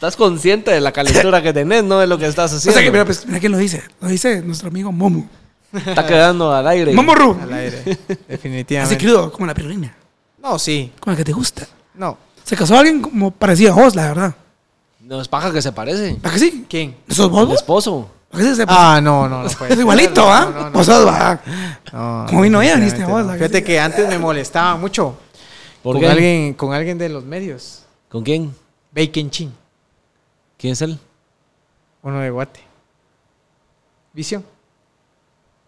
Estás 0.03 0.17
consciente 0.17 0.73
de 0.73 0.81
la 0.81 0.91
calentura 0.91 1.41
que 1.41 1.53
tenés, 1.53 1.85
no 1.85 2.01
de 2.01 2.09
lo 2.09 2.19
que 2.19 2.27
estás 2.27 2.53
O 2.53 2.57
haciendo. 2.57 2.73
sea 2.77 2.83
que, 2.85 2.91
mira, 2.91 3.05
pues, 3.05 3.25
mira 3.25 3.39
quién 3.39 3.53
lo 3.53 3.59
dice. 3.59 3.85
Lo 4.01 4.09
dice 4.09 4.43
nuestro 4.43 4.67
amigo 4.67 4.91
Momo. 4.91 5.29
Está 5.73 6.05
quedando 6.05 6.53
al 6.53 6.67
aire. 6.67 6.93
Momo 6.93 7.13
Al 7.41 7.53
aire. 7.53 7.79
Así 7.87 8.17
Definitivamente. 8.27 8.99
crudo, 8.99 9.31
como 9.31 9.47
la 9.47 9.55
pirulina. 9.55 9.95
No, 10.43 10.59
sí. 10.59 10.91
Como 10.99 11.13
la 11.13 11.17
que 11.19 11.25
te 11.25 11.31
gusta. 11.31 11.69
No. 11.95 12.19
Se 12.43 12.57
casó 12.57 12.77
alguien 12.77 13.01
como 13.01 13.31
parecido 13.31 13.75
a 13.75 13.77
vos, 13.77 13.95
la 13.95 14.09
verdad. 14.09 14.35
No 14.99 15.21
es 15.23 15.29
paja 15.29 15.53
que 15.53 15.63
se 15.63 15.71
parece. 15.71 16.17
¿Para 16.21 16.35
que 16.35 16.41
sí? 16.41 16.67
¿Quién? 16.69 16.97
¿Sos 17.09 17.31
vos? 17.31 17.49
El 17.49 17.55
esposo. 17.55 18.11
¿Para 18.29 18.43
que 18.43 18.55
se 18.57 18.65
Ah, 18.67 18.99
no, 19.01 19.29
no, 19.29 19.45
no 19.45 19.51
puede 19.51 19.73
Es 19.75 19.79
igualito, 19.79 20.29
¿ah? 20.29 20.47
No, 20.53 20.61
no, 20.63 20.65
no. 20.65 20.71
Vos 20.73 20.85
sos, 20.87 21.07
va. 21.07 21.41
No, 21.93 22.27
Como 22.29 22.43
vino 22.43 22.61
ella, 22.61 22.75
viniste 22.75 23.05
vos, 23.05 23.25
no. 23.25 23.31
que 23.35 23.39
Fíjate 23.39 23.59
sí. 23.59 23.65
que 23.65 23.79
antes 23.79 24.09
me 24.09 24.19
molestaba 24.19 24.75
mucho 24.77 25.15
¿Por 25.81 25.95
con 25.95 26.01
qué? 26.01 26.09
alguien, 26.09 26.55
con 26.55 26.75
alguien 26.75 26.99
de 26.99 27.09
los 27.09 27.23
medios. 27.25 27.85
¿Con 28.09 28.25
quién? 28.25 28.53
Bacon 28.91 29.31
Chin, 29.31 29.53
¿Quién 30.63 30.75
es 30.75 30.81
él? 30.83 30.97
uno 32.05 32.21
de 32.21 32.31
Guate. 32.31 32.61
Visión. 34.13 34.45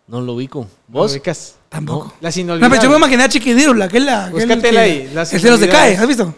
No 0.06 0.20
lo 0.20 0.34
ubico. 0.34 0.60
¿Lo 0.60 0.68
¿Vos? 1.00 1.10
ubicas? 1.12 1.56
Tampoco. 1.68 2.14
Las 2.20 2.36
No, 2.36 2.42
inolvidables. 2.42 2.78
pero 2.78 2.82
yo 2.84 2.90
me 2.90 2.96
imaginé 3.04 3.24
a 3.24 3.28
Chiquidiro, 3.28 3.72
aquel, 3.82 4.08
aquel 4.08 4.32
Búscatela 4.32 4.62
que- 4.70 4.78
ahí, 4.78 5.10
las 5.12 5.32
El 5.32 5.40
se 5.58 5.68
cae. 5.68 5.96
¿has 5.96 6.06
visto? 6.06 6.32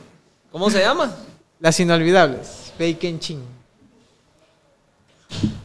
¿Cómo 0.51 0.71
se 0.71 0.81
llama? 0.81 1.15
Las 1.61 1.79
inolvidables. 1.81 2.73
Bacon 2.79 3.19
Chin. 3.21 3.43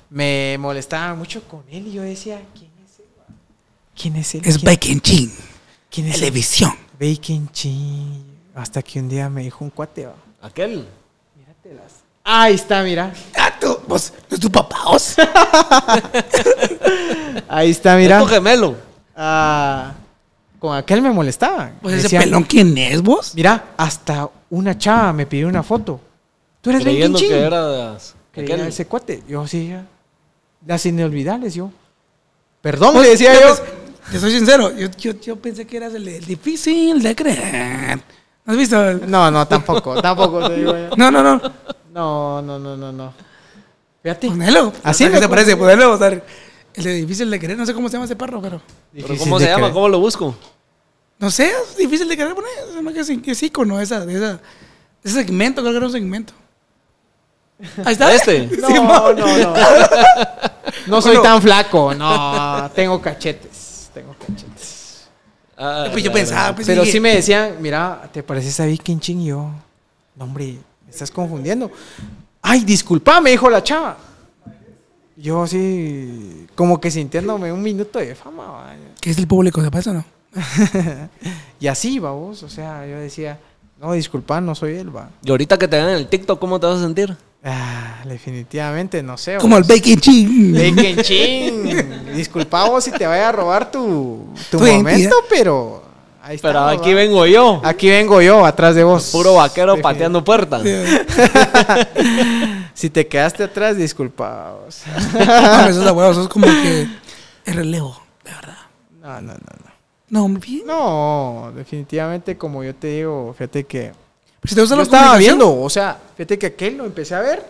me 0.10 0.58
molestaba 0.60 1.16
mucho 1.16 1.42
con 1.48 1.64
él 1.72 1.88
y 1.88 1.94
yo 1.94 2.02
decía, 2.02 2.42
¿quién 2.54 2.72
es 2.86 3.00
él? 3.00 3.06
¿Quién 3.96 4.16
es 4.18 4.36
él? 4.36 4.42
Es 4.44 4.58
¿Quién- 4.58 4.66
Bacon 4.66 5.00
Chin. 5.02 5.34
¿Quién 5.90 6.08
es? 6.08 6.16
Televisión. 6.16 6.74
Bacon 7.00 7.50
Chin. 7.54 8.26
Hasta 8.54 8.82
que 8.82 9.00
un 9.00 9.08
día 9.08 9.30
me 9.30 9.44
dijo 9.44 9.64
un 9.64 9.70
cuate, 9.70 10.08
va. 10.08 10.16
Aquel. 10.42 10.86
Míratelas. 11.38 12.01
Ahí 12.24 12.56
está, 12.56 12.84
mira. 12.84 13.14
Ah, 13.38 13.54
tú, 13.60 13.78
vos, 13.88 14.14
¿no 14.30 14.36
es 14.36 14.42
tu 14.42 14.52
papá, 14.52 14.78
vos? 14.86 15.16
Ahí 17.48 17.72
está, 17.72 17.98
Es 17.98 18.02
mira. 18.04 18.20
tu 18.20 18.26
gemelo. 18.26 18.76
Ah, 19.16 19.94
con 20.60 20.76
aquel 20.76 21.02
me 21.02 21.12
molestaba. 21.12 21.72
Pues 21.82 21.96
ese 21.96 22.04
decía, 22.04 22.20
pelón, 22.22 22.44
¿quién 22.44 22.78
es 22.78 23.02
vos? 23.02 23.34
Mira, 23.36 23.74
hasta 23.78 24.30
una 24.50 24.78
chava 24.78 25.14
me 25.14 25.26
pidió 25.26 25.48
una 25.48 25.64
foto. 25.64 26.00
¿Tú 26.62 26.70
eres 26.70 26.82
Bacon 26.82 26.94
Creyendo 26.94 27.20
Chin? 27.20 27.30
que 27.30 27.40
era 27.40 27.98
Creía 28.32 28.56
aquel. 28.56 28.68
ese 28.68 28.86
cuate. 28.86 29.24
Yo 29.28 29.48
sí, 29.48 29.70
ya. 29.70 29.86
Las 30.66 30.86
inolvidables, 30.86 31.56
yo. 31.56 31.72
Perdón, 32.62 33.02
le 33.02 33.10
decía 33.10 33.34
yo. 33.34 33.56
Te 34.12 34.20
soy 34.20 34.32
sincero, 34.32 34.76
yo, 34.76 34.90
yo, 34.98 35.14
yo 35.22 35.36
pensé 35.38 35.66
que 35.66 35.78
eras 35.78 35.94
el, 35.94 36.06
el 36.08 36.26
difícil 36.26 37.02
de 37.02 37.16
creer. 37.16 38.00
¿No 38.52 38.56
has 38.56 38.60
visto? 38.60 39.08
No, 39.08 39.32
no, 39.32 39.48
tampoco, 39.48 40.02
tampoco 40.02 40.46
te 40.50 40.58
digo 40.58 40.74
yo. 40.74 40.90
No, 40.98 41.10
no, 41.10 41.24
no. 41.24 41.42
No, 41.94 42.42
no, 42.42 42.60
no, 42.60 42.76
no, 42.76 42.92
no. 42.92 43.14
Fíjate. 44.04 44.28
Ponelo. 44.28 44.74
Así 44.84 45.06
¿Así 45.06 45.14
me 45.14 45.22
te 45.22 45.30
parece? 45.30 45.56
Ponelo. 45.56 45.94
o 45.94 45.98
sea, 45.98 46.10
el 46.10 46.22
de 46.84 46.94
difícil 46.96 47.32
de 47.32 47.40
querer. 47.40 47.58
No 47.58 47.66
sé 47.66 47.74
cómo 47.74 47.88
se 47.88 47.94
llama 47.94 48.04
ese 48.04 48.18
perro, 48.18 48.42
pero... 48.42 48.62
¿Pero 48.94 49.16
¿Cómo 49.18 49.40
se 49.40 49.46
llama? 49.46 49.72
¿Cómo 49.72 49.88
lo 49.88 50.02
busco? 50.02 50.36
No 51.18 51.32
sé, 51.32 51.50
es 51.50 51.78
difícil 51.78 52.10
de 52.10 52.18
querer 52.18 52.36
poner. 52.36 52.52
Es 52.76 52.84
más 52.84 52.94
que 52.94 53.32
es 53.32 53.44
ícono 53.44 53.80
esa, 53.80 54.06
de 54.06 54.16
esa, 54.18 54.34
de 54.34 54.40
ese 55.02 55.16
segmento, 55.24 55.62
creo 55.62 55.72
que 55.72 55.78
era 55.78 55.86
un 55.86 55.94
segmento. 55.94 56.34
Ahí 57.86 57.94
está. 57.94 58.14
¿Este? 58.14 58.50
No, 58.60 59.14
no, 59.14 59.38
no. 59.38 59.54
No 60.88 61.02
soy 61.02 61.16
Bueno. 61.16 61.22
tan 61.22 61.42
flaco, 61.42 61.94
no. 61.94 62.70
Tengo 62.76 63.02
cachetes. 63.02 63.61
Ah, 65.64 65.88
Pues 65.92 66.04
yo 66.04 66.12
pensaba, 66.12 66.56
pues 66.56 66.66
Pero 66.66 66.82
dije, 66.82 66.94
sí 66.94 67.00
me 67.00 67.14
decían, 67.16 67.58
mira, 67.60 68.10
¿te 68.12 68.24
pareces 68.24 68.60
a 68.60 68.66
Viking 68.66 69.00
Ching? 69.00 69.22
Y 69.22 69.26
yo, 69.28 69.50
no, 70.16 70.24
hombre, 70.24 70.58
me 70.86 70.92
estás 70.92 71.12
confundiendo. 71.12 71.70
Ay, 72.42 72.64
disculpa, 72.64 73.22
me 73.22 73.30
dijo 73.30 73.48
la 73.50 73.62
chava. 73.64 73.98
Yo 75.16 75.46
sí, 75.46 76.48
como 76.56 76.82
que 76.82 76.90
sintiéndome 76.90 77.52
un 77.52 77.62
minuto 77.62 78.00
de 78.00 78.16
fama. 78.16 78.48
va. 78.48 78.76
¿Qué 79.00 79.12
es 79.12 79.18
el 79.20 79.28
público? 79.28 79.62
¿Se 79.62 79.70
pasa 79.70 79.92
o 79.92 79.94
no? 79.94 80.06
Y 81.60 81.68
así, 81.68 82.00
vamos, 82.00 82.42
o 82.42 82.50
sea, 82.50 82.88
yo 82.88 82.98
decía, 82.98 83.38
no, 83.80 83.94
disculpa, 83.94 84.42
no 84.42 84.56
soy 84.56 84.78
él, 84.78 84.96
va. 84.96 85.10
Y 85.24 85.30
ahorita 85.30 85.60
que 85.60 85.68
te 85.68 85.76
vean 85.76 85.90
en 85.90 85.96
el 85.98 86.08
TikTok, 86.08 86.40
¿cómo 86.40 86.60
te 86.60 86.66
vas 86.66 86.80
a 86.80 86.82
sentir? 86.82 87.16
Ah, 87.44 88.04
definitivamente, 88.06 89.02
no 89.02 89.18
sé. 89.18 89.38
Como 89.38 89.58
el. 89.58 89.64
Bacon 89.64 89.98
Chin. 89.98 90.54
Bacon 90.54 91.04
Ching. 91.04 92.14
Disculpa 92.16 92.66
vos 92.70 92.84
si 92.84 92.92
te 92.92 93.08
vaya 93.08 93.30
a 93.30 93.32
robar 93.32 93.72
tu, 93.72 94.28
tu 94.52 94.60
Tu 94.60 94.64
momento, 94.66 95.16
pero 95.28 95.84
ahí 96.22 96.36
está. 96.36 96.50
Pero 96.50 96.68
aquí 96.68 96.90
va. 96.92 96.96
vengo 96.98 97.26
yo. 97.26 97.60
Aquí 97.64 97.90
vengo 97.90 98.22
yo, 98.22 98.46
atrás 98.46 98.76
de 98.76 98.84
vos. 98.84 99.10
Puro 99.12 99.34
vaquero 99.36 99.76
Defin- 99.76 99.82
pateando 99.82 100.24
puertas. 100.24 100.62
Si 102.74 102.90
te 102.90 103.06
quedaste 103.08 103.44
atrás, 103.44 103.78
disculpa 103.78 104.54
vos. 104.54 104.82
No, 105.14 105.20
eso 105.68 105.80
es 105.82 105.86
la 105.86 105.94
hueá, 105.94 106.10
eso 106.12 106.24
es 106.24 106.28
como 106.30 106.48
que 106.48 106.88
el 107.46 107.54
relevo, 107.54 108.02
de 108.24 108.32
verdad. 108.32 108.58
No, 109.02 109.22
no, 109.22 109.34
no, 109.34 109.40
no. 110.20 110.28
No, 110.30 110.40
bien. 110.40 110.64
No, 110.66 111.52
definitivamente, 111.56 112.38
como 112.38 112.64
yo 112.64 112.74
te 112.74 112.88
digo, 112.88 113.34
fíjate 113.38 113.66
que. 113.66 113.92
Gusta 114.42 114.66
Yo 114.66 114.76
la 114.76 114.84
estaba 114.84 115.18
viendo, 115.18 115.62
o 115.62 115.70
sea, 115.70 116.00
fíjate 116.16 116.40
que 116.40 116.48
aquel 116.48 116.78
lo 116.78 116.86
empecé 116.86 117.14
a 117.14 117.22
ver, 117.22 117.46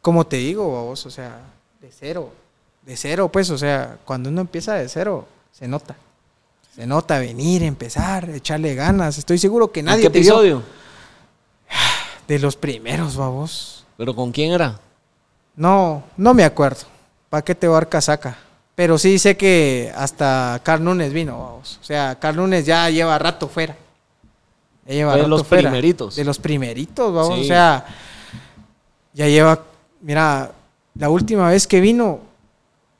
como 0.00 0.26
te 0.26 0.36
digo, 0.36 0.66
vos, 0.66 1.04
o 1.04 1.10
sea, 1.10 1.38
de 1.80 1.90
cero. 1.92 2.32
De 2.82 2.96
cero, 2.96 3.28
pues, 3.30 3.50
o 3.50 3.58
sea, 3.58 3.98
cuando 4.04 4.30
uno 4.30 4.40
empieza 4.40 4.74
de 4.74 4.88
cero, 4.88 5.26
se 5.52 5.68
nota. 5.68 5.96
Se 6.74 6.86
nota 6.86 7.18
venir, 7.18 7.62
empezar, 7.62 8.30
echarle 8.30 8.74
ganas. 8.74 9.18
Estoy 9.18 9.38
seguro 9.38 9.70
que 9.70 9.80
¿En 9.80 9.86
nadie 9.86 10.04
qué 10.04 10.10
te 10.10 10.20
vio 10.20 10.30
episodio? 10.30 10.62
de 12.28 12.38
los 12.38 12.56
primeros, 12.56 13.16
babos. 13.16 13.84
¿Pero 13.98 14.16
con 14.16 14.32
quién 14.32 14.52
era? 14.52 14.80
No, 15.56 16.02
no 16.16 16.32
me 16.32 16.44
acuerdo. 16.44 16.84
¿Para 17.28 17.44
qué 17.44 17.54
te 17.54 17.66
voy 17.66 17.74
a 17.74 17.80
dar 17.80 17.88
casaca? 17.90 18.38
Pero 18.74 18.96
sí 18.96 19.18
sé 19.18 19.36
que 19.36 19.92
hasta 19.94 20.58
Carl 20.62 20.82
Nunes 20.82 21.12
vino, 21.12 21.38
vamos. 21.38 21.78
O 21.82 21.84
sea, 21.84 22.18
Carl 22.18 22.36
Nunes 22.36 22.64
ya 22.64 22.88
lleva 22.88 23.18
rato 23.18 23.46
fuera. 23.46 23.76
De 24.84 25.26
los 25.28 25.46
fuera. 25.46 25.68
primeritos. 25.70 26.16
De 26.16 26.24
los 26.24 26.38
primeritos, 26.38 27.12
vamos. 27.12 27.36
Sí. 27.36 27.42
O 27.42 27.44
sea, 27.44 27.84
ya 29.12 29.28
lleva. 29.28 29.62
Mira, 30.00 30.52
la 30.94 31.10
última 31.10 31.48
vez 31.50 31.66
que 31.66 31.80
vino, 31.80 32.20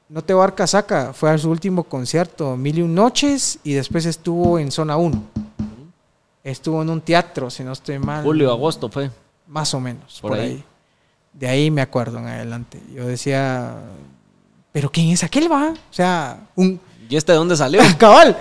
no 0.09 0.23
te 0.23 0.35
voy 0.35 0.43
a 0.43 0.47
dar 0.47 0.55
casaca, 0.55 1.13
fue 1.13 1.31
a 1.31 1.39
su 1.39 1.51
último 1.51 1.85
concierto, 1.85 2.57
Mil 2.57 2.79
y 2.79 2.83
un 2.83 2.95
Noches, 2.95 3.59
y 3.65 3.73
después 3.73 4.07
estuvo 4.07 4.59
en 4.59 4.71
Zona 4.71 4.97
1. 4.97 5.23
Estuvo 6.45 6.83
en 6.83 6.91
un 6.91 7.01
teatro, 7.01 7.51
si 7.51 7.65
no 7.65 7.73
estoy 7.73 7.99
mal. 7.99 8.23
Julio, 8.23 8.51
agosto 8.51 8.89
fue. 8.89 9.11
Más 9.47 9.75
o 9.75 9.81
menos, 9.81 10.21
Por 10.21 10.31
por, 10.33 10.41
ahí. 10.41 10.47
ahí. 10.47 10.65
De 11.33 11.49
ahí 11.49 11.71
me 11.71 11.81
acuerdo 11.83 12.19
en 12.19 12.27
adelante. 12.27 12.81
Yo 12.95 13.07
decía, 13.07 13.75
¿pero 14.73 14.91
quién 14.91 15.09
es 15.09 15.23
aquel 15.25 15.51
va? 15.51 15.71
O 15.71 15.93
sea, 15.93 16.49
un 16.55 16.81
¿Y 17.09 17.17
este 17.17 17.33
de 17.33 17.39
dónde 17.39 17.57
salió? 17.57 17.81
cabal, 17.99 18.37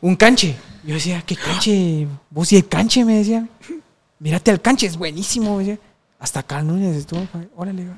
un 0.00 0.14
canche. 0.14 0.54
Yo 0.88 0.94
decía, 0.94 1.22
¿qué 1.26 1.36
canche? 1.36 2.06
Vos 2.30 2.50
y 2.52 2.56
el 2.56 2.66
canche, 2.66 3.04
me 3.04 3.18
decían. 3.18 3.50
Mírate 4.20 4.50
al 4.50 4.60
canche, 4.62 4.86
es 4.86 4.96
buenísimo. 4.96 5.52
me 5.56 5.64
decía. 5.64 5.78
Hasta 6.18 6.40
acá 6.40 6.62
Núñez 6.62 6.96
estuvo, 6.96 7.20
órale, 7.54 7.86
va. 7.86 7.96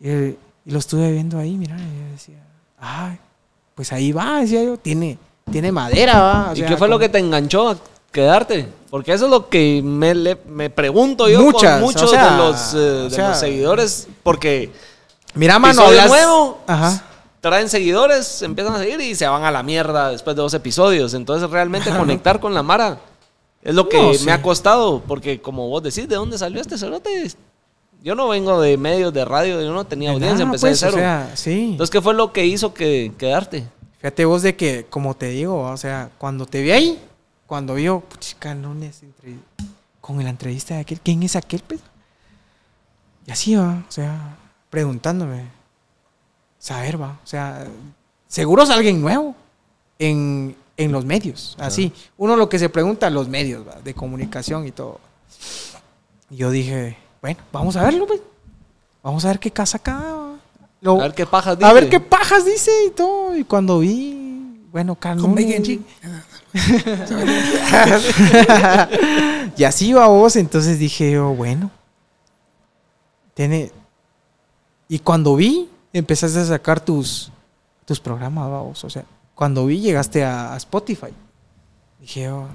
Y, 0.00 0.08
y 0.08 0.70
lo 0.70 0.78
estuve 0.78 1.10
viendo 1.10 1.38
ahí, 1.38 1.56
mira, 1.56 1.76
y 1.76 1.80
yo 1.80 2.12
decía, 2.12 2.38
ay, 2.78 3.18
pues 3.74 3.92
ahí 3.92 4.12
va, 4.12 4.40
decía 4.40 4.62
yo, 4.62 4.76
tiene, 4.76 5.18
tiene 5.50 5.72
madera, 5.72 6.20
va. 6.20 6.50
o 6.52 6.56
¿Y 6.56 6.62
qué 6.62 6.76
fue 6.76 6.86
lo 6.88 6.98
que 7.00 7.08
te 7.08 7.18
enganchó 7.18 7.68
a 7.70 7.76
quedarte? 8.12 8.68
Porque 8.90 9.12
eso 9.12 9.24
es 9.24 9.30
lo 9.32 9.48
que 9.48 9.82
me, 9.84 10.14
le- 10.14 10.38
me 10.48 10.70
pregunto 10.70 11.28
yo 11.28 11.42
Muchas, 11.42 11.74
con 11.74 11.82
o 11.82 11.86
muchos 11.86 12.10
sea, 12.12 12.30
de, 12.30 12.36
los, 12.38 12.74
eh, 12.74 12.76
de 12.78 13.06
o 13.06 13.10
sea- 13.10 13.28
los 13.30 13.38
seguidores. 13.40 14.08
Porque 14.22 14.70
Mira, 15.34 15.58
mano, 15.58 15.82
hablas- 15.82 16.08
nuevo, 16.08 16.60
Ajá. 16.66 17.02
Traen 17.40 17.68
seguidores, 17.68 18.42
empiezan 18.42 18.74
a 18.74 18.78
seguir 18.78 19.00
y 19.00 19.14
se 19.14 19.26
van 19.26 19.44
a 19.44 19.50
la 19.50 19.62
mierda 19.62 20.10
después 20.10 20.34
de 20.36 20.42
dos 20.42 20.54
episodios. 20.54 21.14
Entonces 21.14 21.48
realmente 21.50 21.90
conectar 21.90 22.40
con 22.40 22.54
la 22.54 22.62
Mara 22.62 22.98
es 23.62 23.74
lo 23.74 23.88
que 23.88 23.96
No, 24.00 24.12
me 24.24 24.32
ha 24.32 24.42
costado. 24.42 25.00
Porque 25.06 25.40
como 25.40 25.68
vos 25.68 25.82
decís, 25.82 26.08
¿de 26.08 26.16
dónde 26.16 26.38
salió 26.38 26.60
este 26.60 26.76
cerote? 26.78 27.30
Yo 28.02 28.14
no 28.14 28.28
vengo 28.28 28.60
de 28.60 28.76
medios 28.76 29.12
de 29.12 29.24
radio, 29.24 29.60
yo 29.60 29.72
no 29.72 29.84
tenía 29.84 30.12
audiencia, 30.12 30.44
Ah, 30.44 30.46
empecé 30.46 30.66
pues, 30.68 30.80
de 30.80 30.86
cero. 30.86 30.96
O 30.96 31.00
sea, 31.00 31.32
sí. 31.34 31.70
Entonces, 31.72 31.90
¿qué 31.90 32.00
fue 32.00 32.14
lo 32.14 32.32
que 32.32 32.46
hizo 32.46 32.72
que 32.72 33.12
quedarte? 33.18 33.66
Fíjate 33.98 34.24
vos 34.24 34.42
de 34.42 34.54
que, 34.54 34.86
como 34.88 35.14
te 35.16 35.26
digo, 35.30 35.62
o 35.62 35.76
sea, 35.76 36.08
cuando 36.18 36.46
te 36.46 36.62
vi 36.62 36.70
ahí, 36.70 36.98
cuando 37.46 37.74
vio, 37.74 38.04
entre- 38.20 39.38
con 40.00 40.22
la 40.22 40.30
entrevista 40.30 40.74
de 40.74 40.80
aquel, 40.82 41.00
¿quién 41.00 41.24
es 41.24 41.34
aquel? 41.34 41.60
Pues? 41.66 41.80
Y 43.26 43.32
así 43.32 43.56
va, 43.56 43.84
o 43.88 43.92
sea, 43.92 44.36
preguntándome, 44.70 45.46
saber 46.68 47.00
va, 47.00 47.18
o 47.24 47.26
sea, 47.26 47.66
seguro 48.26 48.62
es 48.62 48.70
alguien 48.70 49.00
nuevo 49.00 49.34
en, 49.98 50.54
en 50.76 50.92
los 50.92 51.04
medios, 51.04 51.56
así. 51.58 51.92
Uno 52.16 52.36
lo 52.36 52.48
que 52.48 52.58
se 52.58 52.68
pregunta, 52.68 53.08
los 53.10 53.28
medios 53.28 53.66
¿va? 53.66 53.80
de 53.82 53.94
comunicación 53.94 54.66
y 54.66 54.70
todo. 54.72 55.00
Y 56.30 56.36
yo 56.36 56.50
dije, 56.50 56.96
bueno, 57.22 57.40
vamos 57.52 57.76
a 57.76 57.82
verlo, 57.84 58.06
pues. 58.06 58.20
Vamos 59.02 59.24
a 59.24 59.28
ver 59.28 59.38
qué 59.38 59.50
casa 59.50 59.78
acá. 59.78 59.98
Lo- 60.80 61.00
A 61.00 61.04
ver 61.04 61.14
qué 61.14 61.24
pajas 61.26 61.56
a 61.62 61.72
ver 61.72 61.84
dice. 61.84 61.90
qué 61.90 62.00
pajas 62.00 62.44
dice 62.44 62.70
y 62.86 62.90
todo. 62.90 63.34
Y 63.36 63.44
cuando 63.44 63.78
vi, 63.78 64.60
bueno, 64.70 64.94
Carl 64.94 65.20
Con 65.20 65.34
Núñez- 65.34 65.48
Bacon 65.48 65.62
Chin. 65.64 65.86
y 69.56 69.64
así 69.64 69.92
va 69.92 70.06
vos, 70.08 70.36
entonces 70.36 70.78
dije 70.78 71.10
yo, 71.12 71.30
bueno. 71.34 71.70
Tiene. 73.34 73.72
Y 74.88 74.98
cuando 75.00 75.36
vi, 75.36 75.68
empezaste 75.92 76.38
a 76.38 76.44
sacar 76.44 76.80
tus, 76.80 77.30
tus 77.84 78.00
programas, 78.00 78.50
va 78.50 78.62
vos. 78.62 78.84
O 78.84 78.90
sea, 78.90 79.04
cuando 79.34 79.66
vi, 79.66 79.80
llegaste 79.80 80.24
a, 80.24 80.54
a 80.54 80.56
Spotify. 80.56 81.08
Dije 82.00 82.24
yo. 82.24 82.46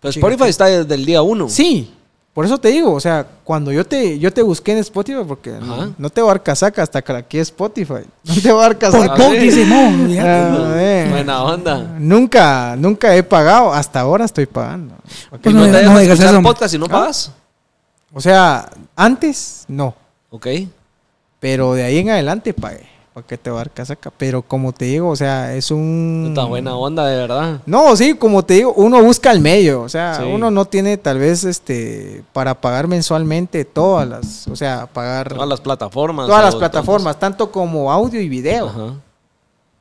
Pues 0.00 0.14
"Chica, 0.14 0.26
Spotify 0.26 0.48
está 0.50 0.66
desde 0.66 0.94
el 0.94 1.04
día 1.04 1.22
uno. 1.22 1.48
Sí, 1.48 1.92
por 2.32 2.44
eso 2.44 2.58
te 2.58 2.68
digo, 2.68 2.92
o 2.92 3.00
sea, 3.00 3.26
cuando 3.42 3.72
yo 3.72 3.84
te, 3.84 4.18
yo 4.18 4.32
te 4.32 4.40
busqué 4.40 4.72
en 4.72 4.78
Spotify, 4.78 5.22
porque 5.26 5.52
no 5.98 6.10
te 6.10 6.20
voy 6.20 6.30
a 6.30 6.34
dar 6.34 6.42
casaca 6.42 6.82
hasta 6.82 7.02
que 7.02 7.12
aquí 7.12 7.38
Spotify. 7.38 8.04
No 8.24 8.34
te 8.34 8.52
voy 8.52 8.60
a 8.60 8.68
dar 8.68 8.78
Por 8.78 8.90
casaca. 8.92 9.30
Dice, 9.32 9.66
no, 9.66 9.88
olvídate. 9.88 10.28
Ah, 10.28 10.72
eh. 10.76 11.06
Buena 11.10 11.42
onda. 11.42 11.78
Nunca, 11.98 12.76
nunca 12.76 13.14
he 13.16 13.22
pagado, 13.22 13.72
hasta 13.72 14.00
ahora 14.00 14.24
estoy 14.24 14.46
pagando. 14.46 14.94
Pues 15.28 15.42
¿Y 15.44 15.48
no, 15.52 15.66
no, 15.66 15.72
te 15.72 15.82
no 15.84 15.98
dejas 15.98 16.20
escuchar 16.20 16.42
podcast 16.42 16.70
si 16.70 16.78
no 16.78 16.86
¿Ah? 16.86 16.88
pagas? 16.88 17.32
O 18.12 18.20
sea, 18.20 18.70
antes 18.96 19.64
no, 19.68 19.94
Ok. 20.30 20.46
Pero 21.40 21.74
de 21.74 21.82
ahí 21.84 21.98
en 21.98 22.10
adelante 22.10 22.54
pagué. 22.54 22.88
¿para 23.12 23.26
qué 23.26 23.36
te 23.36 23.50
va 23.50 23.56
a 23.56 23.58
dar 23.58 23.70
casaca? 23.72 24.12
Pero 24.16 24.40
como 24.42 24.72
te 24.72 24.84
digo, 24.84 25.08
o 25.08 25.16
sea, 25.16 25.52
es 25.56 25.72
un... 25.72 26.26
Está 26.28 26.44
buena 26.44 26.76
onda, 26.76 27.04
de 27.08 27.16
verdad. 27.16 27.60
No, 27.66 27.96
sí, 27.96 28.14
como 28.14 28.44
te 28.44 28.54
digo, 28.54 28.72
uno 28.74 29.02
busca 29.02 29.32
el 29.32 29.40
medio, 29.40 29.82
o 29.82 29.88
sea, 29.88 30.14
Sí. 30.14 30.22
uno 30.32 30.52
no 30.52 30.64
tiene 30.64 30.96
tal 30.96 31.18
vez 31.18 31.42
este 31.42 32.22
para 32.32 32.54
pagar 32.60 32.86
mensualmente 32.86 33.64
todas 33.64 34.08
las, 34.08 34.46
o 34.46 34.54
sea, 34.54 34.86
pagar 34.86 35.34
Todas 35.34 35.48
las 35.48 35.60
plataformas. 35.60 36.28
todas 36.28 36.44
las 36.44 36.54
plataformas, 36.54 37.18
tanto 37.18 37.50
como 37.50 37.90
audio 37.90 38.20
y 38.20 38.28
video. 38.28 38.68
Ajá. 38.68 38.94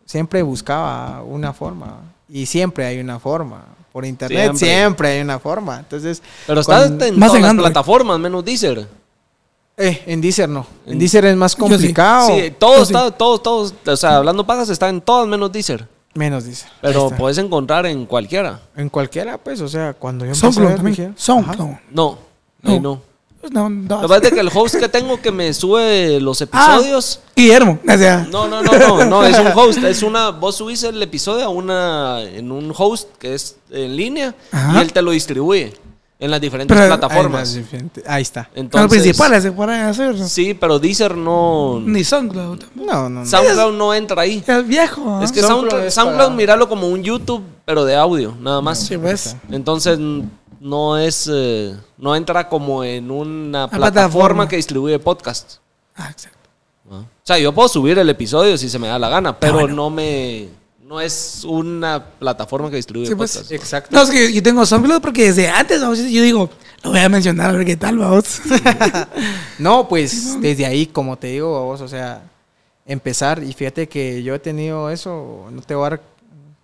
Siempre 0.05 0.41
buscaba 0.41 1.21
una 1.21 1.53
forma 1.53 1.97
y 2.27 2.47
siempre 2.47 2.85
hay 2.87 2.99
una 2.99 3.19
forma. 3.19 3.63
Por 3.91 4.05
internet 4.05 4.55
Siempre. 4.55 4.67
siempre, 4.67 5.07
hay 5.09 5.21
una 5.21 5.39
forma. 5.39 5.79
Entonces, 5.79 6.21
Pero 6.47 6.61
está 6.61 6.77
Cuando- 6.77 7.05
en 7.05 7.17
Más 7.19 7.29
todas 7.29 7.35
en 7.37 7.41
las 7.43 7.49
Android. 7.51 7.67
plataformas, 7.71 8.19
menos 8.19 8.43
Deezer. 8.45 8.87
Eh, 9.79 10.03
en 10.05 10.21
Deezer 10.21 10.47
no. 10.47 10.67
En 10.85 10.93
En- 10.93 10.99
Deezer 10.99 11.25
es 11.25 11.35
más 11.35 11.53
sí. 11.53 11.57
complicado. 11.57 12.27
Sí, 12.27 12.33
sí. 12.41 12.53
está, 12.83 13.11
todos, 13.11 13.41
todos, 13.41 13.73
o 13.87 13.97
sea, 13.97 14.17
hablando 14.17 14.45
pagas 14.45 14.69
está 14.69 14.89
en 14.89 15.01
todas 15.01 15.27
menos 15.27 15.51
Deezer. 15.51 15.87
Menos 16.13 16.43
Deezer. 16.45 16.69
Pero 16.81 17.09
puedes 17.11 17.37
encontrar 17.37 17.85
en 17.85 18.05
cualquiera. 18.05 18.59
en 18.75 18.89
cualquiera, 18.89 19.37
pues, 19.37 19.61
o 19.61 19.67
sea, 19.67 19.93
cuando 19.93 20.25
yo 20.25 20.31
empecé 20.31 20.45
a 20.47 20.51
SoundCloud 20.51 20.67
ver, 20.67 20.75
también. 20.77 20.95
dije, 20.95 21.11
SoundCloud. 21.15 21.69
No, 21.91 22.17
No. 22.61 22.71
ahí 22.71 22.79
no. 22.79 23.01
No, 23.51 23.69
no. 23.69 23.95
Lo 23.95 24.01
que 24.01 24.07
pasa 24.09 24.27
es 24.27 24.33
que 24.33 24.39
el 24.41 24.49
host 24.53 24.75
que 24.75 24.89
tengo 24.89 25.21
que 25.21 25.31
me 25.31 25.53
sube 25.53 26.19
los 26.19 26.41
episodios. 26.41 27.21
Guillermo. 27.37 27.79
O 27.87 27.97
sea, 27.97 28.27
No, 28.29 28.49
no, 28.49 28.61
no, 28.61 28.71
no, 28.77 29.05
no, 29.05 29.23
es 29.23 29.39
un 29.39 29.47
host, 29.55 29.77
es 29.81 30.03
una, 30.03 30.31
vos 30.31 30.57
subís 30.57 30.83
el 30.83 31.01
episodio 31.01 31.45
a 31.45 31.49
una, 31.49 32.21
en 32.21 32.51
un 32.51 32.73
host 32.77 33.07
que 33.17 33.33
es 33.33 33.55
en 33.69 33.95
línea 33.95 34.35
Ajá. 34.51 34.79
y 34.79 34.81
él 34.81 34.91
te 34.91 35.01
lo 35.01 35.11
distribuye 35.11 35.73
en 36.19 36.29
las 36.31 36.41
diferentes 36.41 36.75
Pero- 36.75 36.83
Hay 36.83 36.89
más 36.89 36.99
plataformas. 36.99 37.57
Ahí 38.05 38.21
está. 38.21 38.49
Entonces, 38.53 38.81
los 38.81 38.89
principales 38.91 39.41
se 39.43 39.51
pueden 39.53 39.81
hacer. 39.81 40.17
Sí, 40.27 40.53
pero 40.53 40.77
Deezer 40.77 41.15
no, 41.15 41.79
Ni 41.83 42.03
SoundCloud. 42.03 42.59
tampoco. 42.59 42.85
No, 42.85 43.03
no, 43.09 43.21
no. 43.21 43.25
SoundCloud 43.25 43.73
no 43.77 43.93
entra 43.93 44.21
ahí. 44.23 44.43
Es 44.45 44.67
viejo. 44.67 45.01
¿ah? 45.17 45.23
Es 45.23 45.31
que 45.31 45.39
SoundCloud 45.39 45.59
SoundCloud, 45.69 45.83
es 45.85 45.93
SoundCloud 45.93 46.25
para- 46.25 46.35
míralo 46.35 46.67
como 46.67 46.87
un 46.89 47.01
YouTube, 47.01 47.43
pero 47.65 47.85
de 47.85 47.95
audio, 47.95 48.35
nada 48.39 48.59
más. 48.61 48.79
Sí, 48.79 48.97
pues. 48.97 49.35
Entonces 49.49 49.97
no 50.59 50.97
es, 50.97 51.29
eh, 51.31 51.73
no 51.97 52.15
entra 52.15 52.49
como 52.49 52.83
en 52.83 53.09
una 53.11 53.69
plataforma. 53.69 53.91
plataforma 53.91 54.47
que 54.49 54.55
distribuye 54.57 54.99
podcast. 54.99 55.57
Ah, 55.95 56.09
exacto. 56.11 56.37
O 56.91 57.05
sea, 57.23 57.37
yo 57.37 57.53
puedo 57.53 57.69
subir 57.69 57.97
el 57.99 58.09
episodio 58.09 58.57
si 58.57 58.67
se 58.67 58.79
me 58.79 58.87
da 58.87 58.97
la 58.97 59.07
gana, 59.09 59.37
pero 59.39 59.53
bueno. 59.59 59.75
no 59.75 59.89
me, 59.91 60.49
no 60.89 60.99
es 60.99 61.43
una 61.47 62.03
plataforma 62.03 62.71
que 62.71 62.77
distribuye 62.77 63.09
Sí, 63.09 63.15
pues. 63.15 63.51
Exacto. 63.51 63.95
No, 63.95 64.01
es 64.01 64.09
que 64.09 64.33
yo 64.33 64.41
tengo 64.41 64.65
SoundCloud 64.65 65.01
porque 65.01 65.25
desde 65.25 65.47
antes, 65.47 65.79
vamos, 65.79 65.99
yo 65.99 66.23
digo, 66.23 66.49
lo 66.83 66.89
voy 66.89 66.99
a 66.99 67.07
mencionar 67.07 67.51
a 67.51 67.53
ver 67.53 67.63
qué 67.63 67.77
tal, 67.77 67.99
vamos. 67.99 68.41
No, 69.59 69.87
pues 69.87 70.41
desde 70.41 70.65
ahí, 70.65 70.87
como 70.87 71.15
te 71.15 71.27
digo, 71.27 71.63
vos, 71.63 71.81
o 71.81 71.87
sea, 71.87 72.23
empezar. 72.87 73.43
Y 73.43 73.53
fíjate 73.53 73.87
que 73.87 74.23
yo 74.23 74.33
he 74.33 74.39
tenido 74.39 74.89
eso, 74.89 75.47
no 75.51 75.61
te 75.61 75.75
voy 75.75 75.85
a 75.85 75.89
dar, 75.91 76.01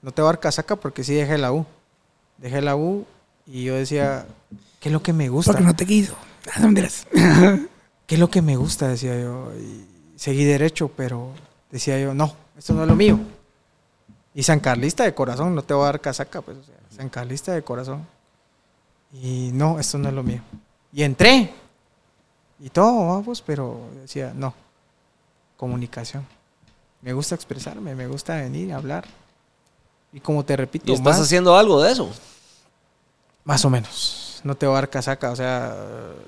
no 0.01 0.11
te 0.11 0.23
voy 0.23 0.29
a 0.29 0.31
dar 0.31 0.39
casaca 0.39 0.75
porque 0.75 1.03
sí 1.03 1.13
dejé 1.13 1.37
la 1.37 1.53
U. 1.53 1.63
Dejé 2.39 2.63
la 2.63 2.75
U 2.75 3.05
y 3.45 3.65
yo 3.65 3.75
decía, 3.75 4.25
¿qué 4.79 4.89
es 4.89 4.93
lo 4.93 5.03
que 5.03 5.13
me 5.13 5.29
gusta? 5.29 5.51
Porque 5.51 5.65
no 5.65 5.75
te 5.75 5.85
quiso. 5.85 6.15
Ah. 6.51 6.67
¿Qué 8.07 8.15
es 8.15 8.19
lo 8.19 8.31
que 8.31 8.41
me 8.41 8.55
gusta? 8.55 8.87
Decía 8.87 9.19
yo. 9.19 9.51
Y 9.53 9.85
seguí 10.15 10.45
derecho, 10.45 10.89
pero 10.89 11.29
decía 11.69 11.99
yo, 11.99 12.15
no, 12.15 12.33
esto 12.57 12.73
no 12.73 12.81
es 12.81 12.87
lo 12.87 12.95
mío. 12.95 13.19
Y 14.35 14.43
San 14.43 14.59
Carlista 14.59 15.03
de 15.05 15.15
corazón, 15.15 15.55
no 15.55 15.63
te 15.63 15.73
voy 15.73 15.83
a 15.83 15.85
dar 15.85 16.01
casaca, 16.01 16.41
pues, 16.41 16.57
o 16.57 16.63
sea, 16.63 16.75
San 16.95 17.07
Carlista 17.09 17.53
de 17.53 17.63
corazón. 17.63 18.05
Y 19.13 19.51
no, 19.53 19.79
esto 19.79 19.97
no 19.97 20.09
es 20.09 20.13
lo 20.13 20.23
mío. 20.23 20.41
Y 20.91 21.03
entré. 21.03 21.53
Y 22.59 22.69
todo, 22.69 23.07
vamos, 23.07 23.41
pero 23.41 23.79
decía, 24.01 24.33
no, 24.35 24.53
comunicación. 25.55 26.27
Me 27.01 27.13
gusta 27.13 27.33
expresarme, 27.33 27.95
me 27.95 28.07
gusta 28.07 28.35
venir 28.35 28.73
a 28.73 28.77
hablar. 28.77 29.05
Y 30.11 30.19
como 30.19 30.43
te 30.43 30.57
repito, 30.57 30.91
¿Y 30.91 30.95
estás 30.95 31.17
más, 31.17 31.21
haciendo 31.25 31.57
algo 31.57 31.81
de 31.81 31.93
eso? 31.93 32.09
más 33.45 33.63
o 33.63 33.69
menos. 33.69 34.41
No 34.43 34.55
te 34.55 34.65
voy 34.65 34.73
a 34.73 34.79
dar 34.81 34.89
casaca. 34.89 35.31
O 35.31 35.35
sea, 35.35 35.75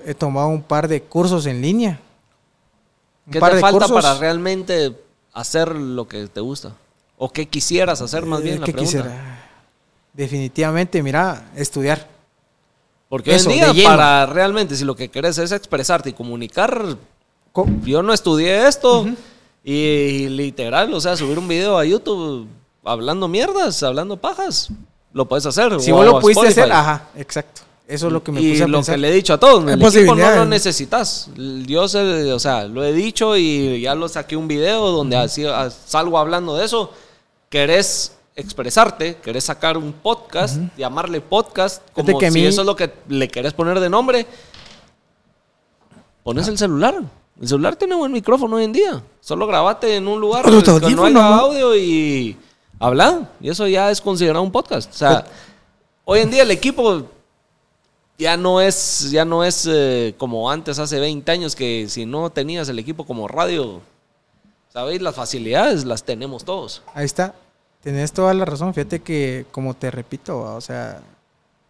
he 0.06 0.14
tomado 0.14 0.48
un 0.48 0.62
par 0.62 0.88
de 0.88 1.02
cursos 1.04 1.46
en 1.46 1.62
línea. 1.62 2.00
Un 3.26 3.34
¿Qué 3.34 3.40
par 3.40 3.50
te 3.50 3.56
de 3.58 3.62
falta 3.62 3.86
cursos. 3.88 4.02
para 4.02 4.18
realmente 4.20 4.96
hacer 5.34 5.76
lo 5.76 6.08
que 6.08 6.28
te 6.28 6.40
gusta? 6.40 6.74
¿O 7.18 7.30
qué 7.32 7.48
quisieras 7.48 8.02
hacer 8.02 8.26
más 8.26 8.42
bien 8.42 8.56
Eh, 8.56 8.60
la 8.60 8.66
¿Qué 8.66 8.74
pregunta? 8.74 8.98
quisiera? 9.00 9.44
Definitivamente, 10.14 11.02
mira, 11.04 11.52
estudiar. 11.56 12.08
Porque 13.10 13.36
Eso, 13.36 13.50
hoy 13.50 13.60
en 13.60 13.74
día, 13.74 13.88
para 13.90 14.26
realmente, 14.26 14.76
si 14.76 14.84
lo 14.84 14.96
que 14.96 15.10
querés 15.10 15.38
es 15.38 15.52
expresarte 15.52 16.10
y 16.10 16.14
comunicar, 16.14 16.98
Co- 17.54 17.68
yo 17.84 18.04
no 18.04 18.14
estudié 18.14 18.68
esto 18.68 19.08
y, 19.64 20.28
literal, 20.30 20.94
o 20.94 21.00
sea, 21.02 21.16
subir 21.16 21.40
un 21.40 21.48
video 21.48 21.78
a 21.78 21.86
YouTube 21.86 22.48
hablando 22.84 23.28
mierdas, 23.28 23.82
hablando 23.84 24.18
pajas, 24.18 24.70
lo 25.14 25.26
puedes 25.28 25.46
hacer. 25.46 25.80
Si 25.80 25.92
vos 25.92 26.06
lo 26.06 26.20
pudiste 26.20 26.48
Spotify. 26.48 26.62
hacer, 26.62 26.72
ajá, 26.74 27.08
exacto. 27.16 27.62
Eso 27.88 28.08
es 28.08 28.14
lo 28.14 28.22
que 28.22 28.34
me 28.34 28.42
y 28.42 28.52
puse 28.52 28.64
a 28.64 28.68
lo 28.68 28.80
pensar. 28.80 28.96
que 28.96 29.02
le 29.02 29.10
he 29.10 29.14
dicho 29.14 29.34
a 29.34 29.40
todos, 29.40 29.64
Hay 29.66 29.74
el 29.74 29.82
equipo 29.82 30.14
no 30.16 30.36
lo 30.36 30.46
necesitas. 30.46 31.30
Yo 31.66 31.88
sé, 31.88 32.32
o 32.34 32.40
sea, 32.40 32.66
lo 32.66 32.84
he 32.84 32.92
dicho 32.92 33.38
y 33.38 33.80
ya 33.82 33.96
lo 33.96 34.10
saqué 34.10 34.36
un 34.36 34.48
video 34.50 34.88
donde 34.92 35.16
así 35.16 35.46
ah, 35.46 35.70
salgo 35.86 36.20
hablando 36.20 36.58
de 36.58 36.66
eso. 36.66 36.92
Querés 37.50 38.18
expresarte, 38.36 39.16
querés 39.18 39.46
sacar 39.46 39.78
un 39.78 39.94
podcast, 39.94 40.58
llamarle 40.78 41.22
podcast, 41.22 41.82
Fíjate 41.96 42.12
como 42.12 42.20
que 42.20 42.32
si 42.32 42.40
mí- 42.42 42.46
eso 42.46 42.62
es 42.62 42.68
lo 42.68 42.76
que 42.76 42.92
le 43.08 43.28
querés 43.28 43.54
poner 43.54 43.80
de 43.80 43.90
nombre. 43.90 44.26
Pones 46.24 46.48
el 46.48 46.58
celular. 46.58 47.02
El 47.40 47.48
celular 47.48 47.76
tiene 47.76 47.96
buen 47.96 48.12
micrófono 48.12 48.58
hoy 48.58 48.64
en 48.66 48.74
día. 48.74 49.02
Solo 49.22 49.48
grabate 49.48 49.96
en 49.96 50.08
un 50.08 50.20
lugar 50.20 50.44
que 50.46 50.96
no 50.96 51.06
haya 51.06 51.14
¿no? 51.14 51.22
audio 51.22 51.76
y 51.76 52.36
habla. 52.80 53.30
Y 53.40 53.50
eso 53.50 53.68
ya 53.68 53.92
es 53.92 54.02
considerado 54.02 54.44
un 54.44 54.52
podcast. 54.52 54.92
O 54.94 54.98
sea, 54.98 55.26
hoy 56.04 56.20
en 56.20 56.30
día 56.32 56.44
el 56.44 56.52
equipo 56.52 57.04
ya 58.18 58.36
no 58.36 58.60
es, 58.60 59.10
ya 59.12 59.24
no 59.24 59.44
es 59.44 59.68
eh, 59.72 60.16
como 60.18 60.50
antes, 60.52 60.80
hace 60.80 61.00
20 61.00 61.32
años, 61.32 61.56
que 61.56 61.86
si 61.88 62.06
no 62.06 62.30
tenías 62.32 62.68
el 62.70 62.80
equipo 62.80 63.06
como 63.06 63.28
radio, 63.28 63.82
¿sabéis? 64.78 65.02
Las 65.02 65.16
facilidades 65.16 65.86
las 65.86 66.04
tenemos 66.04 66.46
todos. 66.46 66.84
Ahí 66.94 67.06
está. 67.06 67.34
Tenés 67.82 68.12
toda 68.12 68.32
la 68.36 68.46
razón. 68.46 68.76
Fíjate 68.76 69.00
que, 69.02 69.48
como 69.52 69.74
te 69.74 69.90
repito, 69.90 70.38
o 70.40 70.62
sea, 70.62 71.00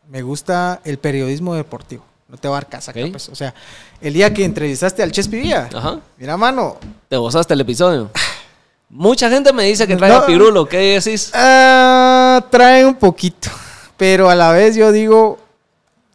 me 0.09 0.21
gusta 0.23 0.81
el 0.83 0.97
periodismo 0.97 1.55
deportivo. 1.55 2.03
No 2.27 2.35
te 2.35 2.49
va 2.49 2.57
a 2.57 2.59
dar 2.59 2.67
casaca, 2.69 2.99
Ok. 3.01 3.11
pues. 3.11 3.29
O 3.29 3.35
sea, 3.35 3.53
el 4.01 4.13
día 4.13 4.33
que 4.33 4.43
entrevistaste 4.43 5.01
al 5.03 5.13
Chespi 5.13 5.39
Villa, 5.39 5.69
Ajá. 5.73 6.01
mira, 6.17 6.35
mano, 6.35 6.75
Te 7.07 7.15
gozaste 7.15 7.53
el 7.53 7.61
episodio. 7.61 8.09
Mucha 8.89 9.29
gente 9.29 9.53
me 9.53 9.63
dice 9.63 9.87
que 9.87 9.95
trae 9.95 10.11
No. 10.11 10.17
a 10.17 10.25
Pirulo. 10.25 10.65
¿Qué 10.67 10.99
decís? 10.99 11.31
Ah, 11.33 12.45
trae 12.49 12.85
un 12.85 12.95
poquito. 12.95 13.49
Pero 13.95 14.29
a 14.29 14.35
la 14.35 14.51
vez 14.51 14.75
yo 14.75 14.91
digo, 14.91 15.39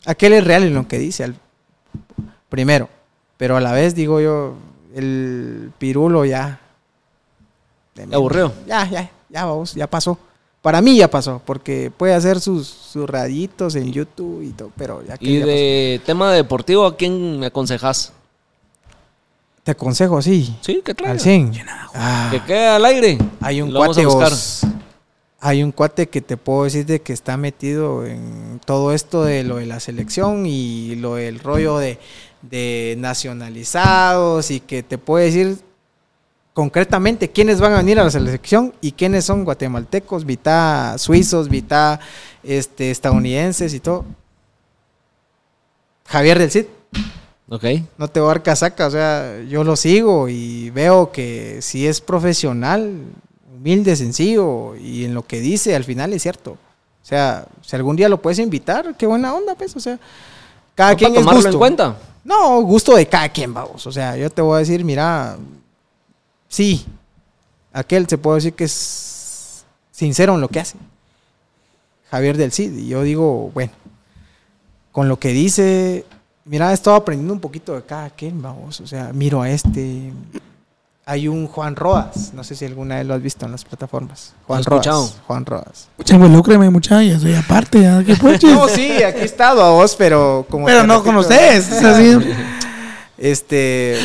aquel 0.05 0.35
es 0.35 0.45
real 0.45 0.65
en 0.65 0.75
lo 0.75 0.87
que 0.87 0.99
dice. 0.99 1.25
al- 1.25 1.37
primero. 2.51 2.91
Pero 3.39 3.57
a 3.57 3.61
la 3.63 3.73
vez 3.73 3.95
digo 3.95 4.21
yo, 4.21 4.57
el 4.95 5.73
pirulo 5.79 6.27
ya. 6.27 6.59
Aburrió. 8.13 8.53
Ya, 8.67 8.89
ya, 8.89 9.11
ya 9.29 9.45
vamos, 9.45 9.75
ya 9.75 9.87
pasó. 9.87 10.19
Para 10.61 10.81
mí 10.81 10.97
ya 10.97 11.11
pasó, 11.11 11.43
porque 11.45 11.91
puede 11.97 12.15
hacer 12.15 12.41
sus, 12.41 12.69
sus 12.69 13.11
raditos 13.11 13.75
en 13.75 13.93
YouTube 13.93 14.43
y 14.43 14.51
todo, 14.51 14.71
pero 14.77 15.03
ya 15.05 15.19
que 15.19 15.27
Y 15.27 15.39
ya 15.41 15.47
de 15.47 16.01
tema 16.07 16.33
deportivo, 16.33 16.87
¿a 16.87 16.97
quién 16.97 17.41
me 17.41 17.47
aconsejas? 17.47 18.13
Te 19.65 19.73
aconsejo 19.73 20.19
así, 20.19 20.57
Sí, 20.61 20.81
que 20.85 20.95
traiga. 20.95 21.13
al 21.13 21.21
100. 21.21 21.53
Ah. 21.95 22.29
Que 22.31 22.41
quede 22.45 22.69
al 22.69 22.85
aire. 22.85 23.19
Hay 23.41 23.61
un 23.63 23.73
Lo 23.73 23.81
vamos 23.81 23.97
cuate 23.97 24.07
a 24.07 24.09
buscar. 24.13 24.31
vos, 24.31 24.61
hay 25.41 25.63
un 25.65 25.73
cuate 25.73 26.09
que 26.09 26.21
te 26.21 26.37
puedo 26.37 26.65
decir 26.65 26.87
de 26.87 27.01
que 27.03 27.13
está 27.13 27.37
metido 27.37 28.07
en 28.07 28.61
todo 28.65 28.93
esto 28.93 29.25
de 29.25 29.43
lo 29.45 29.57
de 29.57 29.67
la 29.67 29.81
selección 29.81 30.47
y 30.47 30.95
lo 30.97 31.17
del 31.17 31.41
rollo 31.41 31.79
de, 31.79 31.99
de 32.43 32.95
nacionalizados 32.99 34.51
y 34.53 34.61
que 34.61 34.83
te 34.85 34.99
puede 34.99 35.27
decir 35.27 35.59
concretamente 36.55 37.31
quiénes 37.31 37.61
van 37.61 37.73
a 37.73 37.79
venir 37.79 37.99
a 37.99 38.05
la 38.05 38.11
selección 38.11 38.75
y 38.81 38.93
quiénes 38.93 39.25
son 39.25 39.45
guatemaltecos, 39.45 40.25
mitad 40.25 40.99
suizos, 40.99 41.49
mitad 41.49 42.01
este, 42.43 42.91
estadounidenses 42.91 43.73
y 43.75 43.81
todo. 43.81 44.05
Javier 46.07 46.39
del 46.39 46.51
Cid 46.51 46.67
Ok. 47.49 47.65
no 47.99 48.09
te 48.09 48.21
voy 48.21 48.27
a 48.29 48.33
dar 48.35 48.43
casaca, 48.43 48.87
o 48.87 48.91
sea, 48.91 49.41
yo 49.49 49.63
lo 49.65 49.77
sigo 49.77 50.29
y 50.29 50.71
veo 50.71 51.11
que 51.13 51.59
si 51.61 51.87
es 51.87 52.01
profesional, 52.01 53.03
humilde, 53.55 53.95
sencillo 53.97 54.75
y 54.77 55.05
en 55.05 55.15
lo 55.15 55.27
que 55.27 55.41
dice 55.41 55.75
al 55.77 55.85
final 55.85 56.13
es 56.13 56.23
cierto. 56.23 56.53
O 56.53 57.05
sea, 57.05 57.47
si 57.63 57.77
algún 57.77 57.97
día 57.97 58.09
lo 58.09 58.23
puedes 58.23 58.39
invitar, 58.39 58.95
qué 58.97 59.07
buena 59.07 59.35
onda, 59.35 59.55
pues, 59.55 59.75
o 59.77 59.81
sea, 59.81 59.99
cada 60.75 60.93
No, 60.93 60.97
quien 60.97 61.11
para 61.11 61.21
es 61.21 61.25
tomarlo 61.27 61.41
gusto. 61.41 61.51
en 61.51 61.59
cuenta. 61.59 61.97
No, 62.25 62.63
gusto 62.63 62.95
de 62.95 63.07
cada 63.07 63.29
quien, 63.29 63.53
vamos. 63.53 63.87
O 63.87 63.93
sea, 63.93 64.17
yo 64.17 64.31
te 64.31 64.41
voy 64.41 64.57
a 64.57 64.59
decir, 64.61 64.85
mira, 64.85 65.37
sí, 66.53 66.87
aquel 67.73 68.07
se 68.07 68.19
puede 68.19 68.37
decir 68.37 68.53
que 68.53 68.65
es 68.65 69.65
sincero 69.91 70.35
en 70.35 70.41
lo 70.41 70.49
que 70.49 70.61
hace. 70.61 70.77
Javier 72.11 72.37
del 72.37 72.53
Cid. 72.53 72.77
Y 72.77 72.89
yo 72.89 73.03
digo, 73.03 73.51
bueno, 73.55 73.73
con 74.93 75.09
lo 75.09 75.19
que 75.19 75.29
dice, 75.29 76.05
mira, 76.45 76.71
he 76.71 76.75
estado 76.75 76.97
aprendiendo 76.97 77.33
un 77.33 77.41
poquito 77.41 77.75
de 77.75 77.83
cada 77.83 78.11
quien, 78.11 78.41
vamos. 78.43 78.81
O 78.81 78.87
sea, 78.87 79.13
miro 79.15 79.41
a 79.41 79.49
este, 79.49 80.13
hay 81.07 81.27
un 81.27 81.47
Juan 81.47 81.75
Rodas. 81.75 82.33
No 82.35 82.45
sé 82.45 82.55
si 82.55 82.67
alguna 82.67 82.97
vez 82.97 83.07
lo 83.07 83.15
has 83.15 83.23
visto 83.23 83.47
en 83.47 83.53
las 83.53 83.65
plataformas. 83.65 84.35
Juan 84.47 84.61
escuchado. 84.61 85.01
Rodas. 85.01 85.21
Juan 85.27 85.47
Rodas. 85.47 85.89
Mucha, 85.97 86.15
involúcreme, 86.15 86.69
mucha, 86.69 87.03
ya 87.03 87.19
soy 87.19 87.35
aparte, 87.35 87.81
ya, 87.81 88.05
¿qué 88.05 88.15
puches? 88.17 88.53
No, 88.53 88.69
sí, 88.69 89.03
aquí 89.03 89.21
he 89.21 89.25
estado 89.25 89.63
a 89.63 89.71
vos, 89.71 89.97
pero 89.97 90.45
como. 90.51 90.67
Pero 90.67 90.83
no 90.83 90.97
repito, 90.97 91.05
con 91.05 91.17
ustedes. 91.17 91.73
o 91.73 91.81
sea, 91.81 91.97
sí. 91.97 92.19
Este. 93.17 93.99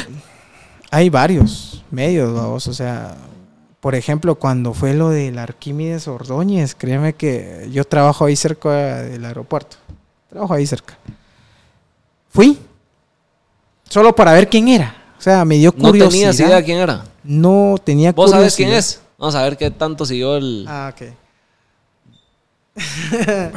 Hay 0.89 1.09
varios 1.09 1.76
medios, 1.91 2.33
vamos. 2.33 2.67
O 2.67 2.73
sea, 2.73 3.15
por 3.79 3.95
ejemplo, 3.95 4.35
cuando 4.35 4.73
fue 4.73 4.93
lo 4.93 5.09
del 5.09 5.37
Arquímedes 5.37 6.07
Ordóñez, 6.07 6.75
créeme 6.75 7.13
que 7.13 7.69
yo 7.71 7.83
trabajo 7.85 8.25
ahí 8.25 8.35
cerca 8.35 9.01
del 9.03 9.23
aeropuerto. 9.25 9.77
Trabajo 10.29 10.53
ahí 10.53 10.67
cerca. 10.67 10.97
Fui. 12.29 12.57
Solo 13.89 14.13
para 14.15 14.33
ver 14.33 14.49
quién 14.49 14.67
era. 14.67 14.95
O 15.17 15.21
sea, 15.21 15.45
me 15.45 15.55
dio 15.55 15.73
No 15.77 15.89
curiosidad. 15.89 16.09
tenías 16.11 16.39
idea 16.39 16.63
quién 16.63 16.77
era. 16.79 17.05
No 17.23 17.75
tenía 17.83 18.11
¿Vos 18.11 18.31
curiosidad. 18.31 18.39
sabes 18.39 18.55
quién 18.55 18.73
es? 18.73 19.01
Vamos 19.17 19.35
a 19.35 19.43
ver 19.43 19.57
qué 19.57 19.71
tanto 19.71 20.05
siguió 20.05 20.37
el... 20.37 20.65
Ah, 20.67 20.93
ok. 20.93 21.01
Eh. 23.13 23.51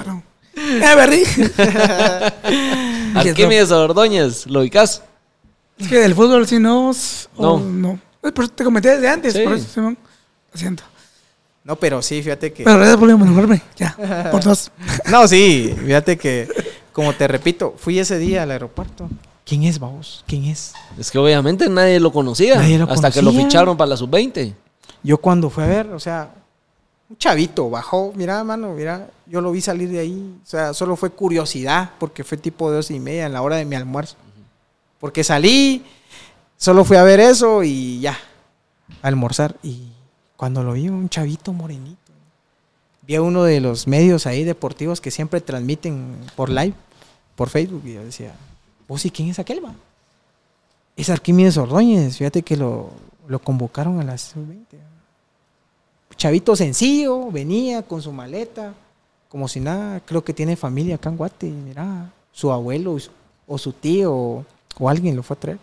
Arquímedes 3.14 3.70
Ordóñez, 3.70 4.46
¿lo 4.46 4.60
ubicás? 4.60 5.02
Es 5.78 5.88
que 5.88 5.98
del 5.98 6.14
fútbol, 6.14 6.46
si 6.46 6.58
no. 6.58 6.92
No. 7.38 7.58
no. 7.58 7.98
Por 8.20 8.44
eso 8.44 8.48
te 8.52 8.64
comenté 8.64 8.90
desde 8.90 9.08
antes, 9.08 9.32
Sí. 9.32 9.42
por 9.44 9.54
eso, 9.54 9.66
Simón. 9.68 9.96
Lo 10.52 10.58
siento. 10.58 10.82
No, 11.64 11.76
pero 11.76 12.02
sí, 12.02 12.22
fíjate 12.22 12.52
que. 12.52 12.64
Pero 12.64 12.76
gracias 12.76 12.96
por 12.98 13.08
involucrarme. 13.10 13.62
Ya, 13.76 13.96
por 14.30 14.42
dos. 14.42 14.70
No, 15.10 15.26
sí, 15.28 15.74
fíjate 15.84 16.16
que, 16.18 16.48
como 16.92 17.14
te 17.14 17.28
repito, 17.28 17.74
fui 17.78 17.98
ese 17.98 18.18
día 18.18 18.42
al 18.42 18.50
aeropuerto. 18.50 19.08
¿Quién 19.44 19.64
es, 19.64 19.78
vamos? 19.78 20.24
¿Quién 20.26 20.44
es? 20.44 20.72
Es 20.98 21.10
que 21.10 21.18
obviamente 21.18 21.68
nadie 21.68 21.98
lo 22.00 22.12
conocía. 22.12 22.56
Nadie 22.56 22.78
lo 22.78 22.90
hasta 22.90 23.10
que 23.10 23.20
lo 23.22 23.32
ficharon 23.32 23.76
para 23.76 23.90
la 23.90 23.96
sub-20. 23.96 24.54
Yo 25.02 25.18
cuando 25.18 25.50
fui 25.50 25.64
a 25.64 25.66
ver, 25.66 25.86
o 25.88 25.98
sea, 25.98 26.30
un 27.08 27.16
chavito 27.16 27.68
bajó, 27.68 28.12
mira, 28.14 28.44
mano, 28.44 28.72
mira, 28.74 29.08
yo 29.26 29.40
lo 29.40 29.50
vi 29.50 29.60
salir 29.60 29.88
de 29.88 29.98
ahí. 29.98 30.34
O 30.42 30.46
sea, 30.46 30.72
solo 30.72 30.94
fue 30.94 31.10
curiosidad, 31.10 31.90
porque 31.98 32.22
fue 32.22 32.38
tipo 32.38 32.70
de 32.70 32.76
dos 32.76 32.90
y 32.90 33.00
media 33.00 33.26
en 33.26 33.32
la 33.32 33.42
hora 33.42 33.56
de 33.56 33.64
mi 33.64 33.74
almuerzo. 33.76 34.16
Porque 35.00 35.24
salí, 35.24 35.84
solo 36.60 36.84
fui 36.84 36.98
a 36.98 37.02
ver 37.02 37.18
eso 37.20 37.62
y 37.64 38.00
ya, 38.00 38.16
a 39.02 39.08
almorzar. 39.08 39.56
Y 39.62 39.88
cuando 40.36 40.62
lo 40.62 40.74
vi, 40.74 40.88
un 40.88 41.08
chavito 41.08 41.52
morenito. 41.52 41.96
Vi 43.06 43.16
a 43.16 43.22
uno 43.22 43.42
de 43.44 43.60
los 43.60 43.86
medios 43.88 44.26
ahí 44.26 44.44
deportivos 44.44 45.00
que 45.00 45.10
siempre 45.10 45.40
transmiten 45.40 46.16
por 46.36 46.50
live, 46.50 46.74
por 47.34 47.48
Facebook, 47.48 47.82
y 47.86 47.94
yo 47.94 48.04
decía, 48.04 48.34
¿vos 48.86 49.04
y 49.06 49.10
quién 49.10 49.30
es 49.30 49.38
aquel, 49.38 49.64
va? 49.64 49.72
Es 50.96 51.08
Arquímedes 51.08 51.56
Ordóñez, 51.56 52.18
fíjate 52.18 52.42
que 52.42 52.56
lo, 52.56 52.90
lo 53.26 53.38
convocaron 53.38 53.98
a 54.00 54.04
las 54.04 54.32
20. 54.36 54.76
Chavito 56.16 56.54
sencillo, 56.54 57.30
venía 57.30 57.82
con 57.82 58.02
su 58.02 58.12
maleta, 58.12 58.74
como 59.30 59.48
si 59.48 59.60
nada, 59.60 60.00
creo 60.00 60.22
que 60.22 60.34
tiene 60.34 60.54
familia 60.56 60.96
acá 60.96 61.08
en 61.08 61.16
Guate, 61.16 61.46
y 61.46 61.52
mira, 61.52 62.12
su 62.32 62.52
abuelo 62.52 62.98
o 63.46 63.58
su- 63.58 63.72
tío 63.72 64.44
o 64.78 64.88
alguien 64.88 65.16
lo 65.16 65.22
fue 65.22 65.36
a 65.36 65.40
traer. 65.40 65.58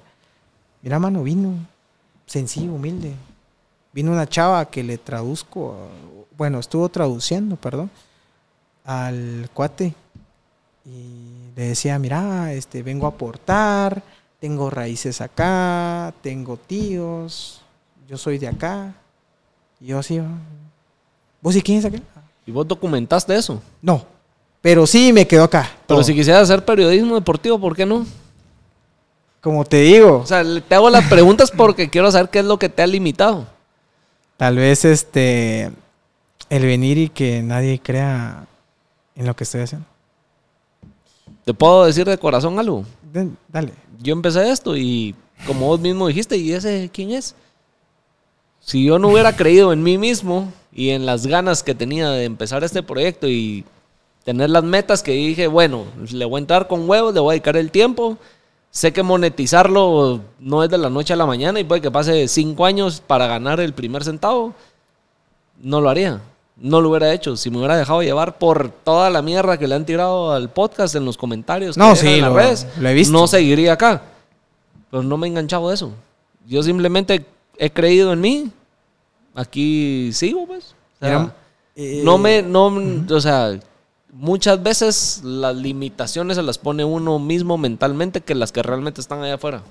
Mira, 0.82 1.00
mano, 1.00 1.24
vino, 1.24 1.54
sencillo, 2.26 2.74
humilde. 2.74 3.14
Vino 3.94 4.12
una 4.12 4.28
chava 4.28 4.66
que 4.70 4.84
le 4.84 4.98
traduzco, 4.98 5.76
bueno, 6.38 6.60
estuvo 6.60 6.88
traduciendo, 6.90 7.56
perdón, 7.56 7.90
al 8.86 9.50
cuate. 9.54 9.94
Y 10.86 11.52
le 11.56 11.70
decía, 11.70 11.98
mira, 12.00 12.54
este, 12.54 12.84
vengo 12.84 13.06
a 13.06 13.10
aportar, 13.10 14.02
tengo 14.40 14.70
raíces 14.70 15.20
acá, 15.20 16.14
tengo 16.22 16.58
tíos, 16.58 17.62
yo 18.08 18.18
soy 18.18 18.38
de 18.38 18.48
acá. 18.48 18.94
Y 19.80 19.88
yo 19.88 20.00
así, 20.00 20.18
"Ah, 20.20 20.28
¿vos 21.42 21.56
y 21.56 21.62
quién 21.62 21.80
es 21.80 21.86
aquel? 21.86 22.04
Y 22.46 22.52
vos 22.52 22.68
documentaste 22.68 23.36
eso. 23.36 23.62
No, 23.82 24.06
pero 24.62 24.88
sí 24.88 25.12
me 25.12 25.28
quedó 25.28 25.44
acá. 25.44 25.64
Pero 25.86 25.98
todo. 26.00 26.04
si 26.04 26.14
quisieras 26.14 26.44
hacer 26.44 26.64
periodismo 26.64 27.16
deportivo, 27.16 27.60
¿por 27.60 27.76
qué 27.76 27.86
no? 27.86 28.06
Como 29.48 29.64
te 29.64 29.78
digo, 29.80 30.18
O 30.18 30.26
sea, 30.26 30.44
te 30.68 30.76
hago 30.76 30.90
las 30.90 31.06
preguntas 31.06 31.52
porque 31.52 31.90
quiero 31.90 32.12
saber 32.12 32.30
qué 32.30 32.40
es 32.40 32.46
lo 32.46 32.60
que 32.60 32.68
te 32.68 32.82
ha 32.82 32.88
limitado. 32.88 33.48
tal 34.36 34.58
vez 34.58 34.84
este, 34.84 35.72
el 36.50 36.66
venir 36.66 36.98
y 36.98 37.08
que 37.08 37.42
nadie 37.42 37.80
crea 37.80 38.46
en 39.16 39.26
lo 39.26 39.34
que 39.38 39.46
estoy 39.46 39.62
haciendo. 39.62 39.88
¿Te 41.46 41.54
puedo 41.54 41.86
decir 41.86 42.06
de 42.06 42.18
corazón 42.18 42.60
algo? 42.60 42.84
De- 43.14 43.30
dale. 43.48 43.72
Yo 44.02 44.12
empecé 44.12 44.50
esto 44.52 44.76
y 44.76 45.16
como 45.46 45.68
vos 45.68 45.80
mismo 45.80 46.08
dijiste, 46.10 46.36
¿y 46.36 46.52
ese 46.52 46.90
quién 46.92 47.12
es? 47.12 47.34
Si 48.60 48.84
yo 48.84 49.00
no 49.00 49.08
hubiera 49.08 49.34
creído 49.34 49.72
en 49.72 49.82
mí 49.82 49.98
mismo 49.98 50.52
y 50.74 50.90
en 50.90 51.06
las 51.06 51.26
ganas 51.26 51.64
que 51.64 51.74
tenía 51.74 52.10
de 52.10 52.26
empezar 52.26 52.66
este 52.66 52.84
proyecto 52.84 53.30
y 53.30 53.64
tener 54.26 54.50
las 54.50 54.66
metas 54.66 55.02
que 55.02 55.14
dije, 55.14 55.48
bueno, 55.48 55.86
le 56.12 56.26
voy 56.26 56.40
a 56.40 56.42
entrar 56.42 56.68
con 56.68 56.88
huevos, 56.90 57.14
le 57.14 57.22
voy 57.22 57.30
a 57.32 57.36
dedicar 57.36 57.56
el 57.56 57.72
tiempo. 57.72 58.18
Sé 58.72 58.94
que 58.94 59.02
monetizarlo 59.02 60.22
no 60.40 60.64
es 60.64 60.70
de 60.70 60.78
la 60.78 60.90
noche 60.90 61.14
a 61.14 61.16
la 61.16 61.26
mañana 61.26 61.60
y 61.60 61.64
puede 61.64 61.82
que 61.82 61.90
pase 61.92 62.28
cinco 62.28 62.66
años 62.66 63.02
para 63.06 63.26
ganar 63.28 63.60
el 63.60 63.74
primer 63.74 64.04
centavo. 64.04 64.54
No 65.62 65.82
lo 65.82 65.90
haría. 65.90 66.22
No 66.58 66.82
lo 66.82 66.90
hubiera 66.90 67.12
hecho. 67.14 67.36
Si 67.38 67.50
me 67.50 67.58
hubiera 67.58 67.78
dejado 67.78 68.02
llevar 68.04 68.38
por 68.38 68.70
toda 68.70 69.10
la 69.10 69.22
mierda 69.22 69.58
que 69.58 69.68
le 69.68 69.76
han 69.76 69.86
tirado 69.86 70.32
al 70.32 70.50
podcast 70.50 70.96
en 70.96 71.06
los 71.06 71.18
comentarios. 71.18 71.76
que 71.76 71.80
No, 71.80 71.90
dejan 71.90 72.02
sí, 72.08 72.14
en 72.16 72.22
las 72.22 72.30
lo- 72.32 72.38
redes, 72.38 72.68
lo 72.80 72.90
he 72.90 72.94
visto. 72.94 73.14
No 73.14 73.26
seguiría 73.28 73.74
acá. 73.74 74.02
Pero 74.92 75.04
no 75.04 75.18
me 75.18 75.28
he 75.28 75.30
enganchado 75.30 75.70
de 75.70 75.76
eso. 75.76 75.92
Yo 76.48 76.62
simplemente 76.64 77.26
he 77.58 77.70
creído 77.72 78.14
en 78.14 78.22
mí. 78.22 78.52
Aquí 79.36 80.12
sigo, 80.14 80.46
pues. 80.48 80.76
O 81.02 81.06
sea, 81.06 81.34
eh, 81.76 82.02
no 82.04 82.18
me, 82.18 82.42
no, 82.42 82.66
o 83.12 83.22
sea, 83.22 83.60
muchas 84.12 84.62
veces 84.62 85.22
las 85.24 85.56
limitaciones 85.56 86.38
se 86.38 86.44
las 86.44 86.58
pone 86.58 86.84
uno 86.84 87.20
mismo 87.20 87.58
mentalmente 87.58 88.22
que 88.22 88.36
las 88.36 88.52
que 88.52 88.64
realmente 88.64 89.02
están 89.02 89.22
allá 89.22 89.36
afuera. 89.36 89.64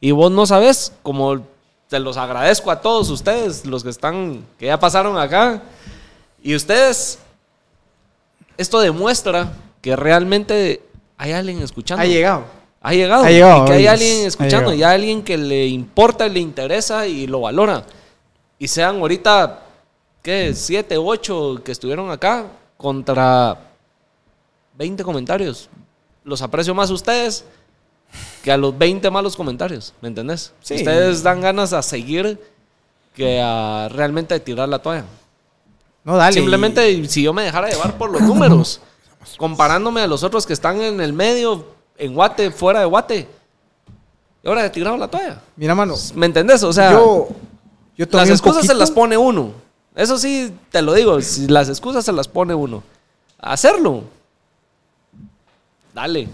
Y 0.00 0.12
vos 0.12 0.30
no 0.30 0.46
sabes, 0.46 0.92
como 1.02 1.42
te 1.88 1.98
los 1.98 2.16
agradezco 2.16 2.70
a 2.70 2.80
todos 2.80 3.10
ustedes, 3.10 3.66
los 3.66 3.82
que 3.82 3.90
están, 3.90 4.44
que 4.58 4.66
ya 4.66 4.80
pasaron 4.80 5.18
acá. 5.18 5.62
Y 6.42 6.54
ustedes, 6.54 7.18
esto 8.56 8.80
demuestra 8.80 9.52
que 9.82 9.94
realmente 9.96 10.82
hay 11.18 11.32
alguien 11.32 11.60
escuchando. 11.62 12.02
Ha 12.02 12.06
llegado. 12.06 12.44
Ha 12.80 12.94
llegado. 12.94 13.24
Ha 13.24 13.30
llegado, 13.30 13.64
y 13.64 13.66
que 13.66 13.72
hay 13.74 13.86
alguien 13.86 14.24
ha 14.24 14.28
escuchando, 14.28 14.72
y 14.72 14.82
hay 14.82 14.94
alguien 14.94 15.22
que 15.22 15.36
le 15.36 15.66
importa, 15.66 16.26
le 16.28 16.40
interesa 16.40 17.06
y 17.06 17.26
lo 17.26 17.42
valora. 17.42 17.84
Y 18.58 18.68
sean 18.68 19.00
ahorita, 19.00 19.60
¿qué? 20.22 20.54
Siete, 20.54 20.96
ocho 20.96 21.60
que 21.62 21.72
estuvieron 21.72 22.10
acá 22.10 22.46
contra 22.80 23.58
20 24.78 25.04
comentarios. 25.04 25.68
Los 26.24 26.40
aprecio 26.40 26.74
más 26.74 26.90
a 26.90 26.94
ustedes 26.94 27.44
que 28.42 28.50
a 28.50 28.56
los 28.56 28.76
20 28.76 29.10
malos 29.10 29.36
comentarios, 29.36 29.92
¿me 30.00 30.08
entendés? 30.08 30.52
Sí. 30.62 30.76
Ustedes 30.76 31.22
dan 31.22 31.42
ganas 31.42 31.74
a 31.74 31.82
seguir 31.82 32.40
que 33.14 33.40
a 33.40 33.88
realmente 33.90 34.40
tirar 34.40 34.68
la 34.68 34.78
toalla. 34.78 35.04
No, 36.04 36.16
dale. 36.16 36.32
Simplemente 36.32 37.06
si 37.06 37.22
yo 37.22 37.34
me 37.34 37.42
dejara 37.42 37.68
llevar 37.68 37.98
por 37.98 38.10
los 38.10 38.22
números, 38.22 38.80
comparándome 39.36 40.00
a 40.00 40.06
los 40.06 40.22
otros 40.22 40.46
que 40.46 40.54
están 40.54 40.80
en 40.80 41.00
el 41.02 41.12
medio, 41.12 41.66
en 41.98 42.14
Guate, 42.14 42.50
fuera 42.50 42.80
de 42.80 42.86
Guate, 42.86 43.28
y 44.42 44.48
ahora 44.48 44.64
he 44.64 44.70
tirado 44.70 44.96
la 44.96 45.08
toalla. 45.08 45.42
Mira, 45.56 45.74
mano. 45.74 45.94
¿Me 46.14 46.24
entendés? 46.24 46.62
O 46.62 46.72
sea, 46.72 46.92
yo, 46.92 47.28
las 48.10 48.30
excusas 48.30 48.66
se 48.66 48.74
las 48.74 48.90
pone 48.90 49.18
uno. 49.18 49.52
Eso 49.94 50.18
sí, 50.18 50.52
te 50.70 50.82
lo 50.82 50.94
digo, 50.94 51.20
si 51.20 51.48
las 51.48 51.68
excusas 51.68 52.04
se 52.04 52.12
las 52.12 52.28
pone 52.28 52.54
uno. 52.54 52.82
Hacerlo. 53.38 54.04
Dale, 55.94 56.28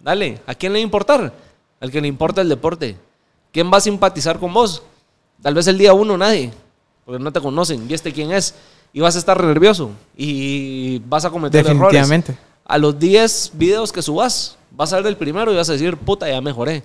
dale. 0.00 0.40
¿A 0.46 0.54
quién 0.54 0.72
le 0.72 0.78
va 0.78 0.82
a 0.82 0.84
importar? 0.84 1.32
Al 1.80 1.90
que 1.90 2.00
le 2.00 2.08
importa 2.08 2.40
el 2.40 2.48
deporte. 2.48 2.96
¿Quién 3.52 3.72
va 3.72 3.78
a 3.78 3.80
simpatizar 3.80 4.38
con 4.38 4.52
vos? 4.52 4.82
Tal 5.42 5.54
vez 5.54 5.66
el 5.68 5.78
día 5.78 5.94
uno 5.94 6.18
nadie, 6.18 6.52
porque 7.04 7.22
no 7.22 7.32
te 7.32 7.40
conocen. 7.40 7.88
¿Y 7.88 7.94
este 7.94 8.12
quién 8.12 8.32
es? 8.32 8.54
Y 8.92 9.00
vas 9.00 9.16
a 9.16 9.18
estar 9.18 9.42
nervioso 9.42 9.90
y 10.16 10.98
vas 11.00 11.24
a 11.24 11.30
cometer 11.30 11.60
errores. 11.66 11.92
Definitivamente. 11.92 12.36
A 12.64 12.76
los 12.76 12.98
10 12.98 13.52
videos 13.54 13.92
que 13.92 14.02
subas, 14.02 14.56
vas 14.70 14.92
a 14.92 14.96
ver 14.96 15.06
el 15.06 15.16
primero 15.16 15.52
y 15.52 15.56
vas 15.56 15.68
a 15.70 15.72
decir, 15.72 15.96
puta, 15.96 16.28
ya 16.28 16.40
mejoré. 16.40 16.82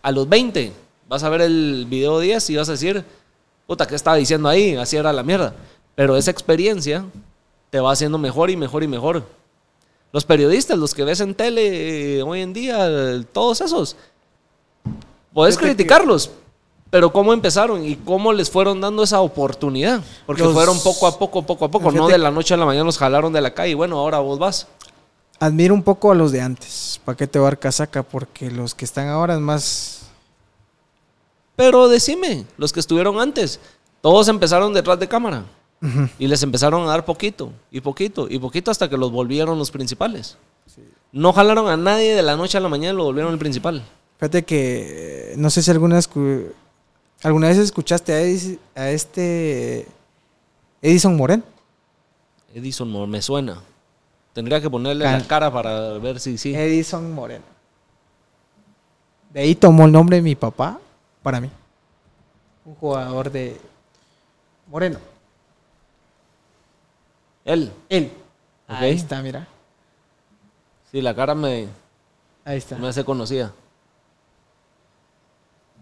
A 0.00 0.12
los 0.12 0.28
20, 0.28 0.72
vas 1.08 1.22
a 1.22 1.28
ver 1.28 1.42
el 1.42 1.86
video 1.88 2.20
10 2.20 2.50
y 2.50 2.56
vas 2.56 2.68
a 2.68 2.72
decir, 2.72 3.04
puta, 3.68 3.86
¿qué 3.86 3.94
estaba 3.94 4.16
diciendo 4.16 4.48
ahí? 4.48 4.74
Así 4.76 4.96
era 4.96 5.12
la 5.12 5.22
mierda. 5.22 5.52
Pero 5.94 6.16
esa 6.16 6.30
experiencia 6.30 7.04
te 7.70 7.78
va 7.80 7.92
haciendo 7.92 8.16
mejor 8.16 8.48
y 8.48 8.56
mejor 8.56 8.82
y 8.82 8.88
mejor. 8.88 9.22
Los 10.10 10.24
periodistas, 10.24 10.78
los 10.78 10.94
que 10.94 11.04
ves 11.04 11.20
en 11.20 11.34
tele 11.34 12.16
eh, 12.18 12.22
hoy 12.22 12.40
en 12.40 12.54
día, 12.54 12.86
eh, 12.88 13.24
todos 13.30 13.60
esos, 13.60 13.94
que- 15.58 15.66
criticarlos, 15.66 16.30
pero 16.88 17.12
cómo 17.12 17.34
empezaron 17.34 17.84
y 17.84 17.96
cómo 17.96 18.32
les 18.32 18.50
fueron 18.50 18.80
dando 18.80 19.02
esa 19.02 19.20
oportunidad. 19.20 20.00
Porque 20.24 20.42
Los- 20.44 20.54
fueron 20.54 20.80
poco 20.80 21.06
a 21.06 21.18
poco, 21.18 21.42
poco 21.42 21.66
a 21.66 21.70
poco, 21.70 21.92
no 21.92 22.08
de 22.08 22.16
la 22.16 22.30
noche 22.30 22.54
a 22.54 22.56
la 22.56 22.64
mañana 22.64 22.86
los 22.86 22.96
jalaron 22.96 23.34
de 23.34 23.42
la 23.42 23.52
calle 23.52 23.72
y 23.72 23.74
bueno, 23.74 23.98
ahora 23.98 24.18
vos 24.20 24.38
vas. 24.38 24.66
Admiro 25.40 25.74
un 25.74 25.82
poco 25.82 26.10
a 26.10 26.14
los 26.14 26.32
de 26.32 26.40
antes. 26.40 27.00
¿Para 27.04 27.16
qué 27.16 27.26
te 27.26 27.38
voy 27.38 27.44
a 27.46 27.50
dar 27.50 27.58
casaca? 27.58 28.02
Porque 28.02 28.50
los 28.50 28.74
que 28.74 28.86
están 28.86 29.08
ahora 29.08 29.34
es 29.34 29.40
más. 29.40 29.97
Pero 31.58 31.88
decime, 31.88 32.44
los 32.56 32.72
que 32.72 32.78
estuvieron 32.78 33.18
antes, 33.18 33.58
todos 34.00 34.28
empezaron 34.28 34.72
detrás 34.72 35.00
de 35.00 35.08
cámara. 35.08 35.42
Y 36.20 36.28
les 36.28 36.40
empezaron 36.44 36.82
a 36.84 36.86
dar 36.90 37.04
poquito, 37.04 37.52
y 37.72 37.80
poquito, 37.80 38.28
y 38.30 38.38
poquito 38.38 38.70
hasta 38.70 38.88
que 38.88 38.96
los 38.96 39.10
volvieron 39.10 39.58
los 39.58 39.70
principales. 39.72 40.36
No 41.10 41.32
jalaron 41.32 41.68
a 41.68 41.76
nadie 41.76 42.14
de 42.14 42.22
la 42.22 42.36
noche 42.36 42.58
a 42.58 42.60
la 42.60 42.68
mañana 42.68 42.94
y 42.94 42.96
lo 42.96 43.02
volvieron 43.04 43.32
el 43.32 43.38
principal. 43.40 43.82
Fíjate 44.18 44.44
que 44.44 45.32
eh, 45.32 45.34
no 45.36 45.50
sé 45.50 45.62
si 45.62 45.70
alguna, 45.72 45.98
alguna 47.24 47.48
vez 47.48 47.58
escuchaste 47.58 48.12
a, 48.12 48.22
Edis- 48.22 48.58
a 48.76 48.90
este 48.90 49.86
Edison 50.80 51.16
Moreno. 51.16 51.42
Edison 52.54 52.88
Moore, 52.90 53.10
me 53.10 53.20
suena. 53.20 53.60
Tendría 54.32 54.60
que 54.60 54.70
ponerle 54.70 55.04
Can- 55.04 55.20
la 55.22 55.26
cara 55.26 55.52
para 55.52 55.92
ver 55.98 56.20
si 56.20 56.38
sí. 56.38 56.54
Edison 56.54 57.12
Moreno. 57.12 57.44
De 59.32 59.40
ahí 59.40 59.54
tomó 59.56 59.86
el 59.86 59.92
nombre 59.92 60.16
de 60.16 60.22
mi 60.22 60.34
papá 60.34 60.78
para 61.28 61.42
mí. 61.42 61.50
Un 62.64 62.74
jugador 62.76 63.30
de 63.30 63.60
Moreno. 64.66 64.98
Él. 67.44 67.70
Él. 67.90 68.10
Ahí 68.66 68.94
está, 68.94 69.20
mira. 69.20 69.46
Sí, 70.90 71.02
la 71.02 71.14
cara 71.14 71.34
me, 71.34 71.68
Ahí 72.46 72.56
está. 72.56 72.78
me 72.78 72.88
hace 72.88 73.04
conocida. 73.04 73.52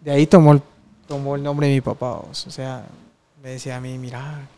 De 0.01 0.10
ahí 0.10 0.27
tomó 0.27 0.51
el, 0.51 0.62
tomó 1.06 1.36
el 1.36 1.44
nombre 1.44 1.68
de 1.68 1.74
mi 1.74 1.81
papá. 1.81 2.14
O 2.28 2.35
sea, 2.35 2.85
me 3.40 3.51
decía 3.51 3.77
a 3.77 3.81
mí, 3.81 3.97
mira, 3.98 4.48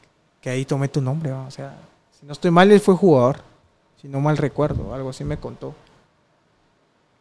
que 0.40 0.48
ahí 0.48 0.64
tomé 0.64 0.88
tu 0.88 1.02
nombre. 1.02 1.32
O 1.32 1.50
sea, 1.50 1.76
si 2.18 2.24
no 2.24 2.32
estoy 2.32 2.50
mal, 2.50 2.72
él 2.72 2.80
fue 2.80 2.94
jugador. 2.94 3.42
Si 4.00 4.08
no 4.08 4.20
mal 4.20 4.38
recuerdo, 4.38 4.94
algo 4.94 5.10
así 5.10 5.22
me 5.22 5.36
contó. 5.36 5.74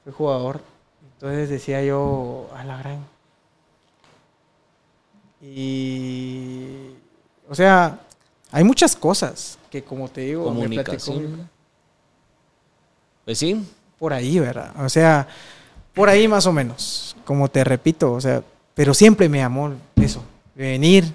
Fue 0.05 0.13
jugador. 0.13 0.61
Entonces 1.15 1.49
decía 1.49 1.83
yo, 1.83 2.49
a 2.55 2.63
la 2.63 2.77
gran. 2.77 3.16
Y. 5.41 6.91
O 7.49 7.55
sea, 7.55 7.99
hay 8.51 8.63
muchas 8.63 8.95
cosas 8.95 9.57
que, 9.69 9.83
como 9.83 10.09
te 10.09 10.21
digo, 10.21 10.51
me 10.53 10.67
platicó 10.69 11.05
Comunicación. 11.05 11.49
Pues 13.25 13.37
sí, 13.37 13.61
por 13.99 14.13
ahí, 14.13 14.39
¿verdad? 14.39 14.73
O 14.83 14.89
sea, 14.89 15.27
por 15.93 16.09
ahí 16.09 16.27
más 16.27 16.45
o 16.45 16.53
menos, 16.53 17.15
como 17.25 17.49
te 17.49 17.63
repito, 17.63 18.13
o 18.13 18.21
sea, 18.21 18.43
pero 18.73 18.93
siempre 18.93 19.27
me 19.27 19.43
amó 19.43 19.73
eso, 19.95 20.23
venir, 20.55 21.11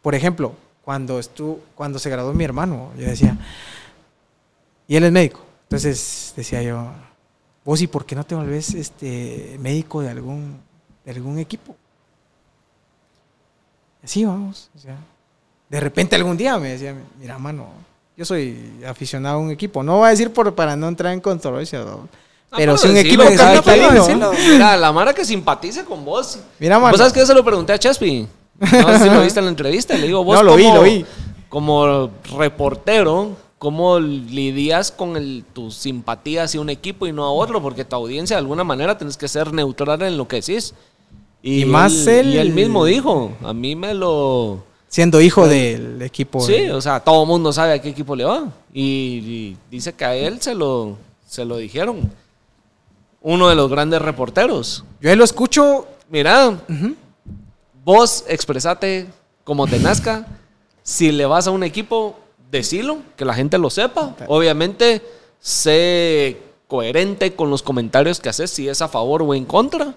por 0.00 0.14
ejemplo, 0.14 0.54
cuando 0.82 1.18
estuvo, 1.18 1.60
cuando 1.74 1.98
se 1.98 2.10
graduó 2.10 2.32
mi 2.32 2.42
hermano, 2.42 2.90
yo 2.98 3.06
decía, 3.06 3.36
y 4.88 4.96
él 4.96 5.04
es 5.04 5.12
médico, 5.12 5.40
entonces 5.64 6.32
decía 6.34 6.62
yo, 6.62 6.90
vos 7.64 7.80
y 7.82 7.86
por 7.86 8.04
qué 8.04 8.16
no 8.16 8.24
te 8.24 8.34
volvés 8.34 8.74
este 8.74 9.56
médico 9.60 10.00
de 10.00 10.10
algún, 10.10 10.58
de 11.04 11.10
algún 11.12 11.38
equipo? 11.38 11.76
Así 14.02 14.24
vamos, 14.24 14.68
o 14.76 14.78
sea, 14.78 14.96
de 15.68 15.80
repente 15.80 16.16
algún 16.16 16.36
día 16.36 16.58
me 16.58 16.70
decía, 16.70 16.94
mira, 17.18 17.38
mano, 17.38 17.68
yo 18.16 18.24
soy 18.24 18.80
aficionado 18.86 19.36
a 19.36 19.38
un 19.38 19.50
equipo, 19.50 19.82
no 19.82 19.98
voy 19.98 20.08
a 20.08 20.10
decir 20.10 20.32
por, 20.32 20.54
para 20.54 20.76
no 20.76 20.88
entrar 20.88 21.12
en 21.12 21.20
controversia, 21.20 21.80
¿no? 21.84 22.08
Pero 22.56 22.76
si 22.76 22.88
un 22.88 22.96
equipo 22.96 23.22
capitalino, 23.36 24.04
quien, 24.04 24.18
¿no? 24.18 24.32
Mira, 24.32 24.76
la 24.76 24.92
Mara 24.92 25.14
que 25.14 25.24
simpatice 25.24 25.84
con 25.84 26.04
vos. 26.04 26.38
Mira, 26.58 26.78
mano. 26.78 26.90
¿Vos 26.90 26.98
sabes 26.98 27.12
que 27.12 27.20
yo 27.20 27.26
se 27.26 27.34
lo 27.34 27.44
pregunté 27.44 27.72
a 27.72 27.78
Chespi? 27.78 28.28
No 28.60 28.88
sé 28.92 28.98
si 28.98 29.10
lo 29.10 29.22
viste 29.22 29.38
en 29.38 29.46
la 29.46 29.50
entrevista. 29.50 29.94
Le 29.96 30.06
digo, 30.06 30.22
vos 30.24 30.36
No, 30.36 30.42
lo 30.42 30.56
vi, 30.56 30.64
como, 30.64 30.76
lo 30.76 30.82
vi. 30.82 31.06
como 31.48 32.10
reportero, 32.36 33.30
¿cómo 33.58 33.98
lidias 33.98 34.92
con 34.92 35.16
el, 35.16 35.44
tu 35.52 35.70
simpatía 35.70 36.44
hacia 36.44 36.60
un 36.60 36.68
equipo 36.68 37.06
y 37.06 37.12
no 37.12 37.24
a 37.24 37.32
otro? 37.32 37.62
Porque 37.62 37.84
tu 37.84 37.96
audiencia, 37.96 38.36
de 38.36 38.40
alguna 38.40 38.64
manera, 38.64 38.98
tienes 38.98 39.16
que 39.16 39.28
ser 39.28 39.52
neutral 39.52 40.02
en 40.02 40.18
lo 40.18 40.28
que 40.28 40.36
decís. 40.36 40.74
Y 41.42 41.64
más 41.64 42.06
él, 42.06 42.26
él- 42.28 42.34
Y 42.34 42.38
él 42.38 42.52
mismo 42.52 42.84
dijo, 42.84 43.32
a 43.42 43.52
mí 43.52 43.74
me 43.76 43.94
lo... 43.94 44.62
siendo 44.88 45.20
hijo 45.20 45.48
del 45.48 46.00
equipo. 46.02 46.40
Sí, 46.40 46.68
o 46.70 46.80
sea, 46.80 47.00
todo 47.00 47.22
el 47.22 47.28
mundo 47.28 47.52
sabe 47.52 47.72
a 47.72 47.82
qué 47.82 47.88
equipo 47.88 48.14
le 48.14 48.24
va. 48.24 48.44
Y, 48.72 48.82
y 48.82 49.56
dice 49.70 49.92
que 49.92 50.04
a 50.04 50.14
él 50.14 50.40
se 50.40 50.54
lo, 50.54 50.96
se 51.26 51.44
lo 51.44 51.56
dijeron. 51.56 52.10
Uno 53.20 53.48
de 53.48 53.54
los 53.54 53.70
grandes 53.70 54.00
reporteros. 54.02 54.84
yo 55.00 55.10
ahí 55.10 55.16
lo 55.16 55.24
escucho. 55.24 55.86
Mira, 56.10 56.58
vos 57.84 58.24
expresate 58.28 59.06
como 59.44 59.66
te 59.66 59.78
nazca. 59.78 60.26
Si 60.82 61.12
le 61.12 61.26
vas 61.26 61.46
a 61.46 61.50
un 61.52 61.62
equipo, 61.62 62.18
decilo, 62.50 62.98
que 63.16 63.24
la 63.24 63.34
gente 63.34 63.58
lo 63.58 63.70
sepa. 63.70 64.14
Obviamente, 64.28 65.02
sé 65.40 66.38
coherente 66.66 67.34
con 67.34 67.50
los 67.50 67.62
comentarios 67.62 68.18
que 68.20 68.28
haces, 68.28 68.50
si 68.50 68.68
es 68.68 68.82
a 68.82 68.88
favor 68.88 69.22
o 69.22 69.34
en 69.34 69.44
contra. 69.44 69.94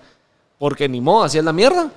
Porque 0.58 0.88
ni 0.88 1.02
modo, 1.02 1.24
así 1.24 1.38
es 1.38 1.44
la 1.44 1.54
mierda. 1.54 1.92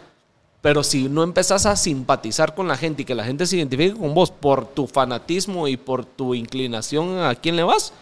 Pero 0.61 0.83
si 0.83 1.09
no 1.09 1.23
empezás 1.23 1.67
a 1.67 1.77
simpatizar 1.77 2.55
con 2.55 2.67
la 2.67 2.77
gente 2.77 3.03
y 3.03 3.05
que 3.05 3.15
la 3.15 3.25
gente 3.25 3.47
se 3.47 3.57
identifique 3.57 3.95
con 3.97 4.13
vos 4.13 4.31
por 4.31 4.67
tu 4.67 4.87
fanatismo 4.87 5.69
y 5.69 5.77
por 5.77 6.05
tu 6.05 6.35
inclinación 6.35 7.21
a 7.21 7.35
quién 7.37 7.55
le 7.55 7.63
vas, 7.63 7.93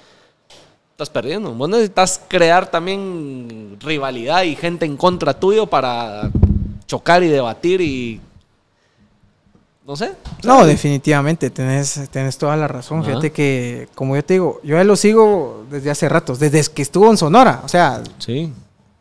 estás 0.93 1.11
perdiendo. 1.11 1.53
Vos 1.53 1.69
necesitas 1.69 2.23
crear 2.27 2.71
también 2.71 3.77
rivalidad 3.81 4.43
y 4.45 4.57
gente 4.57 4.87
en 4.87 4.97
contra 4.97 5.39
tuyo 5.39 5.67
para 5.67 6.31
chocar 6.87 7.23
y 7.23 7.29
debatir 7.29 7.83
y. 7.83 8.21
No 9.87 9.95
sé. 9.95 10.15
No, 10.43 10.65
definitivamente, 10.65 11.51
tenés, 11.51 12.09
tenés 12.11 12.39
toda 12.39 12.57
la 12.57 12.67
razón. 12.67 13.01
Ajá. 13.01 13.09
Fíjate 13.09 13.31
que, 13.31 13.89
como 13.95 14.17
yo 14.17 14.25
te 14.25 14.35
digo, 14.35 14.61
yo 14.65 14.79
a 14.79 14.81
él 14.81 14.89
lo 14.89 14.97
sigo 14.97 15.67
desde 15.71 15.91
hace 15.91 16.09
ratos, 16.09 16.39
desde 16.41 16.65
que 16.73 16.83
estuvo 16.83 17.09
en 17.11 17.19
Sonora, 17.19 17.61
o 17.63 17.69
sea, 17.69 18.03
Sí. 18.19 18.53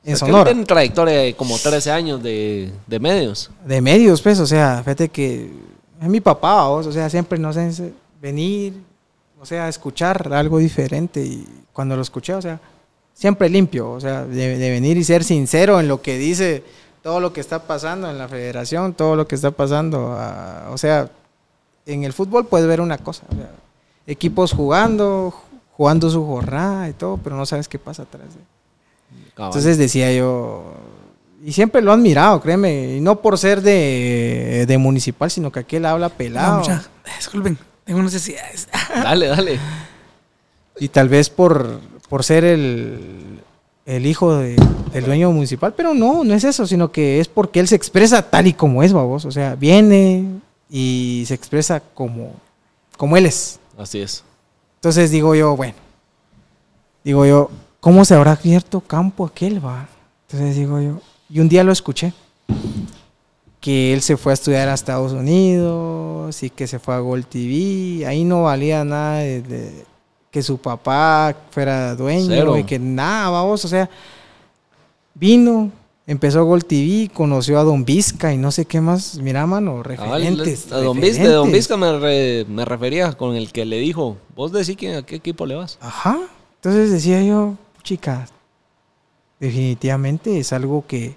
En 0.05 0.17
Sonora. 0.17 0.45
Tiene 0.45 0.65
trayectoria 0.65 1.17
de 1.19 1.35
como 1.35 1.57
13 1.57 1.91
años 1.91 2.21
de, 2.21 2.71
de 2.85 2.99
medios. 2.99 3.49
De 3.65 3.81
medios, 3.81 4.21
pues, 4.21 4.39
o 4.39 4.45
sea, 4.45 4.81
fíjate 4.83 5.09
que 5.09 5.51
es 6.01 6.07
mi 6.07 6.21
papá, 6.21 6.67
vos, 6.67 6.85
o 6.85 6.91
sea, 6.91 7.09
siempre 7.09 7.39
nos 7.39 7.57
hace 7.57 7.91
venir, 8.21 8.73
o 9.39 9.45
sea, 9.45 9.67
escuchar 9.67 10.31
algo 10.33 10.59
diferente 10.59 11.21
y 11.21 11.47
cuando 11.73 11.95
lo 11.95 12.03
escuché, 12.03 12.35
o 12.35 12.41
sea, 12.41 12.59
siempre 13.13 13.49
limpio, 13.49 13.91
o 13.91 13.99
sea, 13.99 14.25
de, 14.25 14.57
de 14.57 14.69
venir 14.69 14.97
y 14.97 15.03
ser 15.03 15.23
sincero 15.23 15.79
en 15.79 15.87
lo 15.87 16.01
que 16.01 16.17
dice, 16.17 16.63
todo 17.01 17.19
lo 17.19 17.33
que 17.33 17.41
está 17.41 17.63
pasando 17.63 18.09
en 18.09 18.17
la 18.17 18.27
federación, 18.27 18.93
todo 18.93 19.15
lo 19.15 19.27
que 19.27 19.35
está 19.35 19.51
pasando, 19.51 20.17
o 20.71 20.77
sea, 20.77 21.09
en 21.85 22.03
el 22.03 22.13
fútbol 22.13 22.45
puedes 22.45 22.67
ver 22.67 22.81
una 22.81 22.97
cosa, 22.97 23.23
o 23.31 23.35
sea, 23.35 23.49
equipos 24.05 24.53
jugando, 24.53 25.33
jugando 25.77 26.09
su 26.09 26.25
jornada 26.25 26.89
y 26.89 26.93
todo, 26.93 27.17
pero 27.23 27.35
no 27.35 27.45
sabes 27.45 27.67
qué 27.67 27.79
pasa 27.79 28.03
atrás 28.03 28.33
de 28.33 28.54
Cabal. 29.35 29.49
entonces 29.51 29.77
decía 29.77 30.11
yo, 30.13 30.63
y 31.43 31.51
siempre 31.53 31.81
lo 31.81 31.91
he 31.91 31.93
admirado, 31.93 32.41
créeme, 32.41 32.95
y 32.95 33.01
no 33.01 33.21
por 33.21 33.37
ser 33.37 33.61
de, 33.61 34.65
de 34.67 34.77
municipal, 34.77 35.29
sino 35.29 35.51
que 35.51 35.59
aquí 35.59 35.75
él 35.75 35.85
habla 35.85 36.09
No, 36.09 36.13
pelado. 36.15 36.59
mucha, 36.59 36.83
disculpen, 37.17 37.57
tengo 37.83 38.01
necesidades. 38.01 38.67
dale, 38.95 39.27
dale. 39.27 39.59
y 40.79 40.87
tal 40.89 41.09
vez 41.09 41.29
por, 41.29 41.79
por 42.09 42.23
ser 42.23 42.43
el, 42.45 43.39
el 43.85 44.05
hijo 44.05 44.35
de- 44.37 44.55
del 44.93 45.05
dueño 45.05 45.29
municipal, 45.31 45.73
pero 45.75 45.93
no, 45.93 46.23
no 46.23 46.33
es 46.33 46.43
eso, 46.45 46.65
sino 46.65 46.91
que 46.91 47.19
es 47.19 47.27
porque 47.27 47.59
él 47.59 47.67
se 47.67 47.75
expresa 47.75 48.21
tal 48.29 48.47
y 48.47 48.53
como 48.53 48.81
es, 48.81 48.93
babos. 48.93 49.25
O 49.25 49.31
sea, 49.31 49.55
viene 49.55 50.23
y 50.69 51.25
se 51.27 51.33
expresa 51.33 51.81
como, 51.93 52.31
como 52.97 53.17
él 53.17 53.25
es. 53.25 53.59
Así 53.77 53.99
es. 53.99 54.23
Entonces 54.77 55.11
digo 55.11 55.35
yo, 55.35 55.55
bueno, 55.57 55.73
digo 57.03 57.25
yo, 57.25 57.51
¿cómo 57.85 58.03
se 58.03 58.15
habrá 58.15 58.31
abierto 58.31 58.81
campo 58.81 59.25
aquel, 59.27 59.63
va? 59.63 59.87
Entonces 60.27 60.55
digo 60.55 60.81
yo, 60.81 60.99
y 61.29 61.39
un 61.39 61.47
día 61.47 61.63
lo 61.63 61.71
escuché, 61.71 62.13
que 63.59 63.93
él 63.93 64.01
se 64.01 64.17
fue 64.17 64.31
a 64.31 64.33
estudiar 64.33 64.67
a 64.69 64.73
Estados 64.73 65.11
Unidos 65.13 66.41
y 66.41 66.49
que 66.49 66.65
se 66.65 66.79
fue 66.79 66.95
a 66.95 66.99
Gold 66.99 67.25
TV, 67.27 68.05
ahí 68.07 68.23
no 68.23 68.41
valía 68.43 68.83
nada 68.83 69.19
de, 69.19 69.41
de 69.43 69.85
que 70.31 70.41
su 70.41 70.57
papá 70.57 71.35
fuera 71.51 71.93
dueño 71.95 72.25
Cero. 72.27 72.57
y 72.57 72.63
que 72.63 72.79
nada, 72.79 73.29
vamos, 73.29 73.63
o 73.65 73.67
sea, 73.67 73.87
vino, 75.13 75.71
empezó 76.07 76.43
Gold 76.43 76.65
TV, 76.65 77.09
conoció 77.13 77.59
a 77.59 77.63
Don 77.63 77.85
Vizca 77.85 78.33
y 78.33 78.37
no 78.37 78.51
sé 78.51 78.65
qué 78.65 78.81
más, 78.81 79.17
mira, 79.19 79.45
mano, 79.45 79.81
Cabal, 79.83 80.21
referentes. 80.23 80.71
a 80.71 80.77
Don 80.77 80.99
Vizca, 80.99 81.23
de 81.23 81.29
Don 81.29 81.45
referentes. 81.45 81.53
Vizca 81.53 81.77
me, 81.77 81.99
re- 81.99 82.45
me 82.49 82.65
refería 82.65 83.13
con 83.13 83.35
el 83.35 83.51
que 83.51 83.65
le 83.65 83.77
dijo, 83.77 84.17
vos 84.35 84.51
decís 84.51 84.75
quién- 84.75 84.95
a 84.95 85.03
qué 85.03 85.15
equipo 85.17 85.45
le 85.45 85.53
vas. 85.55 85.77
Ajá. 85.81 86.17
Entonces 86.55 86.91
decía 86.91 87.21
yo, 87.23 87.53
chica, 87.85 88.27
definitivamente 89.39 90.37
es 90.37 90.51
algo 90.51 90.85
que, 90.85 91.15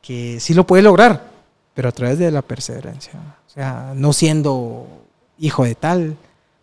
que 0.00 0.38
sí 0.38 0.54
lo 0.54 0.64
puede 0.64 0.84
lograr, 0.84 1.30
pero 1.74 1.88
a 1.88 1.92
través 1.92 2.20
de 2.20 2.30
la 2.30 2.42
perseverancia. 2.42 3.14
O 3.46 3.50
sea, 3.50 3.92
no 3.96 4.12
siendo 4.12 4.86
hijo 5.38 5.64
de 5.64 5.74
tal 5.74 6.16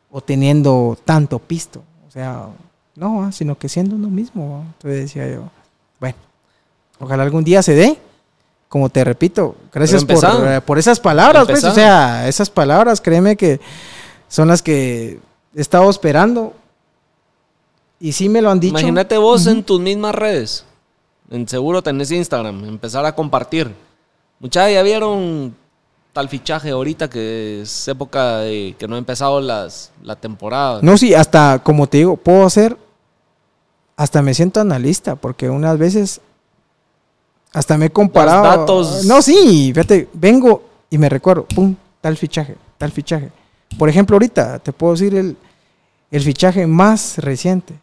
o 0.10 0.22
teniendo 0.22 0.98
tanto 1.04 1.40
pisto. 1.40 1.84
O 2.08 2.12
sea, 2.12 2.48
no, 2.96 3.24
ah, 3.24 3.32
sino 3.32 3.58
que 3.58 3.68
siendo 3.68 3.96
uno 3.96 4.10
mismo. 4.10 4.64
Entonces 4.76 5.02
decía 5.02 5.28
yo, 5.28 5.50
bueno, 6.00 6.18
ojalá 7.00 7.24
algún 7.24 7.44
día 7.44 7.62
se 7.62 7.74
dé. 7.74 7.98
Como 8.70 8.90
te 8.90 9.04
repito, 9.04 9.56
gracias 9.72 10.04
por, 10.04 10.48
eh, 10.48 10.60
por 10.62 10.80
esas 10.80 11.00
palabras, 11.00 11.46
pues, 11.46 11.64
o 11.64 11.72
sea, 11.76 12.28
esas 12.28 12.50
palabras, 12.50 13.02
créeme 13.02 13.36
que 13.36 13.60
son 14.28 14.48
las 14.48 14.64
que 14.64 15.20
he 15.56 15.62
estado 15.62 15.88
esperando. 15.92 16.56
Y 18.04 18.12
sí 18.12 18.28
me 18.28 18.42
lo 18.42 18.50
han 18.52 18.60
dicho. 18.60 18.72
Imagínate 18.78 19.18
vos 19.18 19.48
en 19.48 19.64
tus 19.64 19.80
mismas 19.80 20.14
redes. 20.14 20.66
En 21.32 21.48
seguro 21.48 21.82
tenés 21.82 22.12
Instagram, 22.12 22.66
empezar 22.66 23.06
a 23.06 23.16
compartir. 23.16 23.74
Muchachos, 24.42 24.74
ya 24.74 24.84
vieron 24.84 25.56
tal 26.12 26.28
fichaje 26.28 26.72
ahorita 26.72 27.10
que 27.10 27.62
es 27.62 27.88
época 27.88 28.40
de 28.40 28.76
que 28.78 28.90
no 28.90 28.96
ha 28.96 28.98
empezado 28.98 29.40
las, 29.40 29.94
la 30.04 30.18
temporada. 30.18 30.80
No, 30.82 30.98
sí, 30.98 31.14
hasta 31.14 31.60
como 31.64 31.88
te 31.88 32.00
digo, 32.00 32.18
puedo 32.18 32.44
hacer, 32.46 32.78
hasta 33.96 34.22
me 34.22 34.34
siento 34.34 34.60
analista, 34.60 35.16
porque 35.16 35.50
unas 35.50 35.78
veces 35.78 36.20
hasta 37.54 37.78
me 37.78 37.86
he 37.86 37.90
comparado. 37.90 38.44
Los 38.44 38.58
datos- 38.58 39.06
No, 39.06 39.22
sí, 39.22 39.72
fíjate, 39.74 40.10
vengo 40.12 40.62
y 40.90 40.98
me 40.98 41.08
recuerdo, 41.08 41.46
pum, 41.46 41.74
tal 42.02 42.18
fichaje, 42.18 42.58
tal 42.78 42.92
fichaje. 42.92 43.32
Por 43.80 43.88
ejemplo, 43.88 44.16
ahorita 44.16 44.60
te 44.60 44.74
puedo 44.74 44.92
decir 44.92 45.16
el, 45.16 45.38
el 46.12 46.22
fichaje 46.22 46.68
más 46.68 47.18
reciente. 47.20 47.76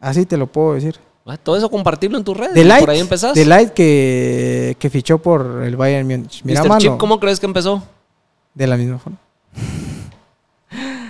Así 0.00 0.26
te 0.26 0.36
lo 0.36 0.46
puedo 0.46 0.74
decir. 0.74 0.96
Ah, 1.26 1.36
Todo 1.36 1.56
eso 1.56 1.70
compartirlo 1.70 2.18
en 2.18 2.24
tus 2.24 2.36
redes. 2.36 2.54
De 2.54 2.64
Light, 2.64 2.80
por 2.80 2.90
ahí 2.90 2.98
empezás. 2.98 3.34
de 3.34 3.44
Light 3.44 3.70
que, 3.70 4.76
que 4.80 4.90
fichó 4.90 5.18
por 5.18 5.62
el 5.62 5.76
Bayern 5.76 6.08
Múnich. 6.08 6.42
Mira, 6.42 6.62
Mr. 6.62 6.68
mano, 6.68 6.80
Chip, 6.80 6.96
¿cómo 6.96 7.20
crees 7.20 7.38
que 7.38 7.46
empezó? 7.46 7.82
de 8.54 8.66
la 8.66 8.76
misma 8.76 8.98
forma. 8.98 9.18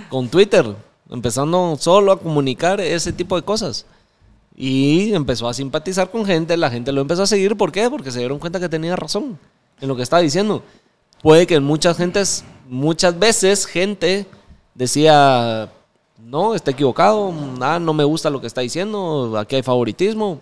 Con 0.09 0.29
Twitter. 0.29 0.65
Empezando 1.09 1.75
solo 1.79 2.11
a 2.11 2.19
comunicar 2.19 2.79
ese 2.79 3.11
tipo 3.11 3.35
de 3.35 3.41
cosas. 3.41 3.85
Y 4.55 5.13
empezó 5.13 5.47
a 5.49 5.53
simpatizar 5.53 6.11
con 6.11 6.25
gente. 6.25 6.55
La 6.55 6.69
gente 6.69 6.91
lo 6.91 7.01
empezó 7.01 7.23
a 7.23 7.27
seguir. 7.27 7.57
¿Por 7.57 7.71
qué? 7.71 7.89
Porque 7.89 8.11
se 8.11 8.19
dieron 8.19 8.39
cuenta 8.39 8.59
que 8.59 8.69
tenía 8.69 8.95
razón 8.95 9.39
en 9.79 9.87
lo 9.87 9.95
que 9.95 10.03
estaba 10.03 10.21
diciendo. 10.21 10.63
Puede 11.21 11.47
que 11.47 11.59
muchas 11.59 11.97
gentes, 11.97 12.43
muchas 12.69 13.17
veces, 13.17 13.65
gente 13.65 14.25
decía, 14.75 15.69
no, 16.23 16.55
está 16.55 16.71
equivocado, 16.71 17.33
ah, 17.61 17.79
no 17.79 17.93
me 17.93 18.03
gusta 18.03 18.29
lo 18.29 18.39
que 18.41 18.47
está 18.47 18.61
diciendo, 18.61 19.37
aquí 19.37 19.55
hay 19.55 19.63
favoritismo. 19.63 20.39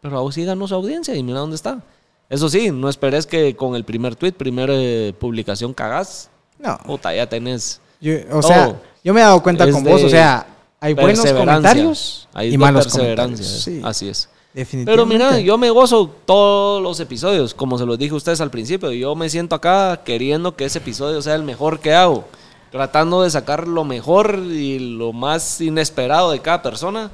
Pero 0.00 0.18
aún 0.18 0.32
sí 0.32 0.44
ganó 0.44 0.66
su 0.66 0.74
audiencia 0.74 1.14
y 1.14 1.22
mira 1.22 1.38
dónde 1.38 1.56
está. 1.56 1.80
Eso 2.28 2.48
sí, 2.48 2.70
no 2.70 2.88
esperes 2.88 3.26
que 3.26 3.54
con 3.54 3.76
el 3.76 3.84
primer 3.84 4.16
tweet, 4.16 4.32
primera 4.32 4.72
eh, 4.74 5.14
publicación 5.18 5.72
cagás. 5.74 6.28
No, 6.58 6.78
Puta, 6.78 7.14
ya 7.14 7.28
tenés. 7.28 7.80
yo- 8.00 8.14
o 8.32 8.42
sea, 8.42 8.80
yo 9.04 9.14
me 9.14 9.20
he 9.20 9.24
dado 9.24 9.42
cuenta 9.42 9.64
Es 9.64 9.72
con 9.74 9.84
vos, 9.84 10.02
o 10.02 10.08
sea, 10.08 10.46
hay 10.80 10.94
buenos 10.94 11.24
comentarios 11.32 12.28
Hay 12.32 12.54
y 12.54 12.58
malos 12.58 12.88
comentarios. 12.88 13.40
Sí, 13.46 13.80
Así 13.84 14.08
es. 14.08 14.28
definitivamente. 14.54 14.90
Pero 14.92 15.06
mira, 15.06 15.40
yo 15.40 15.56
me 15.58 15.70
gozo 15.70 16.10
todos 16.24 16.82
los 16.82 16.98
episodios, 17.00 17.54
como 17.54 17.78
se 17.78 17.86
los 17.86 17.98
dije 17.98 18.12
a 18.12 18.16
ustedes 18.16 18.40
al 18.40 18.50
principio. 18.50 18.90
Yo 18.92 19.14
me 19.14 19.28
siento 19.30 19.54
acá 19.54 20.00
queriendo 20.04 20.56
que 20.56 20.64
ese 20.64 20.78
episodio 20.78 21.20
sea 21.22 21.34
el 21.36 21.42
mejor 21.44 21.78
que 21.80 21.94
hago, 21.94 22.24
tratando 22.72 23.22
de 23.22 23.30
sacar 23.30 23.68
lo 23.68 23.84
mejor 23.84 24.34
y 24.50 24.78
lo 24.96 25.12
más 25.12 25.60
inesperado 25.60 26.32
de 26.32 26.40
cada 26.40 26.62
persona, 26.62 27.10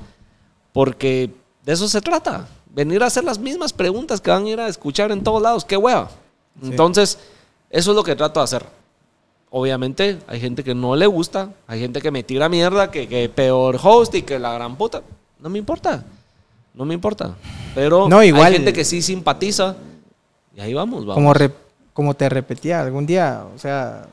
porque 0.72 1.30
de 1.64 1.72
eso 1.72 1.88
se 1.88 2.00
trata. 2.00 2.48
Venir 2.70 3.02
a 3.02 3.06
hacer 3.06 3.24
las 3.24 3.38
mismas 3.38 3.72
preguntas 3.72 4.20
que 4.20 4.30
van 4.30 4.44
a 4.44 4.48
ir 4.48 4.60
a 4.60 4.68
escuchar 4.68 5.10
en 5.10 5.22
todos 5.22 5.42
lados. 5.42 5.64
¡Qué 5.64 5.76
hueva! 5.76 6.08
Entonces, 6.62 7.18
eso 7.70 7.90
es 7.90 7.96
lo 7.96 8.04
que 8.04 8.14
trato 8.16 8.40
de 8.40 8.44
hacer. 8.44 8.64
Obviamente, 9.50 10.18
hay 10.26 10.40
gente 10.40 10.62
que 10.62 10.74
no 10.74 10.94
le 10.94 11.06
gusta, 11.06 11.50
hay 11.66 11.80
gente 11.80 12.00
que 12.02 12.10
me 12.10 12.22
tira 12.22 12.48
mierda, 12.48 12.90
que, 12.90 13.08
que 13.08 13.28
peor 13.28 13.78
host 13.82 14.14
y 14.14 14.22
que 14.22 14.38
la 14.38 14.52
gran 14.52 14.76
puta. 14.76 15.02
No 15.40 15.48
me 15.48 15.58
importa. 15.58 16.04
No 16.74 16.84
me 16.84 16.94
importa. 16.94 17.34
Pero 17.74 18.08
No, 18.08 18.22
igual- 18.22 18.46
hay 18.46 18.52
gente 18.54 18.72
que 18.72 18.84
sí 18.84 19.00
simpatiza. 19.02 19.74
Y 20.54 20.60
ahí 20.60 20.74
vamos, 20.74 21.00
vamos. 21.00 21.14
como, 21.14 21.32
re- 21.34 21.52
como 21.94 22.14
te 22.14 22.28
repetía 22.28 22.80
algún 22.80 23.06
día, 23.06 23.44
o 23.54 23.58
sea, 23.58 24.06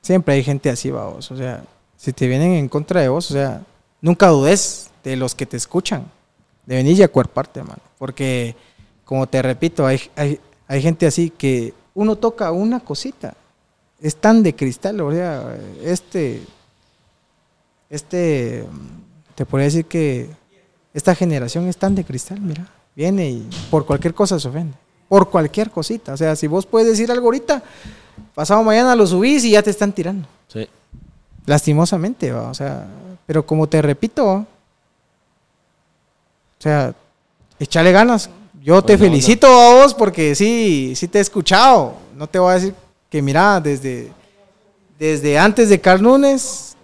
siempre 0.00 0.34
hay 0.34 0.42
gente 0.42 0.70
así, 0.70 0.90
vamos, 0.90 1.30
o 1.30 1.36
sea, 1.36 1.62
si 1.96 2.12
te 2.12 2.26
vienen 2.26 2.52
en 2.52 2.68
contra 2.68 3.00
de 3.00 3.08
vos, 3.08 3.30
o 3.30 3.34
sea, 3.34 3.62
nunca 4.00 4.28
dudes 4.28 4.90
de 5.04 5.16
los 5.16 5.34
que 5.34 5.46
te 5.46 5.56
escuchan, 5.56 6.10
de 6.66 6.76
venir 6.76 6.98
y 6.98 7.02
acuerparte, 7.02 7.62
mano, 7.62 7.82
porque, 7.98 8.56
como 9.04 9.26
te 9.26 9.42
repito, 9.42 9.86
hay, 9.86 10.00
hay, 10.16 10.40
hay 10.66 10.82
gente 10.82 11.06
así 11.06 11.30
que 11.30 11.74
uno 11.94 12.16
toca 12.16 12.52
una 12.52 12.80
cosita, 12.80 13.34
es 14.00 14.16
tan 14.16 14.42
de 14.42 14.54
cristal, 14.54 15.00
o 15.00 15.12
sea, 15.12 15.56
este, 15.82 16.42
este, 17.90 18.64
te 19.34 19.44
podría 19.44 19.66
decir 19.66 19.84
que 19.84 20.30
esta 20.94 21.14
generación 21.14 21.66
es 21.68 21.76
tan 21.76 21.94
de 21.94 22.04
cristal, 22.04 22.40
mira, 22.40 22.66
viene 22.96 23.30
y 23.30 23.50
por 23.70 23.86
cualquier 23.86 24.14
cosa 24.14 24.38
se 24.38 24.48
ofende. 24.48 24.74
Por 25.08 25.28
cualquier 25.28 25.70
cosita. 25.70 26.12
O 26.12 26.16
sea, 26.16 26.36
si 26.36 26.46
vos 26.46 26.66
puedes 26.66 26.88
decir 26.88 27.10
algo 27.10 27.26
ahorita, 27.26 27.62
pasado 28.40 28.64
mañana 28.64 28.96
lo 28.96 29.06
subís 29.06 29.44
y 29.44 29.50
ya 29.50 29.62
te 29.62 29.68
están 29.68 29.92
tirando. 29.92 30.26
Sí. 30.48 30.66
Lastimosamente, 31.44 32.32
¿va? 32.32 32.48
O 32.48 32.54
sea, 32.54 32.86
pero 33.26 33.44
como 33.44 33.68
te 33.68 33.82
repito, 33.82 34.24
¿va? 34.24 34.36
o 34.36 34.46
sea, 36.58 36.94
échale 37.58 37.92
ganas. 37.92 38.30
Yo 38.62 38.80
te 38.80 38.96
felicito 38.96 39.46
a 39.46 39.74
vos 39.74 39.92
porque 39.92 40.34
sí, 40.34 40.94
sí 40.96 41.06
te 41.06 41.18
he 41.18 41.20
escuchado. 41.20 41.96
No 42.16 42.26
te 42.26 42.38
voy 42.38 42.52
a 42.52 42.54
decir 42.54 42.74
que 43.10 43.20
mira, 43.20 43.60
desde, 43.60 44.10
desde 44.98 45.38
antes 45.38 45.68
de 45.68 45.78
Carl 45.78 46.00
Nunes, 46.00 46.74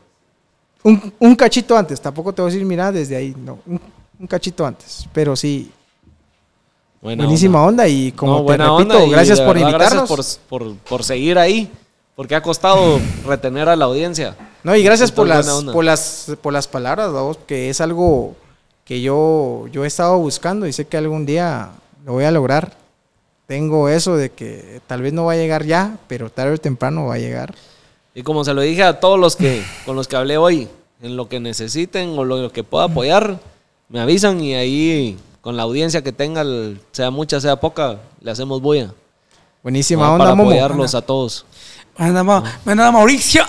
un, 0.83 1.11
un 1.19 1.35
cachito 1.35 1.75
antes. 1.75 1.99
Tampoco 1.99 2.35
te 2.35 2.43
voy 2.43 2.51
a 2.51 2.53
decir, 2.53 2.67
mira, 2.67 2.93
desde 2.93 3.17
ahí, 3.17 3.35
no, 3.35 3.61
un, 3.65 3.81
un 4.19 4.27
cachito 4.27 4.67
antes. 4.67 5.09
Pero 5.15 5.35
sí, 5.35 5.73
Buena 7.07 7.23
buenísima 7.23 7.61
onda. 7.61 7.85
onda, 7.85 7.89
y 7.89 8.11
como 8.11 8.41
No, 8.41 8.47
te 8.47 8.57
repito, 8.57 9.11
gracias 9.11 9.41
por 9.41 9.55
verdad, 9.55 9.71
invitarnos. 9.71 10.11
Gracias 10.11 10.41
por, 10.49 10.61
por, 10.61 10.77
por 10.79 11.05
seguir 11.05 11.39
ahí. 11.39 11.71
Porque 12.17 12.35
ha 12.35 12.43
costado 12.43 12.99
retener 13.25 13.69
a 13.69 13.77
la 13.77 13.85
audiencia. 13.85 14.35
No, 14.65 14.75
y 14.75 14.83
gracias 14.83 15.13
por 15.13 15.29
las, 15.29 15.47
por 15.47 15.85
las, 15.85 16.33
por 16.43 16.53
las 16.53 16.67
palabras, 16.67 17.13
vamos, 17.13 17.39
que 17.47 17.71
es 17.71 17.81
algo 17.81 18.35
que 18.85 19.03
yo, 19.03 19.69
yo 19.71 19.85
he 19.85 19.87
estado 19.87 20.19
buscando 20.19 20.67
y 20.67 20.73
sé 20.73 20.87
que 20.87 20.97
algún 20.97 21.27
día 21.27 21.71
lo 22.05 22.15
voy 22.15 22.25
a 22.25 22.33
lograr. 22.33 22.77
Tengo 23.47 23.89
eso 23.89 24.17
de 24.17 24.31
que 24.31 24.81
tal 24.89 25.03
vez 25.03 25.13
no 25.13 25.27
va 25.27 25.35
a 25.35 25.37
llegar 25.37 25.65
ya, 25.65 25.99
pero 26.09 26.29
tarde 26.29 26.55
o 26.55 26.59
temprano 26.59 27.07
va 27.07 27.15
a 27.15 27.19
llegar. 27.19 27.55
Y 28.17 28.25
como 28.25 28.43
se 28.43 28.53
lo 28.53 28.63
dije 28.63 28.83
a 28.83 28.99
todos 28.99 29.21
los 29.21 29.37
que 29.37 29.63
con 29.87 29.95
los 29.95 30.09
que 30.09 30.17
hablé 30.17 30.39
hoy, 30.39 30.67
en 31.01 31.15
lo 31.15 31.29
que 31.29 31.39
necesiten 31.39 32.19
o 32.19 32.25
lo 32.25 32.51
que 32.51 32.65
pueda 32.65 32.87
apoyar, 32.87 33.39
me 33.89 34.01
avisan 34.01 34.41
y 34.41 34.57
ahí 34.57 35.17
con 35.47 35.57
la 35.57 35.63
audiencia 35.63 36.03
que 36.03 36.11
tenga, 36.11 36.41
el- 36.41 36.81
sea 36.91 37.13
mucha, 37.13 37.41
sea 37.41 37.55
poca, 37.55 38.01
le 38.21 38.33
hacemos 38.33 38.61
bulla. 38.61 38.93
Buenísima 39.63 40.05
¿no? 40.07 40.13
onda, 40.15 40.25
para 40.25 40.35
Momo. 40.35 40.51
apoyarlos 40.51 40.93
a 40.97 41.03
todos. 41.03 41.47
Buena 41.97 42.23
onda, 42.65 42.91
Mauricio. 42.91 43.45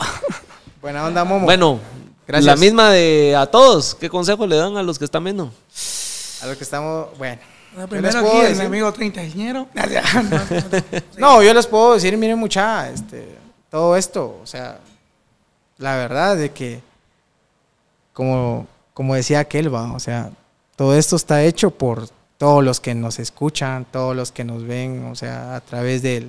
Buena 0.79 1.03
onda, 1.07 1.23
Momo. 1.23 1.45
Bueno, 1.45 1.79
Gracias. 2.27 2.45
la 2.45 2.55
misma 2.55 2.91
de 2.91 3.35
a 3.35 3.47
todos. 3.47 3.95
¿Qué 3.95 4.11
consejo 4.11 4.45
le 4.45 4.57
dan 4.57 4.77
a 4.77 4.83
los 4.83 4.99
que 4.99 5.05
están 5.05 5.23
viendo? 5.23 5.51
A 6.43 6.45
lo 6.45 6.55
que 6.55 6.63
estamos, 6.63 7.07
bueno. 7.17 7.41
Les 7.75 7.87
puedo 8.15 8.27
aquí, 8.29 8.37
el 8.41 8.47
decir- 8.53 8.65
amigo 8.67 8.93
treintañero. 8.93 9.67
No, 11.17 11.41
yo 11.41 11.51
les 11.51 11.65
puedo 11.65 11.95
decir, 11.95 12.15
miren 12.15 12.37
mucha, 12.37 12.91
este, 12.91 13.35
todo 13.71 13.95
esto, 13.95 14.39
o 14.43 14.45
sea, 14.45 14.77
la 15.79 15.95
verdad 15.95 16.37
de 16.37 16.51
que, 16.51 16.79
como, 18.13 18.67
como 18.93 19.15
decía 19.15 19.39
aquel, 19.39 19.73
va, 19.73 19.91
o 19.93 19.99
sea, 19.99 20.29
todo 20.77 20.95
esto 20.95 21.17
está 21.17 21.43
hecho 21.43 21.71
por 21.71 22.07
todos 22.37 22.63
los 22.63 22.79
que 22.79 22.95
nos 22.95 23.19
escuchan, 23.19 23.85
todos 23.91 24.15
los 24.15 24.31
que 24.31 24.45
nos 24.45 24.63
ven, 24.63 25.05
o 25.11 25.15
sea, 25.15 25.55
a 25.57 25.59
través 25.61 26.01
de 26.03 26.27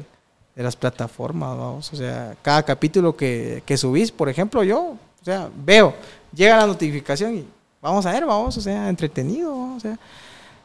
las 0.57 0.75
plataformas, 0.75 1.57
vamos, 1.57 1.93
o 1.93 1.97
sea, 1.97 2.35
cada 2.43 2.65
capítulo 2.65 3.15
que, 3.17 3.63
que 3.65 3.77
subís, 3.77 4.11
por 4.11 4.29
ejemplo, 4.29 4.65
yo, 4.65 4.81
o 5.21 5.25
sea, 5.25 5.49
veo, 5.55 5.95
llega 6.35 6.57
la 6.57 6.67
notificación 6.67 7.37
y 7.37 7.45
vamos 7.81 8.05
a 8.07 8.11
ver, 8.13 8.25
vamos, 8.27 8.57
o 8.57 8.61
sea, 8.61 8.89
entretenido, 8.89 9.51
vamos, 9.53 9.77
o 9.77 9.81
sea, 9.81 9.99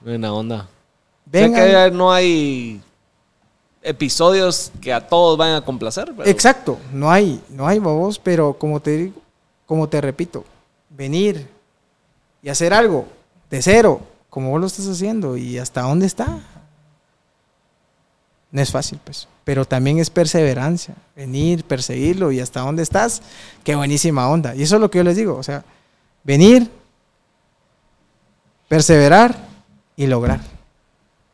Buena 0.01 0.34
onda. 0.34 0.68
vengan. 1.26 1.61
Sé 1.61 1.72
que 1.89 1.91
no 1.95 2.11
hay 2.11 2.81
episodios 3.81 4.72
que 4.81 4.93
a 4.93 5.05
todos 5.05 5.38
vayan 5.38 5.57
a 5.57 5.65
complacer. 5.65 6.11
pero- 6.15 6.27
Exacto, 6.30 6.77
no 6.91 7.11
hay, 7.11 7.41
no 7.49 7.68
hay 7.68 7.80
babos, 7.80 8.18
pero 8.18 8.53
como 8.53 8.80
te 8.80 8.91
digo, 8.97 9.14
como 9.65 9.88
te 9.89 9.99
repito, 10.01 10.43
venir 10.89 11.47
y 12.41 12.49
hacer 12.49 12.73
algo 12.73 13.05
de 13.53 13.61
cero, 13.61 14.01
como 14.31 14.49
vos 14.49 14.59
lo 14.59 14.65
estás 14.65 14.88
haciendo 14.88 15.38
y 15.38 15.59
hasta 15.59 15.84
dónde 15.84 16.07
está. 16.07 16.39
No 18.49 18.61
es 18.61 18.71
fácil, 18.71 18.99
pues, 19.03 19.27
pero 19.43 19.63
también 19.63 19.99
es 19.99 20.09
perseverancia, 20.09 20.95
venir, 21.15 21.63
perseguirlo 21.63 22.31
y 22.31 22.39
hasta 22.39 22.61
dónde 22.61 22.81
estás, 22.81 23.21
qué 23.63 23.75
buenísima 23.75 24.27
onda. 24.27 24.55
Y 24.55 24.63
eso 24.63 24.75
es 24.75 24.81
lo 24.81 24.89
que 24.89 24.97
yo 24.97 25.03
les 25.03 25.17
digo, 25.17 25.35
o 25.35 25.43
sea, 25.43 25.63
venir, 26.23 26.67
perseverar 28.67 29.38
y 29.95 30.07
lograr. 30.07 30.41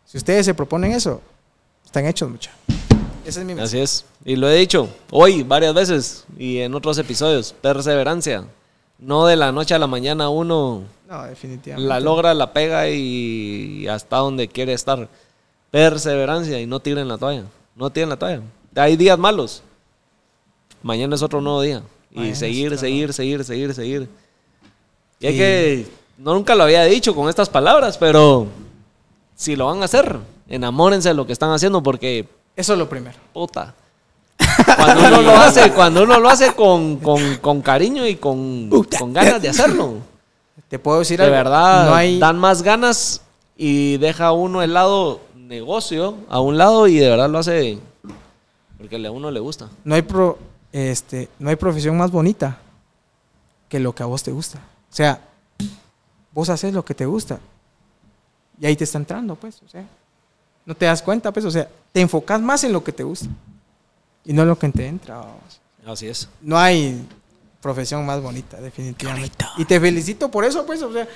Si 0.05 0.17
ustedes 0.17 0.45
se 0.45 0.53
proponen 0.53 0.91
eso, 0.91 1.21
están 1.85 2.05
hechos, 2.05 2.29
mucha. 2.29 2.51
Ese 3.25 3.39
es 3.39 3.45
mi 3.45 3.53
mensaje. 3.53 3.77
Así 3.77 3.79
es. 3.79 4.05
Y 4.25 4.35
lo 4.35 4.49
he 4.49 4.55
dicho 4.55 4.89
hoy 5.11 5.43
varias 5.43 5.73
veces 5.73 6.25
y 6.37 6.57
en 6.57 6.73
otros 6.75 6.97
episodios. 6.97 7.53
Perseverancia. 7.61 8.43
No 8.99 9.25
de 9.25 9.35
la 9.35 9.51
noche 9.51 9.73
a 9.73 9.79
la 9.79 9.87
mañana 9.87 10.29
uno 10.29 10.83
No, 11.09 11.23
definitivamente. 11.23 11.87
la 11.87 11.99
logra, 11.99 12.33
la 12.33 12.51
pega 12.53 12.89
y 12.89 13.87
hasta 13.87 14.17
donde 14.17 14.47
quiere 14.47 14.73
estar. 14.73 15.07
Perseverancia 15.71 16.59
y 16.59 16.65
no 16.65 16.79
tiren 16.79 17.07
la 17.07 17.17
toalla. 17.17 17.43
No 17.75 17.89
tiren 17.89 18.09
la 18.09 18.17
toalla. 18.17 18.41
Hay 18.75 18.97
días 18.97 19.17
malos. 19.17 19.63
Mañana 20.83 21.15
es 21.15 21.21
otro 21.21 21.41
nuevo 21.41 21.61
día. 21.61 21.81
Y 22.11 22.29
es 22.29 22.39
seguir, 22.39 22.77
seguir, 22.77 23.13
seguir, 23.13 23.43
seguir, 23.43 23.73
seguir. 23.73 24.09
Y 25.19 25.27
Sí. 25.27 25.37
que. 25.37 25.87
No 26.17 26.33
nunca 26.33 26.53
lo 26.55 26.63
había 26.63 26.83
dicho 26.83 27.15
con 27.15 27.29
estas 27.29 27.47
palabras, 27.47 27.97
pero 27.97 28.47
si 29.35 29.55
lo 29.55 29.67
van 29.67 29.81
a 29.81 29.85
hacer, 29.85 30.17
enamórense 30.49 31.09
de 31.09 31.15
lo 31.15 31.25
que 31.25 31.31
están 31.31 31.51
haciendo 31.51 31.81
porque 31.81 32.27
Eso 32.57 32.73
es 32.73 32.79
lo 32.79 32.89
primero. 32.89 33.17
Puta. 33.31 33.73
Cuando 34.75 35.07
uno 35.07 35.21
lo 35.21 35.37
hace, 35.37 35.71
cuando 35.73 36.03
uno 36.03 36.19
lo 36.19 36.29
hace 36.29 36.53
con, 36.53 36.97
con- 36.97 37.37
con 37.37 37.61
cariño 37.61 38.05
y 38.07 38.15
con, 38.15 38.69
con 38.97 39.13
ganas 39.13 39.41
de 39.41 39.49
hacerlo. 39.49 39.95
Te 40.67 40.77
puedo 40.79 40.99
decir 40.99 41.17
De 41.19 41.25
algo. 41.25 41.35
verdad, 41.35 41.85
No 41.87 41.95
hay, 41.95 42.19
dan 42.19 42.37
más 42.37 42.61
ganas 42.61 43.21
y 43.57 43.97
deja 43.97 44.31
uno 44.31 44.61
el 44.61 44.73
lado 44.73 45.19
negocio 45.35 46.15
a 46.29 46.39
un 46.39 46.57
lado 46.57 46.87
y 46.87 46.97
de 46.99 47.09
verdad 47.09 47.29
lo 47.29 47.39
hace 47.39 47.79
porque 48.77 49.03
a 49.05 49.11
uno 49.11 49.31
le 49.31 49.39
gusta. 49.39 49.67
no 49.83 49.95
hay 49.95 50.03
pro- 50.03 50.37
este, 50.71 51.27
no 51.39 51.49
hay 51.49 51.55
profesión 51.55 51.97
más 51.97 52.11
bonita 52.11 52.59
que 53.67 53.79
lo 53.79 53.93
que 53.93 54.03
a 54.03 54.05
vos 54.05 54.21
te 54.23 54.31
gusta. 54.31 54.59
O 54.59 54.95
sea, 54.95 55.19
vos 56.31 56.49
haces 56.49 56.73
lo 56.73 56.85
que 56.85 56.93
te 56.93 57.05
gusta. 57.05 57.39
Y 58.59 58.65
ahí 58.65 58.75
te 58.75 58.83
está 58.83 58.97
entrando, 58.99 59.35
pues. 59.35 59.61
O 59.65 59.69
sea, 59.69 59.83
no 60.65 60.75
te 60.75 60.85
das 60.85 61.01
cuenta, 61.01 61.31
pues. 61.31 61.45
O 61.45 61.51
sea, 61.51 61.67
te 61.91 62.01
enfocas 62.01 62.41
más 62.41 62.63
en 62.63 62.73
lo 62.73 62.83
que 62.83 62.91
te 62.91 63.03
gusta. 63.03 63.27
Y 64.25 64.33
no 64.33 64.43
en 64.43 64.47
lo 64.47 64.59
que 64.59 64.69
te 64.69 64.87
entra. 64.87 65.17
vamos. 65.17 65.59
Así 65.85 66.07
es. 66.07 66.29
No 66.41 66.57
hay 66.57 67.01
profesión 67.61 68.05
más 68.05 68.21
bonita, 68.21 68.59
definitivamente. 68.61 69.43
bonito. 69.43 69.61
Y 69.61 69.65
te 69.65 69.79
felicito 69.79 70.29
por 70.29 70.45
eso, 70.45 70.65
pues. 70.65 70.81
O 70.81 70.91
sea, 70.91 71.07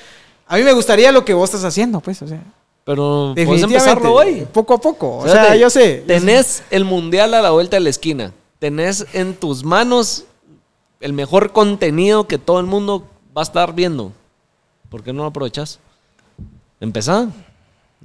a 0.48 0.58
mí 0.58 0.64
me 0.64 0.74
gustaría 0.74 1.12
lo 1.12 1.24
que 1.24 1.34
vos 1.34 1.50
estás 1.50 1.64
haciendo, 1.64 2.00
pues. 2.00 2.22
O 2.22 2.28
sea, 2.28 2.42
Pero 2.84 3.34
puedes 3.36 3.64
empezarlo 3.64 4.14
hoy. 4.14 4.48
Poco 4.52 4.74
a 4.74 4.82
poco. 4.82 5.18
O 5.18 5.28
sea, 5.28 5.56
yo 5.56 5.70
sé. 5.70 6.00
yo 6.00 6.02
sé. 6.02 6.04
Tenés 6.08 6.64
el 6.70 6.86
mundial 6.86 7.34
a 7.34 7.42
la 7.42 7.52
vuelta 7.52 7.78
de 7.78 7.82
la 7.82 7.90
esquina. 7.90 8.34
Tenés 8.60 9.06
en 9.14 9.36
tus 9.36 9.64
manos 9.64 10.26
el 11.00 11.14
mejor 11.14 11.52
contenido 11.52 12.28
que 12.28 12.38
todo 12.38 12.60
el 12.60 12.66
mundo 12.66 13.08
va 13.36 13.42
a 13.42 13.44
estar 13.44 13.74
viendo. 13.74 14.14
¿Por 14.90 15.04
qué 15.04 15.12
no 15.12 15.24
lo 15.24 15.30
aprovechas? 15.30 15.80
Empezá. 16.80 17.30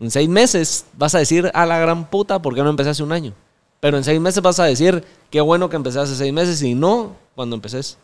En 0.00 0.10
seis 0.10 0.28
meses 0.28 0.84
vas 0.94 1.14
a 1.14 1.18
decir 1.18 1.50
a 1.54 1.66
la 1.66 1.78
gran 1.78 2.08
puta, 2.08 2.40
¿por 2.40 2.54
qué 2.54 2.62
no 2.62 2.70
empecé 2.70 2.90
hace 2.90 3.02
un 3.02 3.12
año? 3.12 3.32
Pero 3.80 3.96
en 3.96 4.04
seis 4.04 4.20
meses 4.20 4.42
vas 4.42 4.58
a 4.60 4.64
decir, 4.64 5.04
qué 5.30 5.40
bueno 5.40 5.68
que 5.70 5.76
empecé 5.76 6.00
hace 6.00 6.16
seis 6.16 6.32
meses 6.32 6.60
y 6.62 6.74
no 6.74 7.14
cuando 7.34 7.54
empeces. 7.56 7.96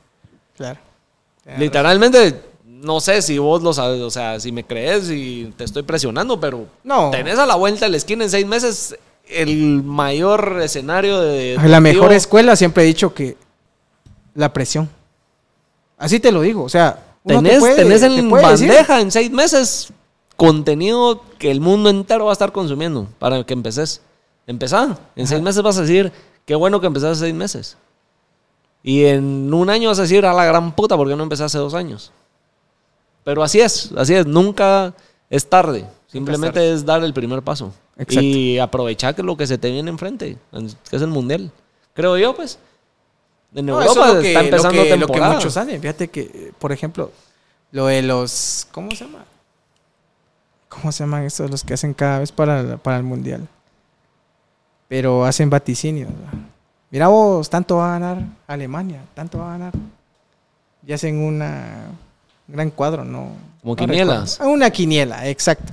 Claro. 0.57 0.79
Literalmente, 1.59 2.41
no 2.65 3.01
sé 3.01 3.21
si 3.23 3.39
vos 3.39 3.63
lo 3.63 3.73
sabes, 3.73 4.01
o 4.01 4.11
sea, 4.11 4.39
si 4.41 4.53
me 4.53 4.65
crees 4.65 5.11
y 5.11 5.53
te 5.57 5.65
estoy 5.65 5.83
presionando, 5.83 6.39
pero 6.41 6.67
No. 6.85 7.11
tenés 7.11 7.39
a 7.39 7.47
la 7.47 7.57
vuelta 7.57 7.87
de 7.87 7.91
la 7.91 7.97
esquina 7.97 8.25
en 8.25 8.31
seis 8.31 8.47
meses 8.47 8.97
el 9.29 9.83
mayor 9.83 10.61
escenario 10.63 11.21
de... 11.21 11.59
La 11.67 11.81
mejor 11.81 12.13
escuela 12.13 12.57
siempre 12.57 12.85
he 12.85 12.87
dicho 12.87 13.13
que 13.15 13.37
la 14.35 14.53
presión. 14.53 14.89
Así 15.99 16.21
te 16.21 16.31
lo 16.33 16.43
digo, 16.43 16.63
o 16.65 16.69
sea, 16.69 16.99
uno 17.25 17.43
te 17.43 17.49
Tenés, 17.49 17.61
puede- 17.61 17.77
tenés 17.77 18.01
te 18.01 18.07
en 18.07 18.31
decir, 18.31 18.69
bandeja 18.69 19.01
en 19.01 19.11
seis 19.11 19.31
meses 19.31 19.89
contenido 20.37 21.23
que 21.39 21.51
el 21.51 21.61
mundo 21.61 21.89
entero 21.91 22.27
va 22.27 22.33
a 22.33 22.35
estar 22.35 22.53
consumiendo 22.53 23.07
para 23.19 23.45
que 23.45 23.55
empeces. 23.55 24.01
Empezá. 24.47 24.99
En 25.16 25.27
seis 25.27 25.43
meses 25.43 25.62
vas 25.62 25.79
a 25.79 25.83
decir, 25.83 26.12
qué 26.45 26.55
bueno 26.55 26.81
que 26.81 26.87
empezaste 26.87 27.12
hace 27.12 27.21
seis 27.21 27.35
meses. 27.35 27.77
Y 28.83 29.05
en 29.07 29.53
un 29.53 29.71
año 29.71 29.89
vas 29.89 29.99
a 29.99 30.03
decir, 30.03 30.27
a 30.27 30.33
la 30.35 30.45
gran 30.45 30.73
puta, 30.73 30.97
¿por 30.97 31.09
qué 31.09 31.16
no 31.16 31.23
empecé 31.23 31.45
hace 31.45 31.59
dos 31.59 31.75
años? 31.75 32.12
Pero 33.25 33.43
así 33.43 33.61
es, 33.61 33.91
así 33.97 34.15
es. 34.15 34.27
Nunca 34.27 34.93
es 35.31 35.49
tarde. 35.49 35.87
Simplemente 36.07 36.61
tarde. 36.61 36.75
es 36.75 36.85
dar 36.85 37.03
el 37.03 37.15
primer 37.15 37.43
paso. 37.43 37.73
Exacto. 37.97 38.21
Y 38.21 38.59
aprovechar 38.59 39.15
que 39.15 39.23
lo 39.23 39.37
que 39.37 39.47
se 39.47 39.57
te 39.57 39.71
viene 39.71 39.91
enfrente, 39.91 40.37
que 40.91 40.97
es 40.97 41.03
el 41.03 41.09
mundial. 41.09 41.51
Creo 41.95 42.19
yo, 42.19 42.37
pues. 42.37 42.59
En 43.55 43.66
No, 43.66 43.81
Europa 43.81 44.11
es 44.11 44.19
que, 44.19 44.29
está 44.29 44.41
empezando 44.43 44.77
lo 44.77 44.83
que, 44.83 44.97
lo 44.97 45.07
que 45.07 45.12
temporada. 45.12 45.35
muchos 45.35 45.57
hacen. 45.57 45.81
Fíjate 45.81 46.09
que, 46.09 46.53
por 46.59 46.73
ejemplo, 46.73 47.11
lo 47.73 47.87
de 47.87 48.03
los. 48.03 48.66
¿Cómo 48.73 48.91
se 48.91 49.05
llama? 49.05 49.25
¿Cómo 50.69 50.93
se 50.93 51.05
llaman 51.05 51.23
estos 51.25 51.51
los 51.51 51.62
que 51.65 51.75
hacen 51.75 51.95
cada 51.95 52.19
vez 52.19 52.33
para, 52.33 52.77
para 52.79 52.97
el 52.99 53.05
mundial? 53.05 53.49
Pero 54.89 55.24
hacen 55.24 55.51
vaticinios. 55.51 56.11
Mira 56.90 57.09
vos, 57.09 57.48
tanto 57.51 57.77
va 57.77 57.89
a 57.97 57.98
ganar 57.98 58.23
Alemania, 58.47 59.02
tanto 59.15 59.39
va 59.39 59.48
a 59.55 59.59
ganar. 59.59 59.73
Y 60.86 60.93
hacen 60.93 61.19
una 61.19 61.86
un 62.47 62.55
gran 62.55 62.70
cuadro, 62.70 63.05
¿no? 63.05 63.31
Como 63.62 63.73
no 63.73 63.77
quinielas. 63.77 64.32
recuerdo. 64.35 64.52
Una 64.55 64.70
quiniela, 64.70 65.28
exacto. 65.28 65.73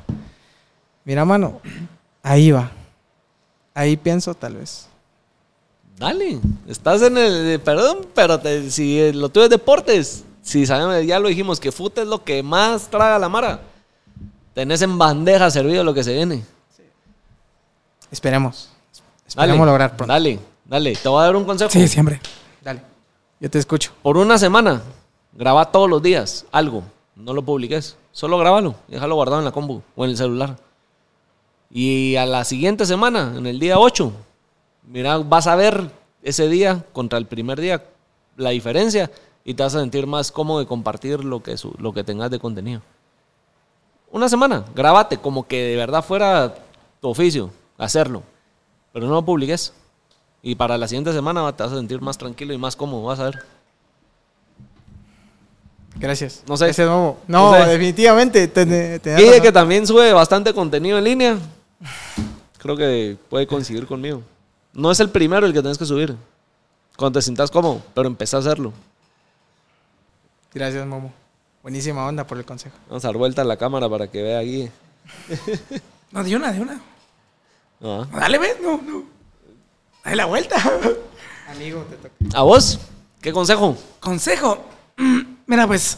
Mira, 1.03 1.25
mano, 1.25 1.59
ahí 2.23 2.51
va. 2.51 2.71
Ahí 3.73 3.97
pienso 3.97 4.33
tal 4.33 4.55
vez. 4.55 4.88
Dale, 5.97 6.39
estás 6.67 7.01
en 7.03 7.17
el. 7.17 7.59
Perdón, 7.59 8.07
pero 8.15 8.39
te- 8.39 8.71
si 8.71 9.11
lo 9.11 9.29
tuyo 9.29 9.43
es 9.45 9.49
deportes, 9.49 10.23
si 10.41 10.65
sabemos, 10.65 11.05
ya 11.05 11.19
lo 11.19 11.27
dijimos, 11.27 11.59
que 11.59 11.71
fútbol 11.71 12.03
es 12.03 12.07
lo 12.09 12.23
que 12.23 12.41
más 12.41 12.88
traga 12.88 13.19
la 13.19 13.29
mara. 13.29 13.61
Tenés 14.55 14.81
en 14.81 14.97
bandeja 14.97 15.51
servido 15.51 15.83
lo 15.83 15.93
que 15.93 16.03
se 16.03 16.13
viene. 16.13 16.43
Esperemos. 18.09 18.70
Dale, 19.36 19.48
Esperemos 19.52 19.66
lograr 19.68 19.95
pronto. 19.98 20.12
Dale, 20.14 20.40
dale. 20.66 20.95
Te 20.95 21.10
voy 21.10 21.22
a 21.22 21.26
dar 21.26 21.36
un 21.36 21.45
consejo. 21.45 21.70
Sí, 21.72 21.88
siempre. 21.88 22.20
Dale. 22.62 22.82
Yo 23.40 23.49
te 23.49 23.60
escucho. 23.60 23.91
Por 24.02 24.18
una 24.18 24.38
semana, 24.38 24.82
graba 25.34 25.72
todos 25.72 25.90
los 25.90 26.02
días 26.02 26.45
algo. 26.52 26.84
No 27.16 27.34
lo 27.34 27.41
publiques. 27.44 27.98
Solo 28.12 28.38
grábalo 28.38 28.76
déjalo 28.88 29.16
guardado 29.16 29.40
en 29.40 29.45
la 29.45 29.52
compu 29.52 29.82
o 29.95 30.03
en 30.03 30.12
el 30.12 30.18
celular. 30.18 30.58
Y 31.70 32.16
a 32.18 32.26
la 32.26 32.44
siguiente 32.44 32.86
semana, 32.86 33.34
en 33.38 33.48
el 33.48 33.60
día 33.60 33.80
8, 33.80 34.12
mira, 34.88 35.18
vas 35.20 35.48
a 35.48 35.56
ver 35.56 35.90
ese 36.22 36.49
día 36.49 36.84
contra 36.91 37.18
el 37.18 37.26
primer 37.26 37.60
día 37.62 37.84
la 38.36 38.49
diferencia 38.49 39.10
y 39.45 39.53
te 39.53 39.64
vas 39.64 39.74
a 39.76 39.80
sentir 39.80 40.06
más 40.08 40.32
cómodo 40.32 40.60
de 40.60 40.66
compartir 40.66 41.24
lo 41.24 41.41
que, 41.41 41.56
su- 41.58 41.74
lo 41.80 41.94
que 41.94 42.03
tengas 42.03 42.30
de 42.30 42.40
contenido. 42.40 42.82
Una 44.12 44.28
semana, 44.28 44.66
grábate 44.76 45.18
como 45.18 45.48
que 45.48 45.62
de 45.64 45.76
verdad 45.78 46.03
fuera 46.03 46.53
tu 46.99 47.08
oficio, 47.10 47.49
hacerlo. 47.78 48.24
Pero 48.93 49.07
no 49.07 49.13
lo 49.13 49.22
publiques. 49.26 49.73
Y 50.43 50.55
para 50.55 50.77
la 50.77 50.88
siguiente 50.88 51.13
semana 51.13 51.55
te 51.55 51.63
vas 51.63 51.72
a 51.72 51.76
sentir 51.77 52.01
más 52.01 52.18
tranquilo 52.18 52.53
y 52.53 52.57
más 52.57 52.76
cómodo, 52.76 53.03
vas 53.03 53.19
a 53.19 53.26
ver. 53.26 53.39
Gracias. 55.97 56.43
No 56.47 56.57
sé. 56.57 56.69
Ese 56.69 56.85
nuevo. 56.85 57.19
No, 57.27 57.51
No 57.51 57.63
sé. 57.63 57.69
definitivamente. 57.72 58.47
te- 58.47 58.99
te- 58.99 59.15
Guille, 59.15 59.27
razón. 59.30 59.41
que 59.43 59.51
también 59.51 59.85
sube 59.85 60.11
bastante 60.13 60.53
contenido 60.53 60.97
en 60.97 61.03
línea. 61.03 61.38
Creo 62.57 62.76
que 62.77 63.18
puede 63.30 63.45
coincidir 63.47 63.85
conmigo. 63.85 64.22
No 64.73 64.89
es 64.91 64.99
el 64.99 65.09
primero 65.09 65.45
el 65.45 65.53
que 65.53 65.59
tienes 65.61 65.77
que 65.77 65.85
subir. 65.85 66.15
Cuando 66.97 67.19
te 67.19 67.23
sientas 67.23 67.51
cómodo, 67.51 67.81
pero 67.93 68.07
empecé 68.07 68.35
a 68.35 68.39
hacerlo. 68.39 68.72
Gracias, 70.53 70.85
Momo. 70.85 71.11
Buenísima 71.63 72.05
onda 72.05 72.26
por 72.26 72.38
el 72.38 72.45
consejo. 72.45 72.76
Vamos 72.88 73.03
a 73.05 73.07
dar 73.09 73.18
vuelta 73.18 73.41
a 73.41 73.45
la 73.45 73.57
cámara 73.57 73.88
para 73.89 74.07
que 74.07 74.22
vea 74.22 74.39
a 74.39 74.41
Guille. 74.41 74.72
No, 76.11 76.23
de 76.23 76.35
una, 76.35 76.51
de 76.51 76.61
una. 76.61 76.81
Ah. 77.84 78.08
Dale, 78.14 78.38
ves, 78.38 78.58
no, 78.62 78.78
no. 78.82 79.03
Dale 80.03 80.16
la 80.16 80.26
vuelta. 80.26 80.56
Amigo, 81.49 81.86
te 81.90 81.95
toca. 81.98 82.38
¿A 82.38 82.44
vos? 82.44 82.80
¿Qué 83.22 83.32
consejo? 83.34 83.78
Consejo. 83.99 84.64
Mira, 85.48 85.68
pues, 85.68 85.98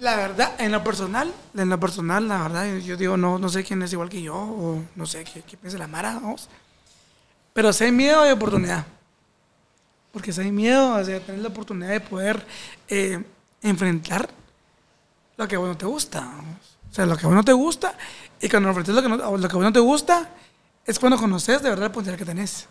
la 0.00 0.16
verdad, 0.16 0.54
en 0.60 0.72
lo 0.72 0.82
personal, 0.82 1.32
en 1.56 1.68
lo 1.68 1.78
personal, 1.80 2.26
la 2.28 2.42
verdad, 2.42 2.66
yo- 2.66 2.78
yo 2.78 2.96
digo, 2.96 3.16
no, 3.16 3.38
no 3.38 3.48
sé 3.48 3.64
quién 3.64 3.82
es 3.82 3.92
igual 3.92 4.08
que 4.08 4.22
yo, 4.22 4.34
o 4.34 4.82
no 4.96 5.06
sé 5.06 5.24
qué, 5.24 5.42
qué 5.42 5.56
piensa 5.56 5.78
la 5.78 5.86
Mara, 5.86 6.14
vamos. 6.14 6.48
Pero 7.52 7.72
si 7.72 7.84
hay 7.84 7.92
miedo, 7.92 8.20
hay 8.22 8.30
oportunidad. 8.32 8.86
Porque 10.12 10.32
si 10.32 10.40
hay 10.40 10.50
miedo, 10.52 10.94
o 10.94 11.04
sea, 11.04 11.20
tener 11.20 11.40
la 11.40 11.48
oportunidad 11.48 11.90
de 11.90 12.00
poder 12.00 12.44
eh, 12.88 13.22
enfrentar 13.62 14.28
lo 15.36 15.46
que 15.48 15.56
a 15.56 15.58
vos 15.58 15.68
no 15.68 15.76
te 15.76 15.86
gusta. 15.86 16.20
vamos. 16.20 16.76
O 16.90 16.94
sea, 16.94 17.06
lo 17.06 17.16
que 17.16 17.24
a 17.24 17.28
vos 17.28 17.36
no 17.36 17.44
te 17.44 17.52
gusta, 17.52 17.94
y 18.40 18.48
cuando 18.48 18.68
enfrentas 18.70 18.94
lo 18.94 19.02
que, 19.02 19.08
no, 19.08 19.16
lo 19.16 19.48
que 19.48 19.52
a 19.54 19.56
vos 19.56 19.64
no 19.64 19.72
te 19.72 19.78
gusta, 19.80 20.28
es 20.86 20.98
cuando 20.98 21.18
conoces 21.18 21.62
de 21.62 21.68
verdad 21.70 21.86
el 21.86 21.92
potencial 21.92 22.16
que 22.18 22.24
tenés. 22.24 22.66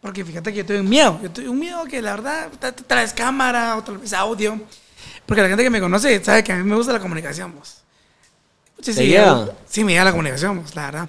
Porque 0.00 0.24
fíjate 0.24 0.50
que 0.52 0.58
yo 0.58 0.66
tengo 0.66 0.80
un 0.82 0.88
miedo. 0.88 1.18
Yo 1.22 1.30
tengo 1.30 1.50
un 1.50 1.58
miedo 1.58 1.84
que 1.86 2.02
la 2.02 2.12
verdad 2.16 2.48
tra- 2.60 2.74
tra- 2.74 2.84
traes 2.86 3.12
cámara 3.12 3.76
o 3.76 3.82
tal 3.82 3.98
vez 3.98 4.12
audio. 4.12 4.60
Porque 5.26 5.40
la 5.42 5.48
gente 5.48 5.62
que 5.64 5.70
me 5.70 5.80
conoce 5.80 6.22
sabe 6.22 6.44
que 6.44 6.52
a 6.52 6.56
mí 6.56 6.64
me 6.64 6.76
gusta 6.76 6.92
la 6.92 7.00
comunicación, 7.00 7.54
vos. 7.54 7.78
Sí, 8.80 8.92
¿Te 8.92 8.94
sí, 8.94 9.06
llega? 9.08 9.48
sí, 9.66 9.82
me 9.84 9.92
llega 9.92 10.04
la 10.04 10.10
comunicación, 10.10 10.60
vos, 10.62 10.74
la 10.74 10.84
verdad. 10.86 11.08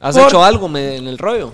¿Has 0.00 0.16
Por- 0.16 0.26
hecho 0.26 0.42
algo 0.44 0.66
en 0.76 1.06
el 1.06 1.18
rollo? 1.18 1.52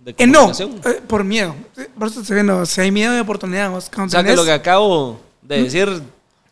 De 0.00 0.14
Eh, 0.16 0.26
no, 0.26 0.52
eh, 0.58 1.02
por 1.06 1.24
miedo. 1.24 1.54
Por 1.98 2.08
eso 2.08 2.20
estoy 2.20 2.34
viendo, 2.34 2.64
si 2.64 2.80
hay 2.80 2.90
miedo 2.92 3.12
de 3.12 3.20
oportunidad, 3.20 3.70
vos. 3.70 3.90
O 3.94 4.08
sea, 4.08 4.22
que 4.24 4.34
lo 4.36 4.44
que 4.44 4.52
acabo 4.52 5.20
de 5.42 5.64
decir 5.64 6.02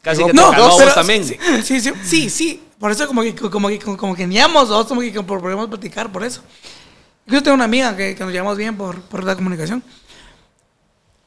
casi 0.02 0.22
que 0.24 0.30
te 0.30 0.34
no, 0.34 0.52
a 0.52 0.58
vos 0.58 0.74
pero 0.76 0.92
también. 0.92 1.24
Sí, 1.24 1.38
sí, 1.62 1.80
sí, 2.02 2.28
sí. 2.30 2.63
Por 2.84 2.90
eso 2.90 3.06
como 3.06 3.22
que, 3.22 3.34
como 3.34 3.68
que, 3.68 3.78
como 3.78 4.14
que 4.14 4.26
niamos 4.26 4.68
dos, 4.68 4.86
como 4.86 5.00
que 5.00 5.10
podemos 5.22 5.68
platicar 5.68 6.12
por 6.12 6.22
eso. 6.22 6.42
Yo 7.24 7.42
tengo 7.42 7.54
una 7.54 7.64
amiga 7.64 7.96
que, 7.96 8.14
que 8.14 8.22
nos 8.22 8.30
llevamos 8.30 8.58
bien 8.58 8.76
por, 8.76 9.00
por 9.00 9.24
la 9.24 9.34
comunicación. 9.34 9.82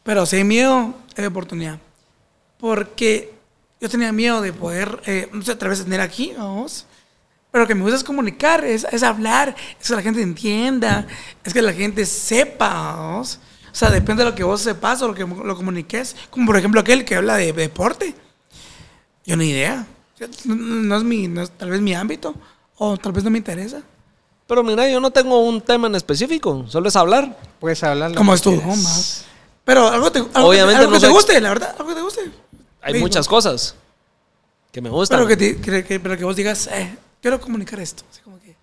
Pero 0.04 0.28
si 0.28 0.36
hay 0.36 0.44
miedo, 0.44 0.94
hay 1.16 1.26
oportunidad. 1.26 1.80
Porque 2.60 3.34
yo 3.82 3.90
tenía 3.90 4.12
miedo 4.12 4.40
de 4.40 4.54
poder, 4.54 5.02
eh, 5.08 5.30
no 5.34 5.42
sé, 5.42 5.54
otra 5.54 5.70
vez 5.70 5.84
tener 5.84 6.00
aquí, 6.00 6.32
vamos. 6.38 6.86
Pero 7.50 7.66
que 7.66 7.74
me 7.74 7.82
gusta 7.82 7.98
es 7.98 8.04
comunicar, 8.04 8.64
es, 8.64 8.86
es 8.92 9.02
hablar, 9.02 9.56
es 9.82 9.88
que 9.88 9.96
la 9.96 10.04
gente 10.04 10.22
entienda, 10.22 11.08
es 11.44 11.56
que 11.56 11.64
la 11.64 11.74
gente 11.74 12.06
sepa, 12.06 12.70
vamos. 12.70 13.40
O 13.72 13.76
sea, 13.76 13.90
depende 13.90 14.24
de 14.24 14.30
lo 14.30 14.36
que 14.36 14.44
vos 14.44 14.62
sepas 14.62 15.02
o 15.02 15.08
lo 15.08 15.16
que 15.16 15.26
lo 15.26 15.56
comuniques. 15.56 16.16
Como 16.30 16.46
por 16.46 16.58
ejemplo 16.58 16.82
aquel 16.82 17.04
que 17.04 17.16
habla 17.16 17.36
de 17.38 17.52
deporte. 17.52 18.14
Yo 19.26 19.36
ni 19.36 19.50
idea. 19.50 19.88
No, 20.46 20.98
es 20.98 21.04
mi, 21.04 21.28
no 21.28 21.42
es 21.42 21.52
tal 21.52 21.70
vez 21.70 21.82
mi 21.82 21.94
ámbito, 21.94 22.34
o 22.78 22.98
tal 22.98 23.12
vez 23.12 23.24
no 23.24 23.30
me 23.30 23.38
interesa. 23.38 23.82
Pero 24.48 24.64
mira, 24.64 24.90
yo 24.90 25.00
no 25.00 25.12
tengo 25.12 25.40
un 25.42 25.62
tema 25.62 25.88
en 25.88 25.96
específico, 25.96 26.66
solo 26.70 26.88
es 26.90 26.96
hablar. 26.96 27.38
Puedes 27.60 27.84
hablar. 27.84 28.16
Como 28.16 28.34
es 28.34 28.42
tu. 28.42 28.60
Pero 29.66 29.90
algo, 29.90 30.12
te, 30.12 30.20
algo, 30.20 30.50
Obviamente 30.50 30.80
que, 30.80 30.86
algo 30.86 30.92
no 30.94 31.00
que 31.02 31.06
te 31.08 31.12
guste, 31.12 31.42
la 31.42 31.50
verdad, 31.50 31.76
algo 31.78 31.90
que 31.90 31.96
te 31.96 32.02
guste. 32.02 32.32
Hay 32.82 32.94
Digo, 32.94 33.04
muchas 33.06 33.28
cosas 33.28 33.76
que 34.72 34.82
me 34.82 34.90
gustan. 34.90 35.18
Pero 35.20 35.28
que, 35.28 35.36
te- 35.38 35.60
que- 35.62 35.84
que- 35.84 36.00
pero 36.00 36.18
que 36.18 36.24
vos 36.24 36.36
digas, 36.36 36.68
eh, 36.72 36.98
quiero 37.22 37.42
comunicar 37.42 37.80
esto. 37.82 38.04
Así 38.10 38.22
como 38.22 38.40
que, 38.40 38.56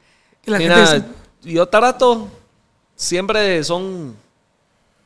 que 0.42 0.50
la 0.50 0.58
Mira, 0.58 0.86
gente 0.86 1.08
yo 1.42 1.66
trato, 1.66 2.28
siempre 2.96 3.62
son 3.62 4.16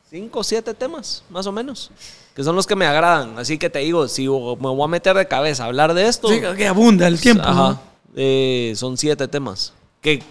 cinco 0.09 0.39
o 0.39 0.43
siete 0.43 0.73
temas, 0.73 1.23
más 1.29 1.45
o 1.45 1.51
menos, 1.51 1.91
que 2.39 2.43
son 2.45 2.55
los 2.55 2.65
que 2.65 2.77
me 2.77 2.85
agradan. 2.85 3.37
Así 3.37 3.57
que 3.57 3.69
te 3.69 3.79
digo, 3.79 4.07
si 4.07 4.21
me 4.21 4.29
voy 4.29 4.81
a 4.81 4.87
meter 4.87 5.13
de 5.13 5.27
cabeza 5.27 5.63
a 5.63 5.65
hablar 5.65 5.93
de 5.93 6.07
esto, 6.07 6.29
sí, 6.29 6.39
que 6.55 6.67
abunda 6.67 7.05
el 7.05 7.19
tiempo. 7.19 7.43
Ajá. 7.43 7.71
¿no? 7.71 7.79
Eh, 8.15 8.71
son 8.77 8.95
siete 8.95 9.27
temas. 9.27 9.73
Que 9.99 10.23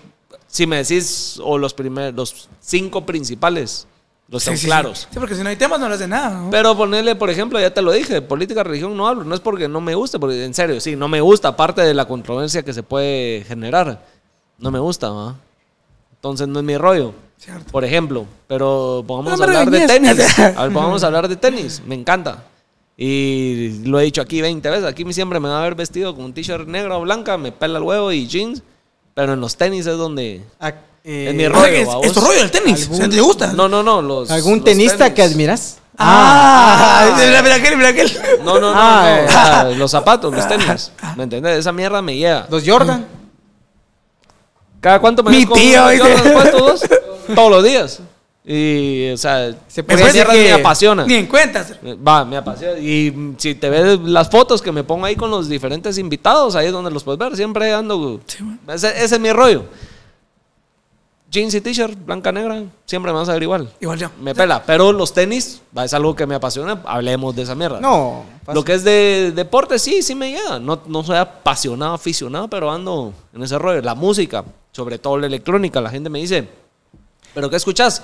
si 0.47 0.66
me 0.66 0.78
decís, 0.78 1.39
o 1.44 1.59
los 1.59 1.74
primeros, 1.74 2.14
los 2.14 2.48
cinco 2.62 3.05
principales, 3.05 3.86
los 4.26 4.43
Sí, 4.43 4.52
sí, 4.52 4.56
sí. 4.56 4.66
claros. 4.68 5.06
Sí, 5.10 5.18
porque 5.18 5.35
si 5.35 5.43
no 5.43 5.51
hay 5.51 5.56
temas 5.56 5.78
no 5.80 5.86
le 5.86 5.97
hace 5.97 6.09
nada. 6.09 6.30
¿no? 6.30 6.51
Pero 6.51 6.74
ponerle, 6.74 7.14
por 7.14 7.28
ejemplo, 7.28 7.60
ya 7.60 7.74
te 7.74 7.82
lo 7.82 7.93
dije, 7.93 8.22
política, 8.22 8.62
religión 8.64 8.97
no 8.97 9.06
hablo. 9.06 9.24
No 9.24 9.35
es 9.35 9.43
porque 9.43 9.68
no 9.68 9.82
me 9.82 9.94
guste, 9.94 10.18
porque 10.18 10.43
en 10.43 10.55
serio, 10.55 10.80
sí, 10.80 10.97
no 10.97 11.09
me 11.09 11.20
gusta, 11.20 11.48
aparte 11.48 11.82
de 11.82 11.93
la 11.93 12.06
controversia 12.06 12.62
que 12.62 12.72
se 12.72 12.82
puede 12.82 13.44
generar. 13.44 14.02
No 14.56 14.70
me 14.70 14.78
gusta, 14.78 15.10
¿va? 15.10 15.36
Entonces 16.14 16.48
no 16.48 16.60
es 16.60 16.64
mi 16.64 16.78
rollo. 16.78 17.12
Cierto. 17.39 17.70
Por 17.70 17.85
ejemplo, 17.85 18.27
pero 18.47 19.05
vamos 19.06 19.24
No 19.39 19.44
a 19.44 19.47
hablar 19.47 19.70
de 19.70 19.86
tenis. 19.86 20.39
A 20.39 20.62
ver, 20.65 20.70
vamos 20.70 21.02
a 21.05 21.06
hablar 21.06 21.28
de 21.28 21.36
tenis. 21.36 21.81
Me 21.86 21.94
encanta. 21.94 22.44
Y 22.97 23.81
lo 23.85 24.01
he 24.01 24.05
dicho 24.05 24.20
aquí 24.20 24.40
20 24.43 24.69
veces. 24.69 24.85
Aquí 24.85 25.05
siempre 25.12 25.39
me 25.39 25.48
va 25.48 25.60
a 25.60 25.62
ver 25.62 25.77
vestido 25.77 26.16
con 26.16 26.24
un 26.24 26.35
t-shirt 26.35 26.66
negro 26.66 26.98
o 26.98 27.02
blanca, 27.02 27.39
me 27.39 27.52
pela 27.52 27.78
el 27.78 27.85
huevo 27.85 28.10
y 28.10 28.27
jeans. 28.27 28.62
Pero 29.15 29.35
en 29.35 29.40
los 29.40 29.56
tenis 29.56 29.86
es 29.86 29.97
donde. 29.97 30.43
Ah, 30.59 30.73
eh, 31.05 31.27
Es 31.28 31.35
mi 31.35 31.47
rollo, 31.47 31.66
es, 31.66 31.89
¿va 31.89 32.01
es 32.02 32.12
tu 32.12 32.20
rollo 32.20 32.43
el 32.43 32.51
tenis. 32.51 32.82
¿Algún- 32.82 32.94
o 32.94 32.98
sea, 32.98 33.09
¿Te 33.09 33.20
gusta? 33.20 33.52
No, 33.52 33.69
no, 33.69 33.85
no. 33.85 34.02
Los, 34.02 34.31
¿Algún 34.32 34.56
los 34.56 34.65
tenista 34.65 34.97
tenis. 35.05 35.15
que 35.15 35.23
admiras? 35.23 35.78
Ah, 35.97 37.15
mira, 37.19 37.43
mira 37.43 37.55
aquel, 37.56 37.77
mira 37.77 37.89
aquel. 37.90 38.10
No, 38.44 38.55
no, 38.60 38.73
no. 38.73 38.73
Ah, 38.74 39.02
no, 39.05 39.16
eh. 39.23 39.24
o 39.27 39.31
sea, 39.31 39.65
los 39.77 39.90
zapatos, 39.90 40.35
los 40.35 40.47
tenis. 40.48 40.93
¿Me 41.16 41.24
entiendes? 41.24 41.59
Esa 41.59 41.73
mierda 41.73 42.02
me 42.02 42.16
llega. 42.16 42.47
Los 42.51 42.65
Jordan. 42.66 43.06
¿Cada 44.80 45.00
cuánto 45.00 45.22
me 45.22 45.30
Mi 45.30 45.46
tío, 45.46 45.88
dice. 45.88 45.98
Jordan? 46.02 46.32
¿Cuántos 46.32 46.60
dos? 46.60 46.82
Todos 47.34 47.50
los 47.50 47.64
días. 47.64 48.00
Y, 48.44 49.10
o 49.10 49.16
sea, 49.18 49.50
Se 49.68 49.82
esa 49.82 49.86
puede 49.86 49.98
decir 50.05 50.14
mierda 50.14 50.32
que- 50.32 50.44
me 50.44 50.52
apasiona. 50.52 51.05
Ni 51.05 51.14
en 51.16 51.26
cuentas. 51.26 51.74
Va, 52.06 52.24
me 52.24 52.36
apasiona. 52.38 52.78
Y 52.78 53.34
si 53.36 53.55
te 53.55 53.68
ves 53.68 53.98
las 54.00 54.30
fotos 54.30 54.62
que 54.62 54.72
me 54.72 54.84
pongo 54.84 55.05
ahí 55.05 55.16
con 55.16 55.30
los 55.30 55.48
diferentes 55.48 55.98
invitados, 55.98 56.56
ahí 56.56 56.66
es 56.66 56.72
donde 56.72 56.90
los 56.90 57.05
puedes 57.05 57.18
ver. 57.18 57.36
Siempre 57.36 57.72
ando. 57.74 58.20
Sí. 58.26 58.38
Ese, 58.68 58.88
ese 59.05 59.16
es 59.16 59.20
mi 59.20 59.30
rollo. 59.32 59.64
Jeans 61.30 61.52
y 61.55 61.60
t-shirt, 61.60 62.06
blanca, 62.06 62.32
negra, 62.32 62.62
siempre 62.86 63.12
me 63.12 63.18
vas 63.18 63.28
a 63.28 63.34
ver 63.34 63.42
igual. 63.42 63.70
Igual 63.80 63.98
yo. 63.98 64.09
Me 64.22 64.34
pela. 64.34 64.62
Pero 64.64 64.92
los 64.94 65.12
tenis, 65.12 65.60
va, 65.76 65.84
es 65.84 65.92
algo 65.92 66.16
que 66.16 66.26
me 66.26 66.34
apasiona. 66.34 66.80
Hablemos 66.86 67.36
de 67.36 67.42
esa 67.42 67.55
mierda. 67.55 67.80
No. 67.80 68.24
Lo 68.50 68.64
que 68.64 68.72
es 68.72 68.82
de 68.82 69.32
deporte, 69.36 69.78
sí, 69.78 70.00
sí 70.00 70.14
me 70.14 70.30
llega. 70.32 70.59
No, 70.59 70.80
no 70.86 71.05
soy 71.05 71.18
apasionado, 71.18 71.92
aficionado, 71.92 72.48
pero 72.48 72.70
ando 72.70 73.12
en 73.34 73.42
ese 73.42 73.59
rollo. 73.59 73.82
La 73.82 73.94
música, 73.94 74.42
sobre 74.78 74.96
todo 75.00 75.18
la 75.18 75.26
electrónica, 75.26 75.80
la 75.80 75.90
gente 75.90 76.09
me 76.09 76.20
dice, 76.20 76.46
¿pero 77.34 77.50
qué 77.50 77.56
escuchas? 77.56 78.00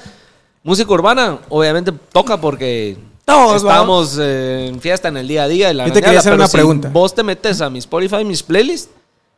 Música 0.64 0.92
urbana, 0.92 1.38
obviamente 1.51 1.92
toca 2.10 2.40
porque 2.40 2.96
Todos, 3.24 3.59
estamos 3.62 4.18
eh, 4.20 4.66
en 4.66 4.80
fiesta 4.80 5.06
en 5.06 5.18
el 5.18 5.28
día 5.28 5.44
a 5.44 5.48
día. 5.48 5.70
y 5.70 5.74
la 5.74 5.86
Yo 5.86 5.92
te 5.92 6.02
quería 6.02 6.18
hacer 6.18 6.32
pero 6.32 6.42
una 6.42 6.48
si 6.48 6.56
pregunta. 6.56 6.88
vos 6.92 7.14
te 7.14 7.22
metes 7.22 7.60
a 7.60 7.70
mi 7.70 7.78
Spotify, 7.78 8.24
mis 8.24 8.42
playlists, 8.42 8.90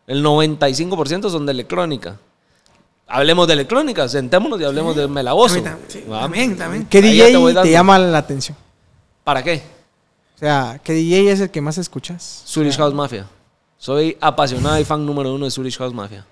el 0.06 0.24
95% 0.24 1.28
son 1.28 1.44
de 1.44 1.52
electrónica. 1.52 2.16
Hablemos 3.06 3.46
de 3.48 3.52
electrónica, 3.52 4.08
sentémonos 4.08 4.58
y 4.58 4.64
hablemos 4.64 4.96
de 4.96 5.06
Melaboso. 5.08 5.56
A 5.56 5.58
mí 5.58 5.64
tam- 5.64 5.76
sí, 5.88 6.04
también, 6.08 6.56
también. 6.56 6.86
¿Qué 6.86 6.98
Ahí 6.98 7.12
DJ 7.20 7.62
te 7.62 7.70
llama 7.70 7.98
la 7.98 8.16
atención? 8.16 8.56
¿Para 9.24 9.42
qué? 9.42 9.62
O 10.36 10.38
sea, 10.38 10.80
¿qué 10.82 10.94
DJ 10.94 11.32
es 11.32 11.40
el 11.40 11.50
que 11.50 11.60
más 11.60 11.76
escuchas? 11.76 12.42
Swedish 12.46 12.76
House 12.78 12.94
Mafia. 12.94 13.26
Soy 13.76 14.16
apasionado 14.22 14.78
y 14.80 14.84
fan 14.84 15.04
número 15.04 15.34
uno 15.34 15.44
de 15.44 15.50
Swedish 15.50 15.76
House 15.76 15.92
Mafia. 15.92 16.24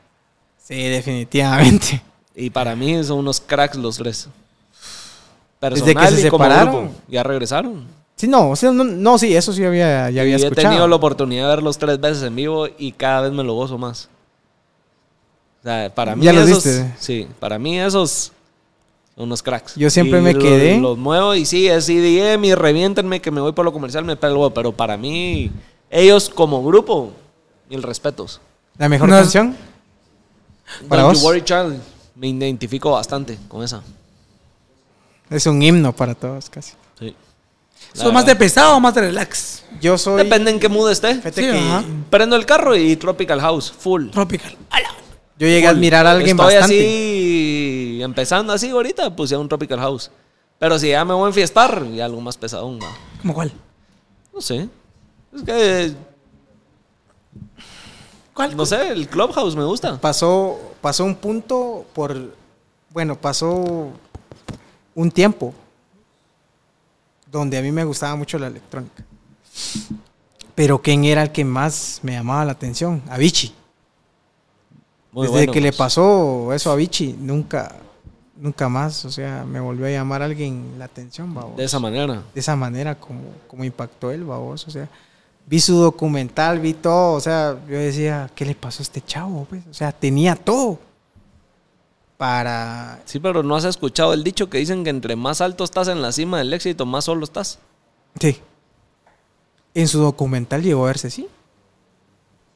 Sí, 0.67 0.75
definitivamente. 0.89 2.03
Y 2.35 2.51
para 2.51 2.75
mí 2.75 3.05
son 3.05 3.19
unos 3.19 3.41
cracks 3.41 3.77
los 3.77 3.97
tres. 3.99 4.29
Desde 5.61 5.85
que 5.87 5.95
Personal 5.95 6.15
se 6.15 6.27
y 6.27 6.31
como 6.31 6.45
separaron. 6.45 6.75
grupo. 6.87 6.95
Ya 7.09 7.23
regresaron. 7.23 7.85
Sí, 8.17 8.27
no, 8.29 8.51
o 8.51 8.57
sea, 8.57 8.71
no, 8.73 8.83
no, 8.85 9.19
sí, 9.19 9.35
eso 9.37 9.53
sí 9.53 9.65
había, 9.65 10.09
ya 10.11 10.23
había 10.23 10.37
y 10.39 10.43
he 10.43 10.45
escuchado. 10.47 10.69
tenido 10.69 10.89
la 10.89 10.97
oportunidad 10.97 11.45
de 11.45 11.49
verlos 11.49 11.79
tres 11.79 12.01
veces 12.01 12.23
en 12.23 12.35
vivo 12.37 12.67
y 12.79 12.93
cada 12.93 13.23
vez 13.23 13.33
me 13.33 13.43
lo 13.43 13.55
gozo 13.55 13.77
más. 13.79 14.09
O 15.61 15.65
sea, 15.65 15.93
para 15.95 16.15
mí 16.15 16.25
¿Ya 16.25 16.33
los 16.33 16.49
esos... 16.49 16.65
viste? 16.65 16.95
Sí, 16.99 17.27
para 17.41 17.59
mí 17.59 17.79
esos 17.81 18.33
son 19.17 19.25
unos 19.25 19.43
cracks. 19.43 19.75
Yo 19.77 19.91
siempre 19.91 20.19
Y 20.19 20.23
me 20.23 20.35
quedé- 20.35 20.79
Los 20.81 20.97
muevo 20.99 21.35
y 21.35 21.45
sí, 21.47 21.67
es 21.69 21.89
IDM 21.89 22.45
y 22.45 22.55
reviéntenme 22.55 23.21
que 23.21 23.31
me 23.31 23.41
voy 23.41 23.53
por 23.53 23.65
lo 23.65 23.73
comercial, 23.73 24.05
me 24.05 24.17
pega 24.17 24.29
el 24.33 24.37
huevo. 24.37 24.51
Pero 24.51 24.73
para 24.73 24.97
mí, 24.97 25.51
ellos 25.91 26.29
como 26.29 26.63
grupo, 26.65 27.13
mil 27.71 27.83
respetos. 27.83 28.41
¿La 28.79 28.89
mejor 28.89 29.09
No 29.09 29.17
canción? 29.17 29.57
¿Para 30.89 31.03
Don't 31.03 31.15
vos? 31.15 31.23
You 31.23 31.27
Worry 31.29 31.43
Child, 31.43 31.81
me 32.17 32.29
identifico 32.29 32.91
bastante 32.93 33.39
con 33.49 33.63
esa. 33.63 33.83
Es 35.31 35.47
un 35.47 35.63
himno 35.63 35.95
para 35.95 36.15
todos 36.15 36.51
casi. 36.51 36.73
Sí. 36.99 37.15
¿Sos 37.93 38.13
más 38.13 38.27
de 38.27 38.37
pesado 38.37 38.77
o 38.77 38.81
más 38.81 38.95
de 38.95 39.03
relax? 39.03 39.65
Yo 39.81 39.97
soy... 39.99 40.23
Depende 40.23 40.51
en 40.51 40.61
qué 40.61 40.69
mood 40.69 40.91
esté. 40.91 41.15
Sí, 41.15 41.31
que 41.33 41.51
ajá. 41.51 41.85
Prendo 42.11 42.37
el 42.37 42.47
carro 42.47 42.77
y 42.77 42.97
Tropical 42.97 43.41
House, 43.41 43.73
full. 43.73 44.11
Tropical. 44.11 44.57
¡Hala! 44.71 44.89
yo 45.37 45.49
llegué 45.49 45.67
a 45.67 45.71
Full. 45.71 45.77
admirar 45.79 46.07
a 46.07 46.13
alguien 46.13 46.37
Estoy 46.39 46.55
bastante. 46.55 46.79
así, 46.81 47.99
empezando 48.03 48.53
así 48.53 48.71
ahorita, 48.71 49.15
pues 49.17 49.31
ya 49.31 49.39
un 49.39 49.49
Tropical 49.49 49.79
House. 49.81 50.11
Pero 50.59 50.79
si 50.79 50.89
ya 50.91 51.05
me 51.05 51.15
voy 51.15 51.25
a 51.25 51.29
enfiestar, 51.29 51.85
ya 51.93 52.05
algo 52.05 52.21
más 52.21 52.37
pesado. 52.37 52.71
¿no? 52.71 52.87
¿Cómo 53.21 53.35
cuál? 53.35 53.53
No 54.33 54.41
sé. 54.41 54.69
Es 55.35 55.43
que, 55.43 55.93
¿Cuál? 58.35 58.57
no 58.57 58.67
sé, 58.67 58.89
el 58.89 59.09
Clubhouse 59.09 59.55
me 59.55 59.65
gusta. 59.65 60.01
Pasó, 60.01 60.59
pasó 60.81 61.05
un 61.05 61.15
punto 61.15 61.87
por... 61.95 62.35
Bueno, 62.91 63.17
pasó 63.17 63.91
un 64.95 65.11
tiempo 65.11 65.55
donde 67.31 67.59
a 67.59 67.63
mí 67.63 67.73
me 67.73 67.85
gustaba 67.85 68.15
mucho 68.17 68.39
la 68.39 68.49
electrónica. 68.49 69.05
Pero 70.55 70.81
¿quién 70.81 71.05
era 71.05 71.23
el 71.23 71.33
que 71.33 71.45
más 71.45 72.01
me 72.03 72.13
llamaba 72.13 72.45
la 72.45 72.53
atención? 72.53 73.03
Avicii. 73.09 73.53
Muy 75.13 75.27
Desde 75.27 75.39
bueno, 75.39 75.53
que 75.53 75.61
le 75.61 75.71
pues. 75.71 75.79
pasó 75.79 76.53
eso 76.53 76.71
a 76.71 76.75
Avicii, 76.75 77.17
nunca, 77.21 77.75
nunca 78.37 78.69
más, 78.69 79.05
o 79.05 79.11
sea, 79.11 79.45
me 79.45 79.61
volvió 79.61 79.87
a 79.87 79.91
llamar 79.91 80.23
alguien 80.23 80.75
la 80.79 80.87
atención, 80.87 81.33
babos. 81.35 81.57
De 81.57 81.65
esa 81.65 81.79
manera. 81.79 82.23
De 82.35 82.41
esa 82.41 82.57
manera 82.57 82.95
como, 82.97 83.23
como 83.49 83.65
impactó 83.65 84.11
él, 84.11 84.25
babos, 84.25 84.67
o 84.67 84.71
sea, 84.71 84.89
vi 85.47 85.61
su 85.61 85.77
documental, 85.77 86.61
vi 86.61 86.75
todo, 86.75 87.15
o 87.15 87.21
sea, 87.21 87.59
yo 87.69 87.77
decía, 87.77 88.31
¿qué 88.35 88.45
le 88.45 88.55
pasó 88.55 88.83
a 88.83 88.85
este 88.85 89.01
chavo? 89.01 89.47
Pues? 89.49 89.63
O 89.71 89.75
sea, 89.75 89.93
tenía 89.93 90.37
todo 90.37 90.79
para... 92.17 93.01
Sí, 93.05 93.19
pero 93.21 93.43
no 93.43 93.57
has 93.57 93.65
escuchado 93.65 94.15
el 94.15 94.25
dicho 94.25 94.49
que 94.49 94.59
dicen 94.59 94.85
que 94.85 94.91
entre 94.91 95.17
más 95.17 95.41
alto 95.41 95.65
estás 95.65 95.89
en 95.89 96.01
la 96.01 96.13
cima 96.13 96.39
del 96.39 96.53
éxito, 96.53 96.87
más 96.87 97.05
solo 97.05 97.25
estás. 97.25 97.59
Sí. 98.21 98.41
En 99.75 99.89
su 99.89 99.99
documental 99.99 100.63
llegó 100.63 100.85
a 100.85 100.89
verse, 100.89 101.11
sí. 101.11 101.29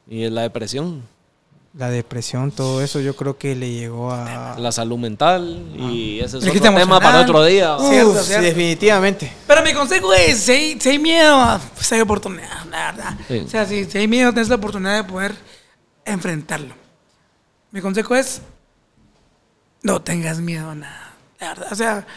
Y 0.07 0.23
es 0.23 0.31
la 0.31 0.41
depresión, 0.41 1.03
La 1.75 1.89
depresión, 1.89 2.49
todo 2.49 2.81
eso, 2.81 2.99
yo 2.99 3.15
creo 3.15 3.37
que 3.37 3.55
le 3.55 3.71
llegó 3.71 4.11
a... 4.11 4.57
la 4.57 4.71
salud 4.71 4.97
mental 4.97 5.67
y 5.77 6.19
ese 6.19 6.39
es 6.39 6.45
El 6.45 6.57
otro 6.57 6.61
tema 6.61 6.99
para 6.99 7.21
otro 7.21 7.43
día. 7.43 7.77
Cierto, 7.79 8.11
Uf, 8.11 8.21
sí, 8.21 8.33
definitivamente. 8.41 9.31
Pero 9.61 9.71
mi 9.71 9.77
consejo 9.77 10.13
es, 10.13 10.39
si 10.39 10.51
hay, 10.51 10.79
si 10.79 10.89
hay 10.89 10.99
miedo, 10.99 11.59
pues 11.75 11.91
hay 11.91 11.99
oportunidad, 11.99 12.65
la 12.69 12.91
verdad. 12.91 13.17
Sí. 13.27 13.39
O 13.39 13.47
sea, 13.49 13.65
si, 13.65 13.83
si 13.83 13.97
hay 13.97 14.07
miedo, 14.07 14.31
tienes 14.31 14.47
la 14.47 14.55
oportunidad 14.55 15.03
de 15.03 15.03
poder 15.03 15.35
enfrentarlo. 16.05 16.73
Mi 17.71 17.81
consejo 17.81 18.15
es, 18.15 18.41
no 19.83 20.01
tengas 20.01 20.39
miedo 20.39 20.69
a 20.69 20.75
nada, 20.75 21.13
la 21.41 21.47
verdad. 21.49 21.67
O 21.71 21.75
sea, 21.75 22.07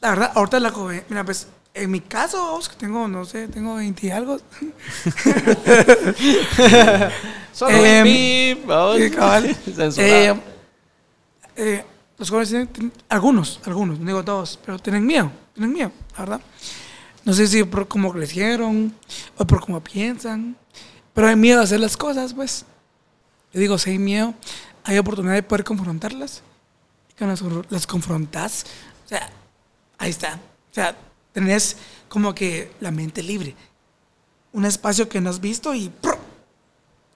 la 0.00 0.10
verdad, 0.10 0.32
ahorita 0.34 0.58
la 0.58 0.70
joven, 0.70 1.04
mira, 1.08 1.24
pues, 1.24 1.46
en 1.74 1.92
mi 1.92 2.00
caso, 2.00 2.60
que 2.68 2.74
tengo, 2.74 3.06
no 3.06 3.24
sé, 3.24 3.46
tengo 3.46 3.76
20 3.76 4.06
y 4.06 4.10
algo. 4.10 4.38
Solo 7.52 7.84
Em. 7.84 8.06
Sí, 8.06 9.10
cabal. 9.14 9.54
Censurado. 9.64 10.34
Eh, 10.34 10.40
eh, 11.56 11.84
los 12.18 12.30
jóvenes 12.30 12.48
tienen, 12.48 12.92
algunos, 13.08 13.60
algunos, 13.64 13.98
no 14.00 14.06
digo 14.06 14.24
todos, 14.24 14.58
pero 14.64 14.78
tienen 14.78 15.06
miedo, 15.06 15.30
tienen 15.54 15.72
miedo, 15.72 15.92
la 16.14 16.18
verdad. 16.18 16.40
No 17.24 17.32
sé 17.32 17.46
si 17.46 17.62
por 17.62 17.86
cómo 17.86 18.12
crecieron 18.12 18.94
o 19.36 19.46
por 19.46 19.60
cómo 19.60 19.80
piensan, 19.80 20.56
pero 21.14 21.28
hay 21.28 21.36
miedo 21.36 21.60
a 21.60 21.64
hacer 21.64 21.80
las 21.80 21.96
cosas, 21.96 22.34
pues. 22.34 22.64
Yo 23.52 23.60
digo, 23.60 23.78
si 23.78 23.90
hay 23.90 23.98
miedo, 23.98 24.34
hay 24.84 24.98
oportunidad 24.98 25.34
de 25.34 25.42
poder 25.42 25.64
confrontarlas. 25.64 26.42
Y 27.20 27.24
las, 27.24 27.42
las 27.70 27.86
confrontas, 27.86 28.64
o 29.04 29.08
sea, 29.08 29.30
ahí 29.98 30.10
está. 30.10 30.34
O 30.70 30.74
sea, 30.74 30.96
tenés 31.32 31.76
como 32.08 32.34
que 32.34 32.72
la 32.80 32.90
mente 32.90 33.22
libre. 33.22 33.54
Un 34.52 34.64
espacio 34.64 35.08
que 35.08 35.20
no 35.20 35.30
has 35.30 35.40
visto 35.40 35.74
y 35.74 35.92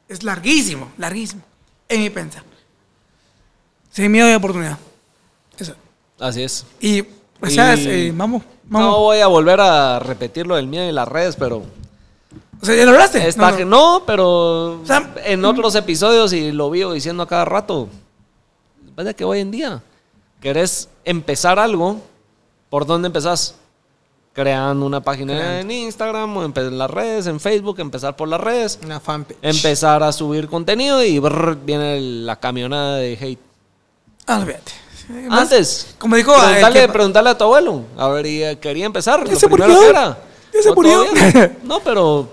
es 0.09 0.23
larguísimo, 0.23 0.93
larguísimo, 0.99 1.43
en 1.89 2.03
mi 2.03 2.11
pensar. 2.11 2.45
Sin 3.91 4.11
miedo 4.11 4.31
y 4.31 4.35
oportunidad. 4.35 4.79
Eso. 5.59 5.75
Así 6.19 6.43
es. 6.43 6.65
Y, 6.81 7.01
o 7.03 7.47
sea, 7.49 7.75
Y- 7.75 7.87
eh, 7.89 8.13
vamos, 8.15 8.43
No 8.69 8.79
vamos. 8.79 8.99
voy 8.99 9.19
a 9.19 9.27
volver 9.27 9.61
a 9.61 9.99
repetir 9.99 10.47
lo 10.47 10.57
del 10.57 10.67
miedo 10.67 10.85
en 10.89 10.95
las 10.95 11.09
redes, 11.09 11.37
pero 11.37 11.63
O 12.61 12.65
sea, 12.67 12.77
¿ya 12.77 12.85
lo 12.85 12.93
hablaste? 12.93 13.27
Está, 13.27 13.51
No, 13.51 13.59
no, 13.59 13.65
no. 13.99 14.03
pero 14.07 14.81
O 14.83 14.87
sea, 14.87 15.13
en 15.25 15.45
otros 15.45 15.75
episodios 15.75 16.33
y 16.33 16.53
lo 16.53 16.71
vivo 16.71 16.93
diciendo 16.93 17.25
a 17.25 17.27
cada 17.29 17.45
rato. 17.45 17.89
Vaya 18.95 19.15
que 19.15 19.25
hoy 19.25 19.41
en 19.41 19.51
día 19.51 19.83
querés 20.41 20.89
empezar 21.05 21.59
algo, 21.59 22.01
¿por 22.71 22.87
dónde 22.87 23.07
empezás? 23.07 23.57
Creando 24.35 24.87
una 24.87 25.01
página 25.03 25.35
Creando. 25.35 25.59
en 25.61 25.71
Instagram 25.71 26.37
o 26.37 26.45
en 26.45 26.79
las 26.79 26.91
redes, 26.91 27.27
en 27.27 27.39
Facebook, 27.41 27.81
empezar 27.81 28.17
por 28.17 28.29
las 28.29 28.41
redes, 28.41 28.79
Una 28.83 28.99
fanpage. 29.01 29.37
empezar 29.43 30.03
a 30.03 30.11
subir 30.13 30.49
contenido 30.49 31.05
y 31.05 31.21
viene 31.65 32.01
la 32.01 32.37
camionada 32.37 32.97
de 32.97 33.13
hate. 33.21 33.39
Ah. 34.27 34.45
Más- 35.09 35.43
Antes, 35.43 35.95
Como 35.99 36.17
dijo, 36.17 36.33
preguntarle, 36.35 36.81
que- 36.81 36.89
preguntarle 36.89 37.31
a 37.31 37.39
tu 37.39 37.45
abuelo. 37.45 37.83
A 37.97 38.09
ver, 38.09 38.59
quería 38.59 38.87
empezar. 38.87 39.25
Ya 39.25 39.33
lo 39.35 39.39
se 39.39 39.47
murió. 39.49 39.67
que 39.81 39.89
era. 39.89 40.19
Ya 40.55 40.63
se 40.63 40.69
No, 40.69 40.75
murió. 40.75 41.05
No, 41.65 41.81
pero 41.81 42.29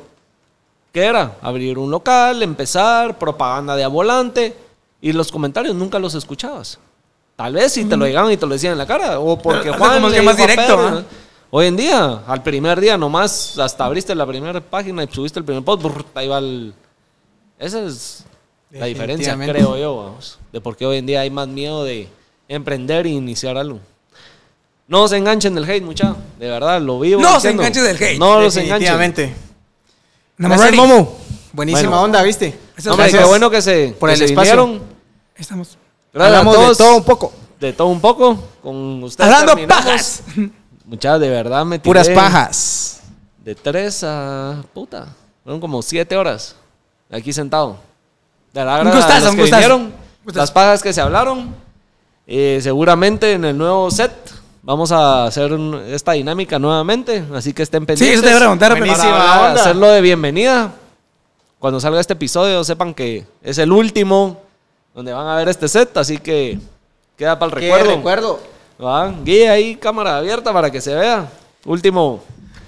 ¿qué 0.92 1.04
era? 1.06 1.38
Abrir 1.42 1.78
un 1.78 1.90
local, 1.92 2.42
empezar, 2.44 3.18
propaganda 3.18 3.76
de 3.76 3.84
a 3.84 3.88
volante 3.88 4.56
y 5.02 5.12
los 5.14 5.32
comentarios 5.32 5.76
nunca 5.76 6.00
los 6.00 6.14
escuchabas. 6.16 6.80
Tal 7.36 7.54
vez 7.54 7.72
si 7.72 7.86
te 7.86 7.96
lo 7.96 8.06
llegaban 8.06 8.32
y 8.34 8.38
te 8.38 8.46
lo 8.46 8.54
decían 8.54 8.74
en 8.74 8.80
la 8.80 8.86
cara 8.88 9.20
o 9.20 9.38
porque 9.38 9.70
Juan 9.72 9.94
como 10.02 10.10
que 10.10 10.18
le 10.18 10.22
más 10.24 10.36
dijo 10.36 10.48
a 10.48 10.52
directo, 10.52 10.76
Pedro. 10.76 11.04
Hoy 11.52 11.66
en 11.68 11.78
día, 11.78 12.22
al 12.28 12.44
primer 12.44 12.80
día 12.82 12.98
nomás, 12.98 13.58
hasta 13.58 13.86
abriste 13.86 14.14
la 14.14 14.26
primera 14.28 14.60
página 14.60 15.04
y 15.04 15.08
subiste 15.12 15.40
el 15.40 15.46
primer 15.46 15.64
post, 15.64 15.82
brr, 15.82 16.06
ahí 16.16 16.28
va 16.28 16.38
el... 16.40 16.74
Esa 17.58 17.82
es 17.86 18.26
la 18.72 18.86
diferencia, 18.86 19.36
creo 19.38 19.78
yo, 19.78 19.96
vamos, 19.98 20.38
de 20.52 20.62
por 20.62 20.76
qué 20.78 20.86
hoy 20.86 20.98
en 20.98 21.06
día 21.06 21.22
hay 21.22 21.30
más 21.30 21.48
miedo 21.48 21.84
de 21.86 22.08
emprender 22.50 23.06
e 23.06 23.10
iniciar 23.10 23.56
algo. 23.58 23.80
No 24.88 25.08
se 25.08 25.16
enganchen 25.18 25.56
del 25.56 25.64
hate, 25.70 25.84
mucha. 25.84 26.16
De 26.38 26.50
verdad, 26.50 26.82
lo 26.82 27.00
vivo. 27.00 27.22
No 27.22 27.40
se 27.40 27.52
enganchen 27.52 27.84
del 27.84 27.96
hate. 27.96 28.18
No 28.20 28.42
los 28.42 28.58
enganchen. 28.58 29.34
Gracias. 30.38 30.76
Momo. 30.76 31.18
Buenísima 31.54 31.90
Bueno. 31.90 32.04
onda, 32.04 32.24
¿viste? 32.24 32.48
Eso 32.48 32.56
No, 32.56 32.80
es 32.80 32.88
hombre, 32.88 32.96
gracias. 33.06 33.22
qué 33.24 33.28
bueno 33.28 33.50
que 33.50 33.62
se, 33.62 33.96
Por 34.00 34.10
que 34.10 34.14
el 34.14 34.20
se 34.20 34.26
espacio. 34.26 34.66
vinieron. 34.66 34.88
Estamos 35.36 35.78
Gracias 36.14 36.36
a 36.36 36.40
Hablamos 36.40 36.56
todos. 36.56 36.78
de 36.78 36.84
todo 36.84 36.96
un 36.98 37.04
poco. 37.04 37.34
De 37.60 37.74
todo 37.74 37.88
un 37.88 38.02
poco. 38.02 38.40
Con 38.64 39.04
ustedes 39.04 39.28
hablando 39.32 39.54
terminamos. 39.56 39.84
pajas. 39.86 40.24
Muchachos, 40.86 41.22
de 41.22 41.30
verdad 41.30 41.66
me 41.66 41.78
tiré 41.78 41.84
Puras 41.90 42.10
pajas. 42.10 43.02
De 43.44 43.54
tres 43.56 44.04
a... 44.04 44.64
Puta. 44.74 45.08
Fueron 45.44 45.60
como 45.60 45.82
siete 45.82 46.16
horas. 46.18 46.56
Aquí 47.12 47.32
sentado. 47.34 47.78
De 48.54 48.62
verdad, 48.64 48.82
Un 48.82 48.92
gracias 48.92 49.04
a 49.04 49.08
gustazo, 49.08 49.20
los 49.26 49.30
un 49.32 49.36
que 49.36 49.42
gustazo. 49.44 49.60
vinieron. 49.62 49.94
Gustazo. 50.24 50.40
Las 50.42 50.52
pagas 50.52 50.82
que 50.84 50.94
se 50.94 51.02
hablaron. 51.02 51.56
Eh, 52.32 52.60
seguramente 52.62 53.34
en 53.34 53.44
el 53.44 53.58
nuevo 53.58 53.90
set 53.90 54.12
vamos 54.62 54.92
a 54.92 55.26
hacer 55.26 55.52
un- 55.52 55.82
esta 55.90 56.12
dinámica 56.12 56.60
nuevamente. 56.60 57.24
Así 57.34 57.54
que 57.54 57.64
estén 57.64 57.82
Sí, 57.82 57.86
pendientes. 57.88 58.14
eso 58.20 58.24
te 58.24 58.30
iba 58.30 58.38
a 58.38 58.42
preguntar. 58.42 58.78
Para 58.80 59.48
onda. 59.50 59.62
hacerlo 59.62 59.88
de 59.90 60.02
bienvenida. 60.02 60.72
Cuando 61.58 61.80
salga 61.80 62.00
este 62.00 62.14
episodio, 62.14 62.64
sepan 62.64 62.94
que 62.94 63.26
es 63.44 63.58
el 63.58 63.72
último 63.72 64.40
donde 64.94 65.12
van 65.12 65.28
a 65.28 65.36
ver 65.38 65.50
este 65.50 65.68
set, 65.68 65.98
así 65.98 66.20
que 66.20 66.60
queda 67.18 67.38
para 67.40 67.52
el 67.54 67.60
¿Qué 67.60 67.66
recuerdo. 67.74 67.96
recuerdo? 67.96 68.40
Guía 69.26 69.52
ahí, 69.54 69.76
cámara 69.76 70.18
abierta 70.20 70.54
para 70.54 70.72
que 70.72 70.80
se 70.82 70.94
vea. 70.94 71.28
Último. 71.66 72.24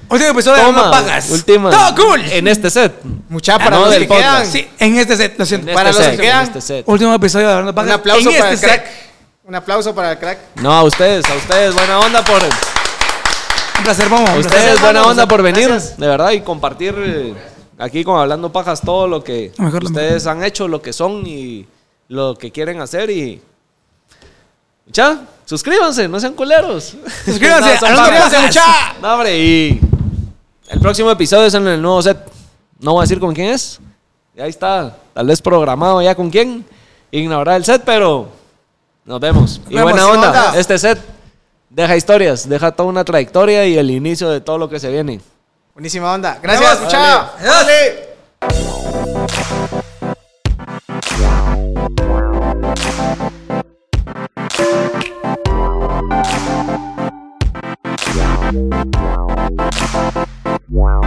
Último 0.10 0.32
episodio 0.32 0.58
de 0.58 0.64
Toma, 0.64 0.86
Hablando 0.88 1.06
Pajas. 1.08 1.30
última. 1.30 1.70
Todo 1.70 2.04
cool. 2.04 2.22
En 2.32 2.48
este 2.50 2.70
set. 2.70 2.94
Mucha 3.30 3.58
para 3.58 3.78
No 3.78 3.82
los 3.84 3.92
del 3.92 4.02
que 4.02 4.08
podcast. 4.08 4.52
quedan. 4.52 4.52
Sí, 4.52 4.68
en 4.80 4.98
este 4.98 5.16
set, 5.16 5.36
lo 5.40 5.46
siento. 5.46 5.70
En 5.70 5.76
Para 5.76 5.92
este 5.92 6.02
los 6.02 6.10
set, 6.12 6.20
que 6.20 6.26
quedan. 6.26 6.40
en 6.42 6.48
este 6.48 6.62
set. 6.62 6.84
Último 6.90 7.14
episodio 7.14 7.46
de 7.48 7.54
Hablando 7.54 7.74
Pajas. 7.76 7.90
Un 7.92 8.00
aplauso 8.00 8.30
en 8.30 8.38
para 8.40 8.52
este 8.52 8.66
el 8.66 8.72
crack. 8.74 8.86
set. 8.88 9.11
Un 9.44 9.56
aplauso 9.56 9.94
para 9.96 10.12
el 10.12 10.20
crack. 10.20 10.38
No, 10.62 10.72
a 10.72 10.84
ustedes, 10.84 11.26
a 11.28 11.36
ustedes, 11.36 11.74
buena 11.74 12.00
onda 12.00 12.24
por. 12.24 12.42
Un 12.44 13.84
placer, 13.84 14.10
Momo. 14.10 14.28
A 14.28 14.36
ustedes, 14.36 14.64
placer. 14.64 14.80
buena 14.82 15.04
onda 15.04 15.28
por 15.28 15.42
venir, 15.42 15.68
gracias. 15.68 15.98
de 15.98 16.08
verdad, 16.08 16.32
y 16.32 16.42
compartir 16.42 16.94
eh, 16.98 17.34
aquí 17.80 18.04
con 18.04 18.20
Hablando 18.20 18.52
Pajas 18.52 18.82
todo 18.82 19.08
lo 19.08 19.24
que 19.24 19.52
mejor, 19.58 19.84
ustedes 19.84 20.28
han 20.28 20.44
hecho, 20.44 20.68
lo 20.68 20.82
que 20.82 20.94
son 20.94 21.26
y 21.26 21.66
lo 22.08 22.36
que 22.36 22.52
quieren 22.52 22.82
hacer. 22.82 23.10
Y. 23.10 23.42
Ya, 24.86 25.22
suscríbanse, 25.46 26.08
no 26.08 26.20
sean 26.20 26.34
culeros. 26.34 26.96
Suscríbanse, 27.26 27.80
No. 27.90 27.96
Pajas. 27.98 28.42
mucha. 28.44 28.64
No, 29.02 29.14
hombre, 29.16 29.38
y. 29.40 29.82
El 30.70 30.80
próximo 30.80 31.10
episodio 31.10 31.48
es 31.48 31.54
en 31.56 31.68
el 31.68 31.82
nuevo 31.82 32.02
set. 32.02 32.18
No 32.80 32.94
voy 32.94 33.02
a 33.02 33.04
decir 33.04 33.20
con 33.20 33.34
quién 33.34 33.48
es. 33.50 33.80
Y 34.36 34.42
ahí 34.42 34.50
está, 34.52 34.96
tal 35.14 35.26
vez 35.26 35.42
programado 35.42 36.00
ya 36.02 36.14
con 36.14 36.30
quién. 36.30 36.64
Ignorar 37.10 37.58
el 37.58 37.66
set, 37.66 37.82
pero. 37.84 38.40
Nos 39.06 39.20
vemos. 39.20 39.62
y 39.70 39.80
buena 39.80 40.08
onda. 40.08 40.28
onda. 40.28 40.60
Este 40.60 40.78
set 40.78 41.00
deja 41.70 41.96
historias, 41.96 42.48
deja 42.48 42.72
toda 42.72 42.90
una 42.90 43.04
trayectoria 43.04 43.66
y 43.66 43.78
el 43.78 43.90
inicio 43.90 44.30
de 44.30 44.42
todo 44.42 44.58
lo 44.58 44.70
que 44.70 44.80
se 44.80 44.92
viene. 44.92 45.22
Buenísima 45.74 46.14
onda. 46.14 46.38
Gracias. 46.42 46.92
Dale. 46.92 48.12
Wow. 60.68 61.02